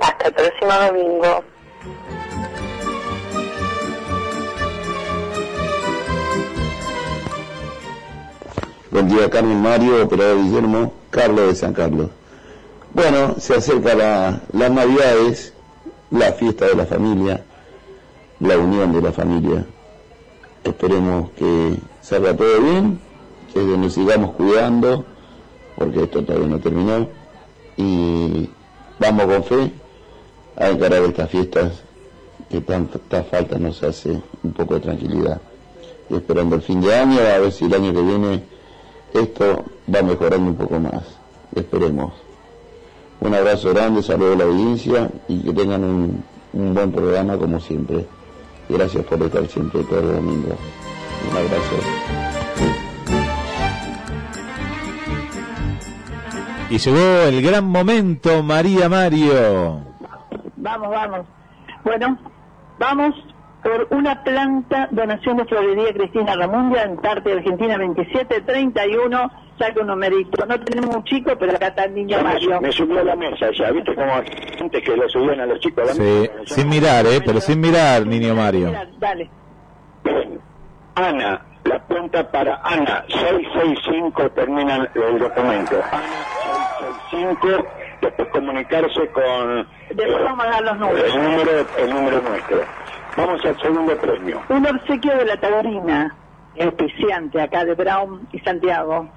Hasta 0.00 0.28
el 0.28 0.32
próximo 0.32 0.72
domingo. 0.86 1.44
Buen 8.90 9.08
día, 9.08 9.28
Carmen 9.28 9.60
Mario, 9.60 10.04
operador 10.04 10.38
Guillermo, 10.38 10.94
Carlos 11.10 11.48
de 11.48 11.54
San 11.54 11.74
Carlos. 11.74 12.08
Bueno, 12.94 13.34
se 13.38 13.56
acerca 13.56 13.94
la, 13.94 14.40
las 14.52 14.70
Navidades, 14.70 15.52
la 16.10 16.32
fiesta 16.32 16.66
de 16.66 16.74
la 16.74 16.86
familia, 16.86 17.44
la 18.40 18.58
unión 18.58 18.92
de 18.92 19.02
la 19.02 19.12
familia. 19.12 19.64
Esperemos 20.64 21.30
que 21.32 21.76
salga 22.00 22.36
todo 22.36 22.60
bien, 22.60 23.00
que 23.52 23.60
nos 23.60 23.92
sigamos 23.92 24.34
cuidando, 24.34 25.04
porque 25.76 26.04
esto 26.04 26.24
todavía 26.24 26.48
no 26.48 26.58
terminó. 26.58 27.08
Y 27.76 28.48
vamos 28.98 29.26
con 29.26 29.44
fe 29.44 29.72
a 30.56 30.68
encarar 30.68 31.02
estas 31.02 31.30
fiestas 31.30 31.82
que 32.50 32.60
tanta 32.60 33.22
falta 33.24 33.58
nos 33.58 33.82
hace 33.82 34.20
un 34.42 34.52
poco 34.52 34.74
de 34.74 34.80
tranquilidad. 34.80 35.40
Y 36.10 36.14
esperando 36.16 36.56
el 36.56 36.62
fin 36.62 36.80
de 36.80 36.94
año, 36.94 37.18
a 37.20 37.38
ver 37.38 37.52
si 37.52 37.66
el 37.66 37.74
año 37.74 37.92
que 37.92 38.02
viene 38.02 38.42
esto 39.12 39.64
va 39.94 40.02
mejorando 40.02 40.50
un 40.50 40.56
poco 40.56 40.78
más. 40.80 41.02
Esperemos. 41.54 42.27
Un 43.20 43.34
abrazo 43.34 43.70
grande, 43.70 44.02
saludo 44.02 44.34
a 44.34 44.36
la 44.36 44.44
audiencia 44.44 45.10
y 45.26 45.42
que 45.42 45.52
tengan 45.52 45.84
un, 45.84 46.24
un 46.52 46.74
buen 46.74 46.92
programa 46.92 47.36
como 47.36 47.58
siempre. 47.60 48.06
Gracias 48.68 49.04
por 49.04 49.22
estar 49.22 49.46
siempre 49.46 49.82
todos 49.84 50.04
los 50.04 50.16
domingos. 50.16 50.54
Un 51.30 51.36
abrazo. 51.36 51.76
Y 56.70 56.78
llegó 56.78 57.28
el 57.28 57.42
gran 57.42 57.64
momento, 57.64 58.42
María 58.42 58.88
Mario. 58.88 59.80
Vamos, 60.56 60.90
vamos. 60.90 61.26
Bueno, 61.82 62.18
vamos 62.78 63.14
por 63.62 63.88
una 63.90 64.22
planta 64.22 64.88
donación 64.90 65.38
de 65.38 65.46
Florería 65.46 65.92
Cristina 65.94 66.34
Ramundia 66.36 66.82
en 66.82 66.96
parte 66.96 67.30
de 67.30 67.36
Argentina 67.38 67.78
2731, 67.78 69.30
saca 69.58 69.80
un 69.80 69.86
numerito. 69.88 70.46
No 70.46 70.58
tenemos 70.60 70.96
un 70.96 71.04
chico, 71.04 71.32
pero 71.38 71.52
acá 71.52 71.68
está 71.68 71.84
el 71.84 71.94
niño 71.94 72.18
Mario. 72.22 72.60
me 72.60 72.72
subió 72.72 73.00
a 73.00 73.04
la 73.04 73.16
mesa 73.16 73.50
ya, 73.52 73.70
¿viste? 73.70 73.94
Como 73.94 74.12
antes 74.60 74.82
que 74.84 74.96
lo 74.96 75.08
subían 75.08 75.40
a 75.40 75.46
los 75.46 75.60
chicos 75.60 75.84
a 75.84 75.86
la 75.86 75.92
Sí, 75.94 76.00
mesa. 76.00 76.54
sin 76.54 76.68
mirar, 76.68 77.06
¿eh? 77.06 77.20
Pero 77.24 77.40
sin 77.40 77.60
mirar, 77.60 78.06
niño 78.06 78.34
Mario. 78.34 78.72
Dale. 78.98 79.30
Ana, 80.94 81.40
la 81.64 81.78
cuenta 81.80 82.28
para 82.30 82.56
Ana, 82.64 83.04
665 83.08 84.30
termina 84.30 84.88
el 84.94 85.18
documento. 85.18 85.76
Ana, 85.92 86.02
665, 87.10 87.66
después 88.02 88.28
comunicarse 88.28 89.08
con 89.12 89.66
Después 89.94 90.24
vamos 90.24 90.44
a 90.46 90.50
dar 90.50 90.62
los 90.62 90.78
números. 90.78 91.14
el 91.14 91.22
número, 91.22 91.50
el 91.78 91.90
número 91.94 92.20
nuestro. 92.22 92.60
Vamos 93.16 93.44
al 93.44 93.60
segundo 93.60 93.96
premio. 93.96 94.40
Un 94.48 94.66
obsequio 94.66 95.16
de 95.16 95.24
la 95.24 95.36
taurina, 95.36 96.14
auspiciante 96.60 97.40
acá 97.40 97.64
de 97.64 97.74
Brown 97.74 98.26
y 98.32 98.38
Santiago. 98.40 99.08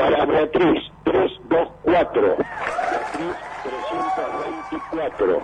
Para 0.00 0.24
Beatriz, 0.24 0.82
324. 1.04 2.22
Beatriz, 2.22 3.36
324. 4.80 5.42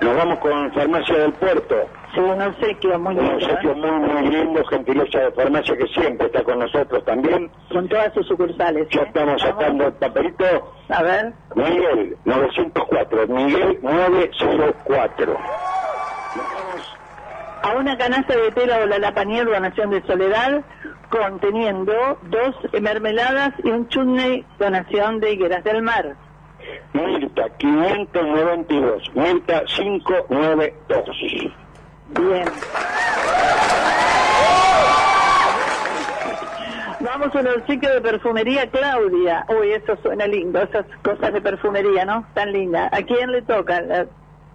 Nos 0.00 0.16
vamos 0.16 0.38
con 0.38 0.72
Farmacia 0.72 1.18
del 1.18 1.32
Puerto. 1.32 1.74
Sí, 2.14 2.20
un 2.20 2.40
obsequio 2.40 2.96
muy 3.00 3.16
Un 3.16 3.24
lindo. 3.26 3.40
sitio 3.40 3.72
¿eh? 3.72 3.74
muy, 3.74 3.90
muy 3.90 4.28
lindo, 4.30 4.64
gentileza 4.66 5.18
de 5.18 5.32
farmacia 5.32 5.76
que 5.76 5.86
siempre 5.88 6.28
está 6.28 6.44
con 6.44 6.60
nosotros 6.60 7.04
también. 7.04 7.50
Con 7.72 7.88
todas 7.88 8.14
sus 8.14 8.24
sucursales. 8.28 8.86
Ya 8.90 9.00
¿eh? 9.00 9.04
estamos 9.08 9.42
sacando 9.42 9.88
el 9.88 9.92
papelito. 9.94 10.44
A 10.90 11.02
ver. 11.02 11.32
Miguel, 11.56 12.16
904. 12.24 13.26
Miguel, 13.26 13.80
904. 13.82 15.36
A 17.68 17.72
una 17.76 17.98
canasta 17.98 18.34
de 18.34 18.50
tela 18.52 18.78
o 18.78 18.86
la 18.86 18.98
lapanier 18.98 19.44
donación 19.44 19.90
de 19.90 20.00
Soledad, 20.06 20.62
conteniendo 21.10 21.92
dos 22.22 22.54
mermeladas 22.80 23.52
y 23.62 23.68
un 23.68 23.86
chutney 23.88 24.42
donación 24.58 25.20
de 25.20 25.32
Higueras 25.32 25.62
del 25.64 25.82
Mar. 25.82 26.16
Mirta, 26.94 27.50
592. 27.58 29.10
Mirta, 29.14 29.64
592. 29.66 31.52
Bien. 32.08 32.44
Vamos 37.00 37.34
a 37.34 37.38
un 37.38 37.48
obsequio 37.48 37.92
de 37.92 38.00
perfumería 38.00 38.70
Claudia. 38.70 39.44
Uy, 39.60 39.72
eso 39.72 39.94
suena 40.02 40.26
lindo, 40.26 40.62
esas 40.62 40.86
cosas 41.02 41.34
de 41.34 41.42
perfumería, 41.42 42.06
¿no? 42.06 42.24
Tan 42.32 42.50
linda. 42.50 42.88
¿A 42.90 43.02
quién 43.02 43.30
le 43.30 43.42
toca 43.42 43.82
la 43.82 44.06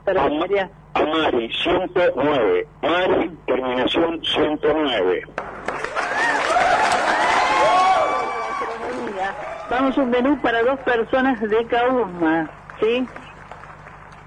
perfumería? 0.04 0.72
A 0.94 1.02
Mari, 1.04 1.52
109. 1.52 2.68
Mari, 2.82 3.30
terminación 3.48 4.22
109. 4.24 5.24
Vamos 9.70 9.98
un 9.98 10.10
menú 10.12 10.40
para 10.42 10.62
dos 10.62 10.80
personas 10.82 11.40
de 11.42 11.66
Cauma, 11.66 12.50
¿sí? 12.80 13.08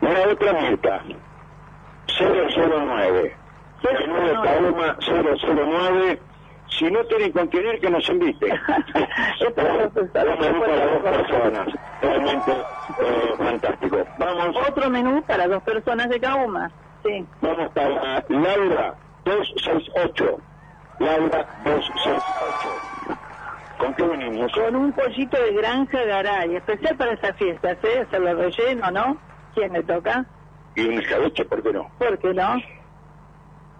Una 0.00 0.20
otra 0.32 0.52
multa. 0.54 1.02
009. 2.18 3.36
Menú 3.82 4.26
de 4.26 4.34
Paloma 4.34 4.96
009. 5.06 6.20
Si 6.78 6.90
no 6.90 7.02
tienen 7.06 7.32
con 7.32 7.46
quién 7.48 7.66
ir, 7.66 7.80
que 7.80 7.90
nos 7.90 8.08
inviten. 8.08 8.50
Un 9.40 10.40
menú 10.40 10.60
para 10.60 10.86
dos 10.86 11.02
personas. 11.02 11.68
Realmente 12.02 12.52
eh, 12.52 13.34
fantástico. 13.38 14.04
Vamos. 14.18 14.56
Otro 14.68 14.90
menú 14.90 15.22
para 15.22 15.48
dos 15.48 15.62
personas 15.62 16.08
de 16.10 16.20
Cauma. 16.20 16.70
Sí. 17.02 17.24
Vamos 17.40 17.70
para 17.72 18.24
Laura 18.28 18.94
268. 19.24 20.38
Laura 20.98 21.46
268. 21.64 22.86
¿Con 23.78 23.94
qué 23.94 24.02
venimos? 24.02 24.52
Con 24.52 24.76
un 24.76 24.92
pollito 24.92 25.36
de 25.36 25.52
granja 25.52 26.02
Garay, 26.04 26.56
especial 26.56 26.96
para 26.96 27.12
esas 27.12 27.36
fiestas, 27.36 27.76
¿eh? 27.84 28.00
Hacerlo 28.06 28.34
relleno, 28.34 28.90
¿no? 28.90 29.16
¿Quién 29.54 29.72
le 29.72 29.82
toca? 29.82 30.24
Y 30.74 30.86
un 30.86 30.98
escabeche, 30.98 31.44
¿por 31.44 31.62
qué 31.62 31.72
no? 31.72 31.90
¿Por 31.98 32.18
qué 32.18 32.34
no? 32.34 32.56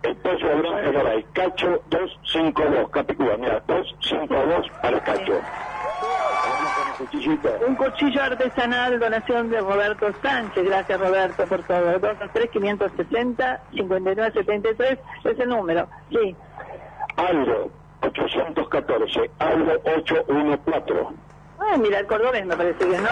El 0.06 0.14
pollo 0.18 0.48
de 0.48 0.62
granja 0.62 0.90
Garay, 0.92 1.26
Cacho 1.32 1.82
252, 1.90 2.90
Capicúa, 2.90 3.36
mira, 3.38 3.60
252 3.66 4.70
para 4.80 5.02
Cacho. 5.02 5.40
Un 7.66 7.74
cuchillo 7.74 8.22
artesanal, 8.22 9.00
donación 9.00 9.50
de 9.50 9.60
Roberto 9.60 10.06
Sánchez. 10.22 10.64
Gracias, 10.64 11.00
Roberto, 11.00 11.44
por 11.46 11.62
todo. 11.64 11.98
223 11.98 12.50
560 12.50 13.60
5973 13.72 14.98
es 15.24 15.38
el 15.40 15.48
número. 15.48 15.88
Sí. 16.10 16.36
Aldo 17.16 17.70
814, 18.02 19.30
Aldo 19.40 19.72
814. 19.84 21.16
Ah, 21.58 21.76
mira, 21.78 21.98
el 21.98 22.06
cordobés 22.06 22.46
me 22.46 22.56
parece 22.56 22.84
bien, 22.84 23.02
¿no? 23.02 23.08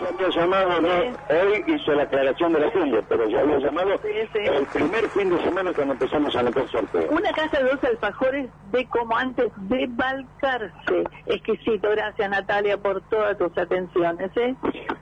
Ya 0.00 0.08
había 0.08 0.28
llamado, 0.28 0.80
¿no? 0.80 0.88
Hoy 0.88 1.64
hizo 1.66 1.92
la 1.92 2.04
aclaración 2.04 2.52
de 2.52 2.60
la 2.60 2.70
gente, 2.70 3.02
pero 3.08 3.28
ya 3.28 3.40
había 3.40 3.58
llamado 3.58 4.00
el 4.02 4.66
primer 4.66 5.08
fin 5.10 5.30
de 5.30 5.42
semana 5.44 5.72
cuando 5.72 5.92
empezamos 5.94 6.34
a 6.34 6.42
meter 6.42 6.68
sorteo. 6.68 7.10
Una 7.10 7.32
casa 7.32 7.58
de 7.58 7.64
dos 7.64 7.84
alfajores 7.84 8.48
de 8.72 8.86
como 8.86 9.16
antes 9.16 9.52
de 9.56 9.86
Balcarce. 9.90 11.04
Exquisito, 11.26 11.90
gracias 11.90 12.30
Natalia 12.30 12.78
por 12.78 13.02
todas 13.02 13.36
tus 13.36 13.56
atenciones, 13.58 14.30
¿eh? 14.36 14.54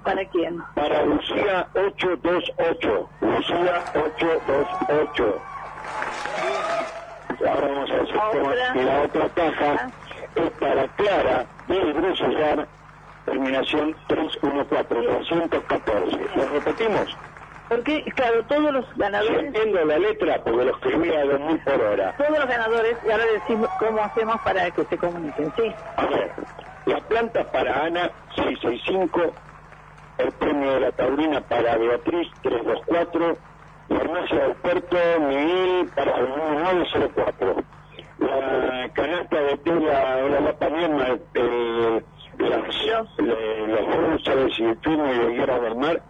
¿Para 0.03 0.25
quién? 0.27 0.59
Para 0.75 1.05
Lucía 1.05 1.69
828, 1.75 3.09
Lucía 3.21 3.85
828. 3.95 5.43
Ahora 7.47 7.69
vamos 7.69 7.91
a 7.91 7.95
hacer 7.95 8.85
la 8.85 9.03
otra 9.03 9.29
caja 9.29 9.91
es 10.35 10.51
para 10.53 10.89
Clara 10.89 11.47
del 11.67 11.93
Brusellar, 11.95 12.69
terminación 13.29 13.95
314, 14.07 14.89
314. 14.89 16.17
¿Lo 16.37 16.49
repetimos? 16.49 17.17
Porque, 17.69 18.03
claro, 18.15 18.43
todos 18.45 18.73
los 18.73 18.97
ganadores, 18.97 19.45
entiendo 19.45 19.85
la 19.85 19.99
letra, 19.99 20.43
porque 20.43 20.65
lo 20.65 20.71
escribí 20.71 21.11
a 21.13 21.25
2000 21.25 21.59
por 21.65 21.81
hora. 21.83 22.15
todos 22.17 22.39
los 22.39 22.49
ganadores, 22.49 22.97
y 23.07 23.11
ahora 23.11 23.25
decimos 23.27 23.69
cómo 23.79 24.01
hacemos 24.01 24.41
para 24.41 24.71
que 24.71 24.85
se 24.85 24.97
comuniquen, 24.97 25.53
¿sí? 25.55 25.75
A 25.97 26.07
ver, 26.07 26.33
la 26.87 27.01
planta 27.01 27.45
para 27.53 27.85
Ana 27.85 28.11
665, 28.37 29.21
el 30.19 30.33
premio 30.33 30.73
de 30.73 30.81
la 30.81 30.93
taurina 30.93 31.41
para 31.43 31.77
Beatriz 31.77 32.29
324, 32.43 33.37
farmacia 33.89 34.39
del 34.39 34.55
puerto 34.57 34.97
Miguel 35.21 35.91
para 35.95 36.17
el 36.17 36.29
904. 36.29 37.57
La 38.19 38.89
canasta 38.95 39.41
de 39.41 39.57
tela 39.59 40.17
de 40.17 40.41
la 40.41 40.53
panema, 40.55 41.05
eh, 42.39 42.63
las, 42.87 43.19
le- 43.19 43.69
las 43.69 43.87
bolsas 43.87 44.59
y 44.59 44.65
de 45.19 45.35
Guerra 45.37 45.61
del 45.61 45.77
Mar 45.77 46.05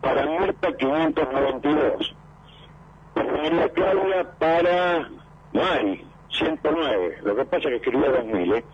para 0.00 0.26
Mirta 0.26 0.72
592. 0.76 2.16
María 3.14 3.68
Claudia 3.72 4.30
para 4.38 5.08
Mari, 5.52 6.14
109. 6.28 7.18
Lo 7.22 7.36
que 7.36 7.44
pasa 7.46 7.68
es 7.68 7.70
que 7.70 7.76
escribió 7.76 8.12
2000, 8.12 8.52
¿eh? 8.54 8.66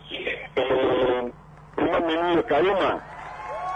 Eh, 0.57 1.33
menú 1.77 2.37
de 2.37 2.45
Caloma, 2.45 3.03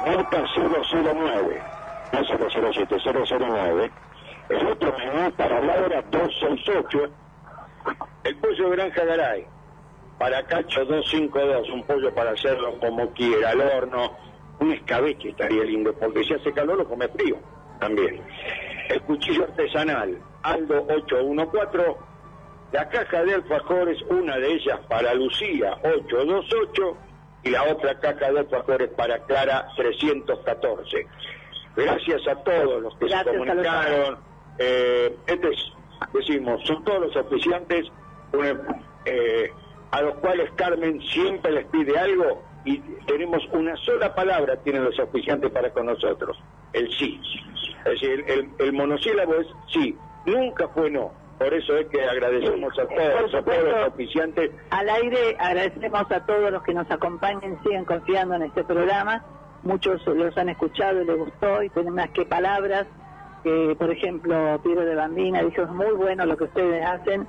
Mirta 0.01 0.45
009. 0.57 1.67
No 2.13 2.25
007, 2.51 2.97
009. 3.05 3.93
El 4.49 4.67
otro 4.67 4.95
menú 4.99 5.33
para 5.35 5.61
Laura 5.61 6.03
268. 6.03 7.15
El 8.25 8.41
pollo 8.41 8.71
de 8.71 8.77
Granja 8.77 9.05
Garay. 9.05 9.49
Para 10.19 10.43
Cacho 10.47 10.85
252, 10.85 11.71
un 11.71 11.83
pollo 11.85 12.13
para 12.15 12.33
hacerlo 12.33 12.79
como 12.81 13.11
quiera, 13.13 13.51
al 13.51 13.61
horno. 13.61 14.17
Un 14.61 14.73
escabeche 14.73 15.29
estaría 15.31 15.63
lindo, 15.63 15.93
porque 15.95 16.25
si 16.25 16.35
hace 16.35 16.53
calor 16.53 16.79
lo 16.79 16.85
come 16.89 17.07
frío 17.09 17.37
también. 17.79 18.21
El 18.89 19.01
cuchillo 19.03 19.45
artesanal, 19.45 20.19
Aldo 20.43 20.85
814. 20.89 21.97
La 22.73 22.89
caja 22.89 23.23
de 23.23 23.35
alfajores, 23.35 24.03
una 24.11 24.37
de 24.39 24.53
ellas 24.55 24.81
para 24.89 25.15
Lucía 25.15 25.75
828 25.85 26.97
y 27.45 27.51
la 27.51 27.63
otra 27.65 27.99
caja 28.01 28.33
de 28.33 28.41
alfajores 28.41 28.91
para 28.91 29.19
Clara 29.21 29.69
314. 29.77 31.07
Gracias 31.77 32.27
a 32.27 32.35
todos 32.43 32.83
los 32.83 32.97
que 32.97 33.07
Gracias 33.07 33.25
se 33.33 33.39
comunicaron. 33.39 34.19
Eh, 34.59 35.17
este 35.29 35.49
es, 35.51 35.73
decimos, 36.13 36.61
son 36.67 36.85
todos 36.85 37.01
los 37.15 37.17
oficiantes 37.17 37.87
una- 38.33 38.61
eh, 39.05 39.53
a 39.91 40.03
los 40.03 40.15
cuales 40.17 40.51
Carmen 40.53 41.01
siempre 41.01 41.53
les 41.53 41.67
pide 41.67 41.99
algo 41.99 42.43
y 42.65 42.79
tenemos 43.07 43.43
una 43.53 43.77
sola 43.77 44.15
palabra, 44.15 44.57
tienen 44.57 44.85
los 44.85 44.99
oficiantes 44.99 45.51
para 45.51 45.71
con 45.71 45.87
nosotros, 45.87 46.39
el 46.73 46.91
sí. 46.99 47.21
Es 47.85 48.01
decir, 48.01 48.25
el, 48.27 48.51
el 48.59 48.73
monosílabo 48.73 49.35
es 49.37 49.47
sí, 49.73 49.97
nunca 50.27 50.69
fue 50.69 50.91
no. 50.91 51.13
Por 51.39 51.55
eso 51.55 51.77
es 51.77 51.87
que 51.87 52.03
agradecemos 52.03 52.77
a 52.79 52.87
todos, 52.87 53.33
a 53.33 53.43
todos 53.43 53.63
los 53.63 53.89
oficiantes 53.89 54.51
Al 54.71 54.91
aire 54.91 55.37
agradecemos 55.39 56.11
a 56.11 56.27
todos 56.27 56.51
los 56.51 56.63
que 56.65 56.75
nos 56.75 56.91
acompañen, 56.91 57.59
sigan 57.63 57.85
confiando 57.85 58.35
en 58.35 58.43
este 58.43 58.65
programa. 58.65 59.25
Muchos 59.63 60.05
los 60.07 60.37
han 60.37 60.49
escuchado 60.49 61.01
y 61.01 61.07
les 61.07 61.17
gustó 61.17 61.63
y 61.63 61.71
tienen 61.71 61.95
más 61.95 62.11
que 62.11 62.27
palabras. 62.27 62.87
Que, 63.45 63.77
por 63.79 63.89
ejemplo, 63.89 64.61
Piero 64.65 64.85
de 64.85 64.97
Bambina 64.97 65.43
dijo, 65.45 65.63
es 65.63 65.71
muy 65.71 65.93
bueno 65.93 66.27
lo 66.27 66.37
que 66.37 66.45
ustedes 66.45 66.85
hacen 66.85 67.29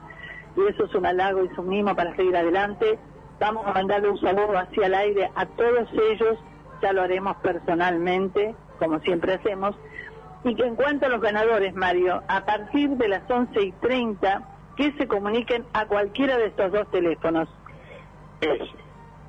y 0.60 0.72
eso 0.72 0.86
es 0.86 0.96
un 0.96 1.06
halago 1.06 1.44
y 1.44 1.48
es 1.48 1.58
un 1.58 1.70
mimo 1.70 1.96
para 1.96 2.16
seguir 2.16 2.36
adelante. 2.36 3.00
Vamos 3.40 3.66
a 3.66 3.74
mandarle 3.74 4.10
un 4.10 4.20
saludo 4.20 4.58
hacia 4.58 4.88
el 4.88 4.94
aire 4.94 5.32
a 5.36 5.46
todos 5.46 5.88
ellos, 6.12 6.38
ya 6.82 6.92
lo 6.94 7.02
haremos 7.02 7.38
personalmente, 7.38 8.56
como 8.80 9.00
siempre 9.00 9.36
hacemos. 9.36 9.76
Y 10.44 10.56
que 10.56 10.64
en 10.64 10.76
cuanto 10.76 11.06
a 11.06 11.10
los 11.10 11.22
ganadores, 11.22 11.74
Mario, 11.76 12.22
a 12.28 12.46
partir 12.46 12.90
de 12.92 13.08
las 13.08 13.30
11 13.30 13.62
y 13.62 13.72
30, 13.74 14.42
que 14.76 14.92
se 14.94 15.08
comuniquen 15.08 15.66
a 15.74 15.86
cualquiera 15.86 16.38
de 16.38 16.48
estos 16.48 16.72
dos 16.72 16.90
teléfonos. 16.92 17.50
es 18.42 18.62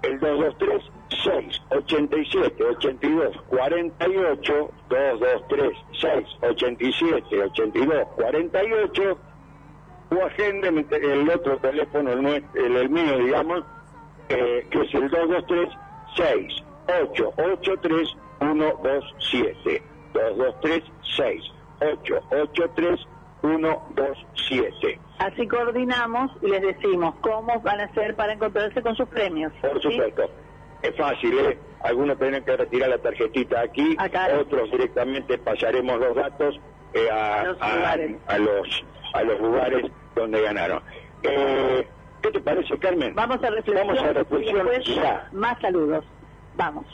el 0.02 0.19
223 0.19 0.82
687 1.11 2.65
82 2.65 3.36
48 3.48 4.70
223 4.89 5.78
687 6.01 7.43
82 7.43 8.07
48 8.16 9.19
o 10.11 10.24
agenden 10.27 10.87
el 10.91 11.31
otro 11.31 11.57
teléfono 11.59 12.12
el, 12.12 12.45
el, 12.55 12.77
el 12.77 12.91
mío 12.91 13.19
digamos 13.19 13.65
eh, 14.28 14.66
que 14.70 14.81
es 14.82 14.95
el 14.95 15.09
223 15.11 15.69
6883 16.16 18.09
127 18.41 19.82
223 20.12 20.82
6883 21.16 23.01
127 23.43 25.01
Así 25.19 25.47
coordinamos 25.49 26.31
y 26.43 26.49
les 26.49 26.62
decimos 26.62 27.15
cómo 27.20 27.61
van 27.61 27.81
a 27.81 27.85
hacer 27.85 28.15
para 28.16 28.32
encontrarse 28.32 28.81
con 28.82 28.97
sus 28.97 29.07
premios. 29.09 29.53
Por 29.61 29.81
¿sí? 29.82 29.91
supuesto. 29.91 30.31
Es 30.82 30.97
fácil, 30.97 31.39
¿eh? 31.39 31.59
Algunos 31.85 32.19
tienen 32.19 32.43
que 32.43 32.57
retirar 32.57 32.89
la 32.89 32.97
tarjetita 32.99 33.61
aquí, 33.61 33.97
otros 34.41 34.70
directamente 34.70 35.37
pasaremos 35.39 35.99
los 36.01 36.16
datos 36.16 36.59
eh, 36.95 37.11
a, 37.11 37.45
los 37.45 37.59
a- 37.61 37.77
lugares. 37.77 38.16
a 38.28 38.39
los, 38.39 38.85
a 39.12 39.23
los 39.24 39.41
lugares 39.41 39.85
donde 40.15 40.43
ganaron. 40.43 40.82
Eh, 41.23 41.87
¿Qué 42.23 42.31
te 42.31 42.41
parece, 42.41 42.78
Carmen? 42.78 43.15
Vamos 43.15 43.43
a 43.43 43.51
reflexión. 43.51 43.87
Vamos 43.87 44.03
a 44.03 44.12
reflexión 44.12 44.69
ya. 44.82 45.28
Más 45.32 45.59
saludos. 45.61 46.05
Vamos. 46.57 46.87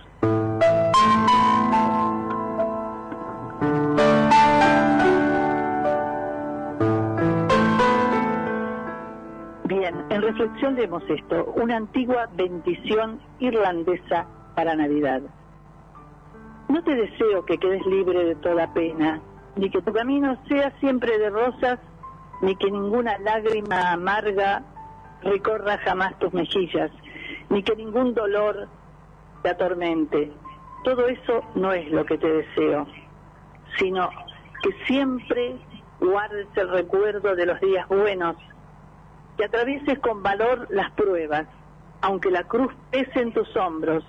Bien, 9.64 9.94
en 10.10 10.22
reflexión 10.22 10.76
leemos 10.76 11.02
esto, 11.08 11.52
una 11.56 11.76
antigua 11.76 12.28
bendición 12.34 13.20
irlandesa 13.40 14.26
para 14.54 14.76
Navidad. 14.76 15.22
No 16.68 16.82
te 16.84 16.94
deseo 16.94 17.44
que 17.44 17.58
quedes 17.58 17.84
libre 17.86 18.24
de 18.24 18.34
toda 18.36 18.72
pena, 18.72 19.20
ni 19.56 19.70
que 19.70 19.82
tu 19.82 19.92
camino 19.92 20.36
sea 20.48 20.70
siempre 20.78 21.18
de 21.18 21.30
rosas, 21.30 21.78
ni 22.40 22.56
que 22.56 22.70
ninguna 22.70 23.18
lágrima 23.18 23.92
amarga 23.92 24.62
recorra 25.22 25.78
jamás 25.78 26.18
tus 26.18 26.32
mejillas, 26.32 26.90
ni 27.48 27.62
que 27.62 27.74
ningún 27.76 28.14
dolor 28.14 28.68
te 29.42 29.50
atormente. 29.50 30.32
Todo 30.84 31.06
eso 31.08 31.42
no 31.54 31.72
es 31.72 31.90
lo 31.90 32.04
que 32.04 32.18
te 32.18 32.28
deseo. 32.28 32.86
sino 33.78 34.08
que 34.62 34.70
siempre 34.86 35.56
guardes 36.00 36.46
el 36.56 36.68
recuerdo 36.70 37.34
de 37.36 37.46
los 37.46 37.60
días 37.60 37.86
buenos, 37.88 38.36
que 39.36 39.44
atravieses 39.44 39.98
con 39.98 40.22
valor 40.22 40.66
las 40.70 40.90
pruebas, 40.92 41.46
aunque 42.00 42.30
la 42.30 42.44
cruz 42.44 42.72
pese 42.90 43.20
en 43.20 43.32
tus 43.32 43.54
hombros 43.56 44.04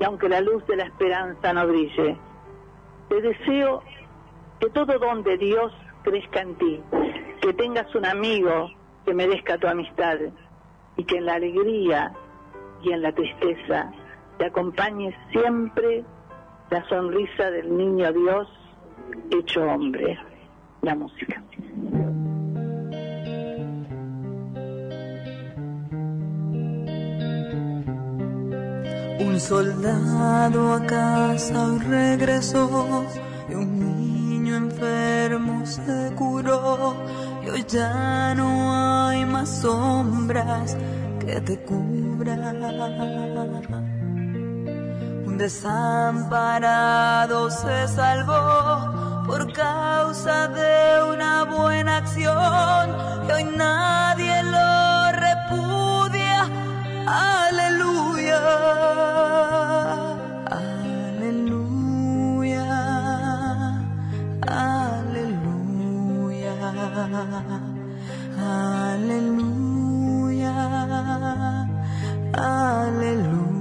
y 0.00 0.04
aunque 0.04 0.28
la 0.28 0.40
luz 0.40 0.66
de 0.66 0.76
la 0.76 0.84
esperanza 0.84 1.52
no 1.52 1.66
brille. 1.66 2.16
Te 3.08 3.20
deseo 3.20 3.82
que 4.58 4.70
todo 4.70 4.98
don 4.98 5.22
de 5.22 5.36
Dios 5.36 5.72
crezca 6.02 6.40
en 6.40 6.54
ti, 6.56 6.82
que 7.42 7.52
tengas 7.54 7.92
un 7.96 8.06
amigo 8.06 8.70
que 9.04 9.12
merezca 9.12 9.58
tu 9.58 9.66
amistad 9.66 10.16
y 10.96 11.04
que 11.04 11.18
en 11.18 11.26
la 11.26 11.34
alegría 11.34 12.12
y 12.82 12.92
en 12.92 13.02
la 13.02 13.12
tristeza 13.12 13.92
te 14.38 14.46
acompañe 14.46 15.14
siempre 15.32 16.04
la 16.70 16.88
sonrisa 16.88 17.50
del 17.50 17.76
niño 17.76 18.12
Dios 18.12 18.48
hecho 19.30 19.62
hombre. 19.62 20.18
La 20.82 20.94
música. 20.94 21.42
Un 29.20 29.40
soldado 29.40 30.72
a 30.74 30.86
casa 30.86 31.78
regresó 31.88 33.06
y 33.48 33.54
un 33.54 33.78
niño 33.78 34.56
enfermo 34.56 35.64
se 35.66 36.12
curó 36.16 36.96
hoy 37.52 37.64
ya 37.68 38.34
no 38.34 39.06
hay 39.08 39.24
más 39.26 39.60
sombras 39.60 40.76
que 41.20 41.40
te 41.40 41.58
cubran. 41.64 42.62
Un 45.26 45.38
desamparado 45.38 46.90
se 47.50 47.88
salvó 47.88 49.24
por 49.26 49.52
causa 49.52 50.48
de 50.48 51.02
una 51.12 51.44
buena 51.44 51.98
acción 51.98 52.96
y 53.28 53.32
hoy 53.32 53.44
nadie 53.56 54.42
lo 54.44 55.12
repudia. 55.12 56.48
Aleluya. 57.06 58.40
Aleluya. 61.20 62.66
Aleluya. 64.40 64.81
Aleluya. 68.42 69.62
Aleluya. 72.34 73.52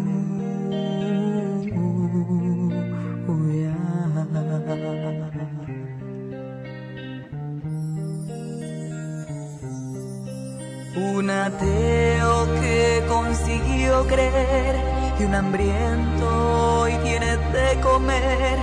Un 10.98 11.30
ateo 11.30 12.48
que 12.60 13.04
consiguió 13.08 14.06
creer 14.08 14.76
y 15.20 15.24
un 15.24 15.36
hambriento 15.36 16.82
hoy 16.82 16.94
tiene 17.04 17.38
de 17.38 17.80
comer 17.82 18.58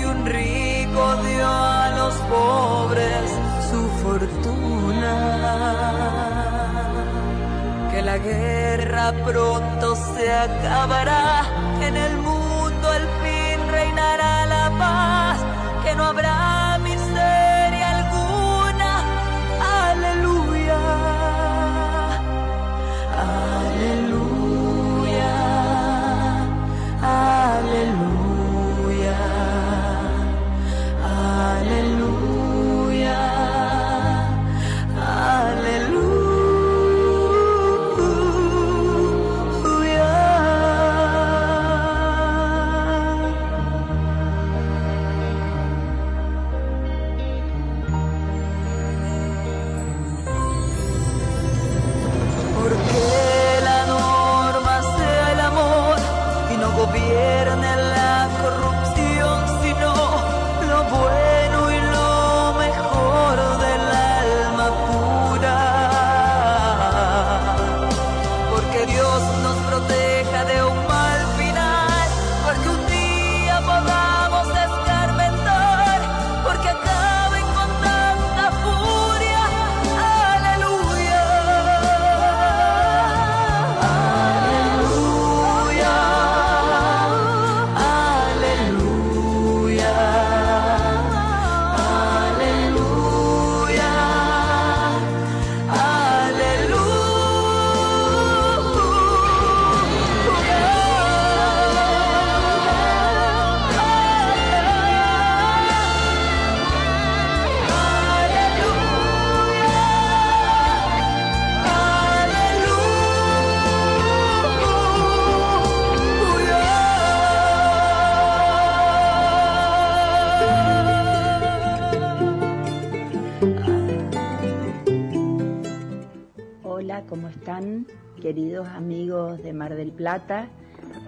y 0.00 0.04
un 0.04 0.24
rico 0.24 1.16
dio 1.22 1.46
a 1.46 1.90
los 1.98 2.14
pobres 2.30 3.45
fortuna. 4.06 5.14
Que 7.90 8.02
la 8.02 8.18
guerra 8.18 9.04
pronto 9.24 9.86
se 9.96 10.24
acabará, 10.46 11.24
que 11.78 11.86
en 11.92 11.96
el 11.96 12.14
mundo 12.28 12.84
al 12.98 13.06
fin 13.22 13.58
reinará 13.78 14.32
la 14.54 14.66
paz, 14.82 15.38
que 15.82 15.94
no 15.96 16.04
habrá 16.10 16.35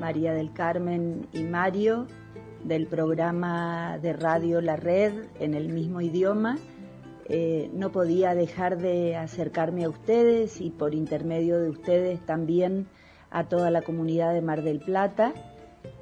María 0.01 0.33
del 0.33 0.53
Carmen 0.53 1.27
y 1.33 1.43
Mario, 1.43 2.07
del 2.65 2.87
programa 2.87 3.99
de 3.99 4.13
radio 4.13 4.61
La 4.61 4.77
Red 4.77 5.13
en 5.41 5.55
el 5.55 5.69
mismo 5.69 6.01
idioma. 6.01 6.59
Eh, 7.27 7.71
no 7.75 7.93
podía 7.93 8.35
dejar 8.35 8.79
de 8.79 9.17
acercarme 9.17 9.85
a 9.85 9.89
ustedes 9.91 10.61
y 10.61 10.71
por 10.71 10.95
intermedio 10.95 11.61
de 11.61 11.69
ustedes 11.69 12.21
también 12.25 12.87
a 13.31 13.45
toda 13.45 13.71
la 13.71 13.83
comunidad 13.83 14.33
de 14.33 14.41
Mar 14.41 14.63
del 14.63 14.81
Plata 14.81 15.35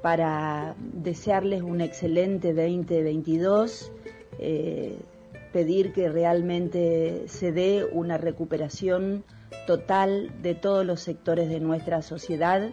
para 0.01 0.75
desearles 0.79 1.61
un 1.61 1.81
excelente 1.81 2.53
2022, 2.53 3.91
eh, 4.39 4.97
pedir 5.51 5.91
que 5.91 6.09
realmente 6.09 7.23
se 7.27 7.51
dé 7.51 7.85
una 7.91 8.17
recuperación 8.17 9.23
total 9.65 10.31
de 10.41 10.55
todos 10.55 10.85
los 10.85 11.01
sectores 11.01 11.49
de 11.49 11.59
nuestra 11.59 12.01
sociedad 12.01 12.71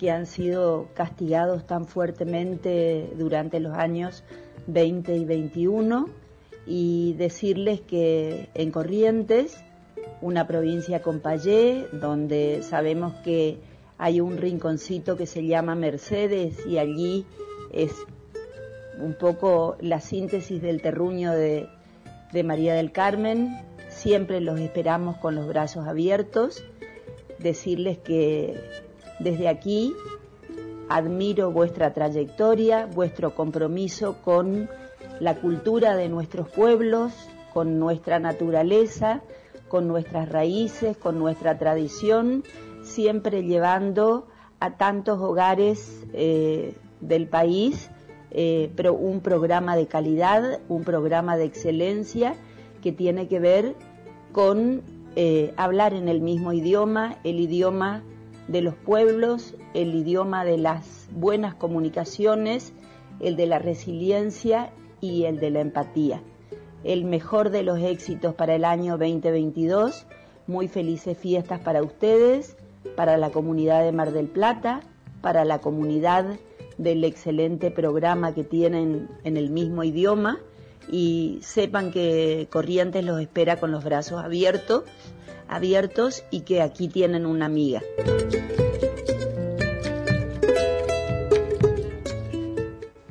que 0.00 0.10
han 0.10 0.24
sido 0.24 0.88
castigados 0.94 1.66
tan 1.66 1.86
fuertemente 1.86 3.12
durante 3.18 3.60
los 3.60 3.74
años 3.74 4.24
20 4.66 5.14
y 5.14 5.24
21 5.26 6.08
y 6.66 7.12
decirles 7.18 7.82
que 7.82 8.48
en 8.54 8.70
Corrientes, 8.70 9.62
una 10.22 10.46
provincia 10.46 11.02
con 11.02 11.20
Payé, 11.20 11.86
donde 11.92 12.62
sabemos 12.62 13.12
que 13.16 13.58
hay 13.98 14.22
un 14.22 14.38
rinconcito 14.38 15.18
que 15.18 15.26
se 15.26 15.44
llama 15.44 15.74
Mercedes 15.74 16.64
y 16.66 16.78
allí 16.78 17.26
es 17.70 17.92
un 18.98 19.12
poco 19.12 19.76
la 19.80 20.00
síntesis 20.00 20.62
del 20.62 20.80
terruño 20.80 21.32
de, 21.32 21.68
de 22.32 22.42
María 22.42 22.72
del 22.72 22.90
Carmen. 22.90 23.54
Siempre 23.90 24.40
los 24.40 24.58
esperamos 24.60 25.18
con 25.18 25.34
los 25.34 25.46
brazos 25.46 25.86
abiertos. 25.86 26.64
Decirles 27.38 27.98
que 27.98 28.89
desde 29.20 29.48
aquí 29.48 29.94
admiro 30.88 31.52
vuestra 31.52 31.92
trayectoria, 31.92 32.86
vuestro 32.86 33.34
compromiso 33.34 34.16
con 34.22 34.68
la 35.20 35.36
cultura 35.36 35.94
de 35.94 36.08
nuestros 36.08 36.48
pueblos, 36.48 37.12
con 37.52 37.78
nuestra 37.78 38.18
naturaleza, 38.18 39.22
con 39.68 39.86
nuestras 39.86 40.28
raíces, 40.28 40.96
con 40.96 41.18
nuestra 41.18 41.58
tradición, 41.58 42.42
siempre 42.82 43.44
llevando 43.44 44.26
a 44.58 44.76
tantos 44.76 45.20
hogares 45.20 46.04
eh, 46.12 46.74
del 47.00 47.28
país 47.28 47.90
eh, 48.32 48.70
pero 48.76 48.94
un 48.94 49.20
programa 49.20 49.76
de 49.76 49.86
calidad, 49.86 50.60
un 50.68 50.84
programa 50.84 51.36
de 51.36 51.44
excelencia 51.44 52.36
que 52.80 52.92
tiene 52.92 53.26
que 53.26 53.40
ver 53.40 53.74
con 54.32 54.82
eh, 55.16 55.52
hablar 55.56 55.94
en 55.94 56.08
el 56.08 56.20
mismo 56.20 56.52
idioma, 56.52 57.16
el 57.24 57.40
idioma 57.40 58.04
de 58.50 58.62
los 58.62 58.74
pueblos, 58.74 59.54
el 59.74 59.94
idioma 59.94 60.44
de 60.44 60.58
las 60.58 61.08
buenas 61.12 61.54
comunicaciones, 61.54 62.72
el 63.20 63.36
de 63.36 63.46
la 63.46 63.60
resiliencia 63.60 64.72
y 65.00 65.24
el 65.24 65.38
de 65.38 65.50
la 65.50 65.60
empatía. 65.60 66.20
El 66.82 67.04
mejor 67.04 67.50
de 67.50 67.62
los 67.62 67.78
éxitos 67.78 68.34
para 68.34 68.56
el 68.56 68.64
año 68.64 68.98
2022. 68.98 70.04
Muy 70.48 70.66
felices 70.66 71.16
fiestas 71.16 71.60
para 71.60 71.80
ustedes, 71.80 72.56
para 72.96 73.16
la 73.18 73.30
comunidad 73.30 73.84
de 73.84 73.92
Mar 73.92 74.10
del 74.10 74.26
Plata, 74.26 74.80
para 75.20 75.44
la 75.44 75.60
comunidad 75.60 76.26
del 76.76 77.04
excelente 77.04 77.70
programa 77.70 78.34
que 78.34 78.42
tienen 78.42 79.08
en 79.22 79.36
el 79.36 79.50
mismo 79.50 79.84
idioma 79.84 80.40
y 80.88 81.40
sepan 81.42 81.90
que 81.90 82.48
Corrientes 82.50 83.04
los 83.04 83.20
espera 83.20 83.58
con 83.58 83.70
los 83.70 83.84
brazos 83.84 84.22
abiertos, 84.22 84.84
abiertos 85.48 86.24
y 86.30 86.42
que 86.42 86.62
aquí 86.62 86.88
tienen 86.88 87.26
una 87.26 87.46
amiga. 87.46 87.82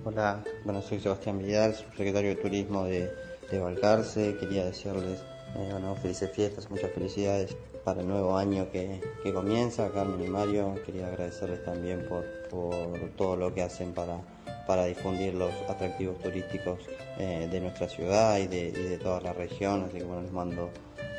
Hola, 0.05 0.43
bueno, 0.65 0.81
soy 0.81 0.99
Sebastián 0.99 1.39
Vidal, 1.39 1.75
subsecretario 1.75 2.31
de 2.31 2.35
Turismo 2.35 2.85
de, 2.85 3.11
de 3.51 3.59
Balcarce. 3.59 4.35
Quería 4.37 4.65
desearles 4.65 5.19
eh, 5.55 5.69
bueno, 5.71 5.95
felices 5.95 6.31
fiestas, 6.31 6.69
muchas 6.69 6.91
felicidades 6.91 7.55
para 7.83 8.01
el 8.01 8.07
nuevo 8.07 8.37
año 8.37 8.69
que, 8.71 9.01
que 9.23 9.33
comienza. 9.33 9.89
Carmen 9.91 10.21
y 10.23 10.27
Mario, 10.27 10.75
quería 10.85 11.07
agradecerles 11.07 11.63
también 11.63 12.05
por, 12.07 12.25
por 12.49 13.09
todo 13.17 13.35
lo 13.35 13.53
que 13.53 13.63
hacen 13.63 13.93
para, 13.93 14.19
para 14.67 14.85
difundir 14.85 15.33
los 15.33 15.51
atractivos 15.67 16.19
turísticos 16.19 16.79
eh, 17.17 17.47
de 17.51 17.59
nuestra 17.59 17.87
ciudad 17.87 18.37
y 18.37 18.47
de, 18.47 18.69
y 18.69 18.83
de 18.89 18.97
toda 18.97 19.21
la 19.21 19.33
región. 19.33 19.83
Así 19.83 19.97
que 19.97 20.03
bueno, 20.03 20.21
les 20.21 20.31
mando 20.31 20.69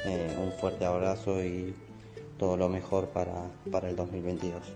eh, 0.06 0.36
un 0.42 0.52
fuerte 0.52 0.84
abrazo 0.84 1.42
y 1.44 1.74
todo 2.38 2.56
lo 2.56 2.68
mejor 2.68 3.08
para, 3.08 3.34
para 3.70 3.90
el 3.90 3.96
2022. 3.96 4.72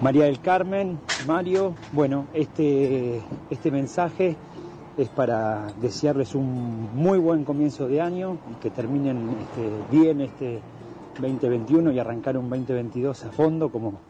María 0.00 0.24
del 0.26 0.40
Carmen, 0.40 1.00
Mario, 1.26 1.74
bueno, 1.92 2.26
este, 2.32 3.20
este 3.50 3.70
mensaje 3.72 4.36
es 4.96 5.08
para 5.08 5.66
desearles 5.80 6.34
un 6.34 6.94
muy 6.94 7.18
buen 7.18 7.44
comienzo 7.44 7.88
de 7.88 8.00
año 8.00 8.38
y 8.50 8.54
que 8.62 8.70
terminen 8.70 9.36
este, 9.40 9.96
bien 9.96 10.20
este 10.20 10.60
2021 11.20 11.92
y 11.92 11.98
arrancar 11.98 12.36
un 12.36 12.48
2022 12.48 13.24
a 13.24 13.30
fondo 13.30 13.70
como, 13.70 14.00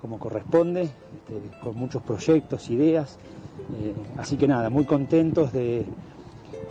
como 0.00 0.18
corresponde, 0.18 0.82
este, 0.82 1.58
con 1.62 1.76
muchos 1.76 2.02
proyectos, 2.02 2.70
ideas. 2.70 3.18
Eh, 3.80 3.94
así 4.18 4.36
que 4.36 4.48
nada, 4.48 4.70
muy 4.70 4.84
contentos 4.84 5.52
de, 5.52 5.84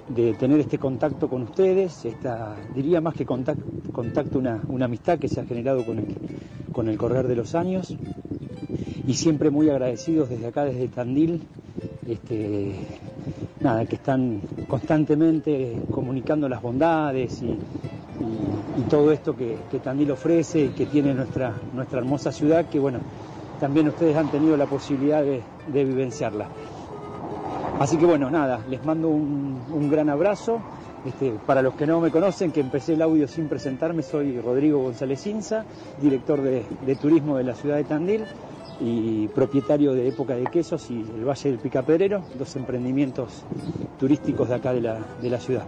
de 0.09 0.33
tener 0.33 0.59
este 0.59 0.77
contacto 0.77 1.29
con 1.29 1.43
ustedes, 1.43 2.05
esta, 2.05 2.55
diría 2.75 3.01
más 3.01 3.15
que 3.15 3.25
contacto, 3.25 4.37
una, 4.37 4.63
una 4.69 4.85
amistad 4.85 5.17
que 5.19 5.27
se 5.27 5.39
ha 5.39 5.45
generado 5.45 5.85
con 5.85 5.99
el, 5.99 6.15
con 6.71 6.89
el 6.89 6.97
correr 6.97 7.27
de 7.27 7.35
los 7.35 7.55
años 7.55 7.95
y 9.07 9.13
siempre 9.13 9.49
muy 9.49 9.69
agradecidos 9.69 10.29
desde 10.29 10.47
acá, 10.47 10.65
desde 10.65 10.87
Tandil, 10.87 11.41
este, 12.07 12.75
nada, 13.61 13.85
que 13.85 13.95
están 13.95 14.41
constantemente 14.67 15.79
comunicando 15.91 16.49
las 16.49 16.61
bondades 16.61 17.41
y, 17.41 17.45
y- 17.45 18.81
todo 18.89 19.11
esto 19.11 19.35
que, 19.35 19.57
que 19.71 19.79
Tandil 19.79 20.11
ofrece 20.11 20.65
y 20.65 20.69
que 20.69 20.85
tiene 20.85 21.13
nuestra, 21.13 21.53
nuestra 21.73 21.99
hermosa 21.99 22.31
ciudad, 22.31 22.65
que 22.67 22.79
bueno, 22.79 22.99
también 23.59 23.87
ustedes 23.87 24.15
han 24.17 24.29
tenido 24.29 24.57
la 24.57 24.65
posibilidad 24.65 25.23
de 25.23 25.43
vivenciarla. 25.85 26.49
Así 27.83 27.97
que 27.97 28.05
bueno, 28.05 28.29
nada, 28.29 28.61
les 28.69 28.81
mando 28.85 29.09
un, 29.09 29.89
gran 29.91 30.09
abrazo. 30.09 30.61
Este, 31.05 31.31
para 31.45 31.61
los 31.61 31.73
que 31.73 31.85
no 31.85 31.99
me 31.99 32.11
conocen, 32.11 32.53
que 32.53 32.61
empecé 32.61 32.93
el 32.93 33.01
audio 33.01 33.27
sin 33.27 33.49
presentarme, 33.49 34.03
soy 34.03 34.39
Rodrigo 34.39 34.81
González 34.81 35.27
Inza, 35.27 35.65
director 36.01 36.41
de, 36.41 36.65
de 36.85 36.95
turismo 36.95 37.35
de 37.35 37.43
la 37.43 37.55
ciudad 37.55 37.75
de 37.75 37.83
Tandil 37.83 38.23
y 38.79 39.27
propietario 39.29 39.93
de 39.93 40.07
Época 40.07 40.35
de 40.35 40.45
Quesos 40.45 40.89
y 40.89 41.01
el 41.01 41.25
Valle 41.25 41.51
del 41.51 41.59
Picapedrero, 41.59 42.23
dos 42.37 42.55
emprendimientos 42.55 43.43
turísticos 43.99 44.49
de 44.49 44.55
acá 44.55 44.73
de 44.73 44.81
la, 44.81 44.99
de 45.21 45.29
la 45.29 45.39
ciudad. 45.39 45.65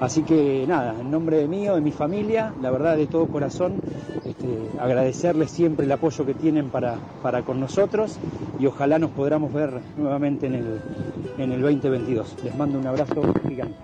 Así 0.00 0.22
que 0.22 0.64
nada, 0.66 0.94
en 1.00 1.10
nombre 1.10 1.38
de 1.38 1.48
mío, 1.48 1.74
de 1.74 1.80
mi 1.80 1.92
familia, 1.92 2.52
la 2.60 2.70
verdad 2.70 2.96
de 2.96 3.06
todo 3.06 3.26
corazón, 3.26 3.80
este, 4.24 4.70
agradecerles 4.80 5.50
siempre 5.50 5.86
el 5.86 5.92
apoyo 5.92 6.24
que 6.26 6.34
tienen 6.34 6.70
para, 6.70 6.96
para 7.22 7.42
con 7.42 7.60
nosotros 7.60 8.18
y 8.58 8.66
ojalá 8.66 8.98
nos 8.98 9.10
podamos 9.10 9.52
ver 9.52 9.80
nuevamente 9.96 10.46
en 10.46 10.54
el, 10.54 10.80
en 11.38 11.52
el 11.52 11.60
2022. 11.62 12.36
Les 12.44 12.56
mando 12.56 12.78
un 12.78 12.86
abrazo 12.86 13.22
gigante. 13.46 13.76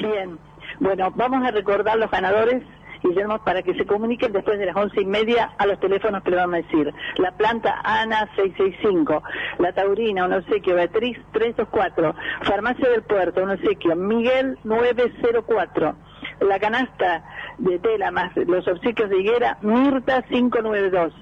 Bien, 0.00 0.38
bueno, 0.80 1.10
vamos 1.14 1.46
a 1.46 1.50
recordar 1.50 1.96
los 1.96 2.10
ganadores, 2.10 2.62
Guillermo, 3.02 3.38
para 3.44 3.62
que 3.62 3.74
se 3.74 3.86
comuniquen 3.86 4.32
después 4.32 4.58
de 4.58 4.66
las 4.66 4.76
once 4.76 5.00
y 5.00 5.06
media 5.06 5.52
a 5.58 5.66
los 5.66 5.78
teléfonos 5.80 6.22
que 6.22 6.30
le 6.30 6.36
vamos 6.36 6.54
a 6.54 6.62
decir. 6.62 6.92
La 7.16 7.32
planta 7.32 7.80
Ana 7.84 8.28
665, 8.36 9.22
la 9.58 9.72
Taurina, 9.72 10.24
un 10.26 10.32
obsequio, 10.32 10.74
Beatriz 10.74 11.18
324, 11.32 12.14
Farmacia 12.42 12.88
del 12.90 13.02
Puerto, 13.02 13.42
un 13.42 13.50
obsequio, 13.50 13.96
Miguel 13.96 14.58
904, 14.64 15.94
la 16.40 16.58
canasta 16.58 17.24
de 17.58 17.78
tela 17.78 18.10
más 18.10 18.36
los 18.36 18.66
obsequios 18.68 19.08
de 19.08 19.18
higuera, 19.18 19.58
Mirta 19.62 20.22
592, 20.22 21.14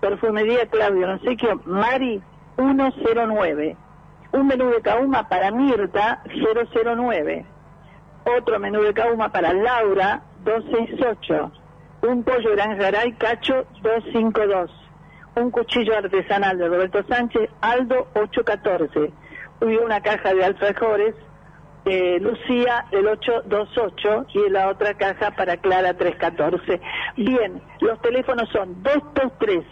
Perfumería 0.00 0.66
Claudio, 0.66 1.06
un 1.06 1.12
obsequio, 1.14 1.60
Mari 1.64 2.22
109, 2.56 3.76
un 4.32 4.46
menú 4.46 4.70
de 4.70 4.82
cauma 4.82 5.28
para 5.28 5.50
Mirta 5.50 6.22
009 6.26 7.59
otro 8.24 8.58
menú 8.58 8.82
de 8.82 8.94
cauma 8.94 9.30
para 9.30 9.52
Laura 9.52 10.22
268, 10.44 11.52
un 12.02 12.22
pollo 12.22 12.52
gran 12.52 12.78
Cacho 13.18 13.66
252, 13.82 14.70
un 15.36 15.50
cuchillo 15.50 15.96
artesanal 15.96 16.58
de 16.58 16.68
Roberto 16.68 17.02
Sánchez 17.08 17.50
Aldo 17.60 18.08
814 18.14 19.12
y 19.62 19.76
una 19.76 20.00
caja 20.00 20.34
de 20.34 20.44
alfajores 20.44 21.14
eh, 21.86 22.18
Lucía 22.20 22.86
el 22.90 23.06
828 23.06 24.26
y 24.34 24.50
la 24.50 24.68
otra 24.68 24.94
caja 24.94 25.30
para 25.30 25.56
Clara 25.56 25.94
314. 25.94 26.80
Bien, 27.16 27.62
los 27.80 28.00
teléfonos 28.02 28.48
son 28.50 28.82
223 28.82 29.64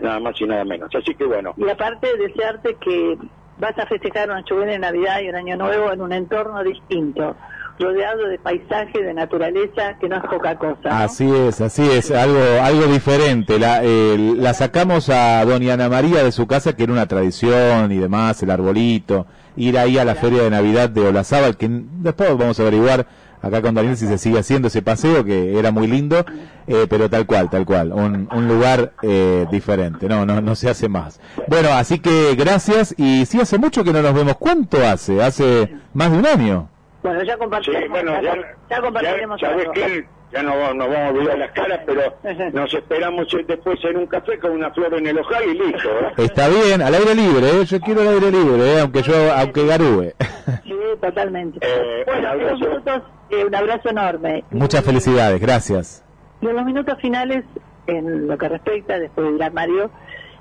nada 0.00 0.20
más 0.20 0.40
y 0.40 0.44
nada 0.44 0.64
menos. 0.64 0.94
Así 0.94 1.14
que 1.14 1.24
bueno, 1.24 1.54
Y 1.56 1.68
aparte 1.68 2.16
desearte 2.16 2.76
que 2.76 3.18
vas 3.58 3.76
a 3.78 3.86
festejar 3.86 4.30
una 4.30 4.42
de 4.42 4.78
Navidad 4.78 5.20
y 5.20 5.28
un 5.28 5.34
Año 5.34 5.56
Nuevo 5.56 5.92
en 5.92 6.00
un 6.00 6.12
entorno 6.12 6.62
distinto. 6.62 7.36
Rodeado 7.78 8.28
de 8.28 8.38
paisaje, 8.38 9.02
de 9.02 9.14
naturaleza, 9.14 9.96
que 10.00 10.08
no 10.08 10.16
es 10.16 10.22
poca 10.24 10.56
cosa. 10.56 10.76
¿no? 10.84 10.90
Así 10.90 11.30
es, 11.30 11.60
así 11.60 11.88
es, 11.88 12.10
algo, 12.10 12.40
algo 12.62 12.86
diferente. 12.86 13.58
La, 13.58 13.80
eh, 13.82 14.34
la 14.36 14.54
sacamos 14.54 15.08
a 15.08 15.44
doña 15.44 15.74
Ana 15.74 15.88
María 15.88 16.22
de 16.22 16.32
su 16.32 16.46
casa, 16.46 16.74
que 16.74 16.84
era 16.84 16.92
una 16.92 17.06
tradición 17.06 17.92
y 17.92 17.98
demás, 17.98 18.42
el 18.42 18.50
arbolito, 18.50 19.26
ir 19.56 19.78
ahí 19.78 19.98
a 19.98 20.04
la 20.04 20.14
feria 20.14 20.42
de 20.42 20.50
Navidad 20.50 20.90
de 20.90 21.06
Olazábal, 21.06 21.56
que 21.56 21.68
después 21.70 22.36
vamos 22.36 22.58
a 22.58 22.62
averiguar 22.62 23.06
acá 23.40 23.62
con 23.62 23.74
Daniel 23.74 23.96
si 23.96 24.06
se 24.06 24.18
sigue 24.18 24.38
haciendo 24.38 24.68
ese 24.68 24.82
paseo, 24.82 25.24
que 25.24 25.58
era 25.58 25.70
muy 25.70 25.86
lindo, 25.86 26.24
eh, 26.66 26.86
pero 26.88 27.08
tal 27.08 27.26
cual, 27.26 27.48
tal 27.50 27.64
cual, 27.64 27.92
un, 27.92 28.28
un 28.32 28.48
lugar 28.48 28.92
eh, 29.02 29.46
diferente, 29.50 30.08
no, 30.08 30.26
no, 30.26 30.40
no 30.40 30.54
se 30.54 30.68
hace 30.68 30.88
más. 30.88 31.20
Bueno, 31.46 31.70
así 31.70 32.00
que 32.00 32.34
gracias, 32.34 32.94
y 32.96 33.26
sí 33.26 33.40
hace 33.40 33.58
mucho 33.58 33.84
que 33.84 33.92
no 33.92 34.02
nos 34.02 34.14
vemos, 34.14 34.36
¿cuánto 34.38 34.84
hace? 34.84 35.22
Hace 35.22 35.72
más 35.94 36.10
de 36.10 36.18
un 36.18 36.26
año. 36.26 36.68
Bueno, 37.02 37.22
ya 37.22 37.36
compartiremos. 37.36 37.84
Sí, 37.84 37.88
bueno, 37.90 38.22
ya, 38.22 38.34
ya 38.70 38.80
compartiremos 38.80 39.40
ya, 39.40 39.48
¿sabes 39.48 39.62
algo. 39.62 39.72
qué? 39.74 40.06
Ya 40.30 40.42
no 40.42 40.74
nos 40.74 40.88
vamos 40.90 40.96
a 40.98 41.08
olvidar 41.08 41.38
las 41.38 41.52
caras, 41.52 41.80
pero 41.86 42.02
nos 42.52 42.74
esperamos 42.74 43.26
después 43.46 43.82
en 43.84 43.96
un 43.96 44.06
café 44.06 44.38
con 44.38 44.50
una 44.52 44.70
flor 44.72 44.92
en 44.94 45.06
el 45.06 45.18
ojal 45.18 45.44
y 45.44 45.54
listo. 45.54 45.88
Está 46.18 46.48
bien, 46.48 46.82
al 46.82 46.94
aire 46.94 47.14
libre, 47.14 47.48
¿eh? 47.48 47.64
yo 47.64 47.80
quiero 47.80 48.02
el 48.02 48.08
aire 48.08 48.30
libre, 48.30 48.74
¿eh? 48.74 48.80
aunque 48.80 49.02
yo, 49.02 49.32
aunque 49.32 49.66
garúe. 49.66 50.12
Sí, 50.64 50.74
totalmente. 51.00 51.58
Eh, 51.60 52.04
bueno, 52.06 52.34
minutos, 52.56 53.02
eh, 53.30 53.44
un 53.44 53.54
abrazo 53.54 53.90
enorme. 53.90 54.44
Muchas 54.50 54.82
felicidades, 54.82 55.40
gracias. 55.40 56.04
Y 56.40 56.46
en 56.46 56.56
los 56.56 56.64
minutos 56.64 56.98
finales, 57.00 57.44
en 57.86 58.26
lo 58.26 58.36
que 58.38 58.48
respecta, 58.48 58.98
después 58.98 59.26
de 59.26 59.32
dirá 59.34 59.50
Mario, 59.50 59.90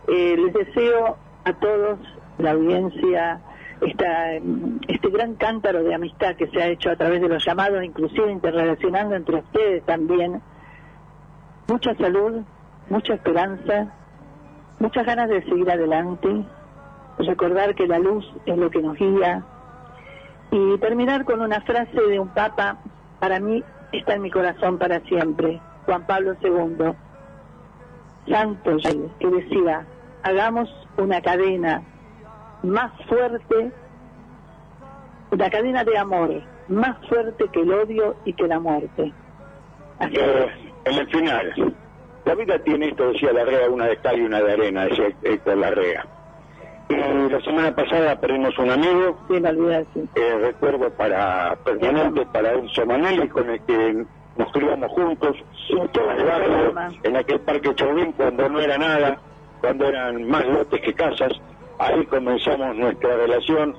eh, 0.07 0.35
les 0.37 0.53
deseo 0.53 1.17
a 1.43 1.53
todos, 1.53 1.99
la 2.37 2.51
audiencia, 2.51 3.41
esta, 3.81 4.33
este 4.33 5.09
gran 5.09 5.35
cántaro 5.35 5.83
de 5.83 5.93
amistad 5.93 6.35
que 6.35 6.47
se 6.47 6.61
ha 6.61 6.67
hecho 6.67 6.89
a 6.89 6.95
través 6.95 7.21
de 7.21 7.27
los 7.27 7.43
llamados, 7.45 7.83
inclusive 7.83 8.31
interrelacionando 8.31 9.15
entre 9.15 9.37
ustedes 9.37 9.83
también, 9.85 10.41
mucha 11.67 11.93
salud, 11.95 12.41
mucha 12.89 13.13
esperanza, 13.13 13.93
muchas 14.79 15.05
ganas 15.05 15.29
de 15.29 15.43
seguir 15.43 15.69
adelante, 15.69 16.45
recordar 17.19 17.75
que 17.75 17.87
la 17.87 17.99
luz 17.99 18.25
es 18.45 18.57
lo 18.57 18.69
que 18.69 18.81
nos 18.81 18.97
guía. 18.97 19.43
Y 20.49 20.77
terminar 20.77 21.25
con 21.25 21.41
una 21.41 21.61
frase 21.61 22.01
de 22.01 22.19
un 22.19 22.29
papa, 22.29 22.77
para 23.19 23.39
mí 23.39 23.63
está 23.91 24.15
en 24.15 24.21
mi 24.21 24.31
corazón 24.31 24.77
para 24.77 25.01
siempre, 25.01 25.59
Juan 25.85 26.05
Pablo 26.07 26.35
II, 26.41 26.93
santo 28.29 28.77
que 29.19 29.27
decía, 29.27 29.85
hagamos 30.23 30.69
una 30.97 31.21
cadena 31.21 31.83
más 32.63 32.91
fuerte, 33.07 33.71
una 35.31 35.49
cadena 35.49 35.83
de 35.83 35.97
amor 35.97 36.41
más 36.69 36.97
fuerte 37.07 37.45
que 37.51 37.61
el 37.61 37.71
odio 37.73 38.15
y 38.25 38.33
que 38.33 38.47
la 38.47 38.59
muerte. 38.59 39.13
Así 39.99 40.15
Eh, 40.17 40.47
en 40.85 40.93
el 40.95 41.07
final, 41.09 41.73
la 42.25 42.35
vida 42.35 42.59
tiene 42.59 42.89
esto, 42.89 43.09
decía 43.11 43.31
Larrea, 43.31 43.69
una 43.69 43.85
de 43.85 43.97
cal 43.97 44.17
y 44.19 44.23
una 44.23 44.41
de 44.41 44.51
arena, 44.53 44.85
decía 44.85 45.07
Héctor 45.23 45.57
Larrea. 45.57 46.05
Y 46.89 46.95
la 47.31 47.41
semana 47.41 47.75
pasada 47.75 48.19
perdimos 48.19 48.57
un 48.59 48.69
amigo, 48.69 49.17
Sí, 49.27 49.41
sí. 49.93 50.09
eh, 50.15 50.37
recuerdo 50.41 50.89
para 50.91 51.55
permanente 51.63 52.25
para 52.27 52.53
Enzo 52.53 52.85
Manelli, 52.85 53.27
con 53.29 53.49
el 53.49 53.61
que 53.61 54.05
nos 54.37 54.51
criamos 54.51 54.91
juntos, 54.91 55.35
el 55.69 56.25
barrio, 56.25 56.73
en 57.03 57.15
aquel 57.17 57.39
parque 57.41 57.73
Chauvín, 57.75 58.11
cuando 58.13 58.47
no 58.49 58.59
era 58.59 58.77
nada, 58.77 59.17
cuando 59.61 59.85
eran 59.85 60.23
más 60.29 60.45
lotes 60.47 60.79
que 60.81 60.93
casas, 60.93 61.31
ahí 61.79 62.05
comenzamos 62.05 62.75
nuestra 62.75 63.15
relación. 63.15 63.75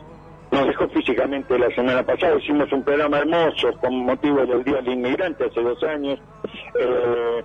Nos 0.51 0.67
dejó 0.67 0.89
físicamente 0.89 1.59
la 1.59 1.69
semana 1.75 2.03
pasada, 2.03 2.37
hicimos 2.37 2.73
un 2.73 2.83
programa 2.83 3.19
hermoso 3.19 3.71
con 3.81 3.95
motivo 4.07 4.47
del 4.47 4.65
Día 4.65 4.77
del 4.77 4.95
Inmigrante 4.95 5.45
hace 5.45 5.61
dos 5.61 5.83
años, 5.83 6.19
eh, 6.81 7.45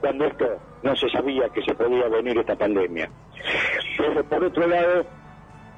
cuando 0.00 0.26
esto 0.26 0.46
no 0.82 0.94
se 0.94 1.08
sabía 1.08 1.48
que 1.48 1.62
se 1.62 1.74
podía 1.74 2.08
venir 2.08 2.36
esta 2.38 2.54
pandemia. 2.54 3.08
Pero 3.96 4.22
por 4.24 4.44
otro 4.44 4.66
lado, 4.66 5.06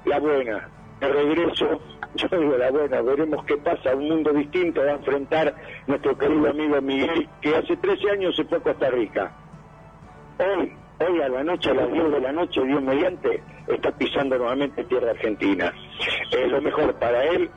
la 0.05 0.19
buena, 0.19 0.69
de 0.99 1.09
regreso, 1.09 1.81
yo 2.17 2.29
digo 2.29 2.57
la 2.57 2.71
buena, 2.73 3.03
veremos 3.03 3.45
qué 3.45 3.57
pasa, 3.59 3.95
un 3.95 4.09
mundo 4.09 4.33
distinto 4.33 4.81
va 4.81 4.93
a 4.93 4.97
enfrentar 4.97 5.55
nuestro 5.87 6.19
querido 6.19 6.51
amigo 6.51 6.81
Miguel, 6.83 7.29
que 7.41 7.55
hace 7.55 7.77
13 7.77 8.11
años 8.11 8.35
se 8.35 8.45
fue 8.45 8.59
a 8.59 8.63
Costa 8.63 8.91
Rica. 8.91 9.33
Hoy, 10.39 10.73
hoy 11.01 11.21
a 11.21 11.29
la 11.29 11.45
noche, 11.45 11.71
a 11.71 11.75
las 11.75 11.91
10 11.91 12.11
de 12.11 12.21
la 12.21 12.33
noche, 12.33 12.65
Dios 12.65 12.83
mediante, 12.83 13.43
está 13.67 13.91
pisando 13.93 14.39
nuevamente 14.39 14.85
tierra 14.85 15.11
argentina. 15.11 15.73
Es 16.31 16.51
lo 16.51 16.61
mejor 16.61 16.95
para 16.95 17.25
él, 17.25 17.51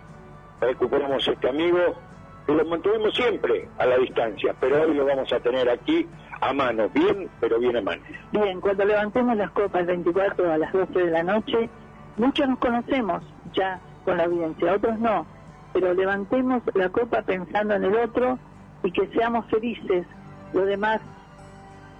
recuperamos 0.62 1.28
este 1.28 1.50
amigo, 1.50 1.80
y 2.48 2.52
lo 2.54 2.66
mantuvimos 2.66 3.14
siempre 3.14 3.68
a 3.78 3.86
la 3.86 3.98
distancia, 3.98 4.56
pero 4.60 4.82
hoy 4.84 4.94
lo 4.94 5.06
vamos 5.06 5.32
a 5.34 5.40
tener 5.40 5.70
aquí 5.70 6.08
a 6.40 6.54
mano, 6.54 6.90
bien, 6.90 7.30
pero 7.40 7.60
bien 7.60 7.76
a 7.78 7.82
mano. 7.82 8.02
Bien, 8.32 8.62
cuando 8.62 8.86
levantemos 8.86 9.36
las 9.36 9.52
copas 9.52 9.82
el 9.82 9.88
24 9.88 10.52
a 10.52 10.58
las 10.58 10.72
12 10.72 11.00
de 11.00 11.12
la 11.12 11.24
noche, 11.24 11.70
muchos 12.18 12.48
nos 12.48 12.60
conocemos 12.60 13.24
ya 13.54 13.80
con 14.06 14.18
la 14.18 14.24
audiencia, 14.26 14.74
otros 14.74 14.98
no, 15.00 15.26
pero 15.74 15.94
levantemos 15.94 16.64
la 16.74 16.90
copa 16.90 17.22
pensando 17.22 17.76
en 17.76 17.84
el 17.84 17.96
otro 17.96 18.40
y 18.84 18.92
que 18.92 19.08
seamos 19.08 19.46
felices. 19.48 20.08
Lo 20.54 20.66
demás 20.66 21.02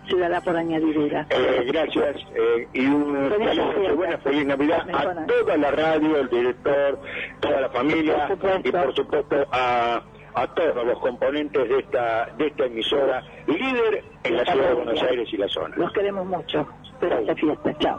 se 0.08 0.18
dará 0.18 0.42
por 0.42 0.56
añadidura. 0.56 1.28
Eh, 1.30 1.64
gracias 1.68 2.18
eh, 2.36 2.68
y 2.74 2.86
un 2.86 3.30
Feliz 3.30 3.96
buena 3.96 4.18
feliz 4.20 4.46
Navidad 4.46 4.88
a 4.94 5.26
toda 5.26 5.58
la 5.58 5.72
radio, 5.72 6.18
el 6.18 6.30
director, 6.30 7.00
toda 7.40 7.62
la 7.62 7.70
familia 7.70 8.30
y 8.64 8.72
por 8.72 8.96
supuesto 8.96 9.48
a, 9.52 10.02
a 10.34 10.48
todos 10.54 10.86
los 10.86 11.00
componentes 11.00 11.68
de 11.68 11.80
esta 11.80 12.28
de 12.38 12.48
esta 12.48 12.66
emisora 12.66 13.24
líder 13.48 14.04
en 14.24 14.38
la 14.38 14.46
ciudad 14.46 14.68
de 14.70 14.74
Buenos 14.74 15.02
Aires 15.04 15.30
y 15.32 15.38
la 15.38 15.48
zona. 15.48 15.76
Los 15.78 15.92
queremos 15.94 16.26
mucho. 16.26 16.68
Espero 16.84 17.20
esta 17.20 17.36
fiesta. 17.36 17.78
Chao. 17.80 17.98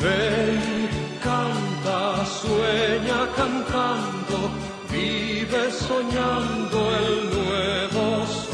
Ven, 0.00 0.88
canta, 1.24 2.24
sueña 2.24 3.26
cantando, 3.34 4.17
Vive 4.98 5.70
soñando 5.70 6.78
el 6.96 7.30
nuevo. 7.30 8.47